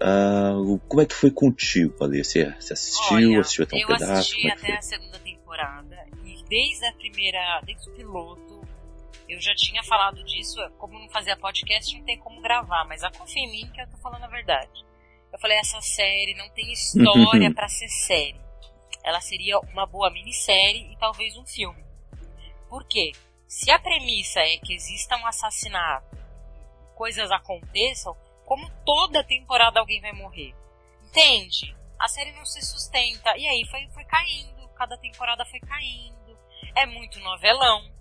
Uh, 0.00 0.78
como 0.86 1.02
é 1.02 1.06
que 1.06 1.14
foi 1.14 1.30
contigo, 1.30 2.04
Ale? 2.04 2.22
Você, 2.22 2.54
você 2.60 2.72
assistiu, 2.72 3.16
Olha, 3.16 3.40
assistiu 3.40 3.64
até 3.64 3.76
um 3.76 3.80
eu 3.80 3.86
pedaço? 3.88 4.04
Eu 4.04 4.18
assisti 4.18 4.46
é 4.46 4.52
até 4.52 4.76
a 4.76 4.82
segunda 4.82 5.18
temporada 5.18 5.96
e 6.24 6.44
desde 6.48 6.86
a 6.86 6.92
primeira, 6.92 7.60
desde 7.66 7.90
o 7.90 7.92
piloto, 7.94 8.47
eu 9.28 9.40
já 9.40 9.54
tinha 9.54 9.82
falado 9.82 10.24
disso, 10.24 10.56
como 10.78 10.98
não 10.98 11.08
fazia 11.10 11.36
podcast, 11.36 11.96
não 11.96 12.04
tem 12.04 12.18
como 12.18 12.40
gravar, 12.40 12.84
mas 12.86 13.04
a 13.04 13.10
confia 13.10 13.42
em 13.42 13.50
mim 13.50 13.70
que 13.72 13.80
eu 13.80 13.90
tô 13.90 13.96
falando 13.98 14.24
a 14.24 14.28
verdade. 14.28 14.84
Eu 15.32 15.38
falei, 15.38 15.58
essa 15.58 15.80
série 15.80 16.34
não 16.34 16.48
tem 16.50 16.72
história 16.72 17.52
para 17.54 17.68
ser 17.68 17.88
série. 17.88 18.40
Ela 19.04 19.20
seria 19.20 19.58
uma 19.60 19.86
boa 19.86 20.10
minissérie 20.10 20.92
e 20.92 20.96
talvez 20.96 21.36
um 21.36 21.46
filme. 21.46 21.84
Por 22.68 22.86
quê? 22.86 23.12
Se 23.46 23.70
a 23.70 23.78
premissa 23.78 24.40
é 24.40 24.58
que 24.58 24.74
exista 24.74 25.16
um 25.16 25.26
assassinato, 25.26 26.16
coisas 26.94 27.30
aconteçam, 27.30 28.16
como 28.44 28.68
toda 28.84 29.24
temporada 29.24 29.80
alguém 29.80 30.00
vai 30.00 30.12
morrer. 30.12 30.54
Entende? 31.04 31.76
A 31.98 32.08
série 32.08 32.32
não 32.32 32.44
se 32.44 32.60
sustenta. 32.62 33.36
E 33.36 33.46
aí 33.46 33.64
foi, 33.70 33.86
foi 33.92 34.04
caindo, 34.04 34.68
cada 34.70 34.96
temporada 34.98 35.44
foi 35.46 35.60
caindo. 35.60 36.38
É 36.74 36.86
muito 36.86 37.20
novelão. 37.20 37.97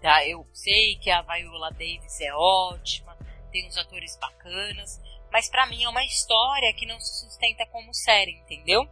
Tá? 0.00 0.26
Eu 0.26 0.46
sei 0.52 0.96
que 0.96 1.10
a 1.10 1.22
Viola 1.22 1.70
Davis 1.70 2.20
é 2.20 2.32
ótima, 2.34 3.16
tem 3.50 3.66
uns 3.66 3.76
atores 3.76 4.16
bacanas, 4.20 5.00
mas 5.32 5.48
para 5.48 5.66
mim 5.66 5.82
é 5.82 5.88
uma 5.88 6.04
história 6.04 6.72
que 6.74 6.86
não 6.86 7.00
se 7.00 7.20
sustenta 7.20 7.66
como 7.66 7.92
série, 7.94 8.32
entendeu? 8.32 8.88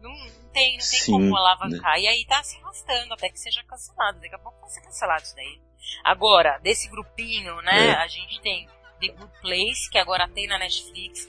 Não, 0.00 0.10
não 0.10 0.48
tem, 0.50 0.72
não 0.72 0.78
tem 0.78 1.00
Sim, 1.00 1.12
como 1.12 1.36
alavancar. 1.36 1.94
Né? 1.94 2.00
E 2.00 2.08
aí 2.08 2.26
tá 2.26 2.42
se 2.42 2.56
arrastando 2.58 3.14
até 3.14 3.28
que 3.28 3.38
seja 3.38 3.62
cancelado. 3.62 4.20
Daqui 4.20 4.34
a 4.34 4.38
pouco 4.38 4.60
vai 4.60 4.68
ser 4.68 4.82
cancelado 4.82 5.22
isso 5.22 5.36
daí. 5.36 5.60
Agora, 6.04 6.58
desse 6.58 6.88
grupinho, 6.88 7.60
né, 7.62 7.88
é. 7.88 7.94
a 7.94 8.08
gente 8.08 8.40
tem 8.40 8.68
The 9.00 9.08
Good 9.08 9.40
Place, 9.40 9.90
que 9.90 9.98
agora 9.98 10.28
tem 10.28 10.48
na 10.48 10.58
Netflix. 10.58 11.28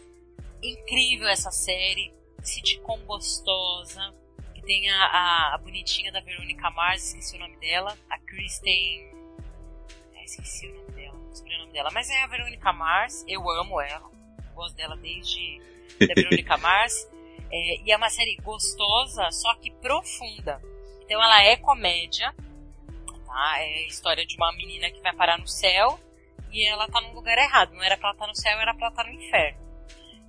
Incrível 0.62 1.28
essa 1.28 1.52
série. 1.52 2.14
Sitcom 2.42 3.00
gostosa. 3.06 4.14
Tem 4.66 4.90
a, 4.90 5.06
a, 5.06 5.56
a 5.56 5.58
bonitinha 5.58 6.12
da 6.12 6.22
Verônica 6.22 6.70
Mars, 6.72 7.08
esqueci 7.08 7.36
o 7.36 7.40
nome 7.40 7.58
dela. 7.58 7.98
A 8.10 8.18
Kristen. 8.20 9.12
É, 10.16 10.24
esqueci 10.24 10.68
o 10.68 10.76
nome 10.76 10.92
dela 10.92 11.14
o 11.34 11.36
sobrenome 11.36 11.72
dela, 11.72 11.90
mas 11.92 12.10
é 12.10 12.24
a 12.24 12.28
Verônica 12.28 12.72
Mars, 12.72 13.26
eu 13.28 13.50
amo 13.50 13.82
ela, 13.82 14.10
gosto 14.54 14.76
dela 14.76 14.96
desde 14.96 15.60
a 16.00 16.14
Verônica 16.14 16.56
Mars, 16.58 17.10
é, 17.52 17.82
e 17.82 17.92
é 17.92 17.98
uma 17.98 18.10
série 18.10 18.38
gostosa, 18.38 19.30
só 19.32 19.54
que 19.56 19.72
profunda. 19.72 20.62
Então 21.02 21.22
ela 21.22 21.44
é 21.44 21.58
comédia, 21.58 22.34
tá? 23.26 23.54
É 23.58 23.80
a 23.80 23.88
história 23.88 24.26
de 24.26 24.36
uma 24.38 24.52
menina 24.54 24.90
que 24.92 25.02
vai 25.02 25.14
parar 25.14 25.38
no 25.38 25.48
céu 25.48 26.00
e 26.52 26.66
ela 26.66 26.88
tá 26.88 27.02
num 27.02 27.14
lugar 27.14 27.38
errado, 27.38 27.74
não 27.74 27.84
era 27.84 27.98
pra 27.98 28.10
ela 28.10 28.16
estar 28.16 28.26
tá 28.26 28.32
no 28.32 28.36
céu, 28.36 28.60
era 28.60 28.74
pra 28.74 28.88
ela 28.88 28.94
estar 28.94 29.04
tá 29.04 29.10
no 29.10 29.16
inferno. 29.20 29.73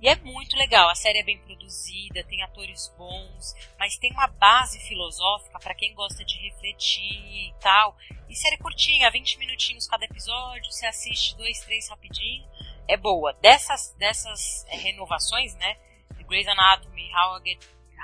E 0.01 0.09
é 0.09 0.15
muito 0.17 0.55
legal, 0.57 0.89
a 0.89 0.95
série 0.95 1.19
é 1.19 1.23
bem 1.23 1.37
produzida, 1.39 2.23
tem 2.25 2.43
atores 2.43 2.93
bons, 2.97 3.55
mas 3.79 3.97
tem 3.97 4.11
uma 4.11 4.27
base 4.27 4.79
filosófica 4.79 5.57
para 5.59 5.73
quem 5.73 5.95
gosta 5.95 6.23
de 6.23 6.37
refletir 6.37 7.49
e 7.49 7.53
tal. 7.59 7.97
E 8.29 8.35
série 8.35 8.57
curtinha, 8.57 9.09
20 9.09 9.39
minutinhos 9.39 9.87
cada 9.87 10.05
episódio, 10.05 10.71
você 10.71 10.85
assiste 10.85 11.35
dois, 11.37 11.59
três 11.61 11.89
rapidinho, 11.89 12.45
é 12.87 12.97
boa. 12.97 13.33
Dessas, 13.41 13.95
dessas 13.97 14.65
é, 14.67 14.77
renovações, 14.77 15.55
né? 15.55 15.75
The 16.17 16.23
Grey's 16.23 16.47
Anatomy, 16.47 17.09
How, 17.13 17.41
Get, 17.43 17.59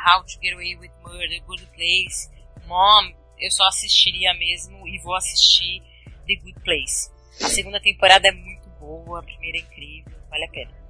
How 0.08 0.24
to 0.24 0.40
Get 0.42 0.54
Away 0.54 0.78
with 0.78 0.92
Murder, 1.04 1.44
Good 1.44 1.66
Place, 1.68 2.32
Mom, 2.66 3.14
eu 3.38 3.52
só 3.52 3.66
assistiria 3.68 4.34
mesmo 4.34 4.88
e 4.88 4.98
vou 5.00 5.16
assistir 5.16 5.82
The 6.26 6.36
Good 6.36 6.62
Place. 6.62 7.12
A 7.44 7.50
segunda 7.50 7.82
temporada 7.82 8.28
é 8.28 8.32
muito 8.32 8.70
boa, 8.80 9.20
a 9.20 9.24
primeira 9.24 9.58
é 9.58 9.62
incrível, 9.62 10.14
vale 10.30 10.46
a 10.46 10.50
pena. 10.50 10.81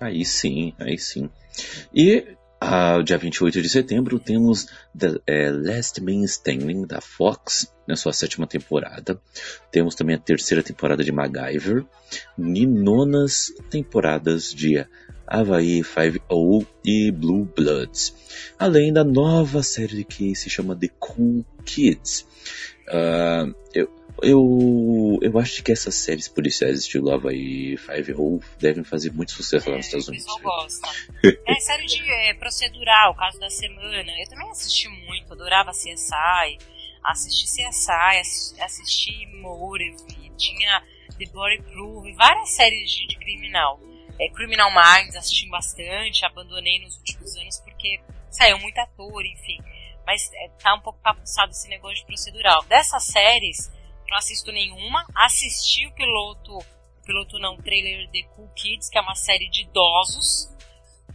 Aí 0.00 0.24
sim, 0.24 0.74
aí 0.78 0.98
sim. 0.98 1.30
E 1.94 2.36
ah, 2.60 3.02
dia 3.02 3.18
28 3.18 3.60
de 3.60 3.68
setembro 3.68 4.18
temos 4.18 4.68
The 4.96 5.20
é, 5.26 5.50
Last 5.50 6.00
Man 6.00 6.24
Standing 6.24 6.86
da 6.86 7.00
Fox 7.00 7.72
na 7.86 7.96
sua 7.96 8.12
sétima 8.12 8.46
temporada. 8.46 9.20
Temos 9.70 9.94
também 9.94 10.16
a 10.16 10.18
terceira 10.18 10.62
temporada 10.62 11.04
de 11.04 11.12
MacGyver 11.12 11.84
e 12.38 12.66
nonas 12.66 13.52
temporadas 13.70 14.52
de 14.52 14.84
Havaí 15.26 15.80
5-0 15.82 16.66
e 16.84 17.10
Blue 17.10 17.44
Bloods. 17.44 18.14
Além 18.58 18.92
da 18.92 19.04
nova 19.04 19.62
série 19.62 20.04
que 20.04 20.34
se 20.34 20.48
chama 20.48 20.76
The 20.76 20.88
Cool 20.98 21.44
Kids. 21.64 22.26
Uh, 22.88 23.54
eu, 23.74 23.90
eu, 24.22 25.18
eu 25.22 25.38
acho 25.38 25.62
que 25.62 25.72
essas 25.72 25.94
séries 25.94 26.28
policiais 26.28 26.78
estilo 26.78 27.10
Havaí 27.10 27.76
Five 27.76 28.14
O 28.14 28.40
devem 28.58 28.84
fazer 28.84 29.12
muito 29.12 29.32
sucesso 29.32 29.68
é, 29.68 29.72
lá 29.72 29.76
nos 29.76 29.86
Estados 29.86 30.08
Unidos. 30.08 30.26
O 30.26 30.36
pessoal 30.36 30.56
gosta. 30.56 30.88
é 31.46 31.60
série 31.60 31.86
de 31.86 32.10
é, 32.10 32.34
procedural, 32.34 33.14
caso 33.14 33.38
da 33.38 33.50
semana. 33.50 34.12
Eu 34.18 34.28
também 34.28 34.50
assisti 34.50 34.88
muito, 34.88 35.32
adorava 35.32 35.70
CSI. 35.70 36.58
Assisti 37.04 37.44
CSI, 37.44 38.60
assisti 38.60 39.26
Motive, 39.40 39.96
tinha 40.36 40.82
The 41.18 41.26
Body 41.26 41.62
Proof, 41.62 42.12
várias 42.16 42.50
séries 42.50 42.90
de, 42.90 43.06
de 43.06 43.16
criminal. 43.16 43.80
É, 44.18 44.28
Criminal 44.30 44.70
Minds 44.70 45.14
assisti 45.14 45.48
bastante, 45.48 46.24
abandonei 46.24 46.80
nos 46.80 46.96
últimos 46.96 47.36
anos 47.36 47.60
porque 47.60 48.00
saiu 48.30 48.58
muito 48.58 48.78
ator, 48.78 49.24
enfim. 49.24 49.58
Mas 50.06 50.30
é, 50.32 50.48
tá 50.62 50.74
um 50.74 50.80
pouco 50.80 50.98
papuçado 51.00 51.50
esse 51.50 51.68
negócio 51.68 51.98
de 51.98 52.06
procedural. 52.06 52.62
Dessas 52.64 53.04
séries, 53.04 53.70
não 54.10 54.18
assisto 54.18 54.52
nenhuma. 54.52 55.04
Assisti 55.14 55.86
o 55.86 55.92
piloto, 55.92 56.58
o 56.58 57.04
piloto 57.04 57.38
não, 57.38 57.56
trailer 57.56 58.08
de 58.10 58.24
Cool 58.34 58.48
Kids, 58.54 58.88
que 58.88 58.98
é 58.98 59.00
uma 59.00 59.14
série 59.14 59.48
de 59.48 59.62
idosos 59.62 60.48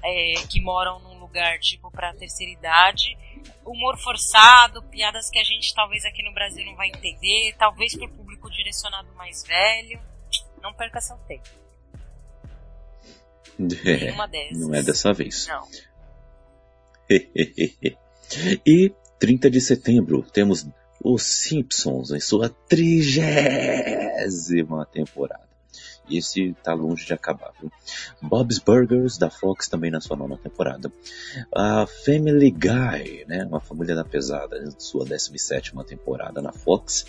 é, 0.04 0.34
que 0.50 0.62
moram 0.62 1.00
num 1.00 1.20
lugar 1.20 1.60
tipo 1.60 1.92
para 1.92 2.14
terceira 2.14 2.52
idade. 2.52 3.18
Humor 3.66 3.98
forçado, 3.98 4.84
piadas 4.84 5.30
que 5.30 5.39
a 5.39 5.44
gente 5.44 5.74
talvez 5.74 6.04
aqui 6.06 6.24
no 6.24 6.34
Brasil 6.34 6.66
não 6.66 6.76
vai 6.76 6.89
entender, 6.89 7.56
talvez 7.58 7.96
pro 7.96 8.10
público 8.10 8.50
direcionado 8.50 9.14
mais 9.14 9.44
velho, 9.44 10.02
não 10.62 10.74
perca 10.74 11.00
seu 11.00 11.18
tempo. 11.20 11.50
É, 13.86 14.12
não 14.54 14.74
é 14.74 14.82
dessa 14.82 15.14
vez. 15.14 15.48
Não. 15.48 15.68
e 18.66 18.94
30 19.20 19.52
de 19.52 19.62
setembro 19.62 20.24
temos 20.24 20.68
Os 21.04 21.24
Simpsons 21.24 22.12
em 22.12 22.20
sua 22.20 22.49
trigésima 22.49 23.26
temporada. 24.86 25.49
Esse 26.10 26.54
tá 26.62 26.74
longe 26.74 27.06
de 27.06 27.14
acabar, 27.14 27.54
viu? 27.60 27.72
Bob's 28.22 28.60
Burgers 28.60 29.18
da 29.18 29.30
Fox 29.30 29.70
também 29.70 29.89
na 29.89 30.02
sua 30.02 30.18
nona 30.18 30.38
temporada. 30.38 30.91
A 31.56 31.86
Family 31.88 32.52
Guy, 32.52 33.26
né? 33.28 33.45
Uma 33.45 33.62
família 33.62 33.95
da 33.95 34.04
pesada, 34.04 34.58
em 34.58 34.72
sua 34.78 35.06
17 35.06 35.72
temporada 35.86 36.41
na 36.41 36.52
Fox. 36.52 37.06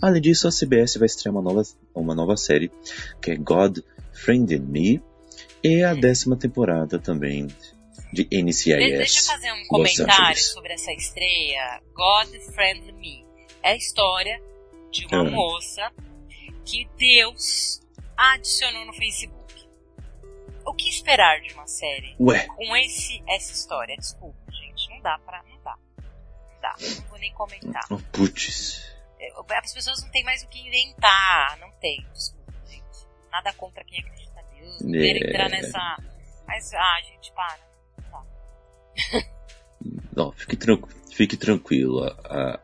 Além 0.00 0.22
disso, 0.22 0.46
a 0.46 0.52
CBS 0.52 0.96
vai 0.96 1.06
estrear 1.06 1.34
uma 1.34 1.42
nova, 1.42 1.62
uma 1.94 2.14
nova 2.14 2.36
série 2.36 2.70
que 3.20 3.32
é 3.32 3.36
God 3.36 3.78
Friended 4.12 4.62
Me. 4.62 5.02
E 5.62 5.82
a 5.82 5.94
décima 5.94 6.36
temporada 6.36 6.98
também 6.98 7.48
de 8.12 8.28
NCIS. 8.30 8.76
Deixa 8.76 9.18
eu 9.18 9.24
fazer 9.24 9.52
um 9.52 9.66
comentário 9.66 10.40
sobre 10.40 10.72
essa 10.72 10.92
estreia. 10.92 11.80
God 11.94 12.28
Friendly 12.54 12.92
Me. 12.92 13.24
É 13.64 13.70
a 13.70 13.76
história 13.76 14.42
de 14.90 15.06
uma 15.06 15.26
ah. 15.26 15.30
moça 15.30 15.90
que 16.66 16.86
Deus 16.98 17.80
adicionou 18.14 18.84
no 18.84 18.92
Facebook. 18.92 19.42
O 20.66 20.74
que 20.74 20.86
esperar 20.90 21.40
de 21.40 21.54
uma 21.54 21.66
série 21.66 22.14
Ué. 22.20 22.46
com 22.46 22.76
esse, 22.76 23.24
essa 23.26 23.52
história? 23.52 23.96
Desculpa, 23.96 24.52
gente. 24.52 24.90
Não 24.90 25.00
dá 25.00 25.18
pra. 25.18 25.42
Não 25.44 25.62
dá. 25.62 25.78
Não 25.96 26.60
dá. 26.60 26.74
Não 26.78 27.08
vou 27.08 27.18
nem 27.18 27.32
comentar. 27.32 27.82
Oh, 27.90 27.96
putz. 28.12 28.84
É, 29.18 29.32
as 29.56 29.72
pessoas 29.72 30.02
não 30.02 30.10
têm 30.10 30.24
mais 30.24 30.42
o 30.42 30.48
que 30.48 30.58
inventar. 30.58 31.58
Não 31.58 31.70
tem. 31.80 32.06
Desculpa, 32.12 32.52
gente. 32.66 33.08
Nada 33.32 33.50
contra 33.54 33.82
quem 33.84 33.98
acredita 34.00 34.44
em 34.52 34.60
Deus. 34.60 34.80
Não 34.82 35.00
é. 35.00 35.08
entrar 35.10 35.48
nessa. 35.48 35.96
Mas, 36.46 36.70
ah, 36.74 37.00
gente, 37.02 37.32
para. 37.32 37.60
Não, 40.14 40.32
fique, 40.32 40.56
tranquilo, 40.56 41.03
fique 41.14 41.36
tranquilo, 41.36 42.12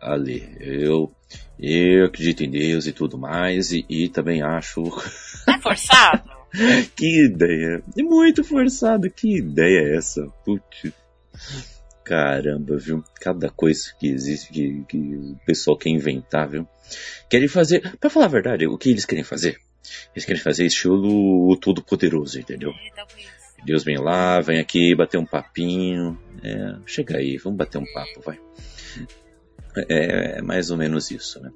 Ale. 0.00 0.56
Eu, 0.60 1.12
eu 1.58 2.04
acredito 2.04 2.42
em 2.42 2.50
Deus 2.50 2.86
e 2.86 2.92
tudo 2.92 3.16
mais, 3.16 3.72
e, 3.72 3.86
e 3.88 4.08
também 4.08 4.42
acho. 4.42 4.82
É 5.48 5.58
forçado? 5.60 6.30
que 6.94 7.24
ideia! 7.26 7.82
Muito 7.96 8.44
forçado, 8.44 9.08
que 9.10 9.38
ideia 9.38 9.80
é 9.80 9.96
essa? 9.96 10.26
Putz. 10.44 10.92
Caramba, 12.04 12.76
viu? 12.76 13.04
Cada 13.20 13.50
coisa 13.50 13.94
que 13.98 14.08
existe 14.08 14.52
que, 14.52 14.84
que 14.88 14.98
o 14.98 15.38
pessoal 15.46 15.76
quer 15.76 15.90
inventar, 15.90 16.48
viu? 16.48 16.68
Querem 17.28 17.48
fazer. 17.48 17.96
Pra 17.98 18.10
falar 18.10 18.26
a 18.26 18.28
verdade, 18.28 18.66
o 18.66 18.76
que 18.76 18.90
eles 18.90 19.04
querem 19.04 19.24
fazer? 19.24 19.60
Eles 20.14 20.24
querem 20.24 20.42
fazer 20.42 20.66
estilo 20.66 21.56
Todo-Poderoso, 21.56 22.38
entendeu? 22.38 22.70
É. 22.70 23.39
Deus 23.64 23.84
vem 23.84 23.98
lá, 23.98 24.40
vem 24.40 24.58
aqui 24.58 24.94
bater 24.94 25.18
um 25.18 25.26
papinho. 25.26 26.18
É, 26.42 26.76
chega 26.86 27.18
aí, 27.18 27.36
vamos 27.36 27.58
bater 27.58 27.78
um 27.78 27.92
papo, 27.92 28.20
vai. 28.24 28.38
É, 29.76 30.38
é, 30.38 30.42
mais 30.42 30.70
ou 30.70 30.76
menos 30.76 31.10
isso, 31.10 31.40
né? 31.40 31.50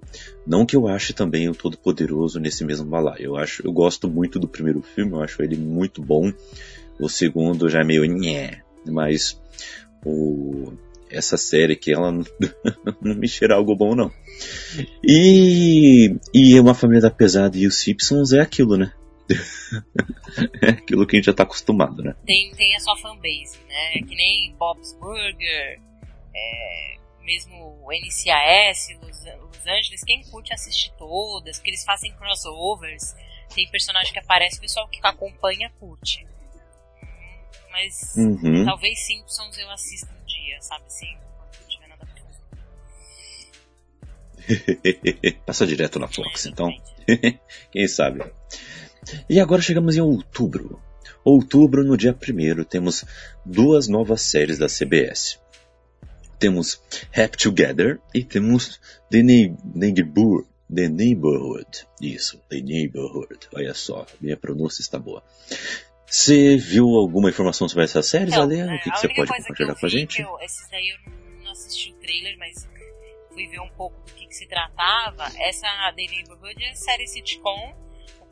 Não 0.47 0.65
que 0.65 0.77
eu 0.77 0.87
ache 0.87 1.13
também 1.13 1.49
o 1.49 1.55
Todo-Poderoso 1.55 2.39
nesse 2.39 2.65
mesmo 2.65 2.87
balaio. 2.87 3.25
Eu 3.25 3.37
acho, 3.37 3.67
eu 3.67 3.73
gosto 3.73 4.09
muito 4.09 4.39
do 4.39 4.49
primeiro 4.49 4.83
filme, 4.83 5.13
eu 5.13 5.23
acho 5.23 5.43
ele 5.43 5.57
muito 5.57 6.03
bom. 6.03 6.33
O 6.99 7.09
segundo 7.09 7.69
já 7.69 7.81
é 7.81 7.85
meio 7.85 8.05
nhé, 8.05 8.63
mas 8.87 9.41
o, 10.05 10.73
essa 11.11 11.37
série 11.37 11.75
que 11.75 11.93
ela 11.93 12.13
não, 13.03 13.15
me 13.15 13.27
cheira 13.27 13.55
algo 13.55 13.75
bom 13.75 13.97
não. 13.97 14.13
E, 15.03 16.17
e 16.33 16.61
uma 16.61 16.75
família 16.75 17.03
da 17.03 17.11
pesada 17.11 17.57
e 17.57 17.67
os 17.67 17.77
Simpsons 17.77 18.33
é 18.33 18.41
aquilo, 18.41 18.77
né? 18.77 18.93
é 20.63 20.71
aquilo 20.71 21.07
que 21.07 21.17
a 21.17 21.19
gente 21.19 21.27
já 21.27 21.35
tá 21.35 21.43
acostumado, 21.43 22.03
né? 22.03 22.15
Tem, 22.27 22.55
tem 22.55 22.77
a 22.77 22.81
sua 22.81 22.97
fanbase, 22.97 23.59
né? 23.69 23.93
Que 24.07 24.15
nem 24.15 24.55
Bob's 24.55 24.93
Burger, 24.95 25.81
é, 26.35 26.97
mesmo 27.23 27.81
o 27.83 27.93
NCIS, 27.93 28.99
Los, 29.01 29.25
Los 29.25 29.67
Angeles, 29.67 30.05
quem 30.05 30.23
curte 30.25 30.53
assistir 30.53 30.93
todas, 30.99 31.59
que 31.59 31.71
eles 31.71 31.85
fazem 31.85 32.13
crossovers, 32.13 33.15
tem 33.55 33.69
personagem 33.69 34.13
que 34.13 34.19
aparece, 34.19 34.59
o 34.59 34.61
pessoal 34.61 34.89
que 34.89 35.01
acompanha 35.03 35.71
curte. 35.81 36.27
Mas 37.71 38.15
uhum. 38.17 38.65
talvez 38.65 39.01
Simpsons 39.01 39.59
eu 39.59 39.71
assista 39.71 40.09
um 40.09 40.25
dia, 40.27 40.61
sabe 40.61 40.85
assim, 40.87 41.17
quando 41.37 41.69
tiver 41.69 41.89
nada 41.89 42.07
pra 42.07 42.15
fazer. 44.47 45.33
Passa 45.45 45.67
direto 45.67 45.99
na 45.99 46.07
Fox, 46.07 46.47
então. 46.47 46.71
Quem 47.73 47.89
sabe? 47.89 48.21
E 49.29 49.41
agora 49.41 49.63
chegamos 49.63 49.97
em 49.97 50.01
outubro. 50.01 50.81
Outubro, 51.25 51.83
no 51.83 51.97
dia 51.97 52.13
1 52.15 52.65
temos 52.65 53.05
duas 53.45 53.89
novas 53.89 54.23
séries 54.23 54.59
da 54.59 54.69
CBS. 54.69 55.39
Temos 56.39 56.81
Happy 57.13 57.39
Together 57.39 57.99
e 58.13 58.23
temos 58.23 58.81
The, 59.11 59.23
Neighbor, 59.23 60.45
The 60.75 60.89
Neighborhood. 60.89 61.87
Isso, 62.01 62.41
The 62.51 62.61
Neighborhood. 62.61 63.49
Olha 63.55 63.73
só, 63.73 64.05
minha 64.21 64.37
pronúncia 64.37 64.83
está 64.83 64.99
boa. 64.99 65.23
Você 66.07 66.57
viu 66.57 66.89
alguma 66.91 67.31
informação 67.31 67.69
sobre 67.69 67.85
essas 67.85 68.07
séries, 68.07 68.35
Ale? 68.35 68.63
O 68.63 68.81
que, 68.81 68.91
que 68.91 68.99
você 68.99 69.09
pode 69.09 69.31
compartilhar 69.31 69.75
com 69.75 69.87
a 69.87 69.89
gente? 69.89 70.21
Eu, 70.21 70.39
esses 70.41 70.69
daí 70.71 70.89
eu 70.91 71.13
não 71.43 71.53
assisti 71.53 71.91
o 71.91 71.95
trailer, 71.95 72.37
mas 72.39 72.69
fui 73.33 73.47
ver 73.49 73.61
um 73.61 73.71
pouco 73.71 73.99
do 74.05 74.13
que, 74.13 74.27
que 74.27 74.35
se 74.35 74.47
tratava. 74.47 75.25
Essa 75.41 75.67
The 75.97 76.07
Neighborhood 76.07 76.63
é 76.63 76.75
série 76.75 77.07
sitcom 77.07 77.84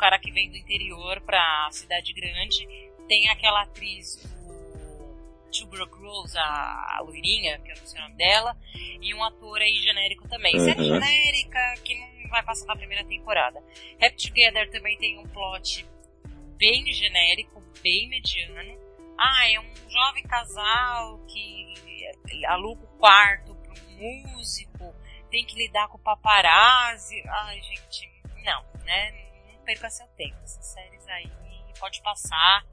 cara 0.02 0.18
que 0.18 0.32
vem 0.32 0.50
do 0.50 0.56
interior 0.56 1.20
pra 1.20 1.68
cidade 1.70 2.12
grande. 2.12 2.66
Tem 3.06 3.28
aquela 3.28 3.62
atriz 3.62 4.16
do 4.16 5.48
Tuberculosis, 5.52 6.34
a, 6.34 6.96
a 6.96 7.00
loirinha, 7.02 7.60
que 7.60 7.70
eu 7.70 7.76
não 7.76 7.86
sei 7.86 8.00
o 8.00 8.02
nome 8.02 8.16
dela, 8.16 8.56
e 9.00 9.14
um 9.14 9.22
ator 9.22 9.60
aí 9.60 9.76
genérico 9.76 10.26
também. 10.26 10.56
Uhum. 10.56 10.64
Série 10.64 10.84
genérica, 10.86 11.74
que 11.84 11.94
não 12.20 12.28
vai 12.30 12.42
passar 12.42 12.66
na 12.66 12.74
primeira 12.74 13.04
temporada. 13.04 13.60
Happy 14.00 14.28
Together 14.28 14.68
também 14.72 14.98
tem 14.98 15.20
um 15.20 15.28
plot 15.28 15.86
bem 16.56 16.92
genérico, 16.92 17.62
bem 17.80 18.08
mediano. 18.08 18.76
Ah, 19.16 19.48
é 19.48 19.60
um 19.60 19.72
jovem 19.88 20.24
casal 20.24 21.24
que 21.28 21.74
aluga 22.48 22.82
o 22.82 22.98
quarto 22.98 23.54
para 23.54 23.72
um 23.72 24.22
músico, 24.32 24.92
tem 25.30 25.44
que 25.46 25.54
lidar 25.54 25.86
com 25.86 25.98
paparazzi. 25.98 27.22
Ai, 27.28 27.62
gente, 27.62 28.10
não, 28.42 28.64
né? 28.84 29.21
Perca 29.72 29.90
seu 29.90 30.06
tempo. 30.08 30.36
Essas 30.42 30.66
séries 30.66 31.06
aí 31.08 31.30
pode 31.78 32.02
passar. 32.02 32.64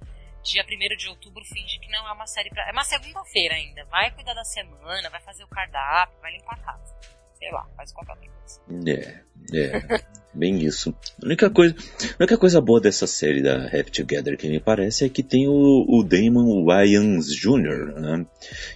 Dia 0.44 0.64
1 0.64 0.98
de 0.98 1.10
outubro 1.10 1.44
finge 1.44 1.80
que 1.80 1.92
não 1.92 2.08
é 2.08 2.12
uma 2.12 2.28
série 2.28 2.50
pra. 2.50 2.68
É 2.68 2.72
uma 2.72 2.84
segunda-feira 2.84 3.56
ainda. 3.56 3.84
Vai 3.86 4.12
cuidar 4.12 4.34
da 4.34 4.44
semana, 4.44 5.10
vai 5.10 5.22
fazer 5.22 5.44
o 5.44 5.48
cardápio, 5.48 6.18
vai 6.22 6.32
limpar 6.32 6.56
a 6.56 6.64
casa. 6.64 6.96
Sei 7.34 7.52
lá, 7.52 7.68
faz 7.76 7.92
qualquer 7.92 8.18
coisa. 8.18 8.62
É, 8.88 9.24
é. 9.58 10.19
Bem 10.32 10.64
isso. 10.64 10.96
A 11.22 11.26
única 11.26 11.50
coisa, 11.50 11.76
a 11.76 12.16
única 12.20 12.38
coisa 12.38 12.62
boa 12.62 12.80
dessa 12.80 13.08
série 13.08 13.42
da 13.42 13.66
Happy 13.66 13.92
Together 13.92 14.38
que 14.38 14.48
me 14.48 14.60
parece 14.60 15.06
é 15.06 15.10
que 15.10 15.24
tem 15.24 15.48
o, 15.48 15.86
o 15.88 16.04
Damon 16.04 16.64
Wayans 16.66 17.34
Jr., 17.34 18.00
né? 18.00 18.26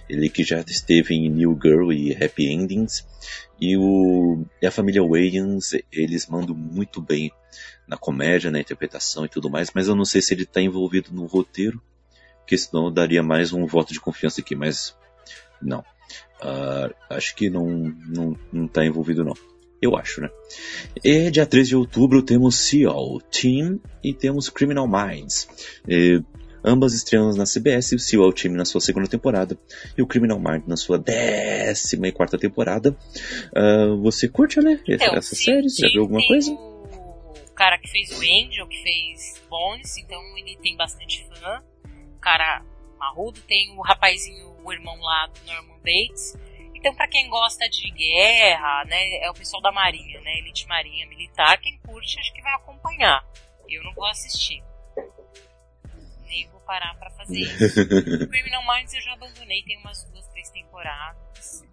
Ele 0.08 0.28
que 0.28 0.42
já 0.42 0.60
esteve 0.60 1.14
em 1.14 1.30
New 1.30 1.56
Girl 1.62 1.92
e 1.92 2.12
Happy 2.12 2.48
Endings. 2.48 3.06
E, 3.60 3.76
o, 3.76 4.44
e 4.60 4.66
a 4.66 4.70
família 4.70 5.02
Wayans, 5.02 5.74
eles 5.92 6.26
mandam 6.26 6.56
muito 6.56 7.00
bem 7.00 7.30
na 7.86 7.96
comédia, 7.96 8.50
na 8.50 8.60
interpretação 8.60 9.24
e 9.24 9.28
tudo 9.28 9.48
mais, 9.48 9.70
mas 9.72 9.86
eu 9.86 9.94
não 9.94 10.04
sei 10.04 10.20
se 10.20 10.34
ele 10.34 10.42
está 10.42 10.60
envolvido 10.60 11.12
no 11.12 11.26
roteiro, 11.26 11.80
porque 12.40 12.58
senão 12.58 12.86
eu 12.86 12.90
daria 12.90 13.22
mais 13.22 13.52
um 13.52 13.64
voto 13.64 13.92
de 13.92 14.00
confiança 14.00 14.40
aqui, 14.40 14.56
mas 14.56 14.96
não. 15.62 15.80
Uh, 16.40 16.92
acho 17.08 17.34
que 17.36 17.48
não, 17.48 17.66
não, 18.06 18.36
não 18.52 18.66
tá 18.66 18.84
envolvido 18.84 19.24
não. 19.24 19.34
Eu 19.80 19.96
acho, 19.96 20.20
né? 20.20 20.28
E 21.02 21.30
dia 21.30 21.44
13 21.44 21.70
de 21.70 21.76
outubro 21.76 22.22
temos 22.22 22.56
Seal 22.56 23.20
Team 23.30 23.78
e 24.02 24.14
temos 24.14 24.48
Criminal 24.48 24.88
Minds. 24.88 25.48
E, 25.86 26.22
ambas 26.64 26.94
estreando 26.94 27.36
na 27.36 27.44
CBS, 27.44 27.92
o 27.92 27.98
Seal 27.98 28.32
Team 28.32 28.54
na 28.54 28.64
sua 28.64 28.80
segunda 28.80 29.06
temporada 29.06 29.58
e 29.96 30.02
o 30.02 30.06
Criminal 30.06 30.38
Minds 30.38 30.66
na 30.66 30.76
sua 30.76 30.98
décima 30.98 32.08
e 32.08 32.12
quarta 32.12 32.38
temporada. 32.38 32.96
Uh, 33.54 34.00
você 34.00 34.28
curte, 34.28 34.60
né? 34.60 34.80
Então, 34.88 35.14
essa 35.14 35.34
série? 35.34 35.68
Já 35.68 35.88
viu 35.88 36.02
alguma 36.02 36.26
coisa? 36.26 36.56
cara 37.54 37.78
que 37.78 37.88
fez 37.88 38.10
o 38.10 38.20
Angel, 38.20 38.66
que 38.66 38.82
fez 38.82 39.42
Bones, 39.48 39.96
então 39.98 40.20
ele 40.36 40.56
tem 40.56 40.76
bastante 40.76 41.26
fã. 41.28 41.62
O 42.16 42.20
cara 42.20 42.62
marrudo, 42.98 43.40
tem 43.42 43.70
o 43.76 43.80
rapazinho, 43.80 44.54
o 44.64 44.72
irmão 44.72 44.96
lá 45.00 45.26
do 45.26 45.46
Norman 45.46 45.78
Bates. 45.78 46.36
Então, 46.84 46.94
para 46.94 47.08
quem 47.08 47.30
gosta 47.30 47.66
de 47.70 47.90
guerra, 47.92 48.84
né, 48.84 49.24
é 49.24 49.30
o 49.30 49.32
pessoal 49.32 49.62
da 49.62 49.72
Marinha, 49.72 50.20
né, 50.20 50.36
Elite 50.36 50.68
Marinha 50.68 51.06
Militar, 51.06 51.56
quem 51.56 51.78
curte 51.78 52.20
acho 52.20 52.30
que 52.34 52.42
vai 52.42 52.52
acompanhar. 52.56 53.24
Eu 53.66 53.82
não 53.84 53.94
vou 53.94 54.04
assistir. 54.04 54.62
Nem 56.26 56.46
vou 56.50 56.60
parar 56.60 56.94
para 56.98 57.08
fazer 57.12 57.38
isso. 57.38 57.88
Criminal 58.28 58.62
Minds 58.66 58.92
eu 58.92 59.00
já 59.00 59.14
abandonei, 59.14 59.62
tem 59.62 59.78
umas 59.78 60.04
duas, 60.10 60.28
três 60.28 60.50
temporadas. 60.50 61.64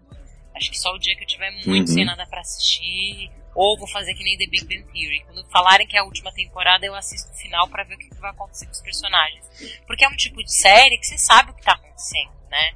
Acho 0.56 0.72
que 0.72 0.80
só 0.80 0.94
o 0.94 0.98
dia 0.98 1.14
que 1.18 1.24
eu 1.24 1.28
tiver 1.28 1.52
muito 1.66 1.90
uhum. 1.90 1.94
sem 1.94 2.06
nada 2.06 2.26
para 2.28 2.40
assistir, 2.40 3.30
ou 3.54 3.78
vou 3.78 3.90
fazer 3.90 4.14
que 4.14 4.24
nem 4.24 4.38
The 4.38 4.48
Big 4.48 4.64
Bang 4.64 4.94
Theory. 4.94 5.26
Quando 5.26 5.44
falarem 5.52 5.86
que 5.88 5.98
é 5.98 6.00
a 6.00 6.06
última 6.06 6.32
temporada, 6.32 6.86
eu 6.86 6.96
assisto 6.96 7.30
o 7.34 7.36
final 7.36 7.68
para 7.68 7.84
ver 7.84 7.96
o 7.96 7.98
que 7.98 8.16
vai 8.16 8.32
acontecer 8.32 8.66
com 8.66 8.72
os 8.72 8.82
personagens. 8.82 9.46
Porque 9.86 10.06
é 10.06 10.08
um 10.08 10.16
tipo 10.16 10.42
de 10.42 10.54
série 10.54 10.98
que 10.98 11.06
você 11.06 11.18
sabe 11.18 11.52
o 11.52 11.54
que 11.54 11.64
tá 11.64 11.74
acontecendo, 11.74 12.32
né? 12.50 12.72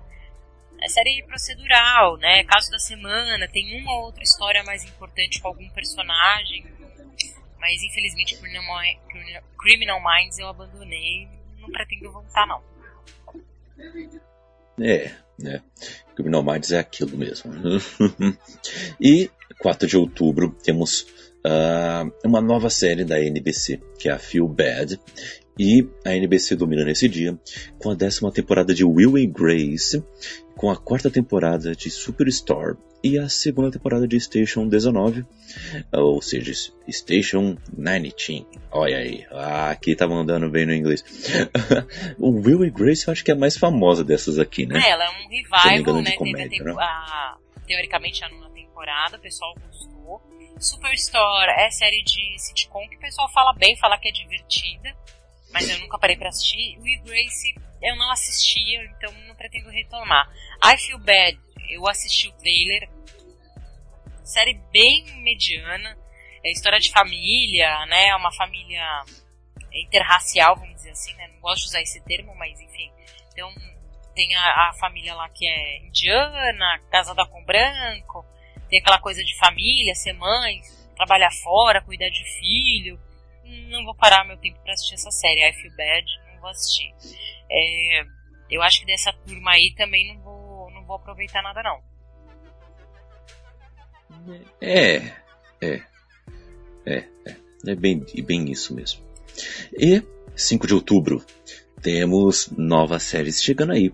É 0.81 0.89
série 0.89 1.23
procedural, 1.23 2.17
né? 2.17 2.43
Caso 2.43 2.69
da 2.69 2.79
semana, 2.79 3.47
tem 3.47 3.81
uma 3.81 3.93
ou 3.97 4.05
outra 4.05 4.23
história 4.23 4.63
mais 4.63 4.83
importante 4.83 5.41
com 5.41 5.47
algum 5.47 5.69
personagem. 5.69 6.65
Mas 7.59 7.81
infelizmente 7.83 8.37
Criminal 9.57 9.99
Minds 10.01 10.37
eu 10.37 10.47
abandonei. 10.47 11.27
Não 11.59 11.69
pretendo 11.71 12.11
voltar, 12.11 12.45
não. 12.45 12.61
É, 14.79 15.11
né? 15.39 15.61
Criminal 16.15 16.43
Minds 16.43 16.71
é 16.71 16.79
aquilo 16.79 17.17
mesmo. 17.17 17.51
e 18.99 19.31
4 19.59 19.87
de 19.87 19.97
outubro 19.97 20.55
temos 20.63 21.01
uh, 21.45 22.11
uma 22.23 22.41
nova 22.41 22.69
série 22.69 23.03
da 23.03 23.19
NBC, 23.19 23.81
que 23.99 24.09
é 24.09 24.11
a 24.11 24.19
Feel 24.19 24.47
Bad. 24.47 24.99
E 25.57 25.87
a 26.05 26.13
NBC 26.13 26.55
domina 26.55 26.83
nesse 26.83 27.07
dia 27.07 27.37
com 27.79 27.89
a 27.89 27.95
décima 27.95 28.31
temporada 28.31 28.73
de 28.73 28.83
Will 28.83 29.15
and 29.15 29.31
Grace, 29.31 30.03
com 30.55 30.69
a 30.69 30.75
quarta 30.75 31.09
temporada 31.09 31.73
de 31.73 31.89
Superstore 31.89 32.77
e 33.01 33.17
a 33.17 33.29
segunda 33.29 33.71
temporada 33.71 34.05
de 34.05 34.19
Station 34.19 34.67
19, 34.67 35.25
ou 35.93 36.21
seja, 36.21 36.51
Station 36.89 37.55
19. 37.71 38.45
Olha 38.71 38.97
aí, 38.97 39.25
ah, 39.31 39.69
aqui 39.69 39.95
tá 39.95 40.07
mandando 40.07 40.49
bem 40.49 40.65
no 40.65 40.73
inglês. 40.73 41.03
o 42.19 42.31
Will 42.31 42.63
and 42.63 42.71
Grace 42.71 43.07
eu 43.07 43.13
acho 43.13 43.23
que 43.23 43.31
é 43.31 43.33
a 43.33 43.37
mais 43.37 43.55
famosa 43.55 44.03
dessas 44.03 44.37
aqui, 44.37 44.65
né? 44.65 44.81
É, 44.83 44.89
ela 44.89 45.05
é 45.05 45.09
um 45.09 45.29
revival, 45.29 45.77
engano, 45.77 46.01
né? 46.01 46.11
Comédia, 46.13 46.49
Teve 46.49 46.69
a, 46.69 46.73
né? 46.73 46.81
a, 46.81 47.37
teoricamente 47.65 48.25
a 48.25 48.29
nona 48.29 48.49
temporada, 48.49 49.15
o 49.15 49.21
pessoal 49.21 49.53
gostou. 49.55 50.21
Superstore 50.59 51.51
é 51.51 51.69
série 51.69 52.01
de 52.03 52.39
sitcom 52.39 52.87
que 52.89 52.97
o 52.97 52.99
pessoal 52.99 53.31
fala 53.31 53.53
bem, 53.53 53.77
fala 53.77 53.97
que 53.97 54.09
é 54.09 54.11
divertida 54.11 54.93
mas 55.55 55.69
eu 55.69 55.79
nunca 55.79 55.97
parei 55.97 56.17
para 56.17 56.27
assistir. 56.27 56.77
Will 56.79 57.01
Grace 57.03 57.55
eu 57.81 57.95
não 57.95 58.11
assistia, 58.11 58.83
então 58.83 59.09
não 59.25 59.35
pretendo 59.35 59.69
retomar. 59.69 60.29
I 60.61 60.77
Feel 60.77 60.99
Bad, 60.99 61.39
eu 61.69 61.87
assisti 61.87 62.27
o 62.27 62.33
trailer. 62.33 62.89
Série 64.21 64.59
bem 64.73 65.05
mediana. 65.21 65.97
É 66.43 66.51
história 66.51 66.77
de 66.77 66.91
família, 66.91 67.85
né? 67.85 68.07
É 68.07 68.15
uma 68.17 68.33
família 68.33 68.85
interracial, 69.71 70.57
vamos 70.57 70.75
dizer 70.75 70.91
assim, 70.91 71.13
né? 71.13 71.29
Não 71.29 71.39
gosto 71.39 71.61
de 71.61 71.67
usar 71.67 71.81
esse 71.81 72.03
termo, 72.03 72.35
mas 72.35 72.59
enfim. 72.59 72.91
Então, 73.31 73.49
tem 74.13 74.35
a, 74.35 74.69
a 74.69 74.73
família 74.73 75.15
lá 75.15 75.29
que 75.29 75.47
é 75.47 75.85
indiana, 75.85 76.81
casada 76.91 77.25
com 77.27 77.45
branco, 77.45 78.25
tem 78.69 78.79
aquela 78.79 78.99
coisa 78.99 79.23
de 79.23 79.37
família, 79.37 79.95
ser 79.95 80.13
mãe, 80.13 80.59
trabalhar 80.97 81.31
fora, 81.31 81.81
cuidar 81.81 82.09
de 82.09 82.25
filho 82.39 82.99
não 83.69 83.85
vou 83.85 83.95
parar 83.95 84.25
meu 84.25 84.37
tempo 84.37 84.59
para 84.63 84.73
assistir 84.73 84.95
essa 84.95 85.11
série. 85.11 85.47
I 85.47 85.53
Feel 85.53 85.75
Bad, 85.75 86.05
não 86.33 86.41
vou 86.41 86.49
assistir. 86.49 86.93
É, 87.49 88.05
eu 88.49 88.61
acho 88.61 88.79
que 88.79 88.85
dessa 88.85 89.13
turma 89.13 89.51
aí 89.51 89.73
também 89.75 90.13
não 90.13 90.21
vou, 90.21 90.71
não 90.71 90.85
vou 90.85 90.95
aproveitar 90.95 91.41
nada 91.41 91.63
não. 91.63 91.95
É, 94.61 95.11
é, 95.61 95.81
é, 96.85 97.07
é, 97.25 97.35
é 97.67 97.75
bem, 97.75 98.03
bem 98.23 98.51
isso 98.51 98.73
mesmo. 98.73 99.01
E 99.77 100.01
5 100.35 100.67
de 100.67 100.73
outubro 100.73 101.23
temos 101.81 102.49
novas 102.57 103.03
séries 103.03 103.43
chegando 103.43 103.73
aí 103.73 103.93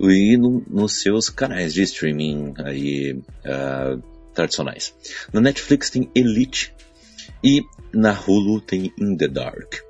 e 0.00 0.36
no, 0.38 0.64
nos 0.66 1.00
seus 1.00 1.28
canais 1.28 1.74
de 1.74 1.82
streaming 1.82 2.54
aí 2.64 3.12
uh, 3.12 4.02
tradicionais. 4.32 4.94
Na 5.32 5.40
Netflix 5.40 5.90
tem 5.90 6.10
Elite 6.14 6.74
e 7.44 7.62
na 7.96 8.12
Hulu 8.12 8.60
tem 8.60 8.92
In 8.98 9.16
the 9.16 9.26
Dark. 9.26 9.82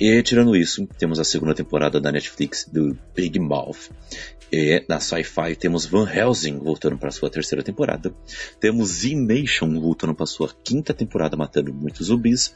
E 0.00 0.22
tirando 0.22 0.56
isso, 0.56 0.86
temos 0.98 1.18
a 1.18 1.24
segunda 1.24 1.54
temporada 1.54 2.00
da 2.00 2.12
Netflix 2.12 2.64
do 2.64 2.96
Big 3.14 3.38
Mouth. 3.38 3.90
E 4.50 4.82
na 4.88 4.98
Sci-Fi 5.00 5.56
temos 5.56 5.84
Van 5.84 6.08
Helsing 6.08 6.58
voltando 6.58 6.96
para 6.96 7.10
sua 7.10 7.28
terceira 7.28 7.62
temporada. 7.62 8.14
Temos 8.60 8.88
Z-Nation 8.88 9.78
voltando 9.80 10.14
para 10.14 10.24
sua 10.24 10.54
quinta 10.64 10.94
temporada, 10.94 11.36
matando 11.36 11.74
muitos 11.74 12.06
zumbis. 12.06 12.54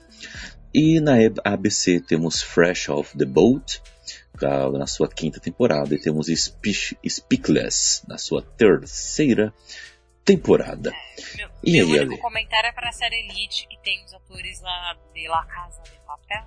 E 0.73 1.01
na 1.01 1.17
ABC 1.45 2.01
temos 2.01 2.41
Fresh 2.41 2.89
Off 2.89 3.19
the 3.19 3.27
Boat 3.27 3.83
na 4.73 4.87
sua 4.87 5.09
quinta 5.09 5.39
temporada. 5.39 5.95
E 5.95 6.01
temos 6.01 6.29
Speechless 6.29 8.03
na 8.09 8.17
sua 8.17 8.41
terceira 8.41 9.47
temporada. 9.47 9.73
Meu, 11.37 11.51
e 11.65 11.73
meu 11.73 11.87
aí, 11.87 11.93
único 11.93 12.13
Ale? 12.13 12.21
comentário 12.21 12.69
é 12.69 12.73
para 12.73 12.89
a 12.89 12.93
série 12.93 13.17
Elite, 13.17 13.67
que 13.67 13.77
tem 13.79 14.05
os 14.05 14.15
atores 14.15 14.61
lá 14.61 14.97
de 15.13 15.29
La 15.29 15.45
Casa 15.47 15.83
de 15.83 15.99
Papel. 16.07 16.45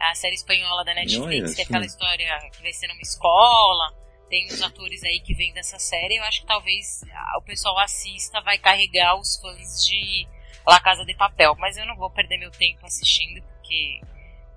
A 0.00 0.14
série 0.14 0.34
espanhola 0.34 0.84
da 0.84 0.94
Netflix, 0.94 1.54
que 1.54 1.60
é 1.60 1.64
aquela 1.64 1.84
história 1.84 2.26
que 2.52 2.62
vai 2.62 2.72
ser 2.72 2.88
numa 2.88 3.00
escola. 3.00 3.94
Tem 4.28 4.46
os 4.46 4.62
atores 4.62 5.02
aí 5.04 5.20
que 5.20 5.34
vêm 5.34 5.52
dessa 5.52 5.78
série. 5.78 6.16
Eu 6.16 6.24
acho 6.24 6.40
que 6.40 6.46
talvez 6.46 7.02
o 7.36 7.42
pessoal 7.42 7.78
assista, 7.78 8.40
vai 8.40 8.58
carregar 8.58 9.18
os 9.18 9.36
fãs 9.40 9.84
de 9.84 10.26
La 10.66 10.80
Casa 10.80 11.04
de 11.04 11.14
Papel. 11.14 11.54
Mas 11.58 11.76
eu 11.76 11.86
não 11.86 11.96
vou 11.96 12.10
perder 12.10 12.38
meu 12.38 12.50
tempo 12.50 12.86
assistindo, 12.86 13.42
porque 13.42 14.00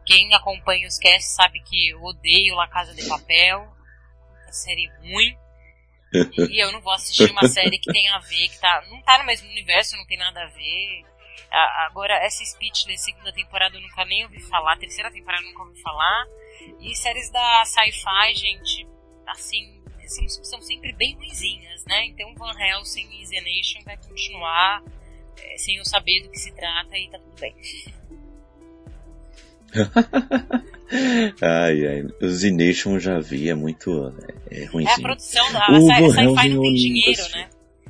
quem 0.05 0.33
acompanha 0.33 0.87
os 0.87 0.97
casts 0.97 1.35
sabe 1.35 1.59
que 1.61 1.89
eu 1.89 2.01
odeio 2.01 2.55
La 2.55 2.67
Casa 2.67 2.93
de 2.93 3.05
Papel. 3.07 3.59
Uma 4.43 4.51
série 4.51 4.89
ruim 5.01 5.37
e 6.49 6.63
eu 6.63 6.71
não 6.71 6.81
vou 6.81 6.93
assistir 6.93 7.29
uma 7.31 7.47
série 7.49 7.79
que 7.79 7.91
tem 7.91 8.09
a 8.09 8.19
ver, 8.19 8.49
que 8.49 8.59
tá, 8.59 8.85
não 8.89 9.01
tá 9.01 9.17
no 9.17 9.25
mesmo 9.25 9.49
universo, 9.49 9.97
não 9.97 10.05
tem 10.05 10.17
nada 10.17 10.43
a 10.43 10.47
ver. 10.47 11.05
Agora, 11.85 12.15
essa 12.25 12.43
Speechless 12.43 13.03
segunda 13.03 13.31
temporada 13.31 13.77
eu 13.77 13.81
nunca 13.81 14.03
nem 14.05 14.23
ouvi 14.23 14.39
falar, 14.41 14.75
terceira 14.77 15.11
temporada 15.11 15.43
eu 15.43 15.49
nunca 15.49 15.63
ouvi 15.63 15.79
falar. 15.81 16.25
E 16.79 16.95
séries 16.95 17.31
da 17.31 17.63
sci-fi, 17.65 18.33
gente, 18.33 18.87
assim, 19.27 19.83
são, 20.07 20.27
são 20.43 20.61
sempre 20.61 20.93
bem 20.93 21.15
ruizinhas, 21.15 21.85
né? 21.85 22.05
Então 22.07 22.33
Van 22.35 22.57
Helsing 22.59 23.07
e 23.21 23.29
The 23.29 23.41
Nation 23.41 23.83
vai 23.83 23.97
continuar 23.97 24.83
é, 25.37 25.57
sem 25.57 25.77
eu 25.77 25.85
saber 25.85 26.23
do 26.23 26.31
que 26.31 26.39
se 26.39 26.51
trata 26.53 26.97
e 26.97 27.09
tá 27.09 27.19
tudo 27.19 27.39
bem. 27.39 27.55
ai, 31.41 31.87
ai. 31.87 32.05
O 32.21 32.27
Z-Nation 32.27 32.99
já 32.99 33.19
vi, 33.19 33.49
é 33.49 33.55
muito 33.55 34.13
é, 34.49 34.65
ruim. 34.65 34.85
É 34.85 34.93
a 34.93 34.99
produção, 34.99 35.51
da 35.51 35.65
a, 35.65 35.81
sci-fi 35.81 36.49
não 36.49 36.61
tem 36.61 36.73
dinheiro, 36.73 37.23
né? 37.31 37.49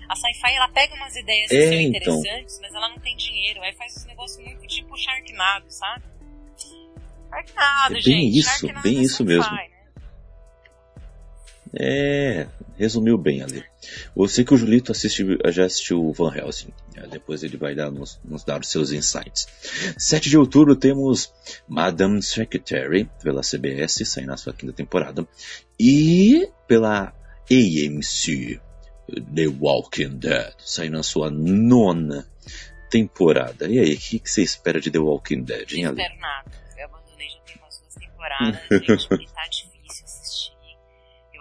A 0.09 0.15
sci-fi 0.15 0.53
ela 0.55 0.67
pega 0.69 0.93
umas 0.95 1.15
ideias 1.15 1.49
que 1.49 1.55
é, 1.55 1.63
são 1.63 1.73
então. 1.73 2.19
interessantes, 2.19 2.59
mas 2.61 2.73
ela 2.73 2.89
não 2.89 2.99
tem 2.99 3.15
dinheiro. 3.15 3.61
Aí 3.61 3.73
faz 3.75 3.95
uns 3.97 4.05
negócios 4.05 4.45
muito 4.45 4.67
tipo 4.67 4.97
Sharknado, 4.97 5.65
sabe? 5.69 6.03
Sharknado, 7.29 7.97
é 7.97 8.01
bem 8.01 8.01
gente. 8.01 8.39
Isso, 8.39 8.49
Sharknado 8.49 8.81
bem 8.83 8.97
é 8.97 9.01
isso 9.01 9.25
mesmo. 9.25 9.51
Né? 9.51 9.67
É, 11.79 12.47
resumiu 12.83 13.17
bem 13.17 13.41
ali. 13.41 13.63
Eu 14.15 14.27
sei 14.27 14.43
que 14.43 14.53
o 14.53 14.57
Julito 14.57 14.91
assistiu, 14.91 15.37
já 15.47 15.65
assistiu 15.65 16.05
o 16.05 16.13
Van 16.13 16.33
Helsing. 16.35 16.73
Né? 16.95 17.07
Depois 17.09 17.43
ele 17.43 17.57
vai 17.57 17.73
dar, 17.73 17.89
nos, 17.89 18.19
nos, 18.23 18.43
dar 18.43 18.61
os 18.61 18.69
seus 18.69 18.91
insights. 18.91 19.47
7 19.97 20.29
de 20.29 20.37
outubro 20.37 20.75
temos 20.75 21.33
Madame 21.67 22.21
Secretary 22.21 23.09
pela 23.21 23.41
CBS, 23.41 24.03
saindo 24.05 24.29
na 24.29 24.37
sua 24.37 24.53
quinta 24.53 24.73
temporada. 24.73 25.27
E 25.79 26.47
pela 26.67 27.13
AMC, 27.49 28.59
The 29.33 29.47
Walking 29.59 30.17
Dead, 30.17 30.53
saindo 30.59 30.97
na 30.97 31.03
sua 31.03 31.29
nona 31.29 32.27
temporada. 32.89 33.67
E 33.67 33.79
aí, 33.79 33.93
o 33.95 33.97
que, 33.97 34.21
você 34.23 34.43
espera 34.43 34.79
de 34.79 34.91
The 34.91 34.99
Walking 34.99 35.43
Dead, 35.43 35.71
hein, 35.73 35.85
Ali? 35.85 35.97
Não 35.97 36.03
espero 36.03 36.19
nada. 36.19 36.51
Eu 36.77 36.85
abandonei 36.85 37.29
já 37.29 37.39
tem 37.39 37.55
umas 37.57 37.79
duas 37.79 37.95
temporadas, 37.95 38.59
gente, 39.09 39.33
tá 39.33 39.47
difícil 39.47 39.72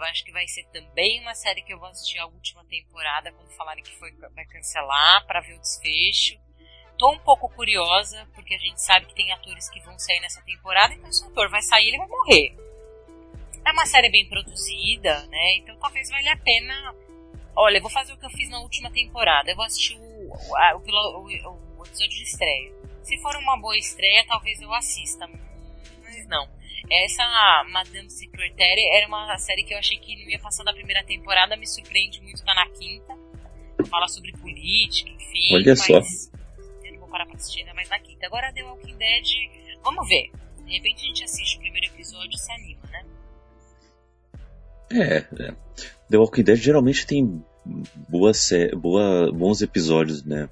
eu 0.03 0.09
acho 0.09 0.23
que 0.23 0.31
vai 0.31 0.47
ser 0.47 0.63
também 0.65 1.21
uma 1.21 1.33
série 1.33 1.61
que 1.61 1.73
eu 1.73 1.79
vou 1.79 1.87
assistir 1.87 2.19
a 2.19 2.25
última 2.25 2.63
temporada, 2.65 3.31
quando 3.31 3.49
falarem 3.51 3.83
que 3.83 3.95
foi, 3.97 4.11
vai 4.35 4.45
cancelar, 4.45 5.25
para 5.25 5.41
ver 5.41 5.55
o 5.55 5.59
desfecho. 5.59 6.37
Tô 6.97 7.11
um 7.11 7.19
pouco 7.19 7.49
curiosa, 7.49 8.27
porque 8.35 8.53
a 8.53 8.57
gente 8.57 8.81
sabe 8.81 9.05
que 9.07 9.15
tem 9.15 9.31
atores 9.31 9.69
que 9.69 9.79
vão 9.81 9.97
sair 9.97 10.19
nessa 10.19 10.41
temporada, 10.41 10.93
então 10.93 11.11
se 11.11 11.23
o 11.23 11.27
ator 11.27 11.49
vai 11.49 11.61
sair, 11.61 11.87
ele 11.87 11.97
vai 11.97 12.07
morrer. 12.07 12.55
É 13.65 13.71
uma 13.71 13.85
série 13.85 14.09
bem 14.09 14.27
produzida, 14.27 15.25
né? 15.27 15.55
Então 15.57 15.77
talvez 15.77 16.09
valha 16.09 16.33
a 16.33 16.37
pena. 16.37 16.95
Olha, 17.55 17.77
eu 17.77 17.81
vou 17.81 17.89
fazer 17.89 18.13
o 18.13 18.17
que 18.17 18.25
eu 18.25 18.29
fiz 18.31 18.49
na 18.49 18.59
última 18.59 18.91
temporada. 18.91 19.49
Eu 19.49 19.55
vou 19.55 19.65
assistir 19.65 19.95
o, 19.95 20.01
o, 20.01 20.77
o, 20.77 21.79
o 21.79 21.85
episódio 21.85 22.09
de 22.09 22.23
estreia. 22.23 22.73
Se 23.03 23.17
for 23.21 23.35
uma 23.37 23.57
boa 23.57 23.77
estreia, 23.77 24.25
talvez 24.27 24.61
eu 24.61 24.73
assista. 24.73 25.27
Mas 26.03 26.27
não. 26.27 26.47
Essa 26.89 27.23
Madame 27.69 28.09
Secretary 28.09 28.89
era 28.91 29.07
uma 29.07 29.37
série 29.37 29.63
que 29.63 29.73
eu 29.73 29.77
achei 29.77 29.97
que 29.97 30.15
não 30.23 30.29
ia 30.29 30.39
passar 30.39 30.63
da 30.63 30.73
primeira 30.73 31.03
temporada, 31.03 31.55
me 31.55 31.67
surpreende 31.67 32.21
muito 32.21 32.43
tá 32.43 32.53
na 32.53 32.67
quinta. 32.69 33.13
Fala 33.89 34.07
sobre 34.07 34.31
política, 34.33 35.09
enfim. 35.09 35.55
Olha 35.55 35.75
só. 35.75 36.01
Eu 36.83 36.93
não 36.93 36.99
vou 36.99 37.09
parar 37.09 37.25
pra 37.25 37.35
assistir 37.35 37.61
ainda 37.61 37.73
mais 37.73 37.89
na 37.89 37.99
quinta. 37.99 38.25
Agora 38.27 38.53
The 38.53 38.63
Walking 38.63 38.97
Dead, 38.97 39.25
vamos 39.83 40.07
ver. 40.07 40.31
De 40.65 40.73
repente 40.73 41.03
a 41.03 41.07
gente 41.07 41.23
assiste 41.23 41.57
o 41.57 41.59
primeiro 41.59 41.87
episódio 41.87 42.31
e 42.31 42.37
se 42.37 42.51
anima, 42.51 42.81
né? 42.91 43.05
É, 44.91 45.17
é. 45.17 45.55
The 46.09 46.17
Walking 46.17 46.43
Dead 46.43 46.57
geralmente 46.57 47.07
tem 47.07 47.43
boas, 48.09 48.49
boa, 48.75 49.31
bons 49.31 49.61
episódios, 49.61 50.23
né? 50.23 50.49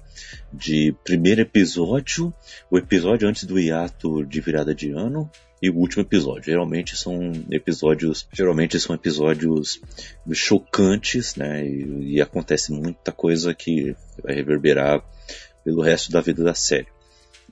De 0.52 0.94
primeiro 1.04 1.42
episódio, 1.42 2.34
o 2.70 2.78
episódio 2.78 3.28
antes 3.28 3.44
do 3.44 3.58
hiato 3.58 4.24
de 4.24 4.40
virada 4.40 4.74
de 4.74 4.90
ano 4.90 5.30
e 5.62 5.70
o 5.70 5.76
último 5.76 6.02
episódio. 6.02 6.42
Geralmente 6.42 6.96
são 6.96 7.32
episódios, 7.48 8.26
geralmente 8.32 8.80
são 8.80 8.96
episódios 8.96 9.80
chocantes, 10.32 11.36
né? 11.36 11.64
E, 11.64 12.16
e 12.16 12.20
acontece 12.20 12.72
muita 12.72 13.12
coisa 13.12 13.54
que 13.54 13.94
vai 14.20 14.34
reverberar 14.34 15.04
pelo 15.64 15.80
resto 15.80 16.10
da 16.10 16.20
vida 16.20 16.42
da 16.42 16.52
série. 16.52 16.88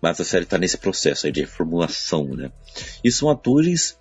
Mas 0.02 0.20
a 0.20 0.24
série 0.24 0.42
está 0.42 0.58
nesse 0.58 0.76
processo 0.76 1.26
aí 1.26 1.32
de 1.32 1.42
reformulação, 1.42 2.24
né? 2.34 2.50
E 3.04 3.12
são 3.12 3.30
atores 3.30 3.96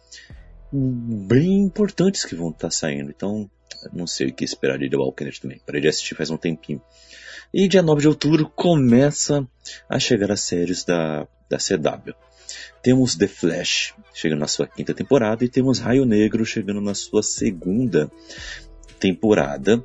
bem 0.71 1.59
importantes 1.59 2.25
que 2.25 2.35
vão 2.35 2.49
estar 2.49 2.69
tá 2.69 2.71
saindo. 2.71 3.11
Então, 3.11 3.49
não 3.93 4.07
sei 4.07 4.27
o 4.27 4.33
que 4.33 4.43
esperar 4.43 4.79
de 4.79 4.89
The 4.89 4.97
Walking 4.97 5.25
Dead 5.25 5.37
também. 5.37 5.61
Parei 5.63 5.81
de 5.81 5.87
assistir 5.87 6.15
faz 6.15 6.31
um 6.31 6.37
tempinho. 6.37 6.81
E 7.53 7.67
dia 7.67 7.83
9 7.83 8.01
de 8.01 8.07
outubro 8.07 8.49
começa 8.49 9.47
a 9.87 9.99
chegar 9.99 10.31
as 10.31 10.41
séries 10.41 10.83
da, 10.83 11.27
da 11.47 11.57
CW. 11.57 12.15
Temos 12.81 13.15
The 13.15 13.27
Flash 13.27 13.93
chegando 14.13 14.39
na 14.39 14.47
sua 14.47 14.67
quinta 14.67 14.93
temporada 14.93 15.43
e 15.43 15.49
temos 15.49 15.79
Raio 15.79 16.05
Negro 16.05 16.45
chegando 16.45 16.81
na 16.81 16.93
sua 16.93 17.23
segunda 17.23 18.11
temporada. 18.99 19.83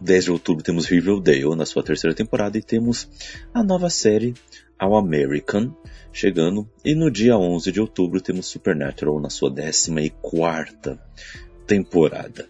10 0.00 0.24
de 0.24 0.30
outubro 0.30 0.62
temos 0.62 0.86
Riverdale 0.86 1.56
na 1.56 1.64
sua 1.64 1.82
terceira 1.82 2.14
temporada 2.14 2.58
e 2.58 2.62
temos 2.62 3.08
a 3.54 3.62
nova 3.62 3.88
série 3.88 4.34
All 4.78 4.96
American 4.96 5.74
chegando. 6.12 6.68
E 6.84 6.94
no 6.94 7.10
dia 7.10 7.36
11 7.36 7.72
de 7.72 7.80
outubro 7.80 8.20
temos 8.20 8.46
Supernatural 8.46 9.20
na 9.20 9.30
sua 9.30 9.50
décima 9.50 10.00
e 10.00 10.10
quarta 10.10 11.00
temporada. 11.66 12.48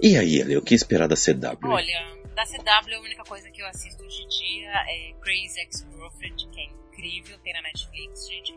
E 0.00 0.16
aí, 0.16 0.40
Ale, 0.40 0.56
o 0.56 0.62
que 0.62 0.74
esperar 0.74 1.08
da 1.08 1.16
CW? 1.16 1.70
Olha, 1.70 2.16
da 2.34 2.44
CW 2.44 2.94
a 2.94 3.00
única 3.00 3.24
coisa 3.24 3.50
que 3.50 3.62
eu 3.62 3.66
assisto 3.66 4.04
em 4.04 4.28
dia 4.28 4.70
é 4.88 5.12
Crazy 5.20 5.60
Ex-Girlfriend, 5.60 6.48
que 6.52 6.60
é 6.60 6.64
incrível, 6.64 7.38
tem 7.42 7.52
na 7.54 7.62
Netflix, 7.62 8.28
gente. 8.28 8.54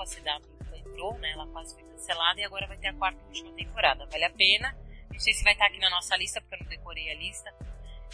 A 0.00 0.04
CW 0.04 0.82
comprou, 0.82 1.18
né? 1.18 1.32
Ela 1.32 1.46
quase 1.48 1.74
foi 1.74 1.84
cancelada 1.84 2.40
e 2.40 2.44
agora 2.44 2.66
vai 2.66 2.76
ter 2.76 2.88
a 2.88 2.94
quarta 2.94 3.18
e 3.22 3.26
última 3.28 3.52
temporada. 3.52 4.06
Vale 4.06 4.24
a 4.24 4.30
pena. 4.30 4.76
Não 5.10 5.20
sei 5.20 5.32
se 5.34 5.44
vai 5.44 5.52
estar 5.52 5.66
aqui 5.66 5.78
na 5.78 5.90
nossa 5.90 6.16
lista, 6.16 6.40
porque 6.40 6.54
eu 6.54 6.60
não 6.60 6.66
decorei 6.66 7.10
a 7.10 7.14
lista. 7.14 7.54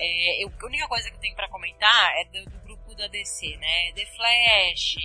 É, 0.00 0.42
eu, 0.42 0.52
a 0.60 0.66
única 0.66 0.88
coisa 0.88 1.10
que 1.10 1.16
eu 1.16 1.20
tenho 1.20 1.34
para 1.34 1.48
comentar 1.48 2.12
é 2.18 2.24
do, 2.24 2.44
do, 2.50 2.58
grupo 2.60 2.94
da 2.94 3.06
DC, 3.08 3.56
né? 3.56 3.92
The 3.92 4.06
Flash, 4.06 4.96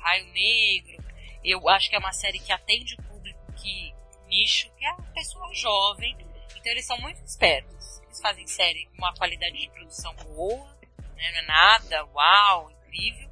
Raio 0.00 0.26
Negro. 0.32 1.04
Eu 1.44 1.68
acho 1.68 1.88
que 1.88 1.96
é 1.96 1.98
uma 1.98 2.12
série 2.12 2.38
que 2.38 2.52
atende 2.52 2.94
o 2.94 3.02
público 3.02 3.40
que 3.54 3.94
nicho, 4.26 4.70
que 4.76 4.84
é 4.84 4.90
a 4.90 4.94
pessoa 5.14 5.52
jovem 5.54 6.16
então 6.60 6.72
eles 6.72 6.84
são 6.84 6.98
muito 7.00 7.24
espertos. 7.24 8.00
Eles 8.04 8.20
fazem 8.20 8.46
série 8.46 8.86
com 8.86 8.98
uma 8.98 9.14
qualidade 9.14 9.58
de 9.58 9.70
produção 9.70 10.14
boa, 10.16 10.66
né? 11.16 11.30
não 11.32 11.38
é 11.38 11.46
nada, 11.46 12.04
uau, 12.06 12.70
incrível. 12.70 13.29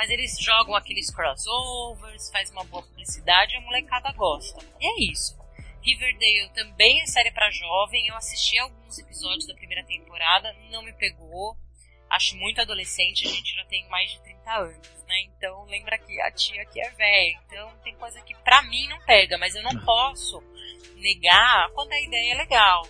Mas 0.00 0.08
eles 0.08 0.38
jogam 0.40 0.74
aqueles 0.74 1.14
crossovers, 1.14 2.30
faz 2.30 2.50
uma 2.52 2.64
boa 2.64 2.82
publicidade 2.82 3.52
e 3.52 3.58
a 3.58 3.60
molecada 3.60 4.10
gosta. 4.12 4.64
E 4.80 4.86
é 4.86 5.12
isso. 5.12 5.38
Riverdale 5.82 6.48
também 6.54 7.02
é 7.02 7.06
série 7.06 7.30
para 7.30 7.50
jovem. 7.50 8.06
Eu 8.06 8.16
assisti 8.16 8.58
alguns 8.58 8.98
episódios 8.98 9.46
da 9.46 9.54
primeira 9.54 9.84
temporada, 9.84 10.56
não 10.70 10.82
me 10.82 10.94
pegou. 10.94 11.54
Acho 12.08 12.34
muito 12.38 12.62
adolescente, 12.62 13.28
a 13.28 13.30
gente 13.30 13.54
já 13.54 13.62
tem 13.66 13.86
mais 13.90 14.10
de 14.10 14.22
30 14.22 14.50
anos, 14.50 15.04
né? 15.06 15.20
Então 15.24 15.64
lembra 15.66 15.98
que 15.98 16.18
a 16.22 16.30
tia 16.30 16.62
aqui 16.62 16.80
é 16.80 16.88
velha. 16.92 17.38
Então 17.46 17.70
tem 17.84 17.94
coisa 17.96 18.22
que 18.22 18.34
pra 18.36 18.62
mim 18.62 18.88
não 18.88 19.04
pega, 19.04 19.36
mas 19.36 19.54
eu 19.54 19.62
não 19.62 19.84
posso 19.84 20.42
negar 20.96 21.70
quando 21.72 21.92
a 21.92 22.00
ideia 22.00 22.32
é 22.32 22.38
legal. 22.38 22.86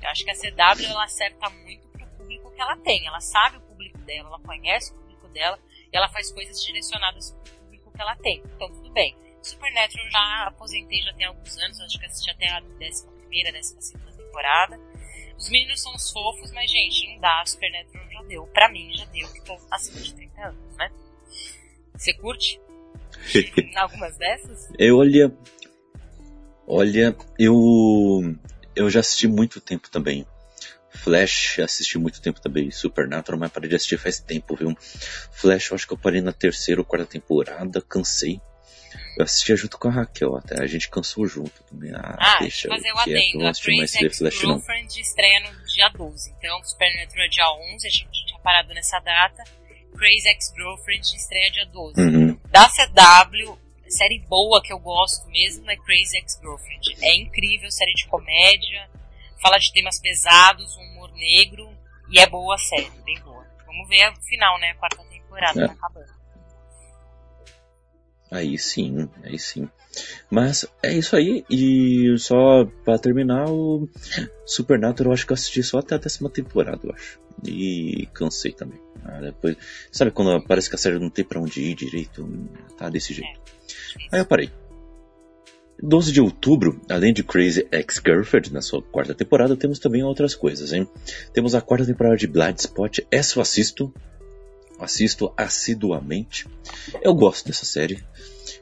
Eu 0.00 0.08
acho 0.10 0.24
que 0.24 0.30
a 0.30 0.36
CW 0.36 0.86
ela 0.86 1.06
acerta 1.06 1.50
muito 1.50 1.88
pro 1.88 2.06
público 2.18 2.54
que 2.54 2.60
ela 2.60 2.76
tem. 2.76 3.04
Ela 3.04 3.20
sabe 3.20 3.56
o 3.56 3.62
público 3.62 3.98
dela, 3.98 4.28
ela 4.28 4.38
conhece 4.38 4.92
o 4.92 4.94
público 4.94 5.26
dela 5.30 5.58
e 5.92 5.96
ela 5.96 6.08
faz 6.08 6.32
coisas 6.32 6.62
direcionadas 6.62 7.32
pro 7.32 7.54
público 7.54 7.92
que 7.92 8.00
ela 8.00 8.16
tem. 8.16 8.42
Então 8.54 8.68
tudo 8.72 8.90
bem. 8.92 9.16
Supernatural 9.42 10.10
já 10.10 10.46
aposentei 10.46 11.02
já 11.02 11.12
tem 11.14 11.26
alguns 11.26 11.58
anos, 11.58 11.80
acho 11.80 11.98
que 11.98 12.06
assisti 12.06 12.30
até 12.30 12.48
a 12.48 12.62
11 12.80 13.06
primeira, 13.18 13.52
12 13.52 13.98
temporada. 14.16 14.80
Os 15.36 15.48
meninos 15.48 15.82
são 15.82 15.92
os 15.94 16.10
fofos, 16.10 16.52
mas 16.52 16.70
gente, 16.70 17.12
não 17.12 17.20
dá. 17.20 17.42
Supernatural 17.44 18.08
já 18.10 18.22
deu. 18.22 18.46
Pra 18.48 18.70
mim 18.70 18.92
já 18.94 19.04
deu, 19.06 19.32
que 19.32 19.42
tô 19.44 19.58
acima 19.70 20.00
de 20.00 20.14
30 20.14 20.40
anos, 20.40 20.76
né? 20.76 20.90
Você 21.94 22.14
curte? 22.14 22.60
Algumas 23.76 24.16
dessas? 24.16 24.70
Eu 24.78 24.98
olha, 24.98 25.32
Olha, 26.66 27.14
eu 27.38 28.34
eu 28.74 28.88
já 28.88 29.00
assisti 29.00 29.28
muito 29.28 29.60
tempo 29.60 29.90
também. 29.90 30.24
Flash, 31.02 31.58
assisti 31.58 31.98
muito 31.98 32.22
tempo 32.22 32.40
também. 32.40 32.70
Supernatural, 32.70 33.40
mas 33.40 33.50
parei 33.50 33.68
de 33.68 33.74
assistir 33.74 33.98
faz 33.98 34.20
tempo, 34.20 34.54
viu? 34.54 34.76
Flash, 35.32 35.70
eu 35.70 35.74
acho 35.74 35.86
que 35.86 35.92
eu 35.92 35.98
parei 35.98 36.20
na 36.20 36.32
terceira 36.32 36.80
ou 36.80 36.84
quarta 36.84 37.06
temporada, 37.06 37.82
cansei. 37.82 38.40
Eu 39.18 39.24
assistia 39.24 39.56
junto 39.56 39.78
com 39.78 39.88
a 39.88 39.90
Raquel 39.90 40.36
até, 40.36 40.62
a 40.62 40.66
gente 40.66 40.88
cansou 40.88 41.26
junto 41.26 41.62
também. 41.64 41.90
Ah, 41.94 42.16
ah 42.18 42.38
deixa 42.38 42.68
fazer 42.68 42.92
o 42.92 42.98
adendo. 42.98 43.42
É 43.42 43.48
a 43.48 43.52
Crazy 43.52 44.04
Ex-Girlfriend 44.04 45.00
estreia 45.00 45.40
no 45.40 45.66
dia 45.66 45.88
12, 45.88 46.34
então 46.38 46.64
Supernatural 46.64 47.26
é 47.26 47.28
dia 47.28 47.50
11, 47.74 47.86
a 47.86 47.90
gente 47.90 48.26
tinha 48.26 48.40
parado 48.40 48.72
nessa 48.72 48.98
data. 49.00 49.42
Crazy 49.96 50.28
Ex-Girlfriend 50.28 51.16
estreia 51.16 51.50
dia 51.50 51.66
12. 51.66 52.00
Uhum. 52.00 52.40
Da 52.50 52.68
CW, 52.68 53.58
série 53.88 54.20
boa 54.28 54.62
que 54.62 54.72
eu 54.72 54.78
gosto 54.78 55.28
mesmo 55.28 55.68
é 55.70 55.76
Crazy 55.76 56.16
Ex-Girlfriend. 56.18 56.96
É 57.02 57.16
incrível, 57.16 57.70
série 57.70 57.94
de 57.94 58.06
comédia, 58.06 58.88
fala 59.42 59.58
de 59.58 59.72
temas 59.72 60.00
pesados, 60.00 60.76
um 60.76 60.91
negro, 61.14 61.68
e 62.10 62.18
é 62.18 62.26
boa 62.26 62.54
a 62.54 62.58
série, 62.58 62.90
bem 63.04 63.18
boa. 63.20 63.46
Vamos 63.66 63.88
ver 63.88 64.08
o 64.10 64.22
final, 64.22 64.58
né? 64.60 64.70
A 64.70 64.74
quarta 64.74 65.02
temporada 65.04 65.64
é. 65.64 65.66
tá 65.66 65.72
acabando. 65.72 66.22
Aí 68.30 68.58
sim, 68.58 69.08
aí 69.24 69.38
sim. 69.38 69.68
Mas 70.30 70.64
é 70.82 70.92
isso 70.94 71.14
aí, 71.14 71.44
e 71.50 72.16
só 72.18 72.64
para 72.82 72.98
terminar, 72.98 73.50
o 73.50 73.86
Supernatural 74.46 75.10
eu 75.10 75.14
acho 75.14 75.26
que 75.26 75.32
eu 75.32 75.34
assisti 75.34 75.62
só 75.62 75.78
até 75.78 75.96
a 75.96 75.98
décima 75.98 76.30
temporada, 76.30 76.80
eu 76.82 76.92
acho. 76.92 77.20
E 77.44 78.08
cansei 78.14 78.52
também. 78.52 78.80
Ah, 79.04 79.20
depois, 79.20 79.56
sabe 79.90 80.10
quando 80.10 80.42
parece 80.46 80.70
que 80.70 80.76
a 80.76 80.78
série 80.78 80.98
não 80.98 81.10
tem 81.10 81.24
pra 81.24 81.40
onde 81.40 81.60
ir 81.60 81.74
direito? 81.74 82.26
Tá 82.78 82.88
desse 82.88 83.12
jeito. 83.12 83.38
É. 84.12 84.16
Aí 84.16 84.20
eu 84.20 84.26
parei. 84.26 84.50
12 85.82 86.12
de 86.12 86.20
outubro, 86.20 86.80
além 86.88 87.12
de 87.12 87.24
Crazy 87.24 87.66
Ex-Girlfriend 87.72 88.52
na 88.52 88.62
sua 88.62 88.80
quarta 88.80 89.14
temporada, 89.14 89.56
temos 89.56 89.80
também 89.80 90.04
outras 90.04 90.32
coisas, 90.32 90.72
hein? 90.72 90.86
Temos 91.32 91.56
a 91.56 91.60
quarta 91.60 91.84
temporada 91.84 92.16
de 92.16 92.28
Bloodspot, 92.28 93.04
essa 93.10 93.36
eu 93.36 93.42
assisto, 93.42 93.92
assisto 94.78 95.32
assiduamente. 95.36 96.46
Eu 97.02 97.12
gosto 97.12 97.46
dessa 97.48 97.64
série. 97.64 98.00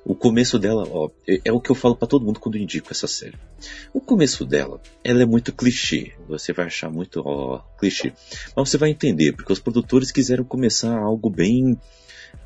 O 0.03 0.15
começo 0.15 0.59
dela, 0.59 0.89
ó, 0.91 1.11
é, 1.29 1.41
é 1.45 1.53
o 1.53 1.61
que 1.61 1.71
eu 1.71 1.75
falo 1.75 1.95
para 1.95 2.09
todo 2.09 2.25
mundo 2.25 2.41
quando 2.41 2.57
indico 2.57 2.89
essa 2.91 3.07
série. 3.07 3.37
O 3.93 4.01
começo 4.01 4.47
dela, 4.47 4.81
ela 5.05 5.23
é 5.23 5.27
muito 5.27 5.53
clichê. 5.53 6.13
Você 6.27 6.55
vai 6.55 6.67
achar 6.67 6.91
muito, 6.91 7.21
ó, 7.23 7.59
clichê. 7.79 8.15
Mas 8.57 8.71
você 8.71 8.79
vai 8.79 8.89
entender, 8.89 9.33
porque 9.33 9.53
os 9.53 9.61
produtores 9.61 10.11
quiseram 10.11 10.43
começar 10.43 10.97
algo 10.97 11.29
bem 11.29 11.79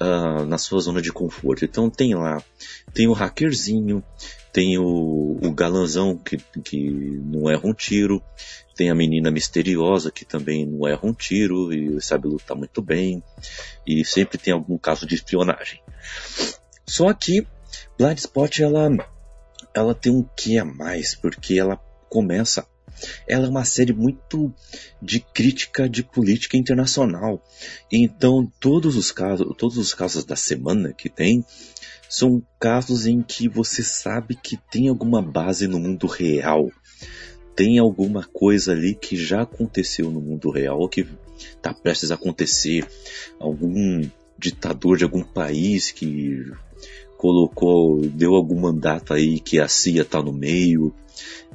uh, 0.00 0.44
na 0.44 0.58
sua 0.58 0.80
zona 0.80 1.00
de 1.00 1.12
conforto. 1.12 1.64
Então 1.64 1.90
tem 1.90 2.14
lá, 2.14 2.42
tem 2.92 3.06
o 3.06 3.12
hackerzinho, 3.12 4.02
tem 4.52 4.78
o, 4.78 5.38
o 5.42 5.52
galanzão 5.52 6.16
que, 6.16 6.38
que 6.62 6.90
não 7.24 7.50
erra 7.50 7.62
um 7.64 7.74
tiro, 7.74 8.22
tem 8.76 8.90
a 8.90 8.94
menina 8.94 9.30
misteriosa 9.30 10.10
que 10.10 10.24
também 10.24 10.66
não 10.66 10.86
erra 10.86 11.00
um 11.02 11.12
tiro 11.12 11.72
e 11.72 12.00
sabe 12.00 12.28
lutar 12.28 12.56
muito 12.56 12.82
bem, 12.82 13.22
e 13.86 14.04
sempre 14.04 14.38
tem 14.38 14.52
algum 14.52 14.78
caso 14.78 15.06
de 15.06 15.14
espionagem. 15.14 15.80
Só 16.86 17.12
que 17.12 17.46
Bloodspot 17.98 18.62
ela, 18.62 18.90
ela 19.74 19.94
tem 19.94 20.12
um 20.12 20.22
que 20.36 20.58
a 20.58 20.64
mais, 20.64 21.14
porque 21.14 21.58
ela 21.58 21.76
começa 22.08 22.66
ela 23.26 23.46
é 23.46 23.50
uma 23.50 23.64
série 23.64 23.92
muito 23.92 24.52
de 25.00 25.20
crítica 25.20 25.88
de 25.88 26.02
política 26.02 26.56
internacional. 26.56 27.42
Então, 27.90 28.50
todos 28.60 28.96
os 28.96 29.10
casos, 29.10 29.46
todos 29.56 29.76
os 29.76 29.94
casos 29.94 30.24
da 30.24 30.36
semana 30.36 30.92
que 30.92 31.08
tem 31.08 31.44
são 32.08 32.42
casos 32.60 33.06
em 33.06 33.22
que 33.22 33.48
você 33.48 33.82
sabe 33.82 34.36
que 34.36 34.56
tem 34.70 34.88
alguma 34.88 35.20
base 35.20 35.66
no 35.66 35.80
mundo 35.80 36.06
real. 36.06 36.70
Tem 37.56 37.78
alguma 37.78 38.24
coisa 38.24 38.72
ali 38.72 38.94
que 38.94 39.16
já 39.16 39.42
aconteceu 39.42 40.10
no 40.10 40.20
mundo 40.20 40.50
real 40.50 40.88
que 40.88 41.06
está 41.38 41.72
prestes 41.72 42.10
a 42.10 42.14
acontecer. 42.14 42.86
Algum 43.38 44.02
ditador 44.38 44.96
de 44.96 45.04
algum 45.04 45.22
país 45.22 45.90
que 45.90 46.44
colocou, 47.16 48.00
deu 48.02 48.34
algum 48.34 48.60
mandato 48.60 49.14
aí 49.14 49.40
que 49.40 49.58
a 49.58 49.66
CIA 49.66 50.02
está 50.02 50.22
no 50.22 50.32
meio 50.32 50.94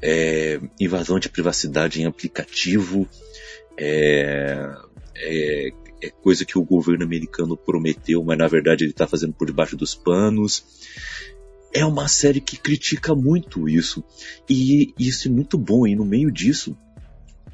é, 0.01 0.59
invasão 0.79 1.19
de 1.19 1.29
privacidade 1.29 2.01
em 2.01 2.05
aplicativo, 2.05 3.07
é, 3.77 4.69
é, 5.15 5.71
é, 6.01 6.09
coisa 6.09 6.45
que 6.45 6.57
o 6.57 6.63
governo 6.63 7.03
americano 7.03 7.57
prometeu, 7.57 8.23
mas 8.23 8.37
na 8.37 8.47
verdade 8.47 8.83
ele 8.83 8.91
está 8.91 9.07
fazendo 9.07 9.33
por 9.33 9.47
debaixo 9.47 9.75
dos 9.75 9.95
panos. 9.95 10.63
É 11.73 11.85
uma 11.85 12.07
série 12.07 12.41
que 12.41 12.57
critica 12.57 13.13
muito 13.13 13.69
isso. 13.69 14.03
E 14.49 14.93
isso 14.97 15.27
é 15.27 15.31
muito 15.31 15.57
bom, 15.57 15.85
e 15.85 15.95
no 15.95 16.03
meio 16.03 16.31
disso, 16.31 16.75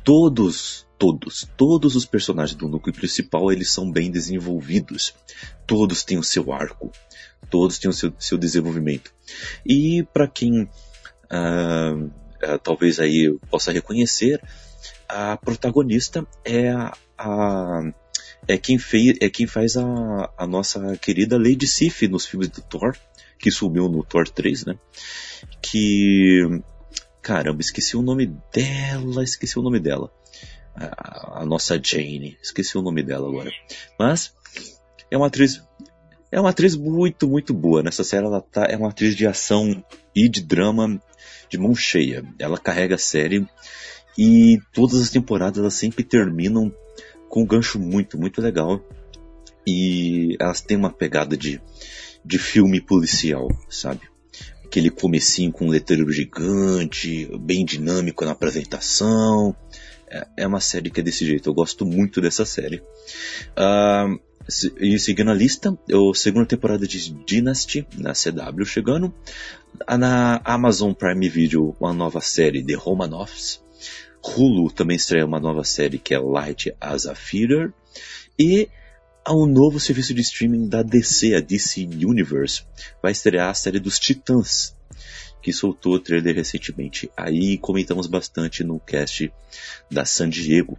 todos 0.03 0.85
todos, 0.97 1.47
todos 1.57 1.95
os 1.95 2.05
personagens 2.05 2.57
do 2.57 2.67
núcleo 2.67 2.95
principal, 2.95 3.51
eles 3.51 3.71
são 3.71 3.91
bem 3.91 4.09
desenvolvidos. 4.09 5.13
Todos 5.67 6.03
têm 6.03 6.17
o 6.17 6.23
seu 6.23 6.51
arco, 6.51 6.91
todos 7.49 7.77
têm 7.77 7.89
o 7.89 7.93
seu, 7.93 8.13
seu 8.19 8.37
desenvolvimento. 8.37 9.13
E 9.65 10.03
para 10.13 10.27
quem 10.27 10.69
uh, 11.31 12.05
uh, 12.05 12.59
talvez 12.63 12.99
aí 12.99 13.31
possa 13.49 13.71
reconhecer, 13.71 14.41
a 15.07 15.37
protagonista 15.37 16.25
é 16.43 16.69
a, 16.71 16.93
a 17.17 17.93
é 18.47 18.57
quem, 18.57 18.77
fez, 18.77 19.17
é 19.21 19.29
quem 19.29 19.47
faz 19.47 19.75
a, 19.75 20.31
a 20.37 20.45
nossa 20.45 20.95
querida 20.97 21.37
Lady 21.37 21.67
Sif 21.67 22.07
nos 22.07 22.25
filmes 22.25 22.49
do 22.49 22.61
Thor, 22.61 22.95
que 23.39 23.49
sumiu 23.49 23.89
no 23.89 24.03
Thor 24.03 24.27
3, 24.27 24.65
né? 24.65 24.77
Que. 25.61 26.61
Caramba, 27.21 27.59
esqueci 27.59 27.97
o 27.97 28.03
nome 28.03 28.27
dela, 28.53 29.23
esqueci 29.23 29.57
o 29.57 29.63
nome 29.63 29.79
dela. 29.79 30.11
A, 30.75 31.41
a 31.41 31.45
nossa 31.45 31.81
Jane, 31.81 32.37
esqueci 32.41 32.77
o 32.77 32.81
nome 32.81 33.01
dela 33.01 33.27
agora. 33.27 33.49
Mas 33.99 34.33
é 35.09 35.17
uma 35.17 35.27
atriz. 35.27 35.63
É 36.35 36.39
uma 36.41 36.49
atriz 36.49 36.75
muito, 36.75 37.29
muito 37.29 37.53
boa. 37.53 37.81
Nessa 37.81 38.03
série 38.03 38.25
ela 38.25 38.41
tá, 38.41 38.65
é 38.65 38.75
uma 38.75 38.89
atriz 38.89 39.15
de 39.15 39.25
ação 39.25 39.81
e 40.13 40.27
de 40.27 40.41
drama 40.41 41.01
de 41.47 41.57
mão 41.57 41.73
cheia. 41.73 42.25
Ela 42.37 42.57
carrega 42.57 42.95
a 42.95 42.97
série 42.97 43.47
e 44.17 44.59
todas 44.73 44.99
as 44.99 45.09
temporadas 45.09 45.59
elas 45.59 45.75
sempre 45.75 46.03
terminam 46.03 46.69
com 47.29 47.43
um 47.43 47.45
gancho 47.45 47.79
muito, 47.79 48.17
muito 48.19 48.41
legal. 48.41 48.83
E 49.65 50.35
elas 50.37 50.59
têm 50.59 50.75
uma 50.75 50.89
pegada 50.89 51.37
de, 51.37 51.61
de 52.25 52.37
filme 52.37 52.81
policial, 52.81 53.47
sabe? 53.69 54.01
Aquele 54.65 54.89
comecinho 54.89 55.53
com 55.53 55.67
um 55.67 55.69
letreiro 55.69 56.11
gigante, 56.11 57.29
bem 57.39 57.63
dinâmico 57.63 58.25
na 58.25 58.31
apresentação. 58.31 59.55
É, 60.11 60.27
é 60.39 60.45
uma 60.45 60.59
série 60.59 60.89
que 60.89 60.99
é 60.99 61.03
desse 61.03 61.25
jeito, 61.25 61.49
eu 61.49 61.53
gosto 61.53 61.85
muito 61.85 62.19
dessa 62.19 62.43
série. 62.43 62.83
Uh, 63.57 64.19
e 64.79 64.99
seguindo 64.99 65.31
a 65.31 65.33
lista, 65.33 65.71
a 65.71 66.15
segunda 66.15 66.45
temporada 66.45 66.87
de 66.87 67.11
Dynasty 67.25 67.87
na 67.97 68.13
CW 68.13 68.65
chegando. 68.65 69.13
Na 69.97 70.39
Amazon 70.43 70.93
Prime 70.93 71.27
Video, 71.27 71.75
uma 71.79 71.93
nova 71.93 72.21
série 72.21 72.63
The 72.63 72.75
Romanoffs. 72.75 73.63
Hulu 74.23 74.71
também 74.71 74.97
estreia 74.97 75.25
uma 75.25 75.39
nova 75.39 75.63
série 75.63 75.97
que 75.97 76.13
é 76.13 76.19
Light 76.19 76.73
as 76.79 77.05
a 77.05 77.15
Feeder. 77.15 77.73
E 78.37 78.69
um 79.27 79.47
novo 79.47 79.79
serviço 79.79 80.13
de 80.13 80.21
streaming 80.21 80.67
da 80.67 80.83
DC, 80.83 81.33
a 81.33 81.39
DC 81.39 81.89
Universe, 82.05 82.63
vai 83.01 83.11
estrear 83.11 83.49
a 83.49 83.53
série 83.55 83.79
dos 83.79 83.97
Titãs, 83.97 84.74
que 85.45 85.53
soltou 85.53 85.93
o 85.93 85.99
trailer 85.99 86.33
recentemente. 86.33 87.11
Aí 87.15 87.55
comentamos 87.59 88.07
bastante 88.07 88.63
no 88.63 88.79
cast 88.79 89.31
da 89.91 90.03
San 90.03 90.27
Diego. 90.27 90.73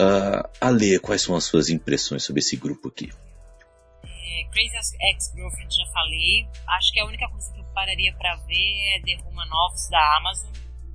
Uh, 0.00 0.48
Ale, 0.58 0.98
quais 0.98 1.20
são 1.20 1.36
as 1.36 1.44
suas 1.44 1.68
impressões 1.68 2.24
sobre 2.24 2.40
esse 2.40 2.56
grupo 2.56 2.88
aqui? 2.88 3.12
É, 4.02 4.44
Crazy 4.50 4.96
Ex-Girlfriend 4.98 5.76
já 5.76 5.92
falei. 5.92 6.48
Acho 6.78 6.90
que 6.94 7.00
a 7.00 7.04
única 7.04 7.28
coisa 7.28 7.52
que 7.52 7.60
eu 7.60 7.64
pararia 7.74 8.14
para 8.16 8.34
ver 8.46 8.96
é 8.96 9.02
The 9.02 9.22
Romanovs 9.24 9.90
da 9.90 10.16
Amazon. 10.16 10.52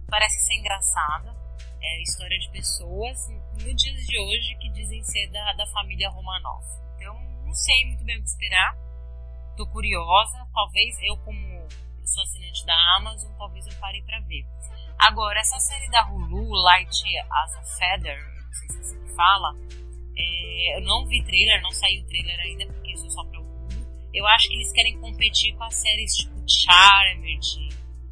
Parece 0.10 0.40
ser 0.48 0.56
engraçada 0.56 1.36
é, 1.84 2.02
história 2.02 2.40
de 2.40 2.50
pessoas 2.50 3.30
no 3.30 3.76
dia 3.76 3.94
de 3.94 4.20
hoje 4.20 4.56
que 4.60 4.72
dizem 4.72 5.04
ser 5.04 5.30
da, 5.30 5.54
da 5.54 5.68
família 5.68 6.10
Romanov. 6.10 6.66
Então, 6.96 7.14
não 7.46 7.54
sei 7.54 7.86
muito 7.90 8.04
bem 8.06 8.18
o 8.18 8.24
que 8.24 8.30
esperar. 8.30 8.76
Tô 9.56 9.68
curiosa. 9.68 10.48
Talvez 10.52 10.96
eu, 11.04 11.16
como 11.18 11.43
eu 12.04 12.08
sou 12.08 12.24
assinante 12.24 12.66
da 12.66 12.76
Amazon, 12.98 13.32
talvez 13.38 13.66
eu 13.66 13.74
pare 13.80 14.02
para 14.04 14.20
ver. 14.22 14.46
Agora, 15.00 15.40
essa 15.40 15.58
série 15.60 15.90
da 15.90 16.06
Hulu, 16.06 16.52
Light 16.62 17.02
as 17.32 17.56
a 17.56 17.64
Feather, 17.78 18.20
não 18.46 18.54
sei 18.54 18.70
se 18.70 18.78
é 18.78 18.82
assim 18.82 19.16
fala, 19.16 19.56
é, 20.18 20.78
eu 20.78 20.82
não 20.82 21.06
vi 21.08 21.24
trailer, 21.24 21.62
não 21.62 21.72
saiu 21.72 22.06
trailer 22.06 22.40
ainda, 22.42 22.68
porque 22.68 22.92
isso 22.92 23.08
é 23.08 23.10
só 23.10 23.24
pra 23.24 23.40
Hulu. 23.40 23.88
Eu 24.14 24.28
acho 24.28 24.50
que 24.50 24.56
eles 24.56 24.72
querem 24.74 25.00
competir 25.00 25.56
com 25.56 25.64
as 25.64 25.76
séries 25.76 26.14
tipo 26.14 26.44
Charmed, 26.46 27.70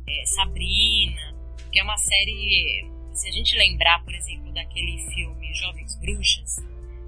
é, 0.08 0.26
Sabrina, 0.26 1.36
que 1.72 1.80
é 1.80 1.84
uma 1.84 1.98
série 1.98 2.90
se 3.14 3.28
a 3.28 3.32
gente 3.32 3.58
lembrar, 3.58 4.04
por 4.06 4.16
exemplo, 4.16 4.54
daquele 4.54 4.98
filme 5.14 5.54
Jovens 5.54 6.00
Bruxas, 6.00 6.58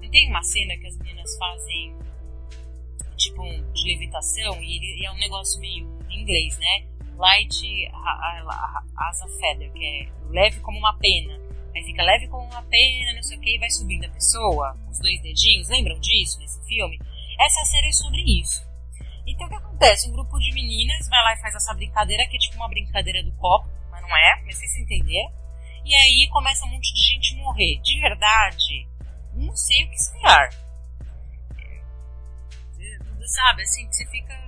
não 0.02 0.10
tem 0.10 0.28
uma 0.28 0.42
cena 0.42 0.76
que 0.76 0.86
as 0.86 0.98
meninas 0.98 1.34
fazem 1.38 1.96
tipo 3.16 3.42
de 3.72 3.86
levitação 3.86 4.62
e, 4.62 5.00
e 5.00 5.06
é 5.06 5.10
um 5.10 5.16
negócio 5.16 5.58
meio 5.60 5.93
inglês, 6.24 6.58
né? 6.58 6.88
Light 7.16 7.88
as 8.96 9.22
a 9.22 9.28
feather, 9.28 9.72
que 9.72 9.84
é 9.84 10.08
leve 10.30 10.60
como 10.60 10.78
uma 10.78 10.98
pena. 10.98 11.38
Aí 11.74 11.82
fica 11.84 12.02
leve 12.02 12.28
como 12.28 12.44
uma 12.44 12.62
pena, 12.62 13.12
não 13.14 13.22
sei 13.22 13.36
o 13.36 13.40
que, 13.40 13.56
e 13.56 13.58
vai 13.58 13.70
subindo 13.70 14.04
a 14.04 14.08
pessoa, 14.08 14.76
os 14.90 14.98
dois 14.98 15.20
dedinhos, 15.22 15.68
lembram 15.68 15.98
disso 16.00 16.38
nesse 16.40 16.64
filme? 16.66 16.98
Essa 17.38 17.64
série 17.64 17.88
é 17.88 17.92
sobre 17.92 18.22
isso. 18.40 18.64
Então 19.26 19.46
o 19.46 19.50
que 19.50 19.56
acontece? 19.56 20.08
Um 20.08 20.12
grupo 20.12 20.38
de 20.38 20.52
meninas 20.52 21.08
vai 21.08 21.22
lá 21.22 21.34
e 21.34 21.40
faz 21.40 21.54
essa 21.54 21.74
brincadeira, 21.74 22.26
que 22.28 22.36
é 22.36 22.38
tipo 22.38 22.56
uma 22.56 22.68
brincadeira 22.68 23.22
do 23.22 23.32
copo, 23.32 23.68
mas 23.90 24.02
não 24.02 24.16
é, 24.16 24.42
mas 24.44 24.56
vocês 24.56 24.76
entenderam. 24.76 25.32
E 25.84 25.94
aí 25.94 26.28
começa 26.30 26.64
um 26.64 26.70
monte 26.70 26.94
de 26.94 27.02
gente 27.02 27.36
morrer. 27.36 27.78
De 27.82 28.00
verdade, 28.00 28.88
não 29.34 29.54
sei 29.56 29.84
o 29.84 29.88
que 29.90 29.96
esperar. 29.96 30.48
É, 31.58 33.26
sabe, 33.26 33.62
assim, 33.62 33.86
você 33.90 34.06
fica. 34.06 34.43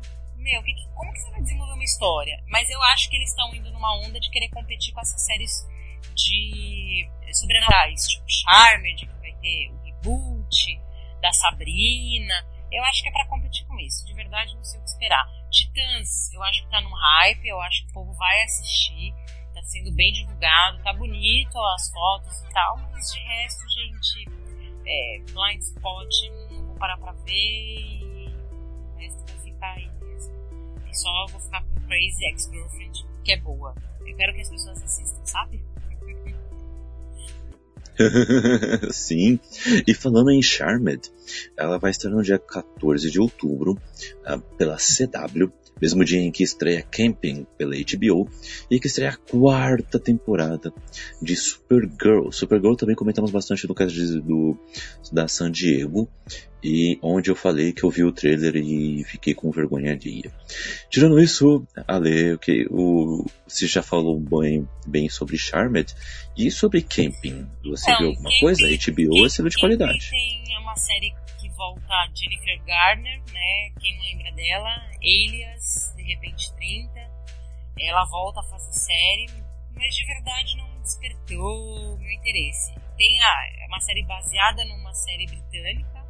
Meu, 0.47 0.62
que, 0.62 0.74
como 0.94 1.12
que 1.12 1.18
você 1.18 1.30
vai 1.32 1.42
desenvolver 1.42 1.72
uma 1.72 1.82
história? 1.82 2.40
Mas 2.47 2.70
eu 2.70 2.80
acho 2.84 3.11
que 3.11 3.16
eles 3.16 3.30
estão 3.30 3.53
indo 3.53 3.68
numa 3.72 3.99
onda 3.99 4.20
de 4.20 4.30
querer 4.30 4.49
competir 4.51 4.94
com 4.94 5.01
essas 5.01 5.20
séries 5.20 5.66
de 6.14 7.11
sobrenaturais, 7.32 8.07
tipo 8.07 8.24
Charmed, 8.28 9.07
que 9.07 9.20
vai 9.20 9.32
ter 9.42 9.72
o 9.72 9.82
reboot, 9.82 10.80
da 11.20 11.32
Sabrina. 11.32 12.47
Eu 12.70 12.84
acho 12.84 13.03
que 13.03 13.09
é 13.09 13.12
para 13.12 13.26
competir 13.26 13.66
com 13.66 13.76
isso. 13.80 14.07
De 14.07 14.14
verdade, 14.14 14.55
não 14.55 14.62
sei 14.62 14.78
o 14.78 14.84
que 14.84 14.88
esperar. 14.88 15.26
Titãs, 15.51 16.32
eu 16.32 16.40
acho 16.44 16.62
que 16.62 16.70
tá 16.70 16.80
num 16.80 16.94
hype, 16.94 17.44
eu 17.44 17.61
acho 17.62 17.84
que 17.84 17.90
o 17.90 17.94
povo 17.94 18.12
vai 18.12 18.42
assistir 18.44 19.12
tá 19.53 19.62
sendo 19.62 19.90
bem 19.92 20.12
divulgado, 20.12 20.82
tá 20.82 20.92
bonito 20.92 21.59
as 21.59 21.90
fotos 21.90 22.42
e 22.42 22.53
tal, 22.53 22.76
mas 22.92 23.11
de 23.11 23.18
resto, 23.20 23.66
gente, 23.70 24.28
é, 24.86 25.18
blind 25.32 25.62
spot, 25.62 26.14
não 26.51 26.66
vou 26.66 26.76
parar 26.76 26.99
pra 26.99 27.12
ver 27.12 27.32
e 27.32 28.28
o 28.94 28.99
resto 28.99 29.24
vai 29.32 29.38
ficar 29.42 29.72
aí 29.72 29.95
só 30.97 31.26
vou 31.30 31.40
ficar 31.40 31.62
com 31.62 31.80
Crazy 31.86 32.24
Ex-Girlfriend, 32.26 33.07
que 33.24 33.32
é 33.32 33.36
boa. 33.38 33.74
Eu 34.07 34.16
quero 34.16 34.34
que 34.34 34.40
as 34.40 34.49
pessoas 34.49 34.82
assistam, 34.82 35.24
sabe? 35.24 35.62
Sim, 38.92 39.40
e 39.86 39.94
falando 39.94 40.30
em 40.30 40.42
Charmed, 40.42 41.11
ela 41.57 41.78
vai 41.78 41.90
estar 41.90 42.11
no 42.11 42.22
dia 42.22 42.38
14 42.38 43.11
de 43.11 43.18
outubro 43.18 43.72
uh, 43.72 44.38
pela 44.57 44.76
CW 44.76 45.51
mesmo 45.80 46.04
dia 46.04 46.20
em 46.20 46.30
que 46.30 46.42
estreia 46.42 46.82
Camping 46.82 47.46
pela 47.56 47.74
HBO 47.74 48.28
e 48.70 48.80
que 48.80 48.86
estreia 48.86 49.10
a 49.10 49.16
quarta 49.16 49.98
temporada 49.98 50.72
de 51.20 51.36
Supergirl. 51.36 52.30
Supergirl 52.30 52.74
também 52.74 52.96
comentamos 52.96 53.30
bastante 53.30 53.66
no 53.68 53.74
caso 53.74 54.20
do, 54.22 54.58
da 55.12 55.28
San 55.28 55.50
Diego 55.50 56.08
e 56.62 56.98
onde 57.02 57.30
eu 57.30 57.36
falei 57.36 57.72
que 57.72 57.84
eu 57.84 57.90
vi 57.90 58.02
o 58.02 58.10
trailer 58.10 58.56
e 58.56 59.04
fiquei 59.04 59.34
com 59.34 59.50
vergonha 59.50 59.92
alheia. 59.92 60.32
Tirando 60.90 61.20
isso, 61.20 61.66
Ale, 61.86 62.32
okay, 62.32 62.66
o, 62.70 63.24
você 63.46 63.66
já 63.66 63.82
falou 63.82 64.18
bem, 64.18 64.66
bem 64.86 65.08
sobre 65.08 65.36
Charmed 65.36 65.94
e 66.36 66.50
sobre 66.50 66.82
Camping. 66.82 67.46
Você 67.64 67.96
viu 67.98 68.08
alguma 68.08 68.30
coisa? 68.40 68.62
HBO 68.66 69.26
é 69.26 69.28
selo 69.28 69.48
de 69.48 69.58
qualidade. 69.58 70.10
Tem 70.10 70.58
uma 70.58 70.74
série 70.76 71.14
volta 71.57 71.94
Jennifer 72.14 72.62
Garner, 72.64 73.22
né? 73.32 73.70
Quem 73.80 73.98
lembra 74.00 74.30
dela? 74.32 74.68
Alias, 74.96 75.92
de 75.96 76.02
repente 76.02 76.54
30. 76.54 76.92
Ela 77.78 78.04
volta 78.04 78.40
a 78.40 78.44
fazer 78.44 78.72
série, 78.72 79.26
mas 79.74 79.94
de 79.94 80.04
verdade 80.07 80.57
não 80.57 80.80
despertou 80.80 81.98
meu 81.98 82.11
interesse. 82.11 82.74
Tem 82.96 83.22
a, 83.22 83.62
é 83.62 83.66
uma 83.66 83.80
série 83.80 84.04
baseada 84.04 84.64
numa 84.66 84.92
série 84.94 85.26
britânica. 85.26 86.07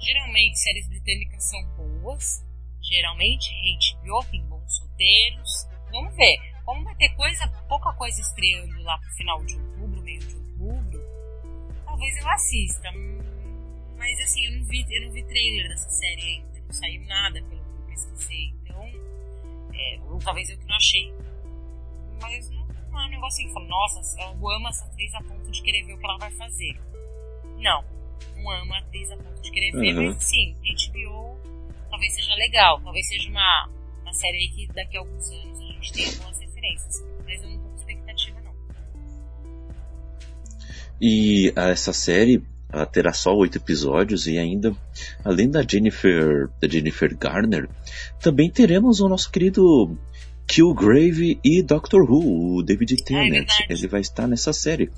Geralmente 0.00 0.58
séries 0.58 0.88
britânicas 0.88 1.44
são 1.44 1.64
boas. 1.76 2.44
Geralmente 2.82 3.54
HBO 4.04 4.24
tem 4.30 4.44
bons 4.46 4.80
roteiros. 4.80 5.68
Vamos 5.90 6.16
ver. 6.16 6.36
Como 6.64 6.84
vai 6.84 6.94
ter 6.96 7.08
coisa, 7.16 7.48
pouca 7.68 7.92
coisa 7.94 8.20
estreando 8.20 8.82
lá 8.82 8.98
pro 8.98 9.10
final 9.10 9.44
de 9.44 9.56
outubro, 9.56 10.02
meio 10.02 10.20
de 10.20 10.34
outubro, 10.36 11.00
talvez 11.84 12.16
eu 12.16 12.28
assista 12.30 12.92
mas 14.02 14.18
assim, 14.18 14.44
eu 14.46 14.58
não 14.58 14.64
vi, 14.64 14.84
eu 14.90 15.02
não 15.02 15.12
vi 15.12 15.22
trailer 15.22 15.68
dessa 15.68 15.88
série 15.88 16.22
ainda. 16.22 16.60
Não 16.66 16.72
saiu 16.72 17.02
nada 17.06 17.40
pelo 17.40 17.62
que 17.62 17.82
eu 17.82 17.86
pesquisei. 17.86 18.52
Então, 18.60 18.84
é, 19.72 20.00
ou 20.08 20.18
talvez 20.18 20.50
eu 20.50 20.58
que 20.58 20.66
não 20.66 20.74
achei. 20.74 21.14
Mas 22.20 22.50
não, 22.50 22.66
não 22.90 23.00
é 23.00 23.06
um 23.06 23.10
negócio 23.10 23.44
assim 23.44 23.54
fala, 23.54 23.66
nossa, 23.68 24.20
eu 24.20 24.50
amo 24.50 24.68
essa 24.68 24.84
atriz 24.86 25.14
a 25.14 25.22
ponto 25.22 25.48
de 25.48 25.62
querer 25.62 25.84
ver 25.84 25.94
o 25.94 25.98
que 25.98 26.04
ela 26.04 26.18
vai 26.18 26.32
fazer. 26.32 26.80
Não, 27.58 27.84
não 28.34 28.50
amo 28.50 28.74
a 28.74 28.78
atriz 28.78 29.08
a 29.12 29.16
ponto 29.16 29.40
de 29.40 29.50
querer 29.52 29.70
ver, 29.70 29.96
uhum. 29.96 30.06
mas 30.08 30.24
sim, 30.24 30.52
HBO 30.52 31.40
talvez 31.88 32.12
seja 32.14 32.34
legal. 32.34 32.80
Talvez 32.80 33.06
seja 33.06 33.30
uma, 33.30 33.70
uma 34.02 34.12
série 34.12 34.36
aí 34.36 34.48
que 34.48 34.66
daqui 34.72 34.96
a 34.96 35.00
alguns 35.00 35.30
anos 35.30 35.60
a 35.60 35.64
gente 35.74 35.92
tenha 35.92 36.12
boas 36.16 36.40
referências. 36.40 37.04
Mas 37.24 37.40
eu 37.40 37.50
não 37.50 37.58
tô 37.62 37.68
com 37.68 37.76
expectativa 37.76 38.42
E 41.00 41.52
essa 41.56 41.92
série 41.92 42.42
terá 42.90 43.12
só 43.12 43.34
oito 43.36 43.58
episódios 43.58 44.26
e 44.26 44.38
ainda, 44.38 44.74
além 45.24 45.50
da 45.50 45.62
Jennifer, 45.62 46.48
da 46.60 46.68
Jennifer 46.68 47.16
Garner, 47.16 47.68
também 48.20 48.50
teremos 48.50 49.00
o 49.00 49.08
nosso 49.08 49.30
querido 49.30 49.98
Killgrave 50.46 51.38
e 51.44 51.62
Doctor 51.62 52.02
Who, 52.02 52.56
o 52.56 52.62
David 52.62 52.94
é 52.94 53.04
Tennant. 53.04 53.50
É 53.68 53.72
ele 53.72 53.86
vai 53.86 54.00
estar 54.00 54.26
nessa 54.26 54.52
série. 54.52 54.90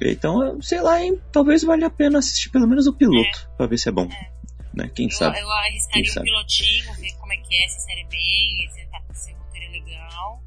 Então, 0.00 0.60
sei 0.60 0.80
lá, 0.80 1.00
hein? 1.00 1.20
Talvez 1.30 1.62
valha 1.62 1.86
a 1.86 1.90
pena 1.90 2.18
assistir 2.18 2.50
pelo 2.50 2.66
menos 2.66 2.86
o 2.86 2.92
piloto, 2.92 3.48
é. 3.52 3.56
pra 3.56 3.66
ver 3.66 3.78
se 3.78 3.88
é 3.88 3.92
bom. 3.92 4.08
É. 4.10 4.32
Né? 4.74 4.90
Quem 4.94 5.06
eu, 5.06 5.12
sabe? 5.12 5.38
Eu 5.38 5.50
arriscaria 5.50 6.02
Quem 6.02 6.22
um 6.22 6.24
pilotinho, 6.24 6.94
ver 6.94 7.12
como 7.18 7.32
é 7.32 7.36
que 7.36 7.54
é, 7.54 7.68
se 7.68 7.76
a 7.76 7.80
série 7.80 8.00
é 8.00 8.06
bem, 8.06 8.68
se, 8.70 8.86
tá, 8.86 8.98
o 9.32 9.44
roteiro 9.44 9.66
é 9.66 9.70
legal. 9.70 10.42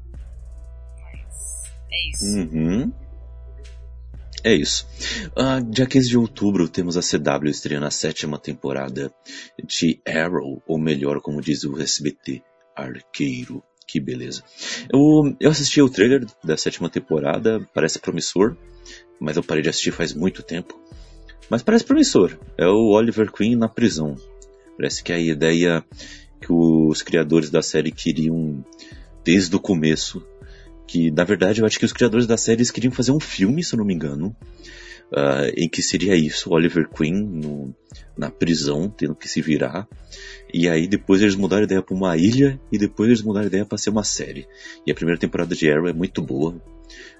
Mas 1.00 1.62
é 1.90 2.10
isso. 2.10 2.38
Uhum. 2.38 2.92
É 4.44 4.54
isso. 4.54 4.86
Uh, 5.36 5.62
dia 5.70 5.86
15 5.86 6.08
de 6.08 6.18
outubro 6.18 6.68
temos 6.68 6.96
a 6.96 7.00
CW 7.00 7.48
estreando 7.48 7.86
a 7.86 7.90
sétima 7.90 8.38
temporada 8.38 9.12
de 9.64 10.00
Arrow, 10.06 10.62
ou 10.66 10.78
melhor, 10.78 11.20
como 11.20 11.40
diz 11.40 11.64
o 11.64 11.80
SBT, 11.80 12.42
Arqueiro. 12.74 13.62
Que 13.88 14.00
beleza. 14.00 14.42
Eu, 14.92 15.36
eu 15.38 15.50
assisti 15.50 15.80
o 15.80 15.88
trailer 15.88 16.26
da 16.42 16.56
sétima 16.56 16.90
temporada, 16.90 17.64
parece 17.72 18.00
promissor, 18.00 18.56
mas 19.20 19.36
eu 19.36 19.44
parei 19.44 19.62
de 19.62 19.68
assistir 19.68 19.92
faz 19.92 20.12
muito 20.12 20.42
tempo. 20.42 20.76
Mas 21.48 21.62
parece 21.62 21.84
promissor. 21.84 22.36
É 22.58 22.66
o 22.66 22.90
Oliver 22.90 23.30
Queen 23.30 23.54
na 23.54 23.68
prisão. 23.68 24.16
Parece 24.76 25.04
que 25.04 25.12
a 25.12 25.18
ideia 25.18 25.84
que 26.40 26.52
os 26.52 27.02
criadores 27.02 27.48
da 27.48 27.62
série 27.62 27.90
queriam 27.90 28.64
desde 29.24 29.54
o 29.56 29.60
começo. 29.60 30.26
Que 30.86 31.10
na 31.10 31.24
verdade 31.24 31.60
eu 31.60 31.66
acho 31.66 31.78
que 31.78 31.84
os 31.84 31.92
criadores 31.92 32.26
da 32.26 32.36
série 32.36 32.64
queriam 32.70 32.92
fazer 32.92 33.12
um 33.12 33.20
filme, 33.20 33.62
se 33.62 33.74
eu 33.74 33.78
não 33.78 33.84
me 33.84 33.94
engano. 33.94 34.36
Uh, 35.12 35.54
em 35.56 35.68
que 35.68 35.82
seria 35.82 36.16
isso, 36.16 36.50
Oliver 36.50 36.88
Queen 36.88 37.14
no, 37.14 37.72
na 38.18 38.28
prisão, 38.28 38.88
tendo 38.88 39.14
que 39.14 39.28
se 39.28 39.40
virar. 39.40 39.86
E 40.52 40.68
aí 40.68 40.88
depois 40.88 41.22
eles 41.22 41.36
mudaram 41.36 41.62
a 41.62 41.64
ideia 41.64 41.82
para 41.82 41.94
uma 41.94 42.16
ilha 42.16 42.60
e 42.72 42.78
depois 42.78 43.08
eles 43.08 43.22
mudaram 43.22 43.44
a 43.44 43.48
ideia 43.48 43.64
para 43.64 43.78
ser 43.78 43.90
uma 43.90 44.02
série. 44.02 44.48
E 44.84 44.90
a 44.90 44.94
primeira 44.94 45.20
temporada 45.20 45.54
de 45.54 45.70
Arrow 45.70 45.86
é 45.86 45.92
muito 45.92 46.20
boa, 46.22 46.60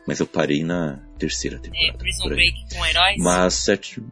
mas 0.06 0.18
eu 0.18 0.26
parei 0.26 0.64
na 0.64 1.00
terceira 1.16 1.58
temporada. 1.58 1.88
É, 1.88 1.96
Prison 1.96 2.28
Break 2.28 2.56
com 2.74 2.86
heróis? 2.86 3.16
Mas 3.18 3.54
sete... 3.54 4.02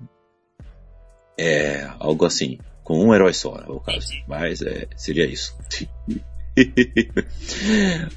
É, 1.36 1.90
algo 1.98 2.24
assim. 2.24 2.58
Com 2.84 3.06
um 3.06 3.14
herói 3.14 3.32
só, 3.32 3.56
no 3.66 3.80
caso. 3.80 4.06
Entendi. 4.06 4.24
Mas 4.28 4.62
é, 4.62 4.86
seria 4.96 5.26
isso. 5.26 5.56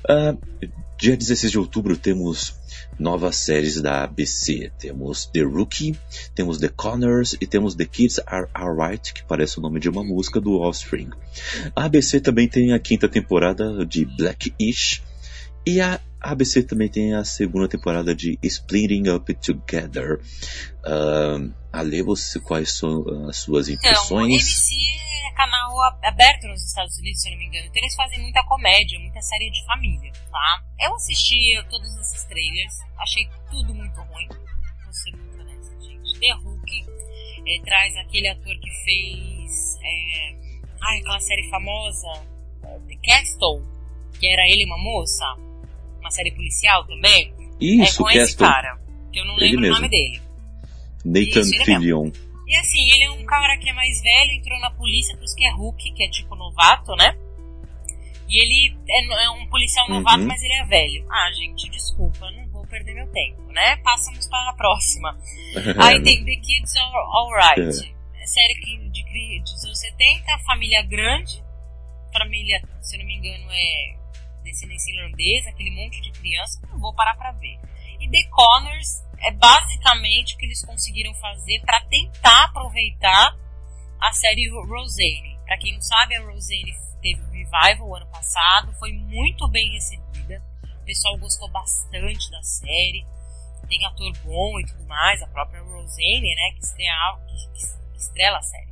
uh, 0.03 0.37
dia 0.97 1.15
16 1.15 1.51
de 1.51 1.59
outubro 1.59 1.95
temos 1.95 2.55
novas 2.99 3.35
séries 3.35 3.79
da 3.79 4.03
ABC. 4.03 4.71
Temos 4.79 5.25
The 5.25 5.41
Rookie, 5.41 5.95
temos 6.33 6.57
The 6.57 6.69
Connors 6.69 7.37
e 7.39 7.45
temos 7.45 7.75
The 7.75 7.85
Kids 7.85 8.19
Are 8.25 8.47
Alright, 8.53 9.13
que 9.13 9.23
parece 9.23 9.59
o 9.59 9.61
nome 9.61 9.79
de 9.79 9.89
uma 9.89 10.03
música 10.03 10.41
do 10.41 10.59
Offspring. 10.59 11.09
A 11.75 11.85
ABC 11.85 12.19
também 12.19 12.47
tem 12.47 12.73
a 12.73 12.79
quinta 12.79 13.07
temporada 13.07 13.85
de 13.85 14.05
Blackish 14.05 15.03
e 15.65 15.79
a 15.79 15.99
ABC 16.21 16.63
também 16.63 16.89
tem 16.89 17.13
a 17.13 17.23
segunda 17.23 17.67
temporada 17.67 18.13
de 18.13 18.39
Splitting 18.41 19.09
Up 19.09 19.33
Together. 19.35 20.19
Uh, 20.83 21.53
Ale, 21.71 22.01
você, 22.01 22.39
quais 22.39 22.75
são 22.75 23.03
as 23.29 23.37
suas 23.37 23.69
então, 23.69 23.91
impressões? 23.91 24.09
Então, 24.09 24.35
ABC 24.35 24.73
é 25.27 25.35
canal 25.35 25.71
aberto 26.03 26.47
nos 26.47 26.63
Estados 26.63 26.97
Unidos, 26.97 27.21
se 27.21 27.29
eu 27.29 27.31
não 27.33 27.39
me 27.39 27.45
engano. 27.45 27.65
Então 27.67 27.83
eles 27.83 27.95
fazem 27.95 28.19
muita 28.19 28.43
comédia, 28.45 28.99
muita 28.99 29.21
série 29.21 29.51
de 29.51 29.63
família, 29.65 30.11
tá? 30.31 30.63
Eu 30.79 30.95
assisti 30.95 31.63
todos 31.69 31.87
esses 31.97 32.23
trailers, 32.23 32.73
achei 32.97 33.29
tudo 33.51 33.75
muito 33.75 34.01
ruim. 34.01 34.27
Vou 34.83 34.93
ser 34.93 35.15
muito 35.15 35.39
honesta, 35.39 35.79
gente. 35.81 36.19
The 36.19 36.33
Hulk 36.33 36.85
é, 37.47 37.61
traz 37.63 37.95
aquele 37.97 38.27
ator 38.29 38.59
que 38.59 38.71
fez... 38.83 39.77
É, 39.83 40.35
ai, 40.81 40.99
aquela 40.99 41.19
série 41.19 41.47
famosa, 41.49 42.07
The 42.61 42.95
Castle, 43.03 43.63
que 44.19 44.27
era 44.27 44.41
ele 44.49 44.65
uma 44.65 44.77
moça 44.77 45.46
uma 46.07 46.11
série 46.11 46.31
policial 46.31 46.85
também. 46.85 47.33
Isso, 47.59 48.01
é 48.01 48.03
com 48.03 48.09
esse 48.11 48.37
cara, 48.37 48.79
que 49.11 49.19
eu 49.19 49.25
não 49.25 49.35
lembro 49.35 49.67
o 49.67 49.69
nome 49.69 49.89
dele. 49.89 50.21
Nathan 51.03 51.41
Isso, 51.41 51.61
é 51.61 51.65
Fillion. 51.65 52.11
E 52.47 52.55
assim, 52.55 52.89
ele 52.91 53.03
é 53.03 53.11
um 53.11 53.25
cara 53.25 53.57
que 53.57 53.69
é 53.69 53.73
mais 53.73 54.01
velho, 54.01 54.31
entrou 54.31 54.59
na 54.59 54.71
polícia, 54.71 55.15
por 55.17 55.25
isso 55.25 55.35
que 55.35 55.45
é 55.45 55.51
Hulk, 55.51 55.91
que 55.93 56.03
é 56.03 56.09
tipo 56.09 56.33
novato, 56.35 56.95
né? 56.95 57.15
E 58.29 58.41
ele 58.41 58.77
é, 58.89 59.25
é 59.25 59.29
um 59.31 59.45
policial 59.47 59.87
novato, 59.89 60.19
uhum. 60.19 60.27
mas 60.27 60.41
ele 60.41 60.53
é 60.53 60.65
velho. 60.65 61.05
Ah, 61.09 61.31
gente, 61.33 61.69
desculpa, 61.69 62.29
não 62.31 62.47
vou 62.49 62.65
perder 62.67 62.93
meu 62.93 63.07
tempo, 63.07 63.41
né? 63.51 63.77
Passamos 63.77 64.27
para 64.27 64.49
a 64.49 64.53
próxima. 64.53 65.17
Aí 65.79 66.01
tem 66.03 66.23
The 66.23 66.35
Kids 66.35 66.73
Alright. 66.77 67.61
É. 67.61 68.25
Série 68.27 68.53
de, 68.55 68.89
de, 68.91 69.39
dos 69.39 69.63
anos 69.63 69.79
70, 69.79 70.23
família 70.45 70.83
grande. 70.83 71.41
Família, 72.11 72.61
se 72.81 72.95
eu 72.95 72.99
não 72.99 73.07
me 73.07 73.15
engano, 73.15 73.45
é 73.51 73.97
descendência 74.51 74.91
irlandesa, 74.93 75.49
aquele 75.49 75.71
monte 75.71 76.01
de 76.01 76.11
criança, 76.11 76.59
não 76.71 76.79
vou 76.79 76.93
parar 76.93 77.15
para 77.15 77.31
ver. 77.33 77.59
E 77.99 78.09
The 78.09 78.29
Connors 78.29 79.03
é 79.19 79.31
basicamente 79.31 80.35
o 80.35 80.37
que 80.37 80.45
eles 80.45 80.63
conseguiram 80.63 81.13
fazer 81.15 81.59
para 81.61 81.81
tentar 81.85 82.45
aproveitar 82.45 83.35
a 83.99 84.11
série 84.11 84.49
Roseanne. 84.49 85.37
Para 85.45 85.57
quem 85.57 85.73
não 85.73 85.81
sabe, 85.81 86.15
a 86.15 86.21
Roseanne 86.21 86.73
teve 87.01 87.21
um 87.21 87.31
revival 87.31 87.95
ano 87.95 88.07
passado, 88.07 88.73
foi 88.73 88.93
muito 88.93 89.47
bem 89.49 89.71
recebida. 89.71 90.43
O 90.81 90.85
pessoal 90.85 91.17
gostou 91.17 91.49
bastante 91.49 92.29
da 92.31 92.41
série. 92.43 93.05
Tem 93.67 93.85
ator 93.85 94.13
bom 94.23 94.59
e 94.59 94.65
tudo 94.65 94.85
mais, 94.85 95.21
a 95.21 95.27
própria 95.27 95.61
Roseanne, 95.61 96.35
né, 96.35 96.51
que, 96.53 96.63
estreia, 96.63 96.93
que, 97.27 97.97
estrela 97.97 98.37
a 98.37 98.41
série. 98.41 98.67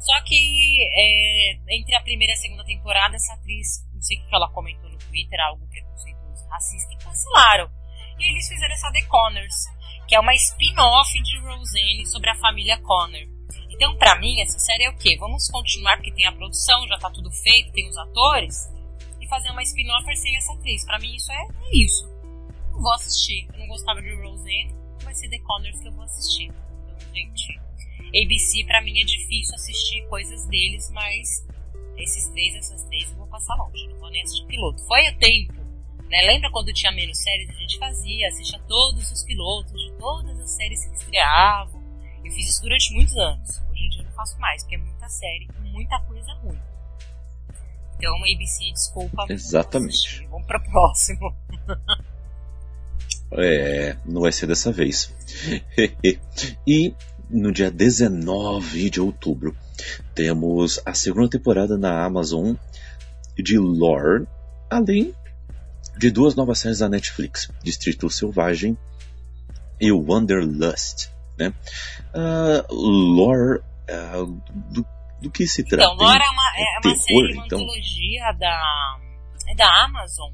Só 0.00 0.20
que 0.24 0.76
é, 0.96 1.76
entre 1.76 1.94
a 1.94 2.02
primeira 2.02 2.32
e 2.32 2.34
a 2.34 2.38
segunda 2.38 2.64
temporada, 2.64 3.14
essa 3.14 3.34
atriz, 3.34 3.86
não 3.94 4.02
sei 4.02 4.18
o 4.18 4.26
que 4.26 4.34
ela 4.34 4.50
comentou 4.50 4.90
Twitter, 5.12 5.38
algo 5.40 5.68
preconceituoso, 5.68 6.48
racista, 6.48 6.92
e 6.94 7.04
cancelaram. 7.04 7.70
E 8.18 8.30
eles 8.30 8.48
fizeram 8.48 8.72
essa 8.72 8.90
The 8.90 9.02
Connors, 9.08 9.54
que 10.08 10.14
é 10.14 10.20
uma 10.20 10.34
spin-off 10.34 11.22
de 11.22 11.38
Roseanne 11.40 12.06
sobre 12.06 12.30
a 12.30 12.34
família 12.36 12.78
Connor. 12.78 13.28
Então, 13.70 13.96
para 13.98 14.18
mim, 14.18 14.40
essa 14.40 14.58
série 14.58 14.84
é 14.84 14.90
o 14.90 14.96
quê? 14.96 15.16
Vamos 15.18 15.48
continuar, 15.48 15.96
porque 15.96 16.12
tem 16.12 16.26
a 16.26 16.32
produção, 16.32 16.86
já 16.88 16.96
tá 16.96 17.10
tudo 17.10 17.30
feito, 17.30 17.72
tem 17.72 17.88
os 17.88 17.96
atores, 17.96 18.56
e 19.20 19.28
fazer 19.28 19.50
uma 19.50 19.62
spin-off 19.62 20.16
sem 20.16 20.36
essa 20.36 20.52
atriz. 20.54 20.84
Para 20.86 20.98
mim, 20.98 21.14
isso 21.14 21.30
é, 21.30 21.36
é 21.36 21.84
isso. 21.84 22.06
Não 22.70 22.80
vou 22.80 22.92
assistir. 22.94 23.46
Eu 23.52 23.58
não 23.58 23.66
gostava 23.68 24.00
de 24.00 24.14
Roseanne, 24.14 24.74
vai 25.02 25.14
ser 25.14 25.28
The 25.28 25.38
Connors 25.40 25.80
que 25.80 25.88
eu 25.88 25.92
vou 25.92 26.04
assistir. 26.04 26.44
Então, 26.44 27.14
gente, 27.14 27.60
ABC 28.08 28.64
para 28.64 28.82
mim 28.82 28.98
é 29.00 29.04
difícil 29.04 29.54
assistir 29.54 30.06
coisas 30.08 30.46
deles, 30.48 30.90
mas 30.92 31.28
esses 31.96 32.28
três, 32.28 32.54
essas 32.56 32.82
três 32.84 33.10
eu 33.10 33.16
vou 33.16 33.26
passar 33.26 33.54
longe, 33.56 33.86
não 33.88 33.98
vou 33.98 34.10
nem 34.10 34.22
assistir 34.22 34.46
piloto. 34.46 34.82
Foi 34.86 35.08
o 35.08 35.18
tempo, 35.18 35.54
né? 36.08 36.22
Lembra 36.26 36.50
quando 36.50 36.72
tinha 36.72 36.92
menos 36.92 37.18
séries? 37.18 37.50
A 37.50 37.54
gente 37.54 37.78
fazia, 37.78 38.28
assistia 38.28 38.60
todos 38.68 39.10
os 39.10 39.22
pilotos 39.24 39.72
de 39.72 39.92
todas 39.98 40.38
as 40.40 40.50
séries 40.50 40.84
que 40.86 40.96
estreavam. 40.96 41.82
Eu 42.24 42.32
fiz 42.32 42.48
isso 42.48 42.62
durante 42.62 42.92
muitos 42.94 43.16
anos. 43.16 43.62
Hoje 43.70 43.84
em 43.84 43.88
dia 43.88 44.00
eu 44.00 44.04
não 44.04 44.12
faço 44.12 44.38
mais, 44.38 44.62
porque 44.62 44.76
é 44.76 44.78
muita 44.78 45.08
série, 45.08 45.48
muita 45.60 45.98
coisa 46.00 46.32
ruim. 46.34 46.58
Então, 47.96 48.16
ABC, 48.16 48.72
desculpa. 48.72 49.26
Exatamente. 49.28 50.26
Vamos 50.28 50.46
para 50.46 50.60
próximo. 50.60 51.34
É, 53.34 53.96
não 54.04 54.20
vai 54.20 54.30
ser 54.30 54.46
dessa 54.46 54.70
vez. 54.70 55.14
e 56.66 56.94
no 57.30 57.50
dia 57.50 57.70
19 57.70 58.90
de 58.90 59.00
outubro, 59.00 59.56
temos 60.14 60.80
a 60.84 60.94
segunda 60.94 61.28
temporada 61.28 61.76
na 61.76 62.04
Amazon 62.04 62.54
de 63.36 63.58
Lore, 63.58 64.26
além 64.70 65.14
de 65.96 66.10
duas 66.10 66.34
novas 66.34 66.58
séries 66.58 66.78
da 66.78 66.88
Netflix, 66.88 67.50
Distrito 67.62 68.08
Selvagem 68.10 68.76
e 69.80 69.92
Wanderlust. 69.92 71.10
Né? 71.38 71.52
Uh, 72.14 72.74
Lore, 72.74 73.60
uh, 73.88 74.26
do, 74.70 74.86
do, 75.20 75.30
que 75.30 75.46
se 75.46 75.64
trata? 75.64 75.92
Então, 75.92 76.06
Lore 76.06 76.22
é 76.22 76.30
uma, 76.30 76.42
é, 76.56 76.62
é 76.62 76.88
uma 76.88 76.96
série, 76.96 77.34
uma 77.34 77.46
então? 77.46 77.58
antologia 77.58 78.32
da, 78.38 78.98
é 79.48 79.54
da 79.54 79.84
Amazon. 79.84 80.30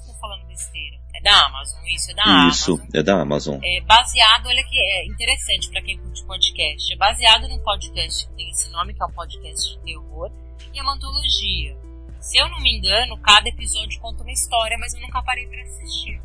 Estou 0.00 0.14
falando 0.16 0.46
besteira. 0.46 1.03
Da 1.24 1.46
Amazon, 1.46 1.80
isso, 1.86 2.10
é 2.10 2.14
da 2.14 2.22
isso, 2.48 2.72
Amazon. 2.74 2.88
é 2.92 3.02
da 3.02 3.20
Amazon. 3.22 3.60
É 3.64 3.80
baseado, 3.80 4.46
olha 4.46 4.62
que 4.62 4.78
é 4.78 5.06
interessante 5.06 5.70
para 5.70 5.80
quem 5.80 5.96
curte 5.96 6.22
podcast. 6.26 6.92
É 6.92 6.96
baseado 6.96 7.48
num 7.48 7.58
podcast 7.60 8.26
que 8.28 8.34
tem 8.34 8.50
esse 8.50 8.68
nome, 8.70 8.92
que 8.92 9.02
é 9.02 9.06
um 9.06 9.12
podcast 9.12 9.70
de 9.70 9.78
terror, 9.84 10.30
e 10.74 10.78
é 10.78 10.82
uma 10.82 10.92
antologia. 10.94 11.74
Se 12.20 12.38
eu 12.38 12.46
não 12.50 12.60
me 12.60 12.76
engano, 12.76 13.16
cada 13.22 13.48
episódio 13.48 13.98
conta 14.00 14.22
uma 14.22 14.32
história, 14.32 14.76
mas 14.78 14.92
eu 14.92 15.00
nunca 15.00 15.22
parei 15.22 15.46
para 15.46 15.62
assistir. 15.62 16.20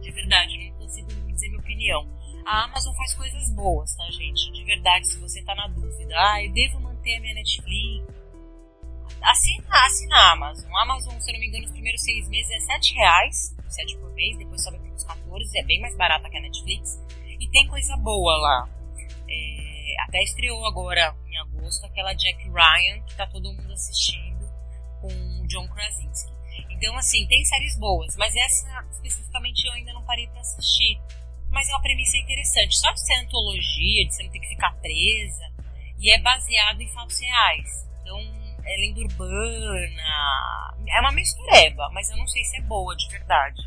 De 0.00 0.10
verdade, 0.12 0.54
eu 0.56 0.70
não 0.70 0.78
consigo 0.78 1.08
dizer 1.32 1.48
minha 1.48 1.60
opinião. 1.60 2.08
A 2.46 2.64
Amazon 2.64 2.94
faz 2.94 3.14
coisas 3.14 3.50
boas, 3.54 3.92
tá, 3.96 4.04
gente? 4.12 4.52
De 4.52 4.64
verdade, 4.64 5.08
se 5.08 5.18
você 5.18 5.42
tá 5.42 5.54
na 5.56 5.66
dúvida, 5.66 6.14
ah, 6.16 6.44
eu 6.44 6.52
devo 6.52 6.78
manter 6.80 7.16
a 7.16 7.20
minha 7.20 7.34
Netflix, 7.34 8.06
assina, 9.20 9.66
assina 9.84 10.16
a 10.16 10.32
Amazon. 10.32 10.70
A 10.76 10.82
Amazon, 10.82 11.18
se 11.18 11.30
eu 11.30 11.34
não 11.34 11.40
me 11.40 11.48
engano, 11.48 11.64
os 11.64 11.72
primeiros 11.72 12.02
seis 12.02 12.28
meses 12.28 12.50
é 12.52 12.60
sete 12.60 12.94
reais, 12.94 13.53
sete 13.74 13.96
por 13.98 14.12
mês, 14.12 14.38
depois 14.38 14.62
sobe 14.62 14.78
para 14.78 14.92
uns 14.92 15.04
14, 15.04 15.24
atores, 15.34 15.54
é 15.56 15.62
bem 15.64 15.80
mais 15.80 15.96
barata 15.96 16.30
que 16.30 16.36
a 16.36 16.40
Netflix, 16.40 17.00
e 17.40 17.48
tem 17.48 17.66
coisa 17.66 17.96
boa 17.96 18.36
lá. 18.38 18.68
É, 19.28 19.94
até 20.02 20.22
estreou 20.22 20.66
agora, 20.66 21.14
em 21.28 21.36
agosto, 21.38 21.84
aquela 21.86 22.12
Jack 22.14 22.44
Ryan, 22.44 23.02
que 23.06 23.16
tá 23.16 23.26
todo 23.26 23.52
mundo 23.52 23.72
assistindo, 23.72 24.48
com 25.00 25.08
o 25.08 25.46
John 25.48 25.66
Krasinski. 25.68 26.32
Então, 26.70 26.96
assim, 26.96 27.26
tem 27.26 27.44
séries 27.44 27.78
boas, 27.78 28.16
mas 28.16 28.34
essa 28.34 28.84
especificamente 28.92 29.66
eu 29.66 29.72
ainda 29.72 29.92
não 29.92 30.04
parei 30.04 30.26
para 30.28 30.40
assistir. 30.40 31.00
Mas 31.50 31.68
é 31.68 31.72
uma 31.72 31.82
premissa 31.82 32.16
interessante. 32.16 32.76
Só 32.78 32.90
de 32.92 33.00
ser 33.00 33.14
antologia, 33.16 34.06
de 34.06 34.14
você 34.14 34.22
não 34.24 34.30
ter 34.30 34.40
que 34.40 34.48
ficar 34.48 34.72
presa, 34.80 35.52
e 35.98 36.10
é 36.10 36.20
baseado 36.20 36.80
em 36.80 36.88
fatos 36.88 37.18
reais. 37.20 37.88
Então, 38.00 38.18
é 38.66 38.76
lenda 38.76 39.00
urbana. 39.00 40.74
É 40.86 41.00
uma 41.00 41.12
mistureba, 41.12 41.88
mas 41.92 42.10
eu 42.10 42.16
não 42.16 42.26
sei 42.26 42.42
se 42.44 42.58
é 42.58 42.62
boa 42.62 42.94
de 42.96 43.08
verdade. 43.10 43.60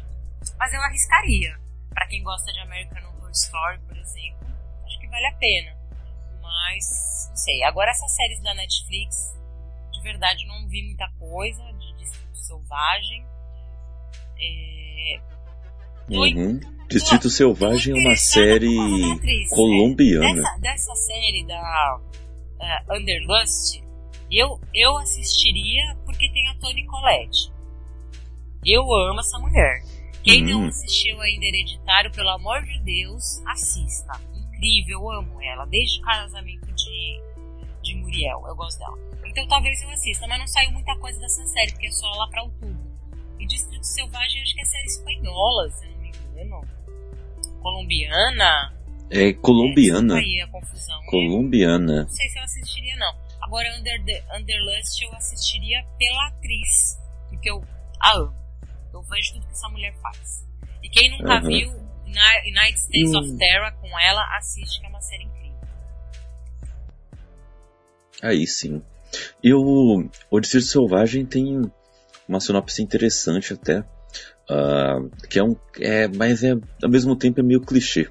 Mas 0.58 0.74
eu 0.74 0.82
arriscaria. 0.82 1.58
Para 1.90 2.08
quem 2.08 2.24
gosta 2.24 2.52
de 2.54 2.60
American 2.60 3.04
Horror 3.10 3.32
Story, 3.32 3.80
por 3.88 3.98
exemplo, 3.98 4.48
acho 4.86 5.00
que 5.00 5.08
vale 5.08 5.28
a 5.28 5.34
pena. 5.34 5.78
Mas, 6.42 7.28
não 7.30 7.36
sei. 7.36 7.64
Agora 7.64 7.92
essas 7.92 8.16
séries 8.16 8.42
da 8.44 8.54
Netflix, 8.54 9.36
de 9.92 10.02
verdade 10.02 10.46
não 10.48 10.68
vi 10.68 10.84
muita 10.84 11.10
coisa 11.20 11.64
de 11.74 11.98
Distrito 11.98 12.38
Selvagem. 12.38 13.26
É... 14.40 15.20
Uhum. 16.10 16.60
Distrito 16.88 17.30
Selvagem 17.30 17.98
é 17.98 18.08
uma 18.08 18.16
série 18.16 18.78
colombiana. 19.50 20.42
Dessa, 20.42 20.60
dessa 20.60 20.96
série 20.96 21.46
da 21.46 22.00
uh, 22.00 22.96
Underlust, 22.96 23.82
eu, 24.32 24.60
eu 24.74 24.98
assistiria 24.98 25.96
porque 26.06 26.30
tem 26.32 26.48
a 26.50 26.56
Toni 26.56 26.86
Collette. 26.86 27.52
Eu 28.66 28.84
amo 28.94 29.20
essa 29.20 29.40
mulher. 29.40 29.82
Quem 30.24 30.44
hum. 30.44 30.62
não 30.62 30.68
assistiu 30.68 31.20
ainda 31.22 31.46
Hereditário, 31.46 32.12
pelo 32.12 32.30
amor 32.30 32.62
de 32.64 32.80
Deus, 32.84 33.42
assista. 33.48 34.20
Incrível, 34.34 35.00
eu 35.00 35.12
amo 35.12 35.42
ela. 35.42 35.66
Desde 35.66 36.00
o 36.00 36.04
casamento 36.04 36.68
de, 36.74 37.22
de 37.82 37.96
Muriel, 37.96 38.44
eu 38.48 38.56
gosto 38.56 38.78
dela. 38.80 38.98
Então 39.26 39.48
talvez 39.48 39.82
eu 39.82 39.90
assista, 39.90 40.28
mas 40.28 40.40
não 40.40 40.48
saiu 40.48 40.72
muita 40.72 40.98
coisa 40.98 41.20
dessa 41.20 41.46
série, 41.48 41.72
porque 41.72 41.88
é 41.88 41.92
só 41.92 42.08
lá 42.18 42.28
pra 42.30 42.44
outubro. 42.44 42.88
E 43.40 43.46
Distrito 43.46 43.84
Selvagem, 43.86 44.42
acho 44.42 44.56
que 44.56 44.62
é 44.62 44.66
série 44.66 44.86
espanhola, 44.88 45.70
se 45.70 45.88
não 45.88 45.98
me 46.00 46.10
engano. 46.10 46.62
Colombiana. 47.62 48.74
É 49.10 49.32
colombiana. 49.34 50.16
É, 50.16 50.20
aí 50.20 50.42
a 50.42 50.48
confusão. 50.48 51.00
Colombiana. 51.06 52.04
Não 52.04 52.10
sei 52.10 52.30
se 52.30 52.40
eu 52.40 52.44
assistiria, 52.44 52.96
não. 52.98 53.27
Agora, 53.48 53.66
Under 53.80 54.04
the, 54.04 54.24
Underlust 54.38 55.02
eu 55.02 55.14
assistiria 55.16 55.82
pela 55.98 56.28
atriz, 56.28 56.98
porque 57.30 57.50
eu 57.50 57.64
a 58.02 58.18
amo. 58.18 58.36
Eu 58.94 59.02
vejo 59.04 59.36
tudo 59.36 59.48
que 59.48 59.54
essa 59.54 59.70
mulher 59.70 59.96
faz. 60.02 60.46
E 60.84 60.90
quem 60.90 61.12
nunca 61.12 61.36
uhum. 61.36 61.48
viu 61.48 61.70
United 62.46 62.78
States 62.78 63.14
of 63.14 63.30
hum. 63.30 63.38
Terror 63.38 63.72
com 63.80 64.00
ela, 64.00 64.22
assiste, 64.38 64.82
que 64.82 64.86
é 64.86 64.90
uma 64.90 65.00
série 65.00 65.24
incrível. 65.24 65.60
Aí 68.22 68.46
sim. 68.46 68.82
E 69.42 69.54
o, 69.54 70.10
o 70.30 70.40
Distrito 70.42 70.66
Selvagem 70.66 71.26
tem 71.26 71.72
uma 72.28 72.42
sinopse 72.42 72.84
interessante 72.84 73.54
até. 73.54 73.80
Uh, 74.50 75.10
que 75.30 75.40
é 75.40 75.44
um. 75.44 75.56
É, 75.80 76.10
mas 76.10 76.44
é, 76.44 76.52
ao 76.84 76.90
mesmo 76.90 77.16
tempo 77.16 77.40
é 77.40 77.44
meio 77.44 77.62
clichê 77.62 78.10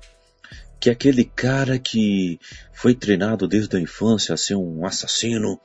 que 0.79 0.91
aquele 0.91 1.25
cara 1.25 1.79
que 1.79 2.39
foi 2.73 2.95
treinado 2.95 3.49
desde 3.49 3.77
a 3.77 3.81
infância 3.81 4.35
a 4.35 4.37
ser 4.37 4.55
um 4.55 4.85
assassino 4.85 5.61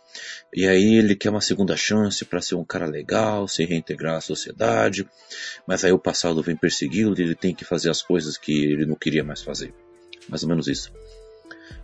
e 0.54 0.68
aí 0.68 0.96
ele 0.96 1.16
quer 1.16 1.30
uma 1.30 1.42
segunda 1.42 1.76
chance 1.76 2.24
para 2.26 2.42
ser 2.42 2.56
um 2.56 2.66
cara 2.66 2.86
legal, 2.86 3.48
se 3.48 3.66
reintegrar 3.66 4.18
à 4.18 4.22
sociedade, 4.22 5.08
mas 5.66 5.84
aí 5.84 5.92
o 5.92 6.00
passado 6.00 6.42
vem 6.42 6.56
persegui-lo 6.56 7.16
e 7.18 7.22
ele 7.22 7.36
tem 7.36 7.54
que 7.54 7.66
fazer 7.66 7.90
as 7.90 8.02
coisas 8.02 8.38
que 8.38 8.66
ele 8.66 8.86
não 8.86 8.96
queria 8.96 9.24
mais 9.24 9.42
fazer. 9.42 9.74
Mais 10.30 10.44
ou 10.44 10.50
menos 10.50 10.68
isso. 10.68 10.92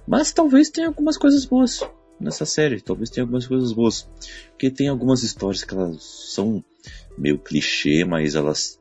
Mas 0.08 0.32
talvez 0.32 0.70
tenha 0.70 0.88
algumas 0.88 1.18
coisas 1.18 1.46
boas 1.46 1.82
nessa 2.20 2.46
série, 2.46 2.82
talvez 2.82 3.10
tenha 3.10 3.24
algumas 3.24 3.46
coisas 3.46 3.72
boas, 3.72 4.10
porque 4.50 4.72
tem 4.72 4.88
algumas 4.88 5.22
histórias 5.24 5.64
que 5.64 5.74
elas 5.74 6.04
são 6.04 6.64
meio 7.18 7.38
clichê, 7.38 8.04
mas 8.04 8.36
elas 8.36 8.80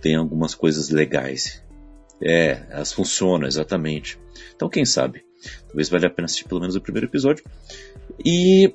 têm 0.00 0.16
algumas 0.16 0.54
coisas 0.54 0.90
legais 0.90 1.64
é, 2.20 2.62
elas 2.70 2.92
funcionam, 2.92 3.46
exatamente. 3.46 4.18
Então, 4.54 4.68
quem 4.68 4.84
sabe? 4.84 5.24
Talvez 5.66 5.88
valha 5.88 6.08
a 6.08 6.10
pena 6.10 6.26
assistir 6.26 6.48
pelo 6.48 6.60
menos 6.60 6.76
o 6.76 6.80
primeiro 6.80 7.06
episódio. 7.06 7.44
E 8.24 8.72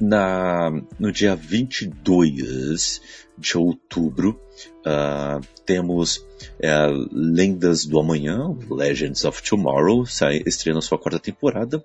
na, 0.00 0.70
no 0.98 1.10
dia 1.10 1.34
22 1.34 3.00
de 3.36 3.58
outubro, 3.58 4.40
uh, 4.86 5.44
temos 5.66 6.18
uh, 6.18 7.08
Lendas 7.10 7.84
do 7.84 7.98
Amanhã, 7.98 8.56
Legends 8.70 9.24
of 9.24 9.42
Tomorrow, 9.42 10.06
sai, 10.06 10.42
estreando 10.46 10.82
sua 10.82 10.98
quarta 10.98 11.18
temporada. 11.18 11.84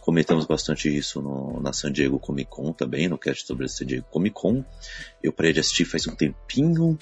Comentamos 0.00 0.46
bastante 0.46 0.94
isso 0.94 1.22
no, 1.22 1.60
na 1.60 1.72
San 1.72 1.92
Diego 1.92 2.18
Comic 2.18 2.50
Con 2.50 2.72
também, 2.72 3.08
no 3.08 3.18
cast 3.18 3.46
sobre 3.46 3.64
a 3.64 3.68
San 3.68 3.86
Diego 3.86 4.06
Comic 4.10 4.34
Con. 4.34 4.64
Eu 5.22 5.32
parei 5.32 5.52
de 5.52 5.60
assistir 5.60 5.84
faz 5.84 6.06
um 6.06 6.14
tempinho. 6.14 6.98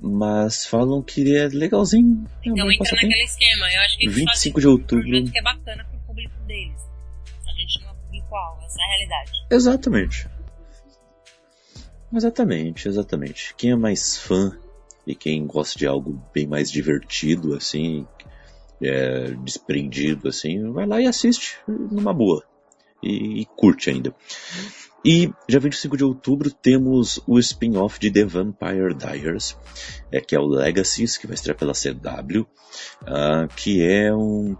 Mas 0.00 0.66
falam 0.66 1.02
que 1.02 1.22
ele 1.22 1.36
é 1.36 1.48
legalzinho. 1.48 2.26
Então 2.44 2.70
entra 2.70 2.92
naquele 2.92 3.24
esquema. 3.24 3.72
Eu 3.72 3.80
acho 3.80 3.98
que 3.98 4.06
eles 4.06 4.16
25 4.16 4.60
de 4.60 4.68
outubro. 4.68 5.18
Um 5.18 5.24
que 5.24 5.38
é 5.38 5.42
bacana 5.42 5.84
pro 5.84 5.98
público 6.00 6.34
deles. 6.46 6.80
A 7.46 7.52
gente 7.52 7.80
não 7.82 7.90
é 7.90 7.94
público-alvo, 7.94 8.62
essa 8.62 8.76
é 8.78 8.84
a 8.84 8.88
realidade. 8.88 9.32
Exatamente. 9.50 10.28
Exatamente, 12.14 12.88
exatamente. 12.88 13.54
Quem 13.56 13.70
é 13.72 13.76
mais 13.76 14.16
fã 14.16 14.56
e 15.06 15.14
quem 15.14 15.46
gosta 15.46 15.78
de 15.78 15.86
algo 15.86 16.22
bem 16.34 16.46
mais 16.46 16.70
divertido, 16.70 17.54
assim, 17.54 18.06
é, 18.82 19.30
desprendido, 19.42 20.28
assim, 20.28 20.70
vai 20.72 20.86
lá 20.86 21.00
e 21.00 21.06
assiste 21.06 21.58
numa 21.66 22.12
boa. 22.12 22.44
E, 23.02 23.42
e 23.42 23.44
curte 23.44 23.90
ainda. 23.90 24.14
E 25.06 25.32
dia 25.48 25.60
25 25.60 25.96
de 25.96 26.02
outubro 26.02 26.50
temos 26.50 27.22
o 27.28 27.38
spin-off 27.38 27.96
de 28.00 28.10
The 28.10 28.24
Vampire 28.24 28.92
Diaries, 28.92 29.56
é, 30.10 30.20
que 30.20 30.34
é 30.34 30.40
o 30.40 30.44
Legacies, 30.44 31.16
que 31.16 31.28
vai 31.28 31.34
estrear 31.34 31.56
pela 31.56 31.74
CW, 31.74 32.40
uh, 32.40 32.46
ah, 33.06 33.48
que 33.54 33.86
é 33.86 34.12
um. 34.12 34.56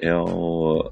É, 0.00 0.14
um, 0.14 0.88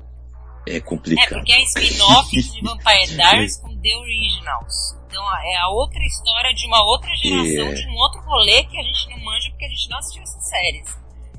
é 0.67 0.81
complicado. 0.81 1.33
É, 1.33 1.39
porque 1.39 1.53
é 1.53 1.63
spin-off 1.63 2.29
de 2.29 2.59
Vampire 2.61 3.15
Diaries 3.15 3.61
com 3.61 3.69
The 3.69 3.97
Originals. 3.99 4.99
Então 5.07 5.23
é 5.45 5.57
a 5.59 5.69
outra 5.69 6.03
história 6.03 6.53
de 6.53 6.67
uma 6.67 6.83
outra 6.85 7.15
geração, 7.15 7.69
é... 7.69 7.75
de 7.75 7.87
um 7.87 7.95
outro 7.95 8.21
rolê 8.23 8.65
que 8.65 8.81
a 8.81 8.83
gente 8.83 9.11
não 9.11 9.25
manja 9.25 9.49
porque 9.51 9.65
a 9.65 9.69
gente 9.69 9.91
não 9.91 9.99
assistiu 9.99 10.23
essas 10.25 10.49
séries. 10.49 10.99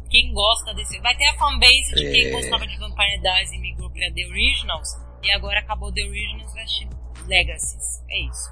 Quem 0.10 0.32
gosta 0.32 0.74
desse. 0.74 0.98
Vai 1.02 1.14
ter 1.18 1.28
a 1.28 1.38
fanbase 1.38 1.94
de 1.94 2.10
quem 2.10 2.28
é... 2.28 2.32
gostava 2.32 2.66
de 2.66 2.78
Vampire 2.78 3.20
Diaries 3.20 3.52
e 3.52 3.60
migrou 3.60 3.90
pra 3.92 4.10
The 4.16 4.28
Originals, 4.30 4.88
e 5.22 5.32
agora 5.32 5.60
acabou 5.60 5.92
The 5.92 6.04
Originals 6.04 6.54
vestindo 6.54 6.99
Legacies. 7.30 8.04
É 8.10 8.28
isso. 8.28 8.52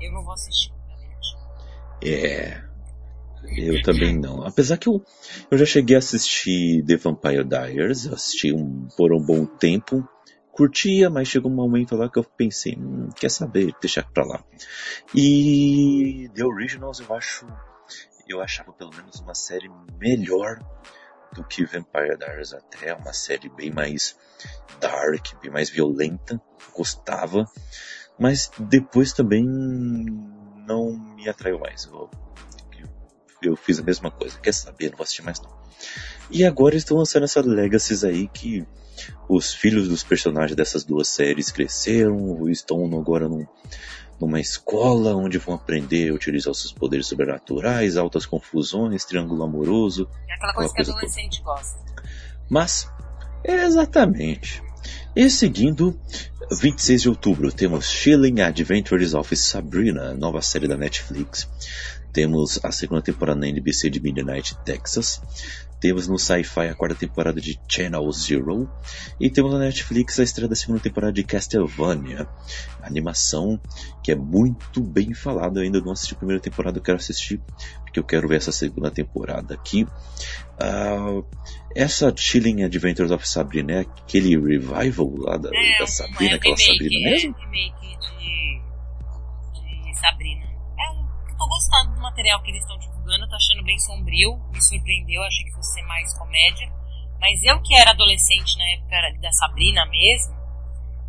Eu 0.00 0.12
não 0.12 0.24
vou 0.24 0.34
assistir, 0.34 0.72
É. 2.02 2.62
Eu 3.56 3.82
também 3.82 4.18
não. 4.18 4.42
Apesar 4.44 4.78
que 4.78 4.88
eu, 4.88 5.04
eu 5.50 5.58
já 5.58 5.64
cheguei 5.64 5.94
a 5.96 5.98
assistir 5.98 6.82
The 6.84 6.96
Vampire 6.96 7.44
Diaries, 7.44 8.06
eu 8.06 8.14
assisti 8.14 8.52
um, 8.52 8.88
por 8.96 9.12
um 9.12 9.20
bom 9.20 9.44
tempo, 9.44 10.06
curtia, 10.50 11.10
mas 11.10 11.28
chegou 11.28 11.52
um 11.52 11.54
momento 11.54 11.94
lá 11.94 12.08
que 12.08 12.18
eu 12.18 12.24
pensei, 12.24 12.74
hum, 12.74 13.10
quer 13.14 13.30
saber, 13.30 13.72
deixar 13.80 14.10
pra 14.10 14.24
lá. 14.24 14.42
E 15.14 16.28
The 16.34 16.44
Originals 16.44 17.00
eu 17.00 17.14
acho, 17.14 17.46
eu 18.26 18.40
achava 18.40 18.72
pelo 18.72 18.90
menos 18.96 19.20
uma 19.20 19.34
série 19.34 19.70
melhor 19.98 20.58
do 21.34 21.44
que 21.44 21.64
Vampire 21.64 22.16
Diaries 22.16 22.52
até, 22.52 22.94
uma 22.94 23.12
série 23.12 23.48
bem 23.48 23.70
mais 23.70 24.16
dark, 24.80 25.34
bem 25.42 25.50
mais 25.50 25.68
violenta, 25.68 26.40
gostava, 26.74 27.44
mas 28.18 28.50
depois 28.58 29.12
também 29.12 29.44
não 29.44 30.92
me 31.16 31.28
atraiu 31.28 31.58
mais. 31.58 31.84
Eu, 31.84 32.10
eu 33.42 33.56
fiz 33.56 33.78
a 33.78 33.82
mesma 33.82 34.10
coisa, 34.10 34.38
quer 34.38 34.54
saber, 34.54 34.90
não 34.90 34.96
vou 34.96 35.04
assistir 35.04 35.22
mais 35.22 35.40
não. 35.40 35.52
E 36.30 36.44
agora 36.44 36.76
estão 36.76 36.96
lançando 36.96 37.24
essa 37.24 37.40
Legacies 37.40 38.04
aí 38.04 38.28
que 38.28 38.66
os 39.28 39.52
filhos 39.52 39.88
dos 39.88 40.02
personagens 40.02 40.56
dessas 40.56 40.84
duas 40.84 41.08
séries 41.08 41.50
cresceram, 41.50 42.48
estão 42.48 42.84
agora 42.98 43.28
num, 43.28 43.46
numa 44.20 44.40
escola 44.40 45.14
onde 45.14 45.38
vão 45.38 45.54
aprender 45.54 46.10
a 46.10 46.14
utilizar 46.14 46.52
os 46.52 46.60
seus 46.60 46.72
poderes 46.72 47.06
sobrenaturais, 47.06 47.96
altas 47.96 48.26
confusões, 48.26 49.04
triângulo 49.04 49.42
amoroso. 49.42 50.08
É 50.28 50.34
aquela 50.34 50.54
coisa 50.54 50.74
que 50.74 50.82
adolescente 50.82 51.42
toda. 51.42 51.56
gosta. 51.56 51.78
Mas, 52.48 52.88
exatamente. 53.44 54.62
E 55.16 55.30
seguindo, 55.30 55.98
26 56.50 57.02
de 57.02 57.08
outubro, 57.08 57.52
temos 57.52 57.86
Chilling 57.86 58.40
Adventures 58.40 59.14
of 59.14 59.34
Sabrina, 59.36 60.14
nova 60.14 60.42
série 60.42 60.68
da 60.68 60.76
Netflix, 60.76 61.48
Temos 62.14 62.64
a 62.64 62.70
segunda 62.70 63.02
temporada 63.02 63.40
na 63.40 63.48
NBC 63.48 63.90
de 63.90 64.00
Midnight 64.00 64.56
Texas. 64.64 65.20
Temos 65.80 66.06
no 66.06 66.16
Sci-Fi 66.16 66.68
a 66.68 66.74
quarta 66.74 66.94
temporada 66.94 67.40
de 67.40 67.58
Channel 67.68 68.10
Zero. 68.12 68.70
E 69.18 69.28
temos 69.28 69.52
na 69.52 69.58
Netflix 69.58 70.20
a 70.20 70.22
estreia 70.22 70.48
da 70.48 70.54
segunda 70.54 70.78
temporada 70.78 71.12
de 71.12 71.24
Castlevania. 71.24 72.28
Animação 72.80 73.60
que 74.00 74.12
é 74.12 74.14
muito 74.14 74.80
bem 74.80 75.12
falada. 75.12 75.58
Eu 75.58 75.64
ainda 75.64 75.80
não 75.80 75.90
assisti 75.90 76.14
a 76.14 76.16
primeira 76.16 76.40
temporada, 76.40 76.78
eu 76.78 76.82
quero 76.82 76.98
assistir, 76.98 77.40
porque 77.82 77.98
eu 77.98 78.04
quero 78.04 78.28
ver 78.28 78.36
essa 78.36 78.52
segunda 78.52 78.92
temporada 78.92 79.52
aqui. 79.52 79.82
Uh, 79.82 81.26
essa 81.74 82.14
Chilling 82.16 82.62
Adventures 82.62 83.10
of 83.10 83.28
Sabrina 83.28 83.72
é 83.72 83.80
aquele 83.80 84.38
revival 84.38 85.12
lá 85.16 85.36
da, 85.36 85.50
é, 85.52 85.78
da 85.80 85.86
Sabrina, 85.88 86.32
é 86.32 86.36
aquela 86.36 86.54
remake, 86.54 86.78
Sabrina 86.78 87.08
é 87.08 87.10
mesmo? 87.10 87.34
remake 87.38 87.98
de, 89.52 89.82
de 89.82 89.98
Sabrina. 89.98 90.43
Tô 91.36 91.48
gostando 91.48 91.94
do 91.94 92.00
material 92.00 92.40
que 92.42 92.50
eles 92.50 92.62
estão 92.62 92.78
divulgando, 92.78 93.28
tô 93.28 93.34
achando 93.36 93.64
bem 93.64 93.78
sombrio, 93.78 94.38
me 94.52 94.62
surpreendeu, 94.62 95.22
achei 95.22 95.44
que 95.44 95.52
fosse 95.52 95.74
ser 95.74 95.82
mais 95.82 96.16
comédia. 96.16 96.72
Mas 97.20 97.42
eu 97.42 97.60
que 97.62 97.74
era 97.74 97.90
adolescente 97.90 98.56
na 98.56 98.68
época 98.70 99.20
da 99.20 99.32
Sabrina 99.32 99.84
mesmo, 99.86 100.34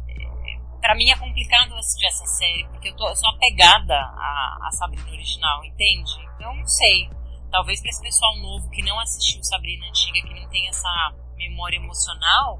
é, 0.10 0.80
pra 0.82 0.96
mim 0.96 1.10
é 1.10 1.18
complicado 1.18 1.76
assistir 1.76 2.08
essa 2.08 2.26
série, 2.26 2.66
porque 2.70 2.90
eu, 2.90 2.96
tô, 2.96 3.08
eu 3.08 3.16
sou 3.16 3.30
apegada 3.32 3.94
à, 3.94 4.58
à 4.64 4.70
Sabrina 4.72 5.08
original, 5.10 5.64
entende? 5.64 6.12
Então 6.36 6.56
não 6.56 6.68
sei. 6.68 7.10
Talvez 7.52 7.80
para 7.80 7.90
esse 7.90 8.02
pessoal 8.02 8.36
novo 8.38 8.70
que 8.72 8.82
não 8.82 9.00
assistiu 9.00 9.44
Sabrina 9.44 9.86
antiga, 9.88 10.28
que 10.28 10.40
não 10.40 10.50
tem 10.50 10.68
essa 10.68 11.14
memória 11.38 11.78
emocional, 11.78 12.60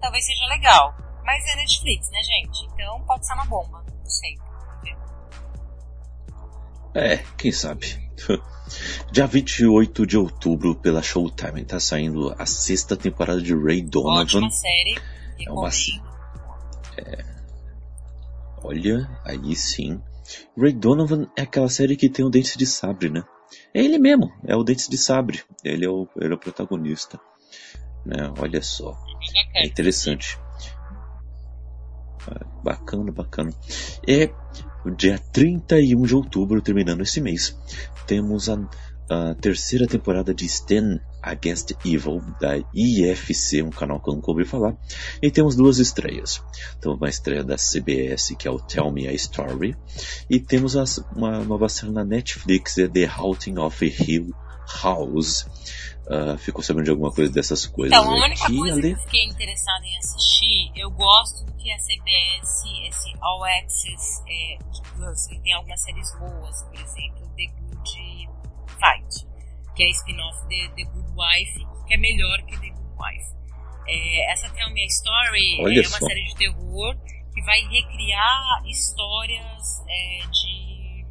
talvez 0.00 0.24
seja 0.24 0.46
legal. 0.46 0.94
Mas 1.24 1.44
é 1.46 1.56
Netflix, 1.56 2.10
né, 2.10 2.20
gente? 2.22 2.66
Então 2.72 3.02
pode 3.06 3.26
ser 3.26 3.34
uma 3.34 3.46
bomba. 3.46 3.82
Não 3.82 4.10
sei. 4.10 4.45
É, 6.96 7.18
quem 7.36 7.52
sabe. 7.52 7.86
Dia 9.12 9.26
28 9.26 10.06
de 10.06 10.16
outubro, 10.16 10.74
pela 10.74 11.02
Showtime, 11.02 11.62
tá 11.62 11.78
saindo 11.78 12.34
a 12.38 12.46
sexta 12.46 12.96
temporada 12.96 13.40
de 13.40 13.54
Ray 13.54 13.82
Donovan. 13.82 14.22
Ótima 14.22 14.50
série. 14.50 14.98
É 15.38 15.52
uma 15.52 15.68
Recomendo. 15.68 16.06
Olha, 18.64 19.20
aí 19.24 19.54
sim. 19.54 20.00
Ray 20.58 20.72
Donovan 20.72 21.28
é 21.36 21.42
aquela 21.42 21.68
série 21.68 21.96
que 21.96 22.08
tem 22.08 22.24
o 22.24 22.30
Dentes 22.30 22.56
de 22.56 22.66
Sabre, 22.66 23.10
né? 23.10 23.22
É 23.74 23.84
ele 23.84 23.98
mesmo, 23.98 24.32
é 24.44 24.56
o 24.56 24.64
Dentes 24.64 24.88
de 24.88 24.96
Sabre. 24.96 25.42
Ele 25.62 25.84
é 25.84 25.90
o, 25.90 26.08
ele 26.16 26.32
é 26.32 26.34
o 26.34 26.40
protagonista. 26.40 27.20
Né? 28.04 28.32
Olha 28.38 28.62
só. 28.62 28.96
É 29.54 29.66
interessante. 29.66 30.38
Ah, 32.26 32.44
Bacana, 32.64 33.12
bacana. 33.12 33.52
É 34.08 34.30
dia 34.94 35.18
31 35.32 36.02
de 36.02 36.14
outubro, 36.14 36.60
terminando 36.62 37.02
esse 37.02 37.20
mês, 37.20 37.56
temos 38.06 38.48
a, 38.48 38.56
a 39.10 39.34
terceira 39.34 39.86
temporada 39.86 40.32
de 40.34 40.44
Stan 40.46 40.98
Against 41.22 41.72
Evil, 41.84 42.20
da 42.40 42.56
IFC, 42.74 43.62
um 43.62 43.70
canal 43.70 44.00
que 44.00 44.08
eu 44.10 44.14
nunca 44.14 44.30
ouvi 44.30 44.44
falar. 44.44 44.76
E 45.20 45.30
temos 45.30 45.56
duas 45.56 45.78
estreias. 45.78 46.40
Temos 46.80 46.98
uma 46.98 47.08
estreia 47.08 47.42
da 47.42 47.56
CBS, 47.56 48.34
que 48.38 48.46
é 48.46 48.50
o 48.50 48.58
Tell 48.60 48.92
Me 48.92 49.08
a 49.08 49.12
Story. 49.12 49.76
E 50.30 50.38
temos 50.38 50.76
as- 50.76 50.98
uma 51.14 51.42
nova 51.44 51.68
série 51.68 51.92
na 51.92 52.04
Netflix, 52.04 52.78
é 52.78 52.86
The 52.86 53.06
Haunting 53.06 53.58
of 53.58 53.84
Hill 53.84 54.32
House. 54.82 55.46
Ah, 56.08 56.36
ficou 56.38 56.62
sabendo 56.62 56.84
de 56.84 56.90
alguma 56.90 57.10
coisa 57.10 57.32
dessas 57.32 57.66
coisas 57.66 57.98
Então, 57.98 58.08
a 58.12 58.24
única 58.24 58.44
aqui, 58.44 58.56
coisa 58.56 58.74
Ale? 58.74 58.94
que 58.94 59.00
fiquei 59.02 59.24
em 59.84 59.98
assistir, 59.98 60.35
eu 60.76 60.90
gosto 60.90 61.44
do 61.46 61.56
que 61.56 61.72
a 61.72 61.78
CBS, 61.78 62.64
esse 62.86 63.12
All 63.20 63.42
Access 63.44 64.22
é, 64.28 64.58
Plus, 64.94 65.30
ele 65.30 65.40
tem 65.40 65.52
algumas 65.54 65.82
séries 65.82 66.18
boas, 66.18 66.62
por 66.64 66.74
exemplo, 66.74 67.28
The 67.36 67.46
Good 67.46 68.28
Fight, 68.68 69.26
que 69.74 69.82
é 69.82 69.90
spin-off 69.90 70.46
de 70.48 70.68
The 70.68 70.84
Good 70.84 71.12
Wife, 71.12 71.66
que 71.86 71.94
é 71.94 71.96
melhor 71.96 72.42
que 72.42 72.58
The 72.58 72.68
Good 72.68 72.94
Wife. 72.98 73.36
É, 73.88 74.32
essa 74.32 74.50
Tell 74.50 74.70
Me 74.72 74.82
a 74.82 74.86
Story 74.86 75.62
Olha 75.62 75.80
é 75.80 75.88
uma 75.88 75.98
só. 75.98 76.06
série 76.06 76.24
de 76.24 76.34
terror 76.36 76.96
que 77.32 77.42
vai 77.42 77.60
recriar 77.60 78.62
histórias 78.66 79.84
é, 79.88 80.26
de 80.26 81.06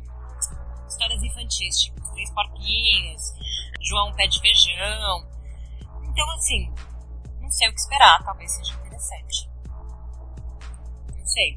histórias 0.87 1.23
infantis, 1.23 1.75
tipo 1.81 2.01
os 2.01 2.09
Três 2.11 2.31
Porquinhos, 2.31 3.21
João 3.81 4.13
Pé 4.13 4.27
de 4.27 4.39
Feijão. 4.39 5.29
Então, 6.03 6.31
assim, 6.35 6.73
não 7.41 7.49
sei 7.51 7.67
o 7.69 7.73
que 7.73 7.79
esperar, 7.79 8.23
talvez 8.23 8.51
seja 8.51 8.73
interessante. 8.73 9.54
Não 11.25 11.27
sei. 11.27 11.55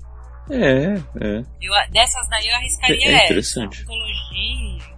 É, 0.51 0.95
é. 1.21 1.45
Eu, 1.61 1.73
dessas 1.93 2.27
daí 2.31 2.49
eu 2.49 2.57
arriscaria 2.57 2.97
É- 3.05 3.09
é 3.11 3.15
essa. 3.17 3.25
interessante. 3.25 3.81
Mitologia, 3.81 4.89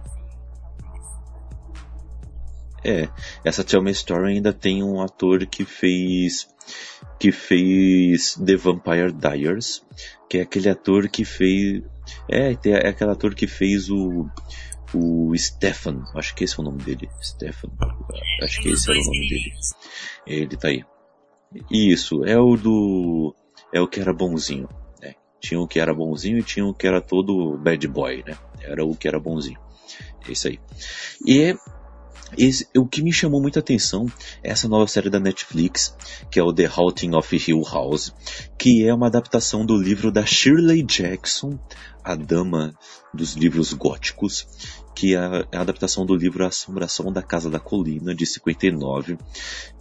É, 2.83 3.07
essa 3.43 3.63
Tell 3.63 3.81
Me 3.83 3.89
a 3.89 3.91
Story 3.91 4.33
ainda 4.33 4.51
tem 4.51 4.81
um 4.83 5.01
ator 5.01 5.45
que 5.45 5.65
fez 5.65 6.47
que 7.19 7.31
fez 7.31 8.33
The 8.43 8.55
Vampire 8.55 9.11
Diaries, 9.11 9.83
que 10.27 10.39
é 10.39 10.41
aquele 10.41 10.67
ator 10.69 11.07
que 11.07 11.23
fez 11.23 11.83
é, 12.27 12.57
é 12.65 12.87
aquele 12.87 13.11
ator 13.11 13.35
que 13.35 13.45
fez 13.45 13.89
o 13.91 14.27
o 14.93 15.31
Stefan, 15.37 16.03
acho 16.15 16.33
que 16.35 16.43
esse 16.43 16.59
é 16.59 16.61
o 16.61 16.65
nome 16.65 16.81
dele, 16.83 17.07
Stefan, 17.21 17.69
acho 18.41 18.61
que 18.61 18.69
um 18.69 18.71
dos 18.71 18.79
esse 18.81 18.89
era 18.91 18.99
o 18.99 19.03
dois 19.03 19.05
nome 19.05 19.19
dele. 19.19 19.35
menininhos. 19.35 19.67
Ele 20.25 20.57
tá 20.57 20.67
aí. 20.69 20.83
Isso, 21.69 22.25
é 22.25 22.37
o 22.39 22.57
do 22.57 23.35
é 23.73 23.81
o 23.81 23.87
que 23.87 23.99
era 23.99 24.13
bonzinho, 24.13 24.67
né? 25.01 25.15
Tinha 25.39 25.59
o 25.59 25.67
que 25.67 25.79
era 25.79 25.93
bonzinho 25.93 26.39
e 26.39 26.43
tinha 26.43 26.65
o 26.65 26.73
que 26.73 26.87
era 26.87 27.01
todo 27.01 27.57
bad 27.57 27.87
boy, 27.87 28.23
né? 28.25 28.37
Era 28.61 28.85
o 28.85 28.95
que 28.95 29.07
era 29.07 29.19
bonzinho. 29.19 29.59
É 30.27 30.31
isso 30.31 30.47
aí. 30.47 30.59
E 31.25 31.55
esse- 32.37 32.67
o 32.77 32.85
que 32.85 33.01
me 33.01 33.11
chamou 33.11 33.41
muita 33.41 33.59
atenção 33.59 34.05
é 34.43 34.51
essa 34.51 34.67
nova 34.67 34.87
série 34.87 35.09
da 35.09 35.19
Netflix, 35.19 35.95
que 36.29 36.39
é 36.39 36.43
o 36.43 36.53
The 36.53 36.65
Haunting 36.65 37.15
of 37.15 37.35
Hill 37.35 37.61
House, 37.63 38.13
que 38.57 38.85
é 38.85 38.93
uma 38.93 39.07
adaptação 39.07 39.65
do 39.65 39.75
livro 39.75 40.11
da 40.11 40.25
Shirley 40.25 40.83
Jackson, 40.83 41.59
a 42.03 42.15
dama 42.15 42.73
dos 43.13 43.33
livros 43.33 43.73
góticos, 43.73 44.47
que 44.95 45.15
é 45.15 45.17
a 45.17 45.47
é 45.51 45.57
adaptação 45.57 46.05
do 46.05 46.15
livro 46.15 46.43
A 46.43 46.47
Assombração 46.47 47.11
da 47.11 47.21
Casa 47.21 47.49
da 47.49 47.59
Colina, 47.59 48.13
de 48.13 48.25
59, 48.25 49.17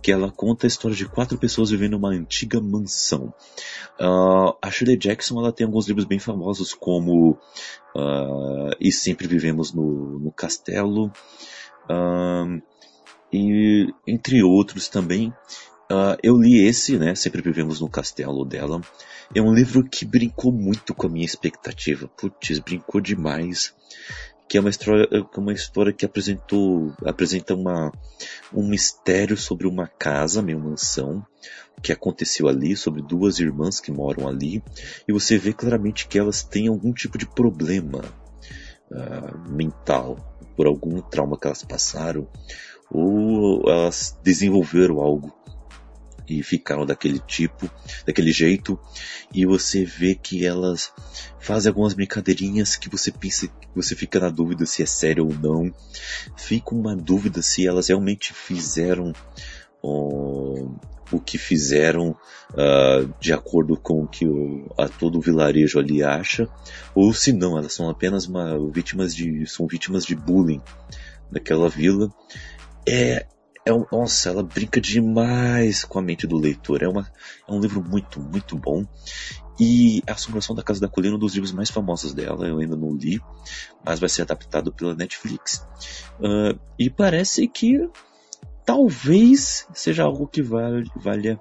que 0.03 0.13
ela 0.13 0.31
conta 0.31 0.67
a 0.67 0.69
história 0.69 0.97
de 0.97 1.07
quatro 1.07 1.39
pessoas 1.39 1.71
vivendo 1.71 1.93
numa 1.93 2.11
antiga 2.11 2.61
mansão. 2.61 3.33
Ah, 3.99 4.55
a 4.63 4.71
Shirley 4.71 4.97
Jackson 4.97 5.39
ela 5.39 5.53
tem 5.53 5.67
alguns 5.67 5.89
livros 5.89 6.05
bem 6.05 6.19
famosos, 6.19 6.75
como 6.75 7.39
ah, 7.97 8.71
E 8.81 8.93
Sempre 8.93 9.27
Vivemos 9.27 9.73
no, 9.73 10.19
no 10.19 10.33
Castelo, 10.33 11.13
Ahn, 11.89 12.61
e 13.33 13.93
entre 14.07 14.43
outros 14.43 14.89
também. 14.89 15.33
Ah, 15.91 16.17
eu 16.23 16.37
li 16.37 16.65
esse, 16.65 16.99
né? 16.99 17.15
Sempre 17.15 17.43
vivemos 17.43 17.81
no 17.81 17.89
castelo 17.89 18.45
dela. 18.45 18.81
É 19.35 19.41
um 19.41 19.55
livro 19.55 19.85
que 19.85 20.05
brincou 20.05 20.53
muito 20.53 20.95
com 20.95 21.07
a 21.07 21.11
minha 21.11 21.25
expectativa. 21.25 22.09
Putz, 22.09 22.59
brincou 22.59 23.01
demais. 23.01 23.75
Que 24.49 24.59
é 24.59 24.61
uma 24.61 24.71
história, 24.71 25.09
é 25.13 25.39
uma 25.39 25.53
história 25.53 25.93
que 25.93 26.05
apresentou, 26.05 26.93
apresenta 27.05 27.55
uma, 27.55 27.93
um 28.53 28.67
mistério 28.67 29.37
sobre 29.37 29.69
uma 29.69 29.87
casa, 29.87 30.43
meio 30.43 30.59
mansão, 30.59 31.25
que 31.81 31.93
aconteceu 31.93 32.49
ali, 32.49 32.77
sobre 32.77 33.01
duas 33.01 33.39
irmãs 33.39 33.79
que 33.79 33.93
moram 33.93 34.27
ali, 34.27 34.61
e 35.07 35.13
você 35.13 35.39
vê 35.39 35.53
claramente 35.53 36.09
que 36.09 36.19
elas 36.19 36.43
têm 36.43 36.67
algum 36.67 36.93
tipo 36.93 37.17
de 37.17 37.27
problema 37.27 38.03
ah, 38.93 39.39
mental, 39.49 40.30
por 40.61 40.67
algum 40.67 41.01
trauma 41.01 41.39
que 41.39 41.47
elas 41.47 41.65
passaram, 41.65 42.29
ou 42.91 43.67
elas 43.67 44.15
desenvolveram 44.23 45.01
algo 45.01 45.35
e 46.29 46.43
ficaram 46.43 46.85
daquele 46.85 47.19
tipo, 47.19 47.67
daquele 48.05 48.31
jeito, 48.31 48.79
e 49.33 49.47
você 49.47 49.87
vê 49.87 50.15
que 50.15 50.45
elas 50.45 50.93
fazem 51.39 51.71
algumas 51.71 51.95
brincadeirinhas 51.95 52.77
que 52.77 52.91
você 52.91 53.11
pensa, 53.11 53.49
você 53.75 53.97
fica 53.97 54.21
na 54.21 54.29
dúvida 54.29 54.67
se 54.67 54.83
é 54.83 54.87
sério 54.87 55.29
ou 55.29 55.33
não, 55.33 55.73
fica 56.37 56.75
uma 56.75 56.95
dúvida 56.95 57.41
se 57.41 57.67
elas 57.67 57.89
realmente 57.89 58.35
fizeram 58.35 59.15
o 61.13 61.21
que 61.21 61.39
fizeram 61.39 62.17
ah, 62.57 63.07
de 63.21 63.33
acordo 63.33 63.77
com 63.77 64.03
o 64.03 64.09
que 64.09 64.27
o, 64.27 64.67
a 64.77 64.89
todo 64.89 65.19
o 65.19 65.21
vilarejo 65.21 65.79
ali 65.79 66.03
acha, 66.03 66.49
ou 66.95 67.13
se 67.13 67.33
não, 67.33 67.57
elas 67.57 67.73
são 67.73 67.89
apenas 67.89 68.27
uma, 68.27 68.59
vítimas 68.71 69.15
de, 69.15 69.47
são 69.47 69.67
vítimas 69.67 70.05
de 70.05 70.15
bullying 70.15 70.61
daquela 71.31 71.69
vila. 71.69 72.13
É, 72.89 73.27
é 73.65 73.71
nossa, 73.93 74.31
ela 74.31 74.43
brinca 74.43 74.81
demais 74.81 75.85
com 75.85 75.99
a 75.99 76.03
mente 76.03 76.27
do 76.27 76.37
leitor. 76.37 76.83
É, 76.83 76.89
uma, 76.89 77.11
é 77.49 77.53
um 77.53 77.61
livro 77.61 77.83
muito, 77.83 78.21
muito 78.21 78.57
bom. 78.57 78.85
E 79.59 80.03
A 80.07 80.13
Assombração 80.13 80.57
da 80.57 80.63
Casa 80.63 80.81
da 80.81 80.89
Colina 80.89 81.15
é 81.15 81.17
um 81.17 81.21
dos 81.21 81.35
livros 81.35 81.53
mais 81.53 81.69
famosos 81.69 82.15
dela, 82.15 82.49
eu 82.49 82.59
ainda 82.59 82.77
não 82.77 82.97
li, 82.97 83.21
mas 83.85 84.01
vai 84.01 84.09
ser 84.09 84.23
adaptado 84.23 84.73
pela 84.73 84.95
Netflix. 84.95 85.67
Ah, 86.23 86.57
e 86.79 86.89
parece 86.89 87.47
que 87.47 87.89
talvez 88.65 89.67
seja 89.75 90.05
algo 90.05 90.27
que 90.27 90.43
vale, 90.43 90.91
valha 90.97 91.41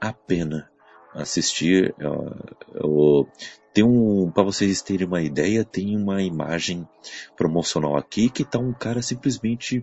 a 0.00 0.12
pena 0.12 0.68
assistir. 1.14 1.94
Eu 2.74 3.28
Tem 3.74 3.82
um, 3.84 4.30
para 4.30 4.42
vocês 4.42 4.82
terem 4.82 5.06
uma 5.06 5.22
ideia, 5.22 5.64
tem 5.64 5.96
uma 5.96 6.22
imagem 6.22 6.86
promocional 7.36 7.96
aqui 7.96 8.28
que 8.28 8.44
tá 8.44 8.58
um 8.58 8.72
cara 8.74 9.00
simplesmente 9.00 9.82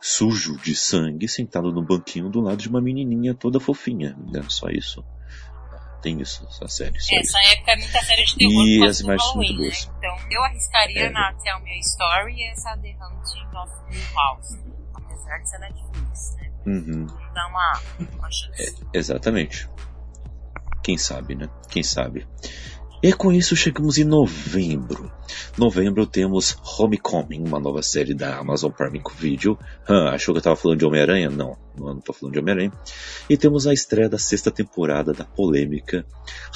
sujo 0.00 0.56
de 0.58 0.74
sangue 0.74 1.26
sentado 1.28 1.72
no 1.72 1.82
banquinho 1.84 2.28
do 2.30 2.40
lado 2.40 2.58
de 2.58 2.68
uma 2.68 2.80
menininha 2.80 3.34
toda 3.34 3.58
fofinha, 3.58 4.16
né? 4.32 4.40
Só 4.48 4.68
isso. 4.68 5.04
Tem 6.00 6.20
isso, 6.20 6.46
essa 6.50 6.68
série. 6.68 7.00
Só 7.00 7.16
Essa 7.16 7.38
isso. 7.40 7.52
época 7.54 7.72
é 7.72 7.76
muita 7.76 8.00
série 8.02 8.24
de 8.24 8.36
terror 8.36 8.66
E 8.66 8.86
as 8.86 9.00
imagens 9.00 9.24
são 9.24 9.36
muito 9.36 9.48
Halloween, 9.52 9.68
né? 9.68 9.74
boas. 9.74 9.90
Então 9.98 10.16
eu 10.30 10.44
arriscaria 10.44 11.00
É. 11.06 11.10
na 11.10 11.32
Tell 11.42 11.60
Me 11.60 11.70
a 11.70 11.78
Story 11.78 12.34
e 12.36 12.50
essa 12.50 12.76
The 12.76 12.90
Hunting 12.90 13.56
of 13.56 13.72
Hill 13.90 14.14
House. 14.14 14.48
Apesar 15.14 15.38
de 15.38 15.48
ser 15.48 15.58
Netflix, 15.58 16.36
né? 16.36 16.50
Uhum. 16.66 17.06
Dá 17.34 17.46
uma, 17.46 17.80
uma 18.18 18.30
chance. 18.30 18.76
Exatamente. 18.92 19.68
Quem 20.82 20.98
sabe, 20.98 21.34
né? 21.34 21.48
Quem 21.68 21.82
sabe. 21.82 22.26
E 23.04 23.12
com 23.12 23.30
isso 23.30 23.54
chegamos 23.54 23.98
em 23.98 24.04
novembro. 24.04 25.12
Novembro 25.58 26.06
temos 26.06 26.56
Homecoming, 26.78 27.46
uma 27.46 27.60
nova 27.60 27.82
série 27.82 28.14
da 28.14 28.38
Amazon 28.38 28.72
Prime 28.72 29.02
Video. 29.18 29.58
Ah, 29.86 30.14
achou 30.14 30.32
que 30.32 30.38
eu 30.38 30.42
tava 30.42 30.56
falando 30.56 30.78
de 30.78 30.86
Homem-Aranha? 30.86 31.28
Não, 31.28 31.54
não 31.76 32.00
tô 32.00 32.14
falando 32.14 32.32
de 32.32 32.38
Homem-Aranha. 32.38 32.72
E 33.28 33.36
temos 33.36 33.66
a 33.66 33.74
estreia 33.74 34.08
da 34.08 34.16
sexta 34.18 34.50
temporada 34.50 35.12
da 35.12 35.24
polêmica 35.24 36.06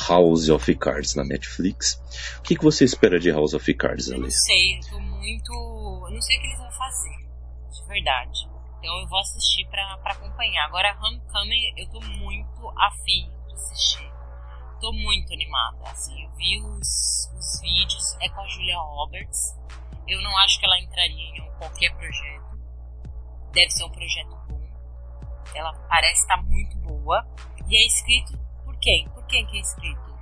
House 0.09 0.49
of 0.49 0.75
Cards 0.77 1.15
na 1.15 1.23
Netflix. 1.23 2.01
O 2.39 2.43
que, 2.43 2.57
que 2.57 2.65
você 2.65 2.83
espera 2.83 3.21
de 3.21 3.31
House 3.31 3.53
of 3.53 3.75
Cards, 3.75 4.11
Ale? 4.11 4.23
não 4.23 4.31
sei, 4.31 4.79
eu 4.79 4.81
tô 4.89 5.01
muito. 5.01 5.53
Eu 5.53 6.15
não 6.15 6.23
sei 6.23 6.39
o 6.39 6.41
que 6.41 6.47
eles 6.47 6.59
vão 6.59 6.71
fazer, 6.71 7.18
verdade. 7.89 8.49
Então 8.79 9.01
eu 9.01 9.09
vou 9.09 9.19
assistir 9.19 9.67
pra, 9.69 9.99
pra 9.99 10.13
acompanhar. 10.13 10.67
Agora, 10.67 10.97
Homecoming, 11.03 11.73
eu 11.77 11.89
tô 11.91 12.01
muito 12.01 12.69
afim 12.79 13.29
de 13.49 13.55
assistir. 13.55 14.13
Tô 14.81 14.93
muito 14.93 15.33
animada. 15.33 15.91
Assim, 15.91 16.23
eu 16.23 16.31
vi 16.37 16.61
os, 16.61 17.33
os 17.37 17.61
vídeos, 17.61 18.17
é 18.21 18.29
com 18.29 18.41
a 18.41 18.47
Julia 18.47 18.79
Roberts. 18.79 19.59
Eu 20.07 20.23
não 20.23 20.37
acho 20.39 20.59
que 20.61 20.65
ela 20.65 20.79
entraria 20.79 21.37
em 21.37 21.51
qualquer 21.59 21.95
projeto. 21.97 22.59
Deve 23.53 23.71
ser 23.71 23.85
um 23.85 23.91
projeto 23.91 24.37
bom. 24.49 24.61
Ela 25.55 25.73
parece 25.89 26.21
estar 26.21 26.41
muito 26.43 26.77
boa. 26.79 27.27
E 27.69 27.77
é 27.77 27.87
escrito 27.87 28.39
por 28.65 28.79
quem? 28.79 29.09
Por 29.11 29.27
quem 29.27 29.45
que 29.47 29.57
é 29.57 29.61
escrito? 29.61 30.19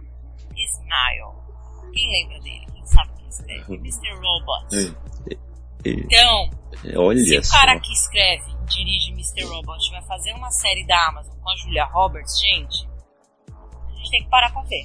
Ismael. 0.57 1.45
Quem 1.93 2.09
lembra 2.11 2.41
dele? 2.41 2.67
Quem 2.73 2.87
sabe 2.87 3.13
quem 3.17 3.29
escreve? 3.29 3.75
Mr. 3.77 4.15
Robot. 4.15 4.67
É, 4.75 5.33
é, 5.35 5.91
Então, 5.91 6.51
olha 6.97 7.19
se 7.19 7.39
o 7.39 7.45
só. 7.45 7.59
cara 7.59 7.79
que 7.81 7.93
escreve 7.93 8.57
dirige 8.67 9.13
Mr. 9.13 9.45
Robot 9.45 9.91
vai 9.91 10.03
fazer 10.03 10.33
uma 10.33 10.51
série 10.51 10.87
da 10.87 11.09
Amazon 11.09 11.37
com 11.39 11.51
a 11.51 11.57
Julia 11.57 11.85
Roberts, 11.85 12.39
gente, 12.41 12.89
a 13.49 13.97
gente 13.97 14.11
tem 14.11 14.25
que 14.25 14.31
parar 14.31 14.53
pra 14.53 14.63
ver. 14.63 14.85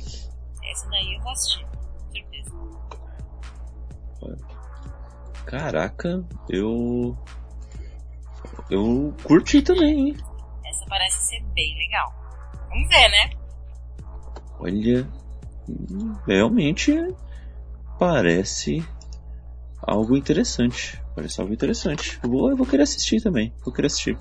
Essa 0.71 0.89
daí 0.89 1.15
eu 1.15 1.21
vou 1.21 1.31
assistir, 1.31 1.65
com 1.65 2.11
certeza. 2.11 2.51
Caraca, 5.45 6.23
eu. 6.49 7.17
Eu 8.69 9.13
curti 9.23 9.61
também, 9.61 10.09
hein? 10.09 10.17
Essa 10.65 10.85
parece 10.87 11.17
ser 11.27 11.43
bem 11.53 11.75
legal. 11.77 12.13
Vamos 12.69 12.87
ver, 12.87 13.09
né? 13.09 13.29
Olha, 14.59 15.09
hum, 15.67 16.15
realmente 16.25 16.93
parece 17.99 18.85
algo 19.81 20.15
interessante. 20.15 21.01
Parece 21.15 21.41
algo 21.41 21.53
interessante. 21.53 22.19
Eu 22.23 22.29
vou, 22.29 22.49
eu 22.49 22.57
vou 22.57 22.65
querer 22.65 22.83
assistir 22.83 23.21
também. 23.21 23.53
Vou 23.63 23.73
querer 23.73 23.87
assistir. 23.87 24.17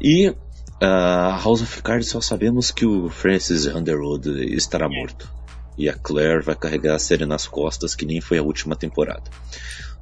E 0.00 0.34
ah, 0.80 1.40
House 1.42 1.62
of 1.62 1.82
Cards 1.82 2.08
só 2.08 2.20
sabemos 2.20 2.70
que 2.70 2.86
o 2.86 3.08
Francis 3.08 3.66
Underwood 3.66 4.28
estará 4.54 4.88
morto. 4.88 5.32
E 5.76 5.88
a 5.88 5.94
Claire 5.94 6.42
vai 6.42 6.56
carregar 6.56 6.96
a 6.96 6.98
série 6.98 7.24
nas 7.24 7.46
costas, 7.46 7.94
que 7.94 8.04
nem 8.04 8.20
foi 8.20 8.38
a 8.38 8.42
última 8.42 8.74
temporada. 8.74 9.30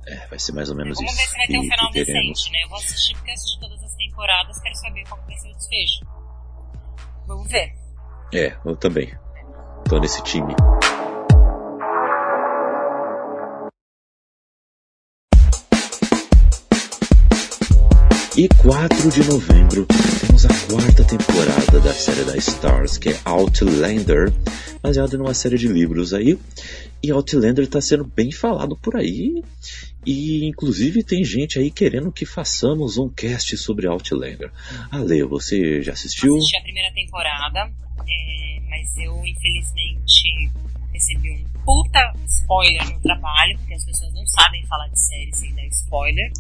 É, 0.07 0.27
vai 0.29 0.39
ser 0.39 0.53
mais 0.53 0.71
ou 0.71 0.77
menos 0.77 0.97
Vamos 0.97 1.13
isso. 1.13 1.21
ver 1.21 1.29
se 1.29 1.37
vai 1.37 1.47
ter 1.47 1.59
um 1.59 1.63
final 1.63 1.91
decente, 1.91 2.53
né? 2.53 2.63
Eu 2.63 2.69
vou 2.69 2.79
assistir 2.79 3.15
porque 3.15 3.31
eu 3.31 3.35
assisti 3.35 3.61
todas 3.61 3.83
as 3.83 3.95
temporadas, 3.97 4.61
quero 4.61 4.77
saber 4.77 5.05
qual 5.09 5.21
vai 5.27 5.37
ser 5.37 5.51
o 5.51 5.57
desfecho. 5.57 6.07
Vamos 7.27 7.51
ver. 7.51 7.73
É, 8.33 8.57
eu 8.65 8.77
também. 8.77 9.13
Tô 9.89 9.99
nesse 9.99 10.23
time. 10.23 10.55
E 18.37 18.49
4 18.49 19.11
de 19.11 19.25
novembro 19.25 19.87
temos 20.21 20.45
a 20.45 20.49
quarta 20.71 21.03
temporada 21.03 21.81
da 21.81 21.95
série 21.95 22.23
da 22.23 22.37
Stars, 22.37 22.99
que 22.99 23.09
é 23.09 23.19
Outlander, 23.25 24.31
baseada 24.83 25.17
numa 25.17 25.33
série 25.33 25.57
de 25.57 25.67
livros 25.67 26.13
aí. 26.13 26.39
E 27.03 27.11
Outlander 27.11 27.65
está 27.65 27.81
sendo 27.81 28.05
bem 28.05 28.31
falado 28.31 28.77
por 28.77 28.95
aí. 28.95 29.43
E 30.05 30.45
inclusive 30.45 31.03
tem 31.03 31.25
gente 31.25 31.59
aí 31.59 31.71
querendo 31.71 32.13
que 32.13 32.27
façamos 32.27 32.99
um 32.99 33.09
cast 33.09 33.57
sobre 33.57 33.87
Outlander. 33.87 34.53
Ale, 34.91 35.23
você 35.23 35.81
já 35.81 35.95
assistiu? 35.95 36.37
Assisti 36.37 36.59
a 36.59 36.63
primeira 36.63 36.93
temporada, 36.93 37.61
é, 37.61 38.61
mas 38.69 38.97
eu 38.99 39.17
infelizmente 39.25 40.51
recebi 40.93 41.31
um 41.31 41.45
puta 41.65 42.13
spoiler 42.27 42.85
no 42.93 43.01
trabalho, 43.01 43.57
porque 43.61 43.73
as 43.73 43.85
pessoas 43.87 44.13
não 44.13 44.27
sabem 44.27 44.63
falar 44.67 44.89
de 44.89 45.01
série 45.01 45.33
sem 45.33 45.55
dar 45.55 45.67
spoiler. 45.69 46.31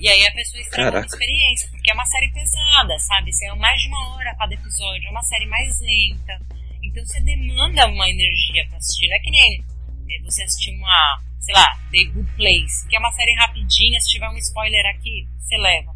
E 0.00 0.08
aí 0.08 0.26
a 0.26 0.32
pessoa 0.32 0.60
estraga 0.60 0.98
a 0.98 1.06
experiência, 1.06 1.68
porque 1.70 1.90
é 1.90 1.94
uma 1.94 2.06
série 2.06 2.30
pesada, 2.32 2.98
sabe? 2.98 3.32
Você 3.32 3.46
é 3.46 3.54
mais 3.54 3.80
de 3.80 3.88
uma 3.88 4.14
hora 4.14 4.34
cada 4.36 4.54
episódio, 4.54 5.08
é 5.08 5.10
uma 5.10 5.22
série 5.22 5.46
mais 5.46 5.78
lenta. 5.80 6.38
Então 6.82 7.04
você 7.04 7.20
demanda 7.20 7.86
uma 7.86 8.08
energia 8.08 8.66
pra 8.68 8.78
assistir. 8.78 9.08
Não 9.08 9.16
é 9.16 9.20
que 9.20 9.30
nem 9.30 9.64
é, 10.10 10.22
você 10.22 10.42
assistir 10.42 10.74
uma, 10.74 11.22
sei 11.38 11.54
lá, 11.54 11.78
The 11.90 12.04
Good 12.04 12.32
Place, 12.36 12.88
que 12.88 12.96
é 12.96 12.98
uma 12.98 13.12
série 13.12 13.34
rapidinha, 13.34 14.00
se 14.00 14.10
tiver 14.10 14.28
um 14.28 14.36
spoiler 14.38 14.86
aqui, 14.86 15.26
você 15.38 15.56
leva. 15.56 15.94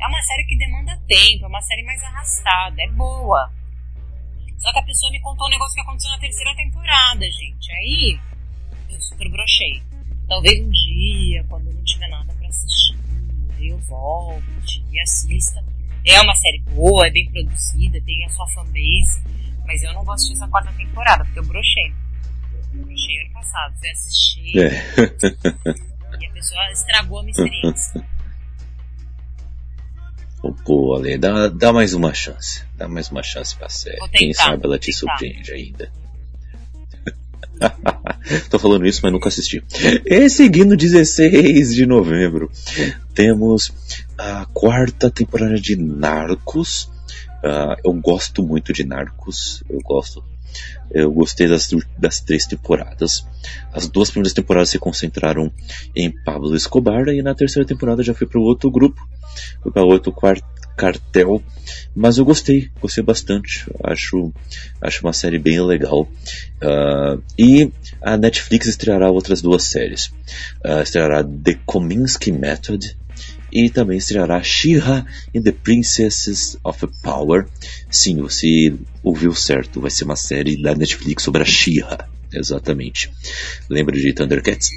É 0.00 0.06
uma 0.06 0.22
série 0.22 0.44
que 0.44 0.58
demanda 0.58 1.00
tempo, 1.06 1.44
é 1.44 1.48
uma 1.48 1.62
série 1.62 1.82
mais 1.82 2.02
arrastada, 2.02 2.82
é 2.82 2.88
boa. 2.90 3.50
Só 4.58 4.72
que 4.72 4.78
a 4.78 4.82
pessoa 4.82 5.12
me 5.12 5.20
contou 5.20 5.46
um 5.46 5.50
negócio 5.50 5.74
que 5.74 5.80
aconteceu 5.80 6.10
na 6.10 6.18
terceira 6.18 6.54
temporada, 6.56 7.30
gente. 7.30 7.72
Aí 7.72 8.18
eu 8.90 9.00
super 9.00 9.28
brochei. 9.30 9.82
Talvez 10.28 10.60
um 10.60 10.70
dia, 10.70 11.44
quando 11.48 11.72
não 11.72 11.84
tiver 11.84 12.08
nada 12.08 12.32
pra 12.34 12.48
assistir, 12.48 12.83
eu 13.68 13.78
volte 13.78 14.84
e 14.90 15.00
assista. 15.00 15.62
É 16.04 16.20
uma 16.20 16.34
série 16.34 16.60
boa, 16.60 17.06
é 17.06 17.10
bem 17.10 17.30
produzida, 17.30 18.00
tem 18.04 18.24
a 18.26 18.28
sua 18.28 18.46
fanbase, 18.48 19.22
mas 19.64 19.82
eu 19.82 19.92
não 19.94 20.04
vou 20.04 20.14
assistir 20.14 20.34
essa 20.34 20.48
quarta 20.48 20.72
temporada, 20.72 21.24
porque 21.24 21.38
eu 21.38 21.44
brochei. 21.44 21.92
Brochei 22.74 23.20
ano 23.22 23.32
passado, 23.32 23.74
fui 23.78 23.90
assistir 23.90 24.58
É. 24.58 24.68
e 26.20 26.26
a 26.26 26.32
pessoa 26.32 26.70
estragou 26.72 27.20
a 27.20 27.22
minha 27.22 27.30
experiência. 27.30 28.06
Pô, 30.64 30.94
Ale, 30.94 31.16
dá, 31.16 31.48
dá 31.48 31.72
mais 31.72 31.94
uma 31.94 32.12
chance. 32.12 32.62
Dá 32.76 32.86
mais 32.86 33.10
uma 33.10 33.22
chance 33.22 33.56
pra 33.56 33.68
série. 33.68 33.98
Quem 34.10 34.34
sabe 34.34 34.64
ela 34.64 34.78
te 34.78 34.92
surpreende 34.92 35.52
ainda. 35.52 35.90
Tô 38.50 38.58
falando 38.58 38.86
isso, 38.86 39.00
mas 39.02 39.12
nunca 39.12 39.28
assisti. 39.28 39.62
E 40.04 40.28
seguindo 40.28 40.76
16 40.76 41.74
de 41.74 41.86
novembro, 41.86 42.50
temos 43.14 43.72
a 44.16 44.46
quarta 44.52 45.10
temporada 45.10 45.56
de 45.60 45.76
Narcos. 45.76 46.90
Ah, 47.42 47.76
eu 47.84 47.92
gosto 47.94 48.42
muito 48.42 48.72
de 48.72 48.84
Narcos. 48.84 49.62
Eu 49.68 49.78
gosto. 49.80 50.24
Eu 50.90 51.10
gostei 51.12 51.48
das, 51.48 51.68
das 51.98 52.20
três 52.20 52.46
temporadas. 52.46 53.26
As 53.72 53.88
duas 53.88 54.10
primeiras 54.10 54.32
temporadas 54.32 54.68
se 54.68 54.78
concentraram 54.78 55.52
em 55.96 56.10
Pablo 56.10 56.54
Escobar 56.54 57.08
e 57.08 57.20
na 57.22 57.34
terceira 57.34 57.66
temporada 57.66 58.02
já 58.02 58.14
fui 58.14 58.26
para 58.26 58.40
outro 58.40 58.70
grupo, 58.70 59.00
fui 59.62 59.72
para 59.72 59.82
outro 59.82 60.12
quar- 60.12 60.40
cartel. 60.76 61.42
Mas 61.94 62.18
eu 62.18 62.24
gostei, 62.24 62.70
gostei 62.80 63.02
bastante. 63.02 63.64
Acho, 63.82 64.32
acho 64.80 65.06
uma 65.06 65.12
série 65.12 65.38
bem 65.38 65.60
legal. 65.60 66.08
Ah, 66.60 67.18
e 67.38 67.70
a 68.02 68.16
Netflix 68.16 68.66
estreará 68.66 69.10
outras 69.10 69.40
duas 69.40 69.64
séries. 69.64 70.12
Ah, 70.62 70.82
estreará 70.82 71.24
The 71.24 71.58
Kominsky 71.64 72.32
Method 72.32 72.96
e 73.52 73.70
também 73.70 73.98
estreará 73.98 74.42
She-Ra 74.42 75.06
and 75.34 75.42
the 75.42 75.52
Princesses 75.52 76.56
of 76.64 76.86
Power. 77.02 77.46
Sim, 77.88 78.16
você 78.16 78.74
ouviu 79.02 79.32
certo, 79.34 79.80
vai 79.80 79.90
ser 79.90 80.04
uma 80.04 80.16
série 80.16 80.60
da 80.60 80.74
Netflix 80.74 81.22
sobre 81.22 81.42
a 81.42 81.46
She-Ra. 81.46 82.08
Exatamente. 82.32 83.12
Lembra 83.70 83.94
de 83.94 84.12
Thundercats? 84.12 84.68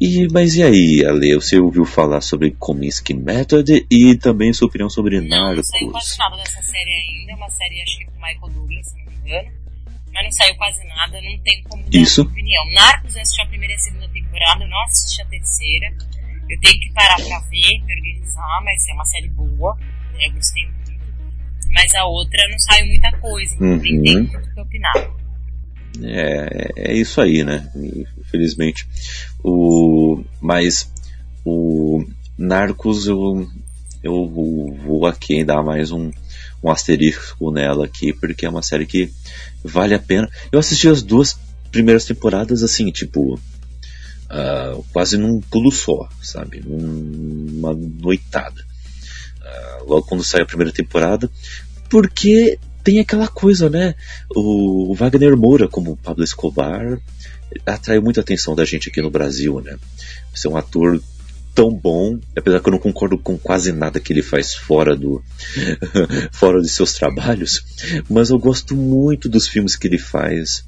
E, 0.00 0.28
mas 0.32 0.54
e 0.56 0.62
aí, 0.62 1.04
Ale, 1.04 1.34
você 1.34 1.58
ouviu 1.58 1.84
falar 1.84 2.20
sobre 2.20 2.50
Kominsky 2.52 3.14
Method 3.14 3.86
e 3.90 4.16
também 4.16 4.52
sua 4.52 4.68
opinião 4.68 4.88
sobre 4.90 5.20
Não, 5.20 5.28
não 5.28 5.46
Narcos? 5.48 5.68
saiu 5.68 5.90
quase 5.90 6.18
nada 6.18 6.36
dessa 6.36 6.62
série 6.62 6.90
ainda. 6.92 7.32
É 7.32 7.34
uma 7.34 7.50
série, 7.50 7.82
acho 7.82 7.98
que 7.98 8.04
com 8.06 8.14
Michael 8.14 8.52
Douglas, 8.54 8.86
se 8.86 8.96
não 8.98 9.04
me 9.12 9.18
engano. 9.18 9.50
Mas 10.14 10.24
não 10.24 10.30
saiu 10.32 10.54
quase 10.56 10.84
nada, 10.86 11.20
não 11.20 11.38
tenho 11.40 11.62
como 11.64 11.82
dar 11.82 11.98
Isso. 11.98 12.22
uma 12.22 12.30
opinião. 12.30 12.64
Narcos 12.72 13.14
eu 13.16 13.22
assisti 13.22 13.42
a 13.42 13.46
primeira 13.46 13.74
e 13.74 13.76
a 13.76 13.78
segunda 13.78 14.08
temporada, 14.08 14.64
eu 14.64 14.68
não 14.68 14.82
assisti 14.84 15.22
a 15.22 15.26
terceira. 15.26 15.86
Eu 16.48 16.60
tenho 16.60 16.80
que 16.80 16.92
parar 16.92 17.16
pra 17.16 17.40
ver, 17.50 17.82
me 17.84 17.94
organizar, 17.94 18.60
mas 18.64 18.88
é 18.88 18.94
uma 18.94 19.04
série 19.04 19.28
boa, 19.30 19.76
né, 20.14 20.26
eu 20.28 20.32
gostei 20.32 20.64
muito. 20.64 20.86
Mas 21.74 21.94
a 21.94 22.04
outra 22.06 22.40
não 22.48 22.58
saiu 22.60 22.86
muita 22.86 23.12
coisa, 23.18 23.54
então 23.54 23.66
não 23.66 23.74
Uhum. 23.74 23.82
tem 23.82 23.98
muito 24.22 24.38
o 24.38 24.54
que 24.54 24.60
opinar. 24.60 25.10
É, 26.02 26.72
é 26.76 26.94
isso 26.94 27.20
aí, 27.20 27.44
né? 27.44 27.70
Infelizmente. 28.20 28.86
O, 29.42 30.22
mas 30.40 30.90
o 31.44 32.04
Narcos 32.36 33.06
eu, 33.06 33.48
eu 34.02 34.28
vou 34.84 35.06
aqui 35.06 35.44
dar 35.44 35.62
mais 35.62 35.90
um, 35.90 36.10
um 36.62 36.70
asterisco 36.70 37.50
nela 37.50 37.86
aqui, 37.86 38.12
porque 38.12 38.46
é 38.46 38.50
uma 38.50 38.62
série 38.62 38.86
que 38.86 39.10
vale 39.64 39.94
a 39.94 39.98
pena. 39.98 40.28
Eu 40.50 40.58
assisti 40.58 40.88
as 40.88 41.02
duas 41.02 41.38
primeiras 41.70 42.04
temporadas 42.04 42.62
assim, 42.62 42.90
tipo, 42.90 43.34
uh, 43.34 44.84
quase 44.92 45.16
num 45.16 45.40
pulo 45.40 45.70
só, 45.70 46.08
sabe? 46.22 46.60
Numa 46.64 47.74
noitada. 47.74 48.64
Uh, 49.40 49.84
logo 49.88 50.06
quando 50.06 50.24
sai 50.24 50.42
a 50.42 50.46
primeira 50.46 50.72
temporada, 50.72 51.30
porque 51.88 52.58
tem 52.86 53.00
aquela 53.00 53.26
coisa, 53.26 53.68
né? 53.68 53.96
O 54.32 54.94
Wagner 54.94 55.36
Moura, 55.36 55.66
como 55.66 55.96
Pablo 55.96 56.22
Escobar, 56.22 57.00
atraiu 57.66 58.00
muita 58.00 58.20
atenção 58.20 58.54
da 58.54 58.64
gente 58.64 58.88
aqui 58.88 59.02
no 59.02 59.10
Brasil, 59.10 59.60
né? 59.60 59.76
Ser 60.32 60.46
um 60.46 60.56
ator 60.56 61.02
tão 61.52 61.74
bom, 61.74 62.16
apesar 62.36 62.60
que 62.60 62.68
eu 62.68 62.72
não 62.72 62.78
concordo 62.78 63.18
com 63.18 63.36
quase 63.36 63.72
nada 63.72 63.98
que 63.98 64.12
ele 64.12 64.22
faz 64.22 64.54
fora 64.54 64.94
do 64.94 65.20
fora 66.30 66.60
de 66.60 66.68
seus 66.68 66.92
trabalhos, 66.92 67.64
mas 68.08 68.30
eu 68.30 68.38
gosto 68.38 68.76
muito 68.76 69.28
dos 69.28 69.48
filmes 69.48 69.74
que 69.74 69.88
ele 69.88 69.98
faz, 69.98 70.64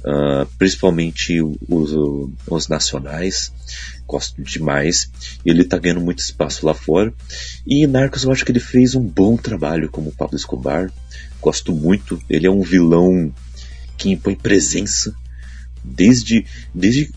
uh, 0.00 0.44
principalmente 0.58 1.40
os, 1.40 1.92
os, 2.46 2.68
nacionais, 2.68 3.50
gosto 4.06 4.42
demais. 4.42 5.10
Ele 5.42 5.62
está 5.62 5.78
ganhando 5.78 6.02
muito 6.02 6.18
espaço 6.18 6.66
lá 6.66 6.74
fora. 6.74 7.14
E 7.66 7.86
Narcos 7.86 8.24
eu 8.24 8.32
acho 8.32 8.44
que 8.44 8.52
ele 8.52 8.60
fez 8.60 8.94
um 8.94 9.02
bom 9.02 9.38
trabalho 9.38 9.88
como 9.88 10.12
Pablo 10.12 10.36
Escobar, 10.36 10.92
gosto 11.42 11.74
muito. 11.74 12.20
Ele 12.30 12.46
é 12.46 12.50
um 12.50 12.62
vilão 12.62 13.32
que 13.98 14.10
impõe 14.10 14.34
presença 14.34 15.14
desde 15.84 16.46
desde 16.74 17.10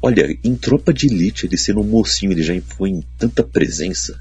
Olha, 0.00 0.38
em 0.42 0.56
Tropa 0.56 0.92
de 0.92 1.06
Elite, 1.06 1.44
ele 1.44 1.58
sendo 1.58 1.80
um 1.80 1.84
mocinho, 1.84 2.32
ele 2.32 2.42
já 2.42 2.54
impõe 2.54 3.04
tanta 3.18 3.42
presença. 3.42 4.18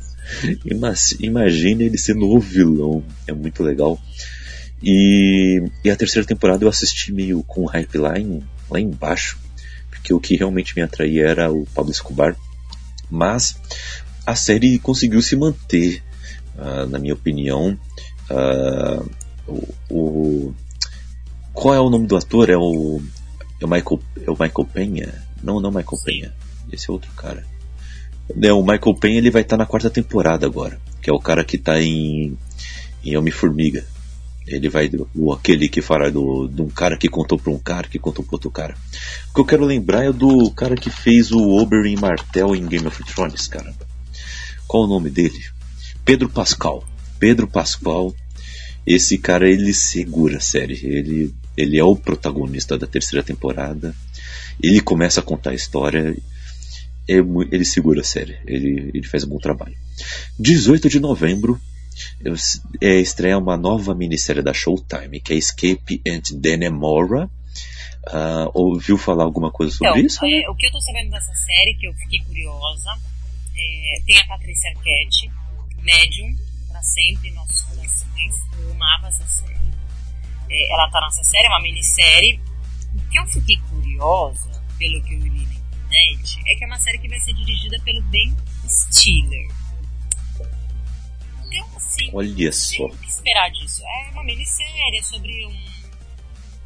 Imagina 1.19 1.83
ele 1.83 1.97
sendo 1.97 2.27
o 2.27 2.39
vilão. 2.39 3.03
É 3.25 3.31
muito 3.31 3.63
legal. 3.63 3.97
E, 4.83 5.63
e, 5.83 5.89
a 5.89 5.95
terceira 5.95 6.27
temporada 6.27 6.63
eu 6.63 6.69
assisti 6.69 7.13
meio 7.13 7.41
com 7.43 7.65
hype 7.65 7.97
lá, 7.97 8.19
em, 8.19 8.43
lá 8.69 8.79
embaixo. 8.79 9.39
Porque 9.89 10.13
o 10.13 10.19
que 10.19 10.35
realmente 10.35 10.75
me 10.75 10.81
atraía 10.81 11.25
era 11.25 11.51
o 11.51 11.65
Pablo 11.73 11.91
Escobar. 11.91 12.35
Mas 13.09 13.55
a 14.25 14.35
série 14.35 14.77
conseguiu 14.77 15.21
se 15.21 15.35
manter, 15.37 16.03
uh, 16.57 16.85
na 16.85 16.99
minha 16.99 17.13
opinião. 17.13 17.79
Uh, 18.29 19.09
o, 19.49 19.75
o, 19.89 20.55
qual 21.53 21.75
é 21.75 21.79
o 21.79 21.89
nome 21.89 22.07
do 22.07 22.15
ator? 22.15 22.49
É 22.49 22.57
o, 22.57 23.01
é 23.59 23.65
o 23.65 23.69
Michael, 23.69 23.99
é 24.25 24.31
o 24.31 24.37
Michael 24.39 24.67
Penha? 24.71 25.25
Não, 25.43 25.59
não 25.59 25.71
Michael 25.71 26.01
Penha. 26.03 26.33
Esse 26.71 26.89
é 26.89 26.93
outro 26.93 27.11
cara. 27.13 27.45
É, 28.41 28.53
o 28.53 28.61
Michael 28.61 28.95
Penha 28.95 29.17
ele 29.17 29.31
vai 29.31 29.41
estar 29.41 29.57
tá 29.57 29.63
na 29.63 29.65
quarta 29.65 29.89
temporada 29.89 30.45
agora. 30.45 30.79
Que 31.01 31.09
é 31.09 31.13
o 31.13 31.19
cara 31.19 31.43
que 31.43 31.55
está 31.55 31.81
em, 31.81 32.37
em 33.03 33.17
Homem-Formiga. 33.17 33.85
Ele 34.45 34.69
vai. 34.69 34.89
O, 35.15 35.31
aquele 35.31 35.69
que 35.69 35.81
fala 35.81 36.11
do, 36.11 36.47
de 36.47 36.61
um 36.61 36.69
cara 36.69 36.97
que 36.97 37.07
contou 37.07 37.37
para 37.37 37.51
um 37.51 37.59
cara, 37.59 37.87
que 37.87 37.99
contou 37.99 38.23
para 38.23 38.35
outro 38.35 38.51
cara. 38.51 38.75
O 39.29 39.33
que 39.33 39.41
eu 39.41 39.45
quero 39.45 39.65
lembrar 39.65 40.05
é 40.05 40.11
do 40.11 40.49
cara 40.51 40.75
que 40.75 40.89
fez 40.89 41.31
o 41.31 41.49
Oberyn 41.49 41.97
Martel 41.97 42.55
em 42.55 42.65
Game 42.65 42.87
of 42.87 43.03
Thrones, 43.03 43.47
cara. 43.47 43.73
Qual 44.67 44.83
o 44.83 44.87
nome 44.87 45.09
dele? 45.09 45.39
Pedro 46.03 46.29
Pascal. 46.29 46.83
Pedro 47.19 47.47
Pascal. 47.47 48.13
Esse 48.85 49.17
cara 49.17 49.49
ele 49.49 49.73
segura 49.73 50.37
a 50.37 50.41
série. 50.41 50.85
Ele, 50.85 51.33
ele 51.55 51.77
é 51.77 51.83
o 51.83 51.95
protagonista 51.95 52.77
da 52.77 52.87
terceira 52.87 53.23
temporada. 53.23 53.95
Ele 54.61 54.81
começa 54.81 55.19
a 55.19 55.23
contar 55.23 55.51
a 55.51 55.55
história, 55.55 56.15
é 57.07 57.15
ele 57.51 57.65
segura 57.65 58.01
a 58.01 58.03
série, 58.03 58.37
ele, 58.45 58.91
ele 58.93 59.07
faz 59.07 59.23
um 59.23 59.29
bom 59.29 59.39
trabalho. 59.39 59.75
18 60.37 60.89
de 60.89 60.99
novembro 60.99 61.59
é, 62.81 62.95
estreia 62.95 63.37
uma 63.37 63.57
nova 63.57 63.95
minissérie 63.95 64.43
da 64.43 64.53
Showtime, 64.53 65.19
que 65.19 65.33
é 65.33 65.37
Escape 65.37 66.01
and 66.07 66.39
Denemora. 66.39 67.29
Uh, 68.07 68.49
ouviu 68.53 68.97
falar 68.97 69.23
alguma 69.23 69.51
coisa 69.51 69.75
sobre 69.75 69.99
então, 69.99 70.05
isso? 70.05 70.25
É, 70.25 70.49
o 70.49 70.55
que 70.55 70.65
eu 70.65 70.71
tô 70.71 70.81
sabendo 70.81 71.11
dessa 71.11 71.33
série, 71.35 71.75
que 71.75 71.87
eu 71.87 71.93
fiquei 71.93 72.19
curiosa, 72.19 72.89
é, 73.55 74.01
tem 74.05 74.17
a 74.17 74.25
Patrícia 74.25 74.69
Arquette, 74.71 75.29
médium, 75.81 76.35
para 76.69 76.81
sempre 76.81 77.29
em 77.29 77.33
nossos 77.33 77.61
corações. 77.63 78.08
Eu 78.57 78.71
amava 78.71 79.07
essa 79.07 79.25
série. 79.25 79.73
É, 80.49 80.73
ela 80.73 80.89
tá 80.89 80.99
nessa 81.01 81.23
série, 81.23 81.45
é 81.45 81.49
uma 81.49 81.61
minissérie. 81.61 82.41
O 82.95 83.09
que 83.09 83.19
eu 83.19 83.27
fiquei 83.27 83.57
curiosa, 83.69 84.49
pelo 84.77 85.03
que 85.03 85.13
eu 85.13 85.19
li 85.19 85.45
na 85.45 85.53
internet, 85.53 86.41
é 86.47 86.55
que 86.55 86.63
é 86.63 86.67
uma 86.67 86.79
série 86.79 86.97
que 86.97 87.07
vai 87.07 87.19
ser 87.19 87.33
dirigida 87.33 87.79
pelo 87.83 88.01
Ben 88.03 88.35
Stiller. 88.67 89.47
Então, 91.45 91.77
assim, 91.77 92.09
Olha 92.13 92.51
só. 92.51 92.85
o 92.85 92.97
que 92.97 93.07
esperar 93.07 93.49
disso? 93.51 93.83
É 93.83 94.11
uma 94.11 94.23
minissérie 94.23 94.97
é 94.97 95.03
sobre 95.03 95.45
um, 95.45 95.65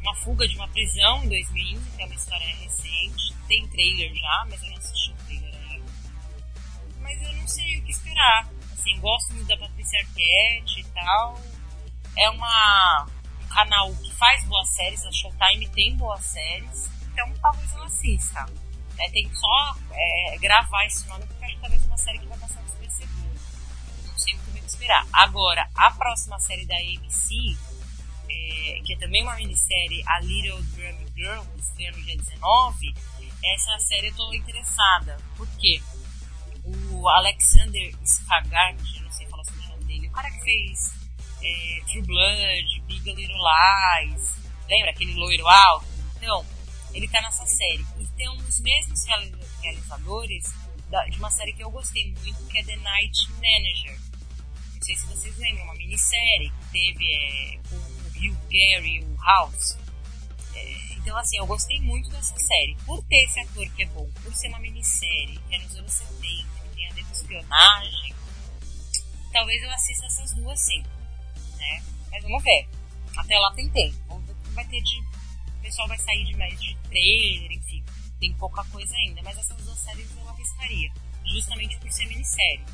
uma 0.00 0.14
fuga 0.16 0.46
de 0.46 0.56
uma 0.56 0.68
prisão 0.68 1.24
em 1.24 1.28
2015, 1.28 1.90
que 1.96 2.02
é 2.02 2.06
uma 2.06 2.14
história 2.14 2.46
recente. 2.46 3.34
Tem 3.48 3.66
trailer 3.68 4.14
já, 4.14 4.46
mas 4.48 4.62
eu 4.62 4.70
não 4.70 4.78
assisti 4.78 5.10
o 5.10 5.14
trailer 5.26 5.54
ainda. 5.70 5.92
Mas 7.00 7.22
eu 7.22 7.32
não 7.34 7.46
sei 7.46 7.78
o 7.78 7.82
que 7.82 7.90
esperar. 7.90 8.50
Assim, 8.84 9.00
gosto 9.00 9.32
muito 9.32 9.48
da 9.48 9.56
Patrícia 9.56 9.98
Arquette 10.00 10.80
e 10.80 10.84
tal. 10.84 11.40
É 12.18 12.30
uma, 12.30 13.06
um 13.42 13.48
canal 13.48 13.94
que 13.94 14.12
faz 14.14 14.44
boas 14.44 14.68
séries, 14.74 15.04
a 15.06 15.12
Showtime 15.12 15.68
tem 15.70 15.96
boas 15.96 16.24
séries 16.24 16.94
então 17.14 17.32
talvez 17.40 17.72
eu 17.72 17.82
assista. 17.84 18.44
É, 18.98 19.10
tem 19.10 19.28
que 19.28 19.36
só 19.36 19.76
é, 19.92 20.38
gravar 20.38 20.84
esse 20.84 21.06
nome 21.08 21.24
porque 21.26 21.44
acho 21.44 21.54
que 21.54 21.60
talvez 21.60 21.84
uma 21.84 21.96
série 21.96 22.18
que 22.18 22.26
vai 22.26 22.38
passar 22.38 22.62
despercebida. 22.62 23.40
Não 24.06 24.18
sei 24.18 24.34
muito 24.34 24.50
o 24.50 24.52
que 24.52 24.66
esperar. 24.66 25.06
Agora, 25.12 25.68
a 25.76 25.90
próxima 25.92 26.38
série 26.40 26.66
da 26.66 26.76
ABC, 26.76 27.34
é, 28.28 28.80
que 28.84 28.94
é 28.94 28.98
também 28.98 29.22
uma 29.22 29.36
minissérie, 29.36 30.02
A 30.06 30.20
Little 30.20 30.62
Drum 30.62 31.06
Girl, 31.14 31.42
que 31.54 31.60
estreia 31.60 31.92
no 31.92 32.02
dia 32.02 32.16
19, 32.16 32.94
essa 33.44 33.78
série 33.78 34.08
eu 34.08 34.14
tô 34.14 34.32
interessada. 34.32 35.16
Por 35.36 35.48
quê? 35.58 35.80
O 37.04 37.08
Alexander 37.10 37.94
Skaggart, 38.02 38.80
não 39.02 39.12
sei 39.12 39.26
falar 39.26 39.42
o 39.42 39.68
nome 39.68 39.84
dele, 39.84 40.08
o 40.08 40.10
cara 40.10 40.30
que 40.30 40.40
fez 40.40 40.94
é, 41.42 41.82
True 41.90 42.00
Blood, 42.00 42.80
Big 42.86 43.12
Little 43.12 43.36
Lies, 43.36 44.36
lembra 44.66 44.90
aquele 44.90 45.12
loiro 45.12 45.46
alto? 45.46 45.86
Então, 46.16 46.46
ele 46.94 47.06
tá 47.08 47.20
nessa 47.20 47.44
série. 47.44 47.84
E 47.98 48.06
tem 48.16 48.26
os 48.30 48.58
mesmos 48.58 49.04
realizadores 49.60 50.44
de 51.10 51.18
uma 51.18 51.30
série 51.30 51.52
que 51.52 51.62
eu 51.62 51.70
gostei 51.70 52.10
muito, 52.10 52.42
que 52.46 52.56
é 52.56 52.64
The 52.64 52.76
Night 52.76 53.30
Manager. 53.32 54.00
Não 54.74 54.82
sei 54.82 54.96
se 54.96 55.06
vocês 55.06 55.36
lembram, 55.36 55.64
uma 55.64 55.74
minissérie 55.74 56.50
que 56.50 56.72
teve 56.72 57.12
é, 57.12 57.58
com 57.68 57.76
o 57.76 58.06
Hugh 58.16 58.38
Gary 58.50 58.96
e 58.96 59.04
o 59.04 59.16
House. 59.22 59.76
É, 60.54 60.94
então, 60.94 61.14
assim, 61.18 61.36
eu 61.36 61.44
gostei 61.44 61.78
muito 61.82 62.08
dessa 62.08 62.34
série. 62.38 62.74
Por 62.86 63.04
ter 63.04 63.24
esse 63.26 63.40
ator 63.40 63.68
que 63.74 63.82
é 63.82 63.86
bom, 63.88 64.10
por 64.22 64.34
ser 64.34 64.48
uma 64.48 64.58
minissérie, 64.58 65.38
que 65.50 65.54
é 65.54 65.58
nos 65.58 65.76
anos 65.76 65.92
70, 65.92 66.53
espionagem, 67.14 68.14
talvez 69.32 69.62
eu 69.62 69.70
assista 69.70 70.06
essas 70.06 70.34
duas 70.34 70.60
sim. 70.60 70.82
Né? 71.58 71.82
Mas 72.10 72.22
vamos 72.22 72.42
ver. 72.42 72.68
Até 73.16 73.38
lá 73.38 73.52
tem 73.52 73.68
tempo. 73.70 73.96
Vamos 74.08 74.26
ver 74.26 74.32
o 74.32 74.36
que 74.36 74.50
vai 74.50 74.64
ter 74.66 74.80
de 74.82 75.14
pessoal 75.64 75.88
vai 75.88 75.98
sair 75.98 76.24
de 76.24 76.36
mais 76.36 76.60
de 76.60 76.76
trailer, 76.88 77.52
enfim. 77.52 77.82
Tem 78.20 78.32
pouca 78.34 78.62
coisa 78.64 78.94
ainda, 78.94 79.22
mas 79.24 79.38
essas 79.38 79.56
duas 79.64 79.78
séries 79.78 80.06
eu 80.16 80.28
arriscaria. 80.28 80.90
Justamente 81.26 81.78
por 81.78 81.90
ser 81.90 82.06
minissérie. 82.06 82.64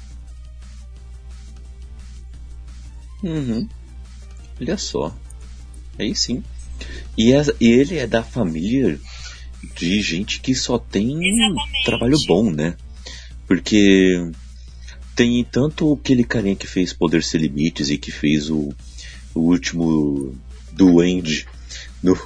Uhum. 3.23 3.69
Olha 4.61 4.77
só. 4.77 5.15
Aí 5.99 6.15
sim. 6.17 6.43
E, 7.17 7.33
é, 7.33 7.43
e 7.61 7.69
ele 7.69 7.99
é 7.99 8.07
da 8.07 8.25
família 8.25 9.01
de 9.77 10.03
gente 10.03 10.41
que 10.41 10.55
só 10.55 10.79
tem 10.79 11.27
Exatamente. 11.27 11.85
trabalho 11.85 12.17
bom, 12.27 12.51
né? 12.51 12.77
Porque 13.51 14.31
tem 15.17 15.43
tanto 15.43 15.93
aquele 15.93 16.23
carinha 16.23 16.55
que 16.55 16.69
fez 16.69 16.93
Poder 16.93 17.21
Sem 17.21 17.41
Limites 17.41 17.91
e 17.91 17.99
que 17.99 18.13
fez 18.13 18.49
o, 18.49 18.73
o 19.35 19.41
último 19.41 20.39
Duende 20.71 21.49
no, 22.01 22.17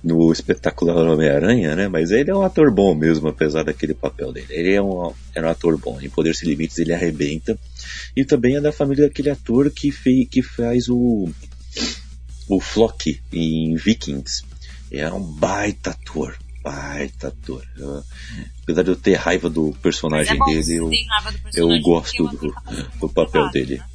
no 0.00 0.32
espetacular 0.32 1.08
Homem-Aranha, 1.08 1.74
né? 1.74 1.88
Mas 1.88 2.12
ele 2.12 2.30
é 2.30 2.36
um 2.36 2.42
ator 2.42 2.70
bom 2.70 2.94
mesmo, 2.94 3.26
apesar 3.26 3.64
daquele 3.64 3.94
papel 3.94 4.32
dele. 4.32 4.46
Ele 4.48 4.72
é 4.74 4.80
um, 4.80 5.12
é 5.34 5.42
um 5.42 5.48
ator 5.48 5.76
bom. 5.76 6.00
Em 6.00 6.08
Poder 6.08 6.36
Sem 6.36 6.48
Limites 6.48 6.78
ele 6.78 6.92
arrebenta. 6.92 7.58
E 8.14 8.24
também 8.24 8.54
é 8.54 8.60
da 8.60 8.70
família 8.70 9.08
daquele 9.08 9.30
ator 9.30 9.72
que, 9.72 9.90
fez, 9.90 10.28
que 10.28 10.40
faz 10.40 10.88
o, 10.88 11.28
o 12.48 12.60
Flock 12.60 13.20
em 13.32 13.74
Vikings. 13.74 14.44
É 14.88 15.12
um 15.12 15.20
baita 15.20 15.90
ator. 15.90 16.38
Baita 16.64 17.28
ator. 17.28 17.64
Eu, 17.76 18.02
apesar 18.62 18.82
de 18.82 18.90
eu 18.90 18.96
ter 18.96 19.14
raiva 19.14 19.48
do 19.50 19.72
personagem 19.82 20.34
é 20.34 20.36
bom, 20.36 20.46
dele, 20.46 20.76
eu, 20.76 20.88
personagem 20.90 21.76
eu 21.76 21.80
gosto 21.82 22.26
do, 22.28 22.54
do 23.00 23.08
papel 23.10 23.50
dele. 23.50 23.76
Né? 23.76 23.86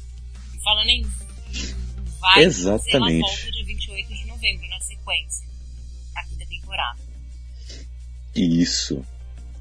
Falando 0.62 0.88
em 0.88 1.06
vai 2.20 2.44
Exatamente. 2.44 3.50
de 3.50 3.64
28 3.64 4.14
de 4.14 4.24
novembro, 4.26 4.68
na 4.68 4.80
sequência 4.80 5.50
temporada. 6.70 6.98
Isso. 8.34 9.04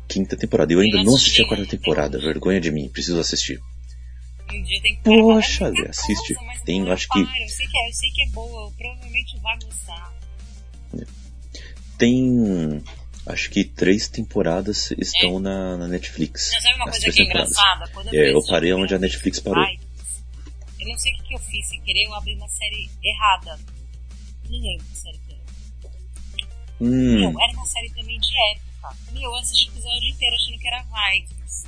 Quinta 0.08 0.38
temporada. 0.38 0.74
Eu 0.74 0.80
ainda 0.80 1.04
não 1.04 1.16
assisti 1.16 1.42
a 1.42 1.48
quarta 1.48 1.66
temporada. 1.66 2.20
Vergonha 2.20 2.62
de 2.62 2.72
mim. 2.72 2.88
Preciso 2.90 3.20
assistir. 3.20 3.60
Um 4.52 4.64
dia 4.64 4.82
tem 4.82 4.96
que 4.96 5.04
Poxa, 5.04 5.72
muita 5.72 5.90
assiste. 5.90 6.34
coisa, 6.34 6.62
Tem, 6.66 6.80
eu 6.82 6.92
acho 6.92 7.08
que- 7.08 7.24
para, 7.24 7.40
Eu 7.44 7.50
sei 7.50 7.68
que, 7.68 7.78
é, 7.78 7.88
eu 7.90 7.94
sei 7.94 8.10
que 8.12 8.24
é 8.24 8.30
boa, 8.32 8.68
eu 8.68 8.72
provavelmente 8.72 9.40
vai 9.40 9.58
gostar. 9.64 10.14
Tem. 11.98 12.84
Acho 13.30 13.52
que 13.52 13.64
três 13.64 14.08
temporadas 14.08 14.90
estão 14.98 15.40
na, 15.40 15.78
na 15.78 15.88
Netflix. 15.88 16.50
Mas 16.52 16.64
sabe 16.64 16.76
uma 16.78 16.86
coisa 16.86 17.12
que 17.12 17.22
é 17.22 17.26
engraçada? 17.26 17.88
Quando 17.94 18.16
É, 18.16 18.34
eu 18.34 18.44
parei 18.44 18.74
onde 18.74 18.96
a 18.96 18.98
Netflix 18.98 19.40
parou. 19.40 19.64
Eu 19.64 20.88
não 20.88 20.98
sei 20.98 21.14
o 21.14 21.24
que, 21.24 21.36
eu 21.36 21.40
fiz 21.40 21.68
sem 21.68 21.80
querer, 21.84 22.06
eu 22.08 22.16
abri 22.16 22.34
uma 22.34 22.48
série 22.48 22.90
errada. 23.04 23.60
Não 24.50 24.60
lembro 24.60 24.84
que 24.84 24.98
série 24.98 25.20
que 25.20 25.34
era. 25.34 25.94
Hum, 26.82 27.20
Meu, 27.20 27.40
era 27.40 27.54
uma 27.54 27.68
série 27.68 27.90
também 27.92 28.20
de 28.20 28.30
época. 28.56 28.98
Meu, 29.12 29.22
eu 29.22 29.36
assisti 29.36 29.70
o 29.70 29.74
episódio 29.74 30.10
inteiro 30.10 30.36
achando 30.36 30.58
que 30.58 30.68
era 30.68 30.84
Vikings. 30.84 31.68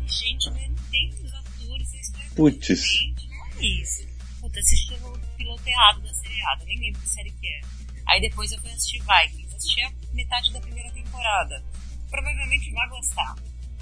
Eu 0.00 0.08
Gente, 0.08 0.50
mas 0.52 0.68
não 0.68 0.90
tem 0.90 1.10
os 1.22 1.34
atores, 1.34 1.92
a 1.92 1.96
história 1.98 2.26
é 2.26 2.34
Puts. 2.34 2.84
não 3.28 3.60
é 3.60 3.66
isso. 3.66 4.06
Puta, 4.40 4.58
assisti 4.58 4.94
o 4.94 5.18
piloto 5.36 5.68
errado 5.68 6.00
da 6.00 6.14
série 6.14 6.38
errada, 6.38 6.64
nem 6.64 6.78
lembro 6.80 7.02
que 7.02 7.08
série 7.10 7.30
que 7.32 7.46
é. 7.46 7.60
Aí 8.06 8.20
depois 8.22 8.52
eu 8.52 8.58
fui 8.60 8.70
assistir 8.70 9.02
Vikings, 9.02 9.43
assisti 9.56 9.82
a 9.82 9.92
metade 10.14 10.52
da 10.52 10.60
primeira 10.60 10.90
temporada. 10.92 11.62
Provavelmente 12.10 12.72
vai 12.72 12.88
gostar. 12.88 13.34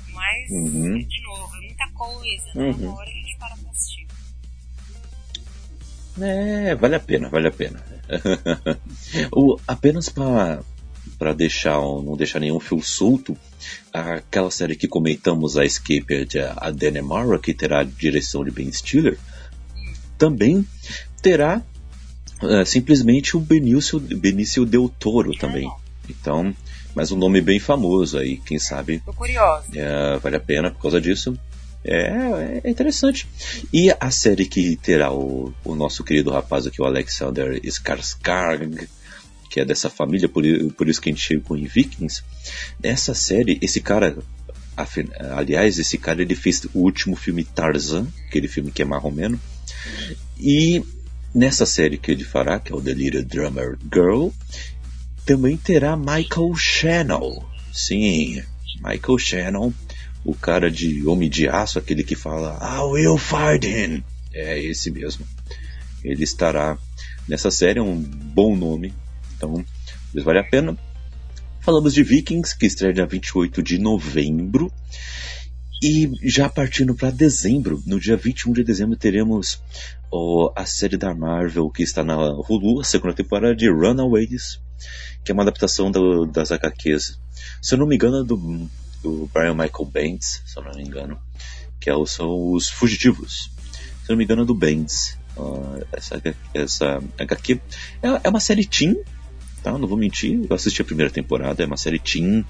Mas, 0.09 0.51
Uhum. 0.51 0.99
de 0.99 1.23
novo, 1.23 1.57
é 1.57 1.61
muita 1.61 1.89
coisa, 1.93 2.44
né? 2.55 2.65
Uhum. 2.65 2.89
Uma 2.89 2.99
hora 2.99 3.11
a 3.11 3.12
gente 3.12 3.36
para 3.39 3.57
pra 3.57 3.70
assistir. 3.70 4.07
É, 6.20 6.74
vale 6.74 6.94
a 6.97 7.01
pena, 7.01 7.28
vale 7.31 7.49
a 7.49 7.53
pena. 7.53 7.82
o, 9.32 9.59
apenas 9.66 10.09
para 10.09 10.62
para 11.19 11.32
deixar 11.32 11.81
não 11.81 12.16
deixar 12.16 12.40
nenhum 12.40 12.59
fio 12.59 12.82
solto, 12.82 13.36
aquela 13.93 14.51
série 14.51 14.74
que 14.74 14.89
comentamos, 14.89 15.57
a 15.57 15.65
Escape 15.65 16.27
a 16.57 16.70
Danemara, 16.70 17.39
que 17.39 17.55
terá 17.55 17.81
a 17.81 17.85
direção 17.85 18.44
de 18.44 18.51
Ben 18.51 18.70
Stiller, 18.73 19.19
também 20.19 20.66
terá 21.23 21.62
é, 22.43 22.64
simplesmente 22.64 23.36
o 23.36 23.40
Benício, 23.40 24.01
Benício 24.01 24.64
Del 24.64 24.89
Toro 24.89 25.32
também. 25.36 25.70
Então, 26.09 26.55
mas 26.94 27.10
um 27.10 27.16
nome 27.16 27.40
bem 27.40 27.59
famoso 27.59 28.19
aí, 28.19 28.36
quem 28.39 28.59
sabe 28.59 29.01
Tô 29.05 29.12
curiosa. 29.12 29.66
é, 29.74 30.19
vale 30.19 30.36
a 30.36 30.40
pena 30.40 30.70
por 30.70 30.82
causa 30.82 31.01
disso. 31.01 31.39
É, 31.85 32.60
é 32.62 32.70
interessante. 32.70 33.27
E 33.73 33.90
a 33.98 34.10
série 34.10 34.47
que 34.47 34.77
terá 34.77 35.12
o, 35.12 35.52
o 35.64 35.74
nosso 35.74 36.05
querido 36.05 36.31
rapaz 36.31 36.66
aqui, 36.66 36.81
o 36.81 36.85
Alexander 36.85 37.60
Skarsgård, 37.64 38.89
que 39.51 39.60
é 39.60 39.64
dessa 39.64 39.90
família, 39.90 40.28
por, 40.28 40.44
por 40.77 40.89
isso 40.89 41.01
que 41.01 41.10
a 41.10 41.12
gente 41.12 41.24
chegou 41.24 41.56
em 41.56 41.66
Vikings. 41.66 42.23
Nessa 42.82 43.14
série, 43.14 43.59
esse 43.60 43.81
cara, 43.81 44.16
aliás, 45.36 45.78
esse 45.78 45.98
cara 45.98 46.23
ele 46.23 46.35
fez 46.36 46.64
o 46.73 46.78
último 46.78 47.16
filme 47.16 47.44
Tarzan, 47.44 48.06
aquele 48.28 48.48
filme 48.48 48.70
que 48.70 48.81
é 48.81 48.85
marromeno. 48.85 49.39
E 50.39 50.82
nessa 51.34 51.66
série 51.66 51.98
que 51.98 52.10
ele 52.10 52.24
fará, 52.24 52.59
que 52.59 52.72
é 52.72 52.74
o 52.76 52.80
Little 52.80 53.24
Drummer 53.24 53.78
Girl, 53.92 54.28
também 55.24 55.56
terá 55.56 55.96
Michael 55.96 56.54
Shannon. 56.56 57.44
Sim, 57.72 58.42
Michael 58.82 59.18
Shannon, 59.18 59.72
o 60.24 60.34
cara 60.34 60.70
de 60.70 61.06
Homem 61.06 61.28
de 61.28 61.48
Aço, 61.48 61.78
aquele 61.78 62.04
que 62.04 62.14
fala 62.14 62.59
I 62.62 62.80
will 62.82 63.18
fight 63.18 63.66
him. 63.66 64.04
É 64.32 64.59
esse 64.59 64.90
mesmo. 64.90 65.26
Ele 66.04 66.24
estará 66.24 66.76
nessa 67.28 67.50
série, 67.50 67.78
é 67.78 67.82
um 67.82 68.00
bom 68.00 68.56
nome. 68.56 68.92
Então, 69.36 69.64
vale 70.14 70.38
a 70.38 70.44
pena. 70.44 70.76
Falamos 71.60 71.94
de 71.94 72.02
Vikings, 72.02 72.59
que 72.59 72.66
estreia 72.66 72.92
dia 72.92 73.06
28 73.06 73.62
de 73.62 73.78
novembro. 73.78 74.72
E 75.82 76.09
já 76.22 76.48
partindo 76.48 76.94
para 76.94 77.10
dezembro, 77.10 77.82
no 77.86 77.98
dia 77.98 78.16
21 78.16 78.52
de 78.52 78.62
dezembro, 78.62 78.96
teremos 78.96 79.60
ó, 80.12 80.52
a 80.54 80.64
série 80.64 80.96
da 80.96 81.12
Marvel 81.12 81.68
que 81.70 81.82
está 81.82 82.04
na 82.04 82.16
Hulu, 82.16 82.80
a 82.80 82.84
segunda 82.84 83.12
temporada 83.14 83.54
de 83.56 83.68
Runaways, 83.68 84.60
que 85.24 85.32
é 85.32 85.34
uma 85.34 85.42
adaptação 85.42 85.90
do- 85.90 86.24
das 86.26 86.52
HQs. 86.52 87.18
Se 87.60 87.74
eu 87.74 87.78
não 87.78 87.86
me 87.86 87.96
engano, 87.96 88.20
é 88.20 88.24
do, 88.24 88.36
do 89.02 89.28
Brian 89.34 89.54
Michael 89.54 89.86
Bendis, 89.92 90.40
se 90.46 90.56
eu 90.56 90.62
não 90.62 90.72
me 90.72 90.82
engano, 90.84 91.18
que 91.80 91.90
é 91.90 91.94
são 92.06 92.52
os 92.52 92.68
Fugitivos. 92.68 93.50
Se 94.04 94.10
eu 94.10 94.12
não 94.12 94.16
me 94.18 94.24
engano, 94.24 94.42
é 94.42 94.46
do 94.46 94.54
Bendis. 94.54 95.18
Ah, 95.36 95.80
essa, 95.92 96.22
essa 96.54 97.02
HQ 97.18 97.60
é, 98.02 98.09
é 98.24 98.28
uma 98.28 98.38
série 98.40 98.64
teen, 98.66 98.96
tá? 99.64 99.76
Não 99.76 99.88
vou 99.88 99.96
mentir, 99.98 100.38
eu 100.48 100.54
assisti 100.54 100.80
a 100.82 100.84
primeira 100.84 101.10
temporada, 101.10 101.62
é 101.62 101.66
uma 101.66 101.76
série 101.76 101.98
teen. 101.98 102.44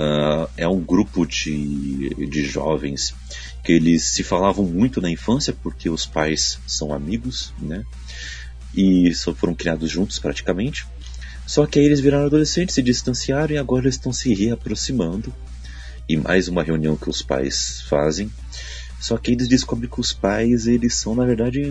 Ah, 0.00 0.48
é 0.56 0.68
um 0.68 0.80
grupo 0.80 1.26
de, 1.26 2.10
de 2.30 2.44
jovens 2.44 3.16
que 3.64 3.72
eles 3.72 4.04
se 4.04 4.22
falavam 4.22 4.64
muito 4.64 5.00
na 5.00 5.10
infância 5.10 5.52
porque 5.52 5.90
os 5.90 6.06
pais 6.06 6.60
são 6.68 6.92
amigos, 6.94 7.52
né? 7.58 7.84
E 8.72 9.12
só 9.12 9.34
foram 9.34 9.56
criados 9.56 9.90
juntos 9.90 10.20
praticamente. 10.20 10.86
Só 11.44 11.66
que 11.66 11.80
aí 11.80 11.84
eles 11.84 11.98
viraram 11.98 12.26
adolescentes, 12.26 12.76
se 12.76 12.82
distanciaram 12.82 13.54
e 13.54 13.58
agora 13.58 13.86
eles 13.86 13.96
estão 13.96 14.12
se 14.12 14.32
reaproximando. 14.32 15.34
E 16.08 16.16
mais 16.16 16.46
uma 16.46 16.62
reunião 16.62 16.96
que 16.96 17.10
os 17.10 17.20
pais 17.20 17.82
fazem. 17.88 18.30
Só 19.00 19.18
que 19.18 19.32
eles 19.32 19.48
descobrem 19.48 19.90
que 19.90 20.00
os 20.00 20.12
pais, 20.12 20.68
eles 20.68 20.94
são 20.94 21.16
na 21.16 21.24
verdade 21.24 21.62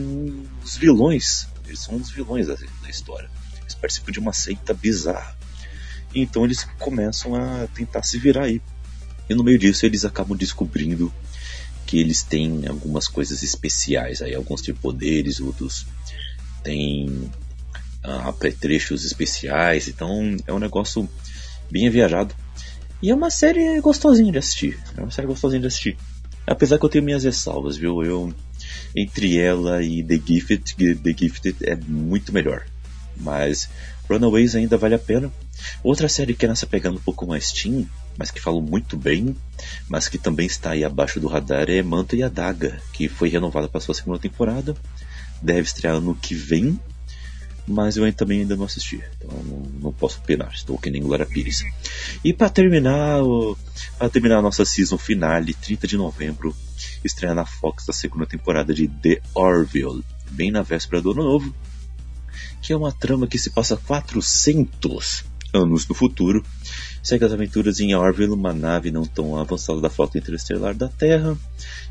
os 0.62 0.76
vilões. 0.76 1.48
Eles 1.66 1.80
são 1.80 1.96
os 1.96 2.12
vilões 2.12 2.48
da, 2.48 2.56
da 2.56 2.90
história. 2.90 3.30
Eles 3.62 3.76
participam 3.76 4.12
de 4.12 4.20
uma 4.20 4.34
seita 4.34 4.74
bizarra. 4.74 5.37
Então 6.14 6.46
eles 6.46 6.64
começam 6.80 7.36
a 7.36 7.68
tentar 7.68 8.04
se 8.04 8.18
virar 8.18 8.46
aí. 8.46 8.62
E 9.30 9.36
no 9.36 9.44
meio 9.44 9.60
disso 9.60 9.86
eles 9.86 10.06
acabam 10.06 10.38
descobrindo 10.38 11.14
que 11.86 12.00
eles 12.00 12.24
têm 12.24 12.68
algumas 12.68 13.08
coisas 13.08 13.44
especiais 13.44 14.22
aí. 14.22 14.36
Alguns 14.36 14.62
têm 14.62 14.74
poderes, 14.74 15.40
outros 15.40 15.86
têm 16.64 17.30
ah, 18.04 18.30
apetrechos 18.30 19.06
especiais. 19.06 19.88
Então 19.88 20.38
é 20.46 20.54
um 20.54 20.60
negócio 20.60 21.08
bem 21.72 21.90
viajado. 21.90 22.34
E 23.02 23.12
é 23.12 23.16
uma 23.16 23.30
série 23.30 23.80
gostosinha 23.80 24.32
de 24.32 24.38
assistir. 24.38 24.80
É 24.98 25.02
uma 25.02 25.12
série 25.12 25.28
gostosinha 25.28 25.62
de 25.62 25.68
assistir. 25.68 25.98
Apesar 26.46 26.80
que 26.80 26.86
eu 26.86 26.90
tenho 26.90 27.04
minhas 27.04 27.24
ressalvas, 27.24 27.78
viu? 27.78 28.04
Eu 28.04 28.34
entre 28.96 29.38
ela 29.38 29.84
e 29.84 30.04
The 30.04 30.20
Gifted, 30.26 30.76
The 30.96 31.14
Gifted 31.14 31.58
é 31.64 31.76
muito 31.76 32.34
melhor. 32.34 32.66
Mas 33.16 33.70
Runaways 34.10 34.56
ainda 34.56 34.78
vale 34.78 34.96
a 34.96 35.00
pena. 35.00 35.32
Outra 35.84 36.10
série 36.10 36.34
que 36.34 36.46
é 36.46 36.50
nessa 36.50 36.68
pegando 36.68 36.98
um 36.98 37.02
pouco 37.02 37.26
mais 37.26 37.52
teen, 37.52 37.88
mas 38.18 38.32
que 38.32 38.42
falam 38.42 38.62
muito 38.62 38.98
bem, 38.98 39.36
mas 39.88 40.08
que 40.08 40.18
também 40.18 40.48
está 40.48 40.72
aí 40.72 40.84
abaixo 40.84 41.20
do 41.20 41.28
radar 41.28 41.70
é 41.70 41.82
Manta 41.82 42.16
e 42.16 42.24
a 42.24 42.30
Daga, 42.30 42.82
que 42.94 43.08
foi 43.08 43.30
renovada 43.30 43.68
para 43.68 43.80
sua 43.80 43.94
segunda 43.94 44.20
temporada. 44.20 44.76
Deve 45.42 45.62
estrear 45.62 45.96
ano 45.96 46.16
que 46.16 46.34
vem, 46.34 46.80
mas 47.68 47.98
eu 47.98 48.12
também 48.14 48.42
ainda 48.42 48.56
não 48.56 48.66
assisti, 48.66 49.04
então 49.18 49.30
não, 49.44 49.60
não 49.82 49.94
posso 49.94 50.20
opinar, 50.20 50.52
estou 50.54 50.78
que 50.78 50.90
nem 50.90 51.02
Glória 51.02 51.26
Pires. 51.26 51.64
E 52.24 52.34
para 52.34 52.50
terminar, 52.50 53.20
para 53.98 54.10
terminar 54.10 54.38
a 54.38 54.42
nossa 54.42 54.66
season 54.66 54.98
finale, 54.98 55.54
30 55.54 55.86
de 55.86 55.98
novembro, 55.98 56.56
estreia 57.04 57.36
na 57.36 57.46
Fox 57.46 57.88
a 57.90 57.94
segunda 57.94 58.26
temporada 58.26 58.74
de 58.74 58.88
The 58.88 59.22
Orville, 59.36 60.04
bem 60.32 60.50
na 60.50 60.64
véspera 60.64 61.02
do 61.02 61.12
ano 61.12 61.24
novo, 61.24 61.54
que 62.62 62.74
é 62.74 62.78
uma 62.78 62.92
trama 62.92 63.28
que 63.28 63.38
se 63.38 63.50
passa 63.50 63.78
400 63.78 65.26
anos 65.54 65.88
no 65.88 65.96
futuro. 65.96 66.44
Segue 67.04 67.24
as 67.24 67.32
aventuras 67.32 67.80
em 67.80 67.96
Orville, 67.96 68.34
uma 68.34 68.54
nave 68.54 68.92
não 68.92 69.06
tão 69.06 69.38
avançada 69.40 69.80
da 69.80 69.90
frota 69.90 70.18
interestelar 70.18 70.76
da 70.76 70.90
Terra, 70.90 71.38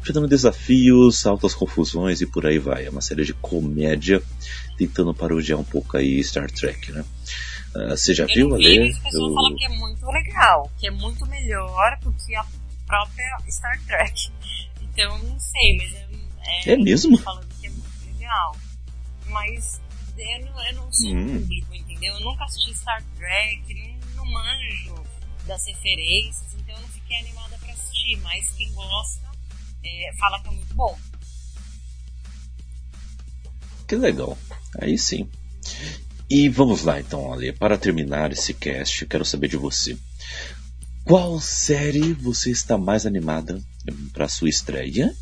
enfrentando 0.00 0.28
desafios, 0.28 1.24
altas 1.26 1.54
confusões 1.54 2.20
e 2.20 2.26
por 2.26 2.44
aí 2.46 2.58
vai. 2.58 2.84
É 2.86 2.90
uma 2.90 3.00
série 3.00 3.24
de 3.24 3.32
comédia 3.34 4.22
tentando 4.76 5.14
parodiar 5.14 5.58
um 5.58 5.64
pouco 5.64 5.96
aí 5.96 6.22
Star 6.22 6.50
Trek, 6.50 6.92
né? 6.92 7.04
Ah, 7.74 7.96
você 7.96 8.12
já 8.14 8.24
Eu 8.24 8.28
viu, 8.34 8.48
não 8.50 8.58
vi, 8.58 8.66
Ale? 8.66 8.88
mas 8.88 8.98
o 8.98 9.02
pessoal 9.02 9.34
fala 9.34 9.54
que 9.56 9.64
é 9.64 9.68
muito 9.68 10.06
legal, 10.06 10.70
que 10.78 10.86
é 10.86 10.90
muito 10.90 11.26
melhor 11.26 11.98
do 12.02 12.12
que 12.12 12.34
a 12.34 12.44
própria 12.86 13.24
Star 13.50 13.80
Trek. 13.86 14.30
Então, 14.82 15.18
não 15.18 15.38
sei, 15.38 15.76
mas 15.78 15.94
é, 16.66 16.72
É 16.72 16.76
mesmo? 16.76 17.16
falando 17.18 17.46
que 17.60 17.66
é 17.66 17.70
muito 17.70 17.88
legal. 18.18 18.56
Mas 19.28 19.80
eu 20.18 20.46
não, 20.46 20.64
eu 20.66 20.74
não 20.74 20.92
sou 20.92 21.10
Hum. 21.10 21.40
público, 21.40 21.74
entendeu? 21.74 22.14
Eu 22.14 22.20
nunca 22.20 22.44
assisti 22.44 22.74
Star 22.76 23.02
Trek, 23.16 23.98
não, 24.14 24.24
não 24.24 24.32
manjo 24.32 24.94
das 25.46 25.66
referências, 25.66 26.54
então 26.58 26.74
eu 26.74 26.80
não 26.80 26.88
fiquei 26.88 27.16
animada 27.18 27.56
pra 27.58 27.72
assistir. 27.72 28.16
Mas 28.22 28.48
quem 28.50 28.72
gosta 28.72 29.26
é, 29.84 30.10
fala 30.18 30.40
que 30.42 30.48
é 30.48 30.50
muito 30.52 30.74
bom. 30.74 30.98
Que 33.86 33.94
legal. 33.96 34.36
Aí 34.80 34.98
sim. 34.98 35.28
E 36.28 36.48
vamos 36.48 36.82
lá 36.82 36.98
então, 37.00 37.32
Ale. 37.32 37.52
Para 37.52 37.78
terminar 37.78 38.32
esse 38.32 38.52
cast, 38.52 39.02
eu 39.02 39.08
quero 39.08 39.24
saber 39.24 39.48
de 39.48 39.56
você. 39.56 39.96
Qual 41.04 41.38
série 41.40 42.12
você 42.14 42.50
está 42.50 42.76
mais 42.76 43.06
animada 43.06 43.62
para 44.12 44.26
sua 44.28 44.48
estreia? 44.48 45.14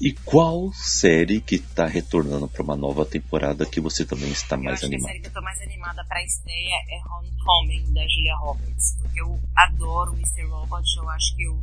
E 0.00 0.12
qual 0.24 0.72
série 0.72 1.40
que 1.40 1.56
está 1.56 1.86
retornando 1.86 2.48
para 2.48 2.62
uma 2.62 2.76
nova 2.76 3.04
temporada 3.04 3.66
que 3.66 3.80
você 3.80 4.04
também 4.04 4.30
está 4.30 4.56
mais 4.56 4.82
eu 4.82 4.86
acho 4.86 4.86
animada? 4.86 5.06
a 5.06 5.08
série 5.08 5.20
que 5.20 5.28
eu 5.28 5.32
tô 5.32 5.42
mais 5.42 5.60
animada 5.60 6.04
para 6.08 6.22
estreia 6.22 6.74
é 6.88 6.98
Homecoming 7.12 7.92
da 7.92 8.02
Julia 8.08 8.36
Roberts, 8.36 8.96
porque 9.02 9.20
eu 9.20 9.40
adoro 9.54 10.12
o 10.12 10.16
Mr. 10.16 10.44
Robot, 10.44 10.84
eu 10.96 11.10
acho 11.10 11.36
que 11.36 11.48
o 11.48 11.60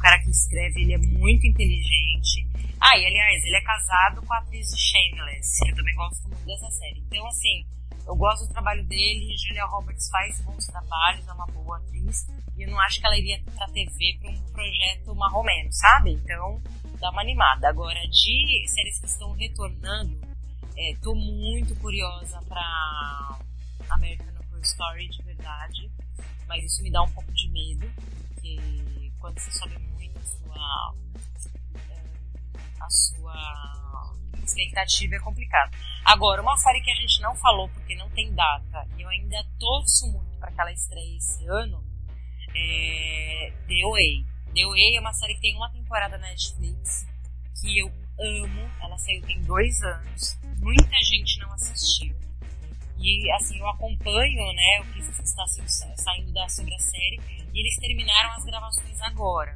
cara 0.00 0.18
que 0.20 0.30
escreve 0.30 0.82
ele 0.82 0.94
é 0.94 0.98
muito 0.98 1.46
inteligente. 1.46 2.46
Ah, 2.80 2.96
e 2.96 3.06
aliás, 3.06 3.44
ele 3.44 3.56
é 3.56 3.60
casado 3.62 4.22
com 4.22 4.32
a 4.32 4.38
atriz 4.38 4.68
de 4.68 4.80
Shameless, 4.80 5.62
que 5.62 5.70
eu 5.70 5.76
também 5.76 5.94
gosto 5.94 6.28
muito 6.28 6.44
dessa 6.46 6.70
série. 6.70 7.02
Então, 7.06 7.26
assim, 7.26 7.64
eu 8.06 8.16
gosto 8.16 8.46
do 8.46 8.52
trabalho 8.52 8.82
dele, 8.84 9.36
Julia 9.36 9.66
Roberts 9.66 10.08
faz 10.08 10.40
bons 10.40 10.66
trabalhos, 10.66 11.28
é 11.28 11.32
uma 11.32 11.46
boa 11.46 11.76
atriz, 11.76 12.26
e 12.56 12.62
eu 12.62 12.70
não 12.70 12.80
acho 12.80 13.00
que 13.00 13.06
ela 13.06 13.18
iria 13.18 13.40
pra 13.54 13.66
TV 13.68 14.18
pra 14.20 14.30
um 14.30 14.52
projeto 14.52 15.14
marromeno, 15.14 15.72
sabe? 15.72 16.12
Então, 16.12 16.60
dá 17.00 17.10
uma 17.10 17.22
animada. 17.22 17.68
Agora, 17.68 18.00
de 18.08 18.68
séries 18.68 19.00
que 19.00 19.06
estão 19.06 19.32
retornando, 19.32 20.20
é, 20.76 20.94
tô 21.02 21.14
muito 21.14 21.74
curiosa 21.76 22.40
pra 22.42 23.38
American 23.90 24.28
Horror 24.50 24.60
Story, 24.62 25.08
de 25.08 25.22
verdade, 25.22 25.90
mas 26.46 26.64
isso 26.64 26.82
me 26.82 26.90
dá 26.90 27.02
um 27.02 27.10
pouco 27.10 27.32
de 27.32 27.48
medo, 27.50 27.90
porque 28.28 29.12
quando 29.18 29.38
você 29.38 29.50
sobe 29.50 29.78
muito 29.78 30.18
a 30.18 30.22
sua, 30.22 30.94
é, 31.90 32.02
a 32.80 32.90
sua 32.90 34.16
expectativa 34.44 35.16
é 35.16 35.20
complicado. 35.20 35.70
Agora, 36.04 36.42
uma 36.42 36.56
série 36.56 36.80
que 36.80 36.90
a 36.90 36.94
gente 36.94 37.20
não 37.20 37.34
falou 37.36 37.68
porque 37.70 37.94
não 37.96 38.08
tem 38.10 38.32
data 38.34 38.86
e 38.96 39.02
eu 39.02 39.08
ainda 39.08 39.44
torço 39.58 40.10
muito 40.12 40.38
para 40.38 40.50
que 40.50 40.60
ela 40.60 40.72
estreie 40.72 41.16
esse 41.16 41.46
ano 41.46 41.84
é 42.54 43.52
The 43.68 43.88
Way. 43.88 44.26
The 44.54 44.66
Way 44.66 44.96
é 44.96 45.00
uma 45.00 45.12
série 45.12 45.34
que 45.34 45.42
tem 45.42 45.56
uma 45.56 45.70
temporada 45.70 46.18
na 46.18 46.28
Netflix 46.28 47.06
que 47.60 47.78
eu 47.78 47.86
amo. 48.18 48.70
Ela 48.82 48.98
saiu 48.98 49.22
tem 49.22 49.40
dois 49.42 49.80
anos. 49.82 50.38
Muita 50.58 50.96
gente 51.02 51.38
não 51.38 51.52
assistiu. 51.52 52.14
E 52.98 53.30
assim, 53.32 53.58
eu 53.58 53.68
acompanho 53.68 54.52
né, 54.52 54.80
o 54.80 54.92
que 54.92 55.00
está 55.22 55.46
saindo 55.46 56.32
da, 56.32 56.48
sobre 56.48 56.74
a 56.74 56.78
série. 56.78 57.20
E 57.52 57.60
eles 57.60 57.76
terminaram 57.76 58.32
as 58.32 58.44
gravações 58.44 59.00
agora. 59.02 59.54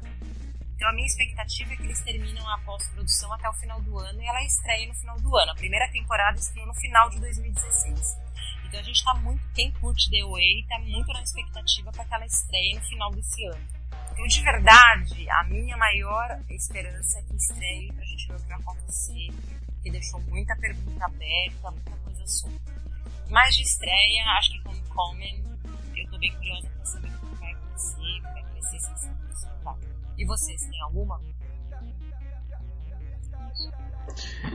Então 0.75 0.89
a 0.89 0.93
minha 0.93 1.07
expectativa 1.07 1.73
é 1.73 1.75
que 1.75 1.83
eles 1.83 2.01
terminam 2.01 2.47
a 2.49 2.57
pós-produção 2.59 3.31
até 3.33 3.49
o 3.49 3.53
final 3.53 3.81
do 3.81 3.97
ano 3.97 4.21
e 4.21 4.27
ela 4.27 4.43
estreia 4.43 4.87
no 4.87 4.93
final 4.95 5.19
do 5.19 5.35
ano. 5.35 5.51
A 5.51 5.55
primeira 5.55 5.89
temporada 5.89 6.37
estreou 6.37 6.67
no 6.67 6.73
final 6.73 7.09
de 7.09 7.19
2016. 7.19 8.17
Então 8.65 8.79
a 8.79 8.83
gente 8.83 9.03
tá 9.03 9.13
muito, 9.15 9.41
quem 9.53 9.71
curte 9.71 10.09
The 10.09 10.25
Way, 10.25 10.65
tá 10.67 10.79
muito 10.79 11.13
na 11.13 11.21
expectativa 11.21 11.91
para 11.91 12.03
que 12.03 12.13
ela 12.13 12.25
estreie 12.25 12.75
no 12.75 12.81
final 12.81 13.11
desse 13.11 13.45
ano. 13.47 13.74
Então, 14.15 14.27
de 14.27 14.41
verdade, 14.41 15.29
a 15.29 15.43
minha 15.43 15.75
maior 15.75 16.41
esperança 16.49 17.19
é 17.19 17.23
que 17.23 17.35
estreie 17.35 17.91
pra 17.91 18.05
gente 18.05 18.27
ver 18.29 18.35
o 18.35 18.39
que 18.39 18.47
vai 18.47 18.57
acontecer, 18.57 19.27
porque 19.65 19.91
deixou 19.91 20.21
muita 20.21 20.55
pergunta 20.55 21.05
aberta, 21.05 21.71
muita 21.71 21.91
coisa 21.91 22.25
solta. 22.25 22.73
Mas 23.29 23.57
de 23.57 23.63
estreia, 23.63 24.23
acho 24.39 24.51
que 24.51 24.69
Homecoming, 24.69 25.43
eu 25.97 26.09
tô 26.09 26.17
bem 26.17 26.33
curiosa 26.33 26.69
pra 26.69 26.85
saber 26.85 27.09
o 27.09 27.19
que 27.19 27.35
vai 27.35 27.51
acontecer, 27.51 28.21
como 28.23 28.37
é 28.37 28.41
que 28.41 28.51
vai 28.53 28.61
ser 28.61 28.77
essa 28.77 29.15
e 30.17 30.25
vocês, 30.25 30.61
têm 30.61 30.81
alguma? 30.81 31.19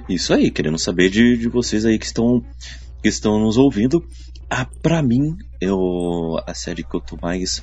Isso 0.08 0.32
aí, 0.32 0.50
querendo 0.50 0.78
saber 0.78 1.10
de, 1.10 1.36
de 1.36 1.48
vocês 1.50 1.84
aí 1.84 1.98
que 1.98 2.06
estão, 2.06 2.42
que 3.02 3.08
estão 3.08 3.38
nos 3.38 3.58
ouvindo. 3.58 4.02
Ah, 4.48 4.64
pra 4.64 5.02
mim, 5.02 5.36
eu, 5.60 6.38
a 6.46 6.54
série 6.54 6.82
que 6.82 6.94
eu 6.94 7.00
tô 7.00 7.18
mais 7.20 7.62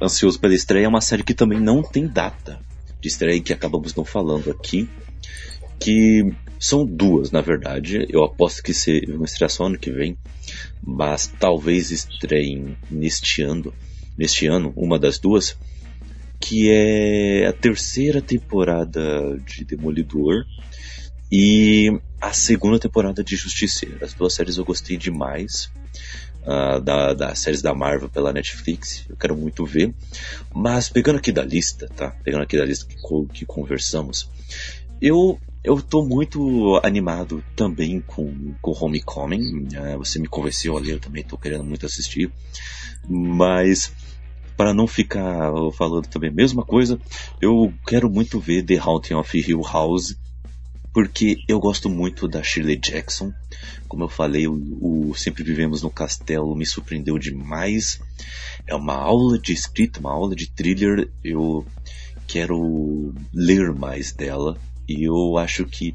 ansioso 0.00 0.38
pela 0.38 0.54
estreia 0.54 0.86
é 0.86 0.88
uma 0.88 1.00
série 1.00 1.22
que 1.22 1.34
também 1.34 1.60
não 1.60 1.82
tem 1.82 2.06
data 2.06 2.60
de 3.00 3.08
estreia 3.08 3.40
que 3.40 3.52
acabamos 3.52 3.94
não 3.94 4.04
falando 4.04 4.50
aqui. 4.50 4.88
Que 5.78 6.32
são 6.58 6.86
duas, 6.86 7.30
na 7.30 7.40
verdade. 7.40 8.06
Eu 8.08 8.24
aposto 8.24 8.62
que 8.62 8.72
se 8.72 9.04
vão 9.06 9.24
estrear 9.24 9.50
só 9.50 9.66
ano 9.66 9.78
que 9.78 9.90
vem, 9.90 10.16
mas 10.82 11.26
talvez 11.38 11.90
estreiem 11.90 12.76
neste 12.90 13.42
ano, 13.42 13.72
neste 14.16 14.46
ano, 14.46 14.72
uma 14.76 14.98
das 14.98 15.18
duas 15.18 15.56
que 16.40 16.70
é 16.70 17.46
a 17.46 17.52
terceira 17.52 18.20
temporada 18.20 19.38
de 19.46 19.64
Demolidor 19.64 20.44
e 21.32 21.90
a 22.20 22.32
segunda 22.32 22.78
temporada 22.78 23.24
de 23.24 23.34
Justiceiro. 23.34 24.04
As 24.04 24.12
duas 24.12 24.34
séries 24.34 24.56
eu 24.56 24.64
gostei 24.64 24.96
demais. 24.96 25.70
Uh, 26.44 26.78
da, 26.78 27.14
das 27.14 27.38
séries 27.38 27.62
da 27.62 27.74
Marvel 27.74 28.10
pela 28.10 28.30
Netflix, 28.30 29.06
eu 29.08 29.16
quero 29.16 29.34
muito 29.34 29.64
ver. 29.64 29.94
Mas 30.54 30.90
pegando 30.90 31.16
aqui 31.16 31.32
da 31.32 31.42
lista, 31.42 31.88
tá? 31.96 32.10
Pegando 32.22 32.42
aqui 32.42 32.58
da 32.58 32.66
lista 32.66 32.86
que, 32.86 32.96
que 33.32 33.46
conversamos, 33.46 34.28
eu 35.00 35.40
eu 35.64 35.80
tô 35.80 36.04
muito 36.04 36.78
animado 36.84 37.42
também 37.56 37.98
com, 37.98 38.54
com 38.60 38.84
Homecoming. 38.84 39.68
Uh, 39.68 39.98
você 39.98 40.18
me 40.18 40.28
convenceu 40.28 40.76
ali, 40.76 40.90
eu 40.90 41.00
também 41.00 41.24
tô 41.24 41.38
querendo 41.38 41.64
muito 41.64 41.86
assistir. 41.86 42.30
Mas 43.08 43.90
para 44.56 44.74
não 44.74 44.86
ficar 44.86 45.50
falando 45.76 46.06
também 46.06 46.30
a 46.30 46.34
mesma 46.34 46.64
coisa, 46.64 47.00
eu 47.40 47.72
quero 47.86 48.10
muito 48.10 48.38
ver 48.38 48.62
The 48.62 48.76
Haunting 48.76 49.14
of 49.14 49.38
Hill 49.38 49.62
House, 49.62 50.16
porque 50.94 51.42
eu 51.48 51.58
gosto 51.58 51.90
muito 51.90 52.28
da 52.28 52.40
Shirley 52.40 52.76
Jackson. 52.76 53.34
Como 53.88 54.04
eu 54.04 54.08
falei, 54.08 54.46
o, 54.46 54.54
o 55.10 55.14
Sempre 55.16 55.42
Vivemos 55.42 55.82
no 55.82 55.90
Castelo 55.90 56.54
me 56.54 56.64
surpreendeu 56.64 57.18
demais. 57.18 58.00
É 58.64 58.76
uma 58.76 58.94
aula 58.94 59.36
de 59.36 59.52
escrita, 59.52 59.98
uma 59.98 60.12
aula 60.12 60.36
de 60.36 60.48
thriller. 60.48 61.10
Eu 61.22 61.66
quero 62.28 63.12
ler 63.32 63.74
mais 63.74 64.12
dela. 64.12 64.56
E 64.88 65.02
eu 65.02 65.36
acho 65.36 65.64
que 65.64 65.92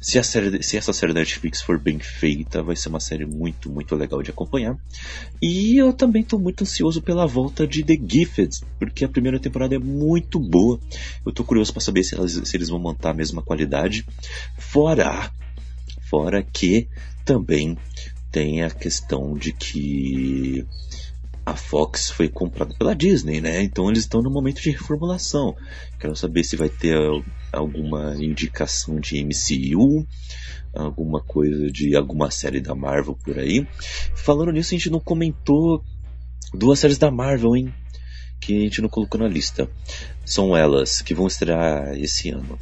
se, 0.00 0.18
a 0.18 0.22
série, 0.22 0.62
se 0.62 0.76
essa 0.76 0.92
série 0.92 1.12
da 1.12 1.20
Netflix 1.20 1.60
for 1.60 1.78
bem 1.78 1.98
feita, 1.98 2.62
vai 2.62 2.76
ser 2.76 2.88
uma 2.88 3.00
série 3.00 3.26
muito, 3.26 3.70
muito 3.70 3.94
legal 3.96 4.22
de 4.22 4.30
acompanhar. 4.30 4.76
E 5.42 5.76
eu 5.76 5.92
também 5.92 6.22
estou 6.22 6.38
muito 6.38 6.62
ansioso 6.62 7.02
pela 7.02 7.26
volta 7.26 7.66
de 7.66 7.82
The 7.82 7.98
Gifted, 8.06 8.60
porque 8.78 9.04
a 9.04 9.08
primeira 9.08 9.40
temporada 9.40 9.74
é 9.74 9.78
muito 9.78 10.38
boa. 10.38 10.78
Eu 11.24 11.30
estou 11.30 11.44
curioso 11.44 11.72
para 11.72 11.82
saber 11.82 12.04
se, 12.04 12.14
elas, 12.14 12.32
se 12.32 12.56
eles 12.56 12.68
vão 12.68 12.78
manter 12.78 13.08
a 13.08 13.14
mesma 13.14 13.42
qualidade. 13.42 14.06
Fora, 14.56 15.30
fora 16.08 16.42
que 16.42 16.88
também 17.24 17.76
tem 18.30 18.62
a 18.62 18.70
questão 18.70 19.36
de 19.36 19.52
que 19.52 20.64
a 21.48 21.56
Fox 21.56 22.10
foi 22.10 22.28
comprada 22.28 22.74
pela 22.74 22.94
Disney, 22.94 23.40
né? 23.40 23.62
Então 23.62 23.88
eles 23.88 24.00
estão 24.00 24.20
no 24.20 24.30
momento 24.30 24.60
de 24.60 24.70
reformulação. 24.70 25.56
Quero 25.98 26.14
saber 26.14 26.44
se 26.44 26.56
vai 26.56 26.68
ter 26.68 26.96
alguma 27.50 28.14
indicação 28.16 29.00
de 29.00 29.24
MCU, 29.24 30.06
alguma 30.74 31.22
coisa 31.22 31.70
de 31.70 31.96
alguma 31.96 32.30
série 32.30 32.60
da 32.60 32.74
Marvel 32.74 33.16
por 33.24 33.38
aí. 33.38 33.66
Falando 34.14 34.52
nisso, 34.52 34.74
a 34.74 34.78
gente 34.78 34.90
não 34.90 35.00
comentou 35.00 35.82
duas 36.52 36.78
séries 36.78 36.98
da 36.98 37.10
Marvel, 37.10 37.56
hein? 37.56 37.74
Que 38.40 38.56
a 38.56 38.60
gente 38.60 38.82
não 38.82 38.88
colocou 38.88 39.18
na 39.18 39.28
lista. 39.28 39.70
São 40.26 40.54
elas 40.54 41.00
que 41.00 41.14
vão 41.14 41.26
estrear 41.26 41.94
esse 41.98 42.28
ano. 42.28 42.58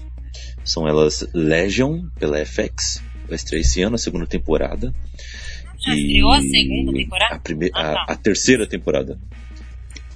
São 0.64 0.86
elas 0.86 1.26
Legion 1.34 2.08
pela 2.18 2.44
FX, 2.44 3.02
vai 3.26 3.34
estrear 3.34 3.60
esse 3.60 3.82
ano 3.82 3.96
a 3.96 3.98
segunda 3.98 4.26
temporada. 4.26 4.92
Estreou 5.94 6.32
a 6.32 6.40
segunda 6.40 6.92
temporada? 6.92 7.34
A, 7.34 7.38
primeira, 7.38 7.74
ah, 7.76 7.82
tá. 7.82 8.04
a, 8.08 8.12
a 8.12 8.16
terceira 8.16 8.66
temporada. 8.66 9.18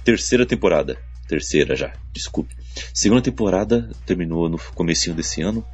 Terceira 0.03 0.45
temporada. 0.45 0.97
Terceira 1.27 1.75
já, 1.75 1.93
desculpe. 2.11 2.55
Segunda 2.93 3.21
temporada 3.21 3.89
terminou 4.05 4.49
no 4.49 4.57
comecinho 4.73 5.15
desse 5.15 5.41
ano. 5.41 5.65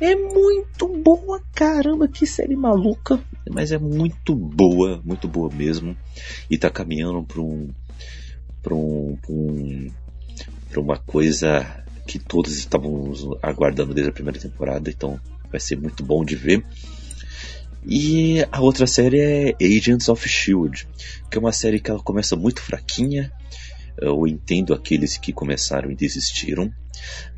É 0.00 0.14
muito 0.14 0.88
boa, 0.88 1.40
caramba, 1.52 2.08
que 2.08 2.26
série 2.26 2.56
maluca. 2.56 3.20
Mas 3.50 3.72
é 3.72 3.78
muito 3.78 4.34
boa, 4.34 5.00
muito 5.04 5.28
boa 5.28 5.52
mesmo. 5.52 5.96
E 6.50 6.58
tá 6.58 6.70
caminhando 6.70 7.22
para 7.22 7.40
um, 7.40 7.70
pra 8.62 8.74
um, 8.74 9.16
pra 9.20 9.32
um, 9.32 9.90
pra 10.70 10.80
uma 10.80 10.98
coisa 10.98 11.84
que 12.06 12.18
todos 12.18 12.56
estávamos 12.56 13.26
aguardando 13.42 13.94
desde 13.94 14.10
a 14.10 14.14
primeira 14.14 14.38
temporada. 14.38 14.90
Então 14.90 15.18
vai 15.50 15.60
ser 15.60 15.76
muito 15.76 16.04
bom 16.04 16.24
de 16.24 16.36
ver. 16.36 16.64
E 17.86 18.44
a 18.50 18.60
outra 18.60 18.86
série 18.86 19.18
é 19.20 19.56
Agents 19.60 20.08
of 20.08 20.26
Shield, 20.26 20.88
que 21.30 21.36
é 21.36 21.40
uma 21.40 21.52
série 21.52 21.80
que 21.80 21.90
ela 21.90 22.00
começa 22.00 22.34
muito 22.34 22.62
fraquinha. 22.62 23.30
Eu 23.96 24.26
entendo 24.26 24.74
aqueles 24.74 25.16
que 25.16 25.32
começaram 25.32 25.90
e 25.90 25.94
desistiram, 25.94 26.72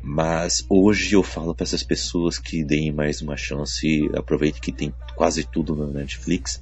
mas 0.01 0.65
hoje 0.69 1.13
eu 1.13 1.21
falo 1.21 1.53
para 1.53 1.63
essas 1.63 1.83
pessoas 1.83 2.39
que 2.39 2.63
deem 2.63 2.91
mais 2.91 3.21
uma 3.21 3.37
chance, 3.37 4.09
aproveitem 4.15 4.61
que 4.61 4.71
tem 4.71 4.93
quase 5.15 5.43
tudo 5.43 5.75
na 5.75 5.85
Netflix, 5.85 6.61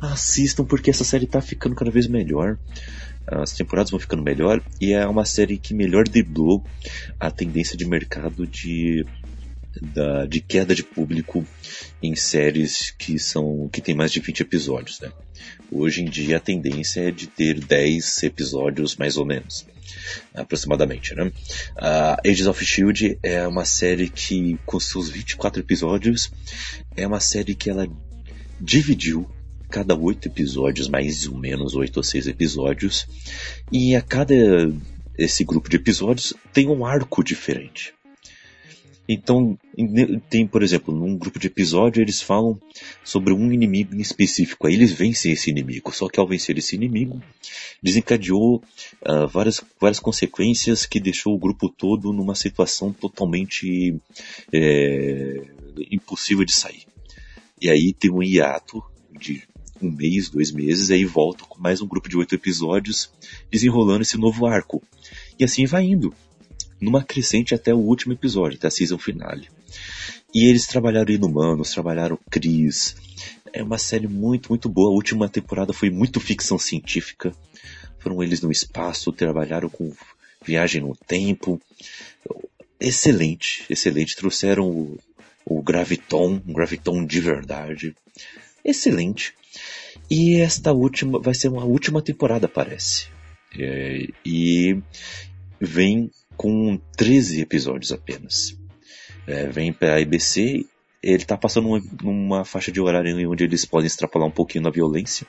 assistam 0.00 0.64
porque 0.64 0.90
essa 0.90 1.04
série 1.04 1.24
está 1.24 1.40
ficando 1.40 1.74
cada 1.74 1.90
vez 1.90 2.06
melhor. 2.06 2.58
As 3.26 3.52
temporadas 3.52 3.90
vão 3.90 4.00
ficando 4.00 4.22
melhor 4.22 4.60
e 4.80 4.92
é 4.92 5.06
uma 5.06 5.24
série 5.24 5.56
que 5.56 5.72
melhor 5.72 6.04
driblou 6.08 6.62
a 7.20 7.30
tendência 7.30 7.78
de 7.78 7.86
mercado 7.86 8.46
de 8.46 9.06
da, 9.80 10.26
de 10.26 10.40
queda 10.40 10.74
de 10.74 10.82
público 10.82 11.46
em 12.02 12.14
séries 12.14 12.90
que 12.90 13.18
são 13.18 13.68
que 13.72 13.80
tem 13.80 13.94
mais 13.94 14.12
de 14.12 14.20
20 14.20 14.40
episódios, 14.40 15.00
né? 15.00 15.10
Hoje 15.70 16.02
em 16.02 16.04
dia 16.04 16.36
a 16.36 16.40
tendência 16.40 17.08
é 17.08 17.10
de 17.10 17.26
ter 17.26 17.58
10 17.60 18.22
episódios 18.24 18.96
mais 18.96 19.16
ou 19.16 19.24
menos, 19.24 19.66
aproximadamente, 20.34 21.14
né? 21.14 21.32
A 21.76 22.20
Agents 22.24 22.46
of 22.46 22.64
Shield 22.64 23.18
é 23.22 23.46
uma 23.46 23.64
série 23.64 24.08
que 24.08 24.58
com 24.66 24.78
seus 24.78 25.08
24 25.08 25.60
episódios 25.60 26.30
é 26.96 27.06
uma 27.06 27.20
série 27.20 27.54
que 27.54 27.70
ela 27.70 27.88
dividiu 28.60 29.28
cada 29.70 29.96
oito 29.96 30.28
episódios, 30.28 30.88
mais 30.88 31.26
ou 31.26 31.38
menos 31.38 31.74
oito 31.74 31.96
ou 31.96 32.02
seis 32.02 32.26
episódios, 32.26 33.06
e 33.72 33.96
a 33.96 34.02
cada 34.02 34.34
esse 35.16 35.44
grupo 35.44 35.68
de 35.68 35.76
episódios 35.76 36.34
tem 36.52 36.68
um 36.68 36.84
arco 36.84 37.22
diferente. 37.24 37.94
Então, 39.12 39.58
tem, 40.30 40.46
por 40.46 40.62
exemplo, 40.62 40.94
num 40.94 41.16
grupo 41.16 41.38
de 41.38 41.46
episódio 41.46 42.02
eles 42.02 42.22
falam 42.22 42.58
sobre 43.04 43.34
um 43.34 43.52
inimigo 43.52 43.94
em 43.94 44.00
específico. 44.00 44.66
Aí 44.66 44.74
eles 44.74 44.90
vencem 44.90 45.32
esse 45.32 45.50
inimigo. 45.50 45.94
Só 45.94 46.08
que 46.08 46.18
ao 46.18 46.26
vencer 46.26 46.56
esse 46.56 46.74
inimigo, 46.74 47.22
desencadeou 47.82 48.62
uh, 49.02 49.28
várias, 49.28 49.62
várias 49.78 50.00
consequências 50.00 50.86
que 50.86 50.98
deixou 50.98 51.34
o 51.34 51.38
grupo 51.38 51.68
todo 51.68 52.12
numa 52.12 52.34
situação 52.34 52.92
totalmente 52.92 53.94
é, 54.52 55.42
impossível 55.90 56.44
de 56.44 56.52
sair. 56.52 56.84
E 57.60 57.68
aí 57.68 57.92
tem 57.92 58.10
um 58.10 58.22
hiato 58.22 58.82
de 59.20 59.42
um 59.80 59.90
mês, 59.90 60.30
dois 60.30 60.50
meses, 60.52 60.90
aí 60.90 61.04
volta 61.04 61.44
com 61.44 61.60
mais 61.60 61.82
um 61.82 61.86
grupo 61.86 62.08
de 62.08 62.16
oito 62.16 62.34
episódios 62.34 63.10
desenrolando 63.50 64.02
esse 64.02 64.16
novo 64.16 64.46
arco. 64.46 64.82
E 65.38 65.44
assim 65.44 65.66
vai 65.66 65.84
indo 65.84 66.14
numa 66.82 67.04
crescente 67.04 67.54
até 67.54 67.72
o 67.72 67.78
último 67.78 68.12
episódio, 68.12 68.58
até 68.58 68.66
a 68.66 68.70
season 68.70 68.98
finale. 68.98 69.48
E 70.34 70.46
eles 70.46 70.66
trabalharam 70.66 71.14
Inumanos, 71.14 71.70
trabalharam 71.70 72.18
Cris. 72.28 72.96
É 73.52 73.62
uma 73.62 73.78
série 73.78 74.08
muito, 74.08 74.48
muito 74.48 74.68
boa. 74.68 74.90
A 74.90 74.94
última 74.94 75.28
temporada 75.28 75.72
foi 75.72 75.90
muito 75.90 76.18
ficção 76.18 76.58
científica. 76.58 77.32
Foram 77.98 78.20
eles 78.22 78.40
no 78.40 78.50
espaço, 78.50 79.12
trabalharam 79.12 79.68
com 79.68 79.92
viagem 80.44 80.80
no 80.80 80.96
tempo. 80.96 81.60
Excelente, 82.80 83.64
excelente. 83.70 84.16
Trouxeram 84.16 84.68
o, 84.68 84.98
o 85.44 85.62
Graviton, 85.62 86.42
um 86.46 86.52
Graviton 86.52 87.06
de 87.06 87.20
verdade. 87.20 87.94
Excelente. 88.64 89.34
E 90.10 90.36
esta 90.36 90.72
última 90.72 91.20
vai 91.20 91.34
ser 91.34 91.48
uma 91.48 91.64
última 91.64 92.02
temporada, 92.02 92.48
parece. 92.48 93.06
É, 93.56 94.08
e 94.24 94.78
vem 95.60 96.10
com 96.36 96.78
13 96.96 97.40
episódios 97.40 97.92
apenas. 97.92 98.56
É, 99.26 99.46
vem 99.46 99.72
para 99.72 99.94
a 99.94 100.00
IBC, 100.00 100.66
ele 101.02 101.22
está 101.22 101.36
passando 101.36 101.68
uma, 101.68 101.82
numa 102.02 102.44
faixa 102.44 102.70
de 102.70 102.80
horário 102.80 103.30
onde 103.30 103.44
eles 103.44 103.64
podem 103.64 103.86
extrapolar 103.86 104.28
um 104.28 104.32
pouquinho 104.32 104.64
na 104.64 104.70
violência. 104.70 105.26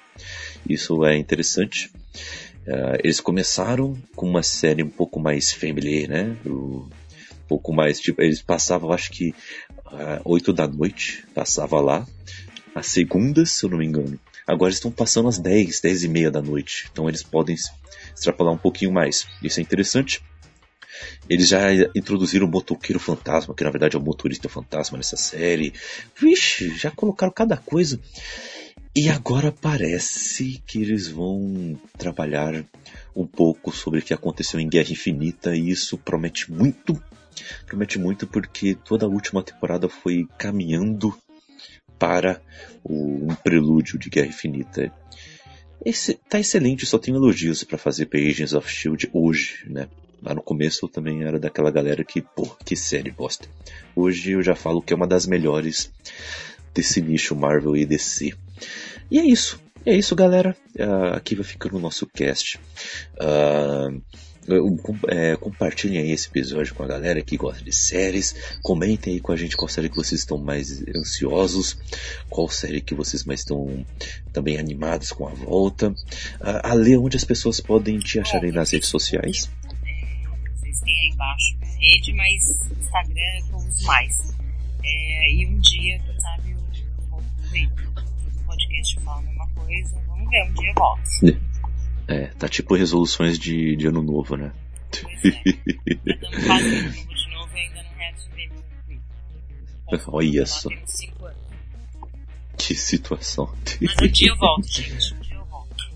Isso 0.68 1.04
é 1.04 1.18
interessante. 1.18 1.92
Uh, 2.68 2.96
eles 3.04 3.20
começaram 3.20 3.98
com 4.16 4.30
uma 4.30 4.44
série 4.44 4.84
um 4.84 4.90
pouco 4.90 5.20
mais 5.20 5.52
family, 5.52 6.08
né? 6.08 6.38
um 6.46 6.88
pouco 7.48 7.74
mais, 7.74 8.00
tipo, 8.00 8.22
eles 8.22 8.42
passavam, 8.42 8.92
acho 8.92 9.12
que, 9.12 9.34
uh, 9.88 10.22
8 10.24 10.54
da 10.54 10.68
noite, 10.68 11.26
passava 11.34 11.82
lá. 11.82 12.08
As 12.76 12.88
segundas, 12.88 13.52
se 13.52 13.66
eu 13.66 13.70
não 13.70 13.80
me 13.80 13.86
engano. 13.86 14.20
Agora 14.46 14.72
estão 14.72 14.92
passando 14.92 15.28
às 15.28 15.40
10, 15.40 15.82
10 15.82 16.04
e 16.04 16.08
meia 16.08 16.32
da 16.32 16.42
noite. 16.42 16.88
Então 16.92 17.08
eles 17.08 17.24
podem 17.24 17.56
extrapolar 18.16 18.54
um 18.54 18.58
pouquinho 18.58 18.92
mais. 18.92 19.28
Isso 19.42 19.60
é 19.60 19.64
interessante. 19.64 20.22
Eles 21.30 21.48
já 21.48 21.74
introduziram 21.96 22.48
o 22.48 22.50
motoqueiro 22.50 23.00
fantasma, 23.00 23.54
que 23.54 23.64
na 23.64 23.70
verdade 23.70 23.96
é 23.96 24.00
o 24.00 24.04
motorista 24.04 24.50
fantasma 24.50 24.98
nessa 24.98 25.18
série. 25.18 25.74
Vixe, 26.20 26.76
já 26.78 26.92
colocaram 26.92 27.32
cada 27.32 27.58
coisa. 27.58 28.00
E 28.96 29.10
agora 29.10 29.52
parece 29.52 30.62
que 30.68 30.80
eles 30.80 31.08
vão 31.08 31.80
trabalhar 31.98 32.64
um 33.16 33.26
pouco 33.26 33.72
sobre 33.72 34.00
o 34.00 34.04
que 34.04 34.14
aconteceu 34.14 34.60
em 34.60 34.70
Guerra 34.70 34.92
Infinita 34.92 35.56
e 35.56 35.72
isso 35.72 35.98
promete 35.98 36.52
muito. 36.52 37.02
Promete 37.66 37.98
muito 37.98 38.28
porque 38.28 38.76
toda 38.76 39.08
a 39.08 39.10
última 39.10 39.42
temporada 39.42 39.90
foi 39.90 40.28
caminhando 40.38 41.16
para 41.98 42.40
o, 42.84 43.32
um 43.32 43.36
prelúdio 43.36 43.98
de 43.98 44.12
Guerra 44.12 44.28
Infinita. 44.28 44.94
Esse, 45.84 46.14
tá 46.30 46.40
excelente, 46.40 46.86
só 46.86 47.00
tenho 47.00 47.18
elogios 47.18 47.64
para 47.64 47.78
fazer 47.78 48.06
para 48.06 48.20
Agents 48.20 48.54
of 48.54 48.70
Shield 48.70 49.10
hoje, 49.12 49.64
né? 49.68 49.88
Lá 50.24 50.34
no 50.34 50.42
começo 50.42 50.86
eu 50.86 50.90
também 50.90 51.24
era 51.24 51.38
daquela 51.38 51.70
galera 51.70 52.02
que, 52.02 52.22
pô, 52.22 52.46
que 52.64 52.78
série 52.78 53.12
bosta. 53.12 53.46
Hoje 53.94 54.32
eu 54.32 54.42
já 54.42 54.56
falo 54.56 54.82
que 54.82 54.94
é 54.94 54.96
uma 54.96 55.06
das 55.06 55.28
melhores 55.28 55.92
desse 56.74 57.02
nicho 57.02 57.36
Marvel 57.36 57.76
e 57.76 57.86
DC. 57.86 58.34
E 59.12 59.20
é 59.20 59.26
isso. 59.26 59.60
É 59.86 59.94
isso, 59.94 60.16
galera. 60.16 60.56
Uh, 60.80 61.14
aqui 61.14 61.36
vai 61.36 61.44
ficando 61.44 61.76
o 61.76 61.80
nosso 61.80 62.08
cast. 62.08 62.58
Uh, 63.20 64.02
é, 65.10 65.36
compartilhem 65.36 66.00
aí 66.00 66.12
esse 66.12 66.28
episódio 66.30 66.74
com 66.74 66.84
a 66.84 66.88
galera 66.88 67.22
que 67.22 67.36
gosta 67.36 67.62
de 67.62 67.74
séries. 67.74 68.34
Comentem 68.62 69.16
aí 69.16 69.20
com 69.20 69.34
a 69.34 69.36
gente 69.36 69.58
qual 69.58 69.68
série 69.68 69.90
que 69.90 69.98
vocês 69.98 70.22
estão 70.22 70.38
mais 70.38 70.82
ansiosos, 70.96 71.78
qual 72.30 72.48
série 72.48 72.80
que 72.80 72.96
vocês 72.96 73.26
mais 73.26 73.42
estão 73.42 73.86
também 74.32 74.58
animados 74.58 75.12
com 75.12 75.28
a 75.28 75.32
volta. 75.32 75.90
Uh, 75.90 76.64
a 76.64 76.74
ler 76.74 76.98
onde 76.98 77.18
as 77.18 77.26
pessoas 77.26 77.60
podem 77.60 78.00
te 78.00 78.22
achar 78.22 78.42
aí 78.42 78.54
nas 78.54 78.72
redes 78.72 78.88
sociais 78.88 79.50
tem 80.82 80.94
aí 80.94 81.10
embaixo 81.14 81.58
rede, 81.80 82.14
mas 82.14 82.42
Instagram 82.78 83.40
eu 83.50 83.56
uso 83.58 83.86
mais. 83.86 84.36
É, 84.84 85.32
e 85.32 85.46
um 85.48 85.60
dia, 85.60 86.00
quem 86.00 86.20
sabe, 86.20 86.52
eu 86.52 87.10
volto 87.10 87.26
pro 88.34 88.44
podcast 88.46 89.00
falar 89.02 89.20
a 89.20 89.22
mesma 89.22 89.48
coisa. 89.50 90.02
Vamos 90.08 90.30
ver, 90.30 90.50
um 90.50 90.54
dia 90.54 90.70
eu 90.70 90.74
volto. 90.76 91.54
É, 92.08 92.28
tá 92.38 92.50
tipo 92.50 92.76
resoluções 92.76 93.40
de, 93.40 93.76
de 93.76 93.88
ano 93.88 94.02
novo, 94.02 94.36
né? 94.36 94.52
Pois 95.02 95.26
é. 95.26 95.44
Estamos 96.06 96.44
fazendo 96.46 96.92
de 96.92 97.30
novo 97.32 97.58
e 97.58 97.60
ainda 97.60 97.84
não 97.84 97.94
reativei 97.98 98.50
meu 98.50 100.08
Olha 100.08 100.46
só. 100.46 100.70
Que 102.58 102.76
situação. 102.76 103.54
Mas 103.82 103.96
um 104.02 104.08
dia 104.08 104.30
eu 104.30 104.38
volto, 104.38 104.68
gente. 104.68 105.14
Um 105.14 105.20
dia 105.20 105.36
eu 105.36 105.46
volto. 105.46 105.92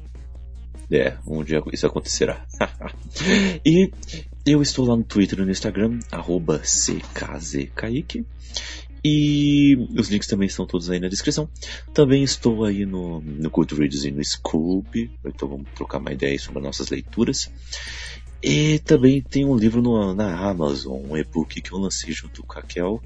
É, 0.91 1.17
um 1.27 1.43
dia 1.43 1.61
isso 1.71 1.87
acontecerá. 1.87 2.45
e 3.65 3.91
eu 4.51 4.61
estou 4.61 4.85
lá 4.85 4.95
no 4.95 5.03
Twitter 5.03 5.39
e 5.39 5.45
no 5.45 5.51
Instagram, 5.51 5.99
arroba 6.11 6.59
CKZKaique. 6.59 8.25
E 9.03 9.75
os 9.97 10.09
links 10.09 10.27
também 10.27 10.47
estão 10.47 10.65
todos 10.65 10.89
aí 10.89 10.99
na 10.99 11.07
descrição. 11.07 11.49
Também 11.93 12.23
estou 12.23 12.65
aí 12.65 12.85
no, 12.85 13.21
no 13.21 13.49
Goodreads 13.49 14.03
e 14.03 14.11
no 14.11 14.23
Scoop. 14.23 15.11
Então 15.25 15.47
vamos 15.47 15.67
trocar 15.75 15.99
uma 15.99 16.11
ideia 16.11 16.37
sobre 16.39 16.61
nossas 16.61 16.89
leituras. 16.89 17.49
E 18.41 18.79
também 18.79 19.21
tem 19.21 19.45
um 19.45 19.55
livro 19.55 19.81
no, 19.81 20.13
na 20.13 20.37
Amazon, 20.37 21.01
um 21.09 21.17
e-book 21.17 21.61
que 21.61 21.71
eu 21.71 21.77
lancei 21.77 22.11
junto 22.13 22.43
com 22.43 22.59
a 22.59 22.61
Kel. 22.61 23.01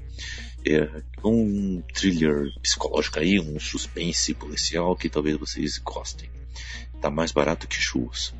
É 0.64 0.88
um 1.24 1.82
thriller 1.94 2.52
psicológico 2.60 3.18
aí, 3.18 3.40
um 3.40 3.58
suspense 3.58 4.34
policial 4.34 4.96
que 4.96 5.08
talvez 5.08 5.36
vocês 5.36 5.78
gostem. 5.78 6.28
Tá 7.00 7.10
mais 7.10 7.32
barato 7.32 7.66
que 7.66 7.76
churros. 7.76 8.34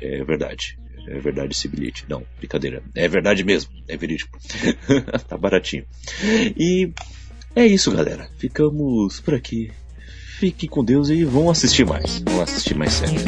É, 0.00 0.20
é 0.20 0.24
verdade. 0.24 0.78
É 1.10 1.18
verdade 1.18 1.52
esse 1.52 1.68
bilhete. 1.68 2.04
Não, 2.08 2.22
brincadeira. 2.38 2.82
É 2.94 3.08
verdade 3.08 3.44
mesmo. 3.44 3.70
É 3.86 3.96
verídico. 3.96 4.38
tá 5.28 5.36
baratinho. 5.36 5.84
E 6.56 6.90
é 7.54 7.66
isso, 7.66 7.90
galera. 7.90 8.28
Ficamos 8.36 9.20
por 9.20 9.34
aqui. 9.34 9.70
Fiquem 10.38 10.68
com 10.68 10.84
Deus 10.84 11.08
e 11.08 11.24
vão 11.24 11.50
assistir 11.50 11.84
mais. 11.84 12.20
Vão 12.20 12.40
assistir 12.40 12.76
mais 12.76 12.92
séries. 12.92 13.24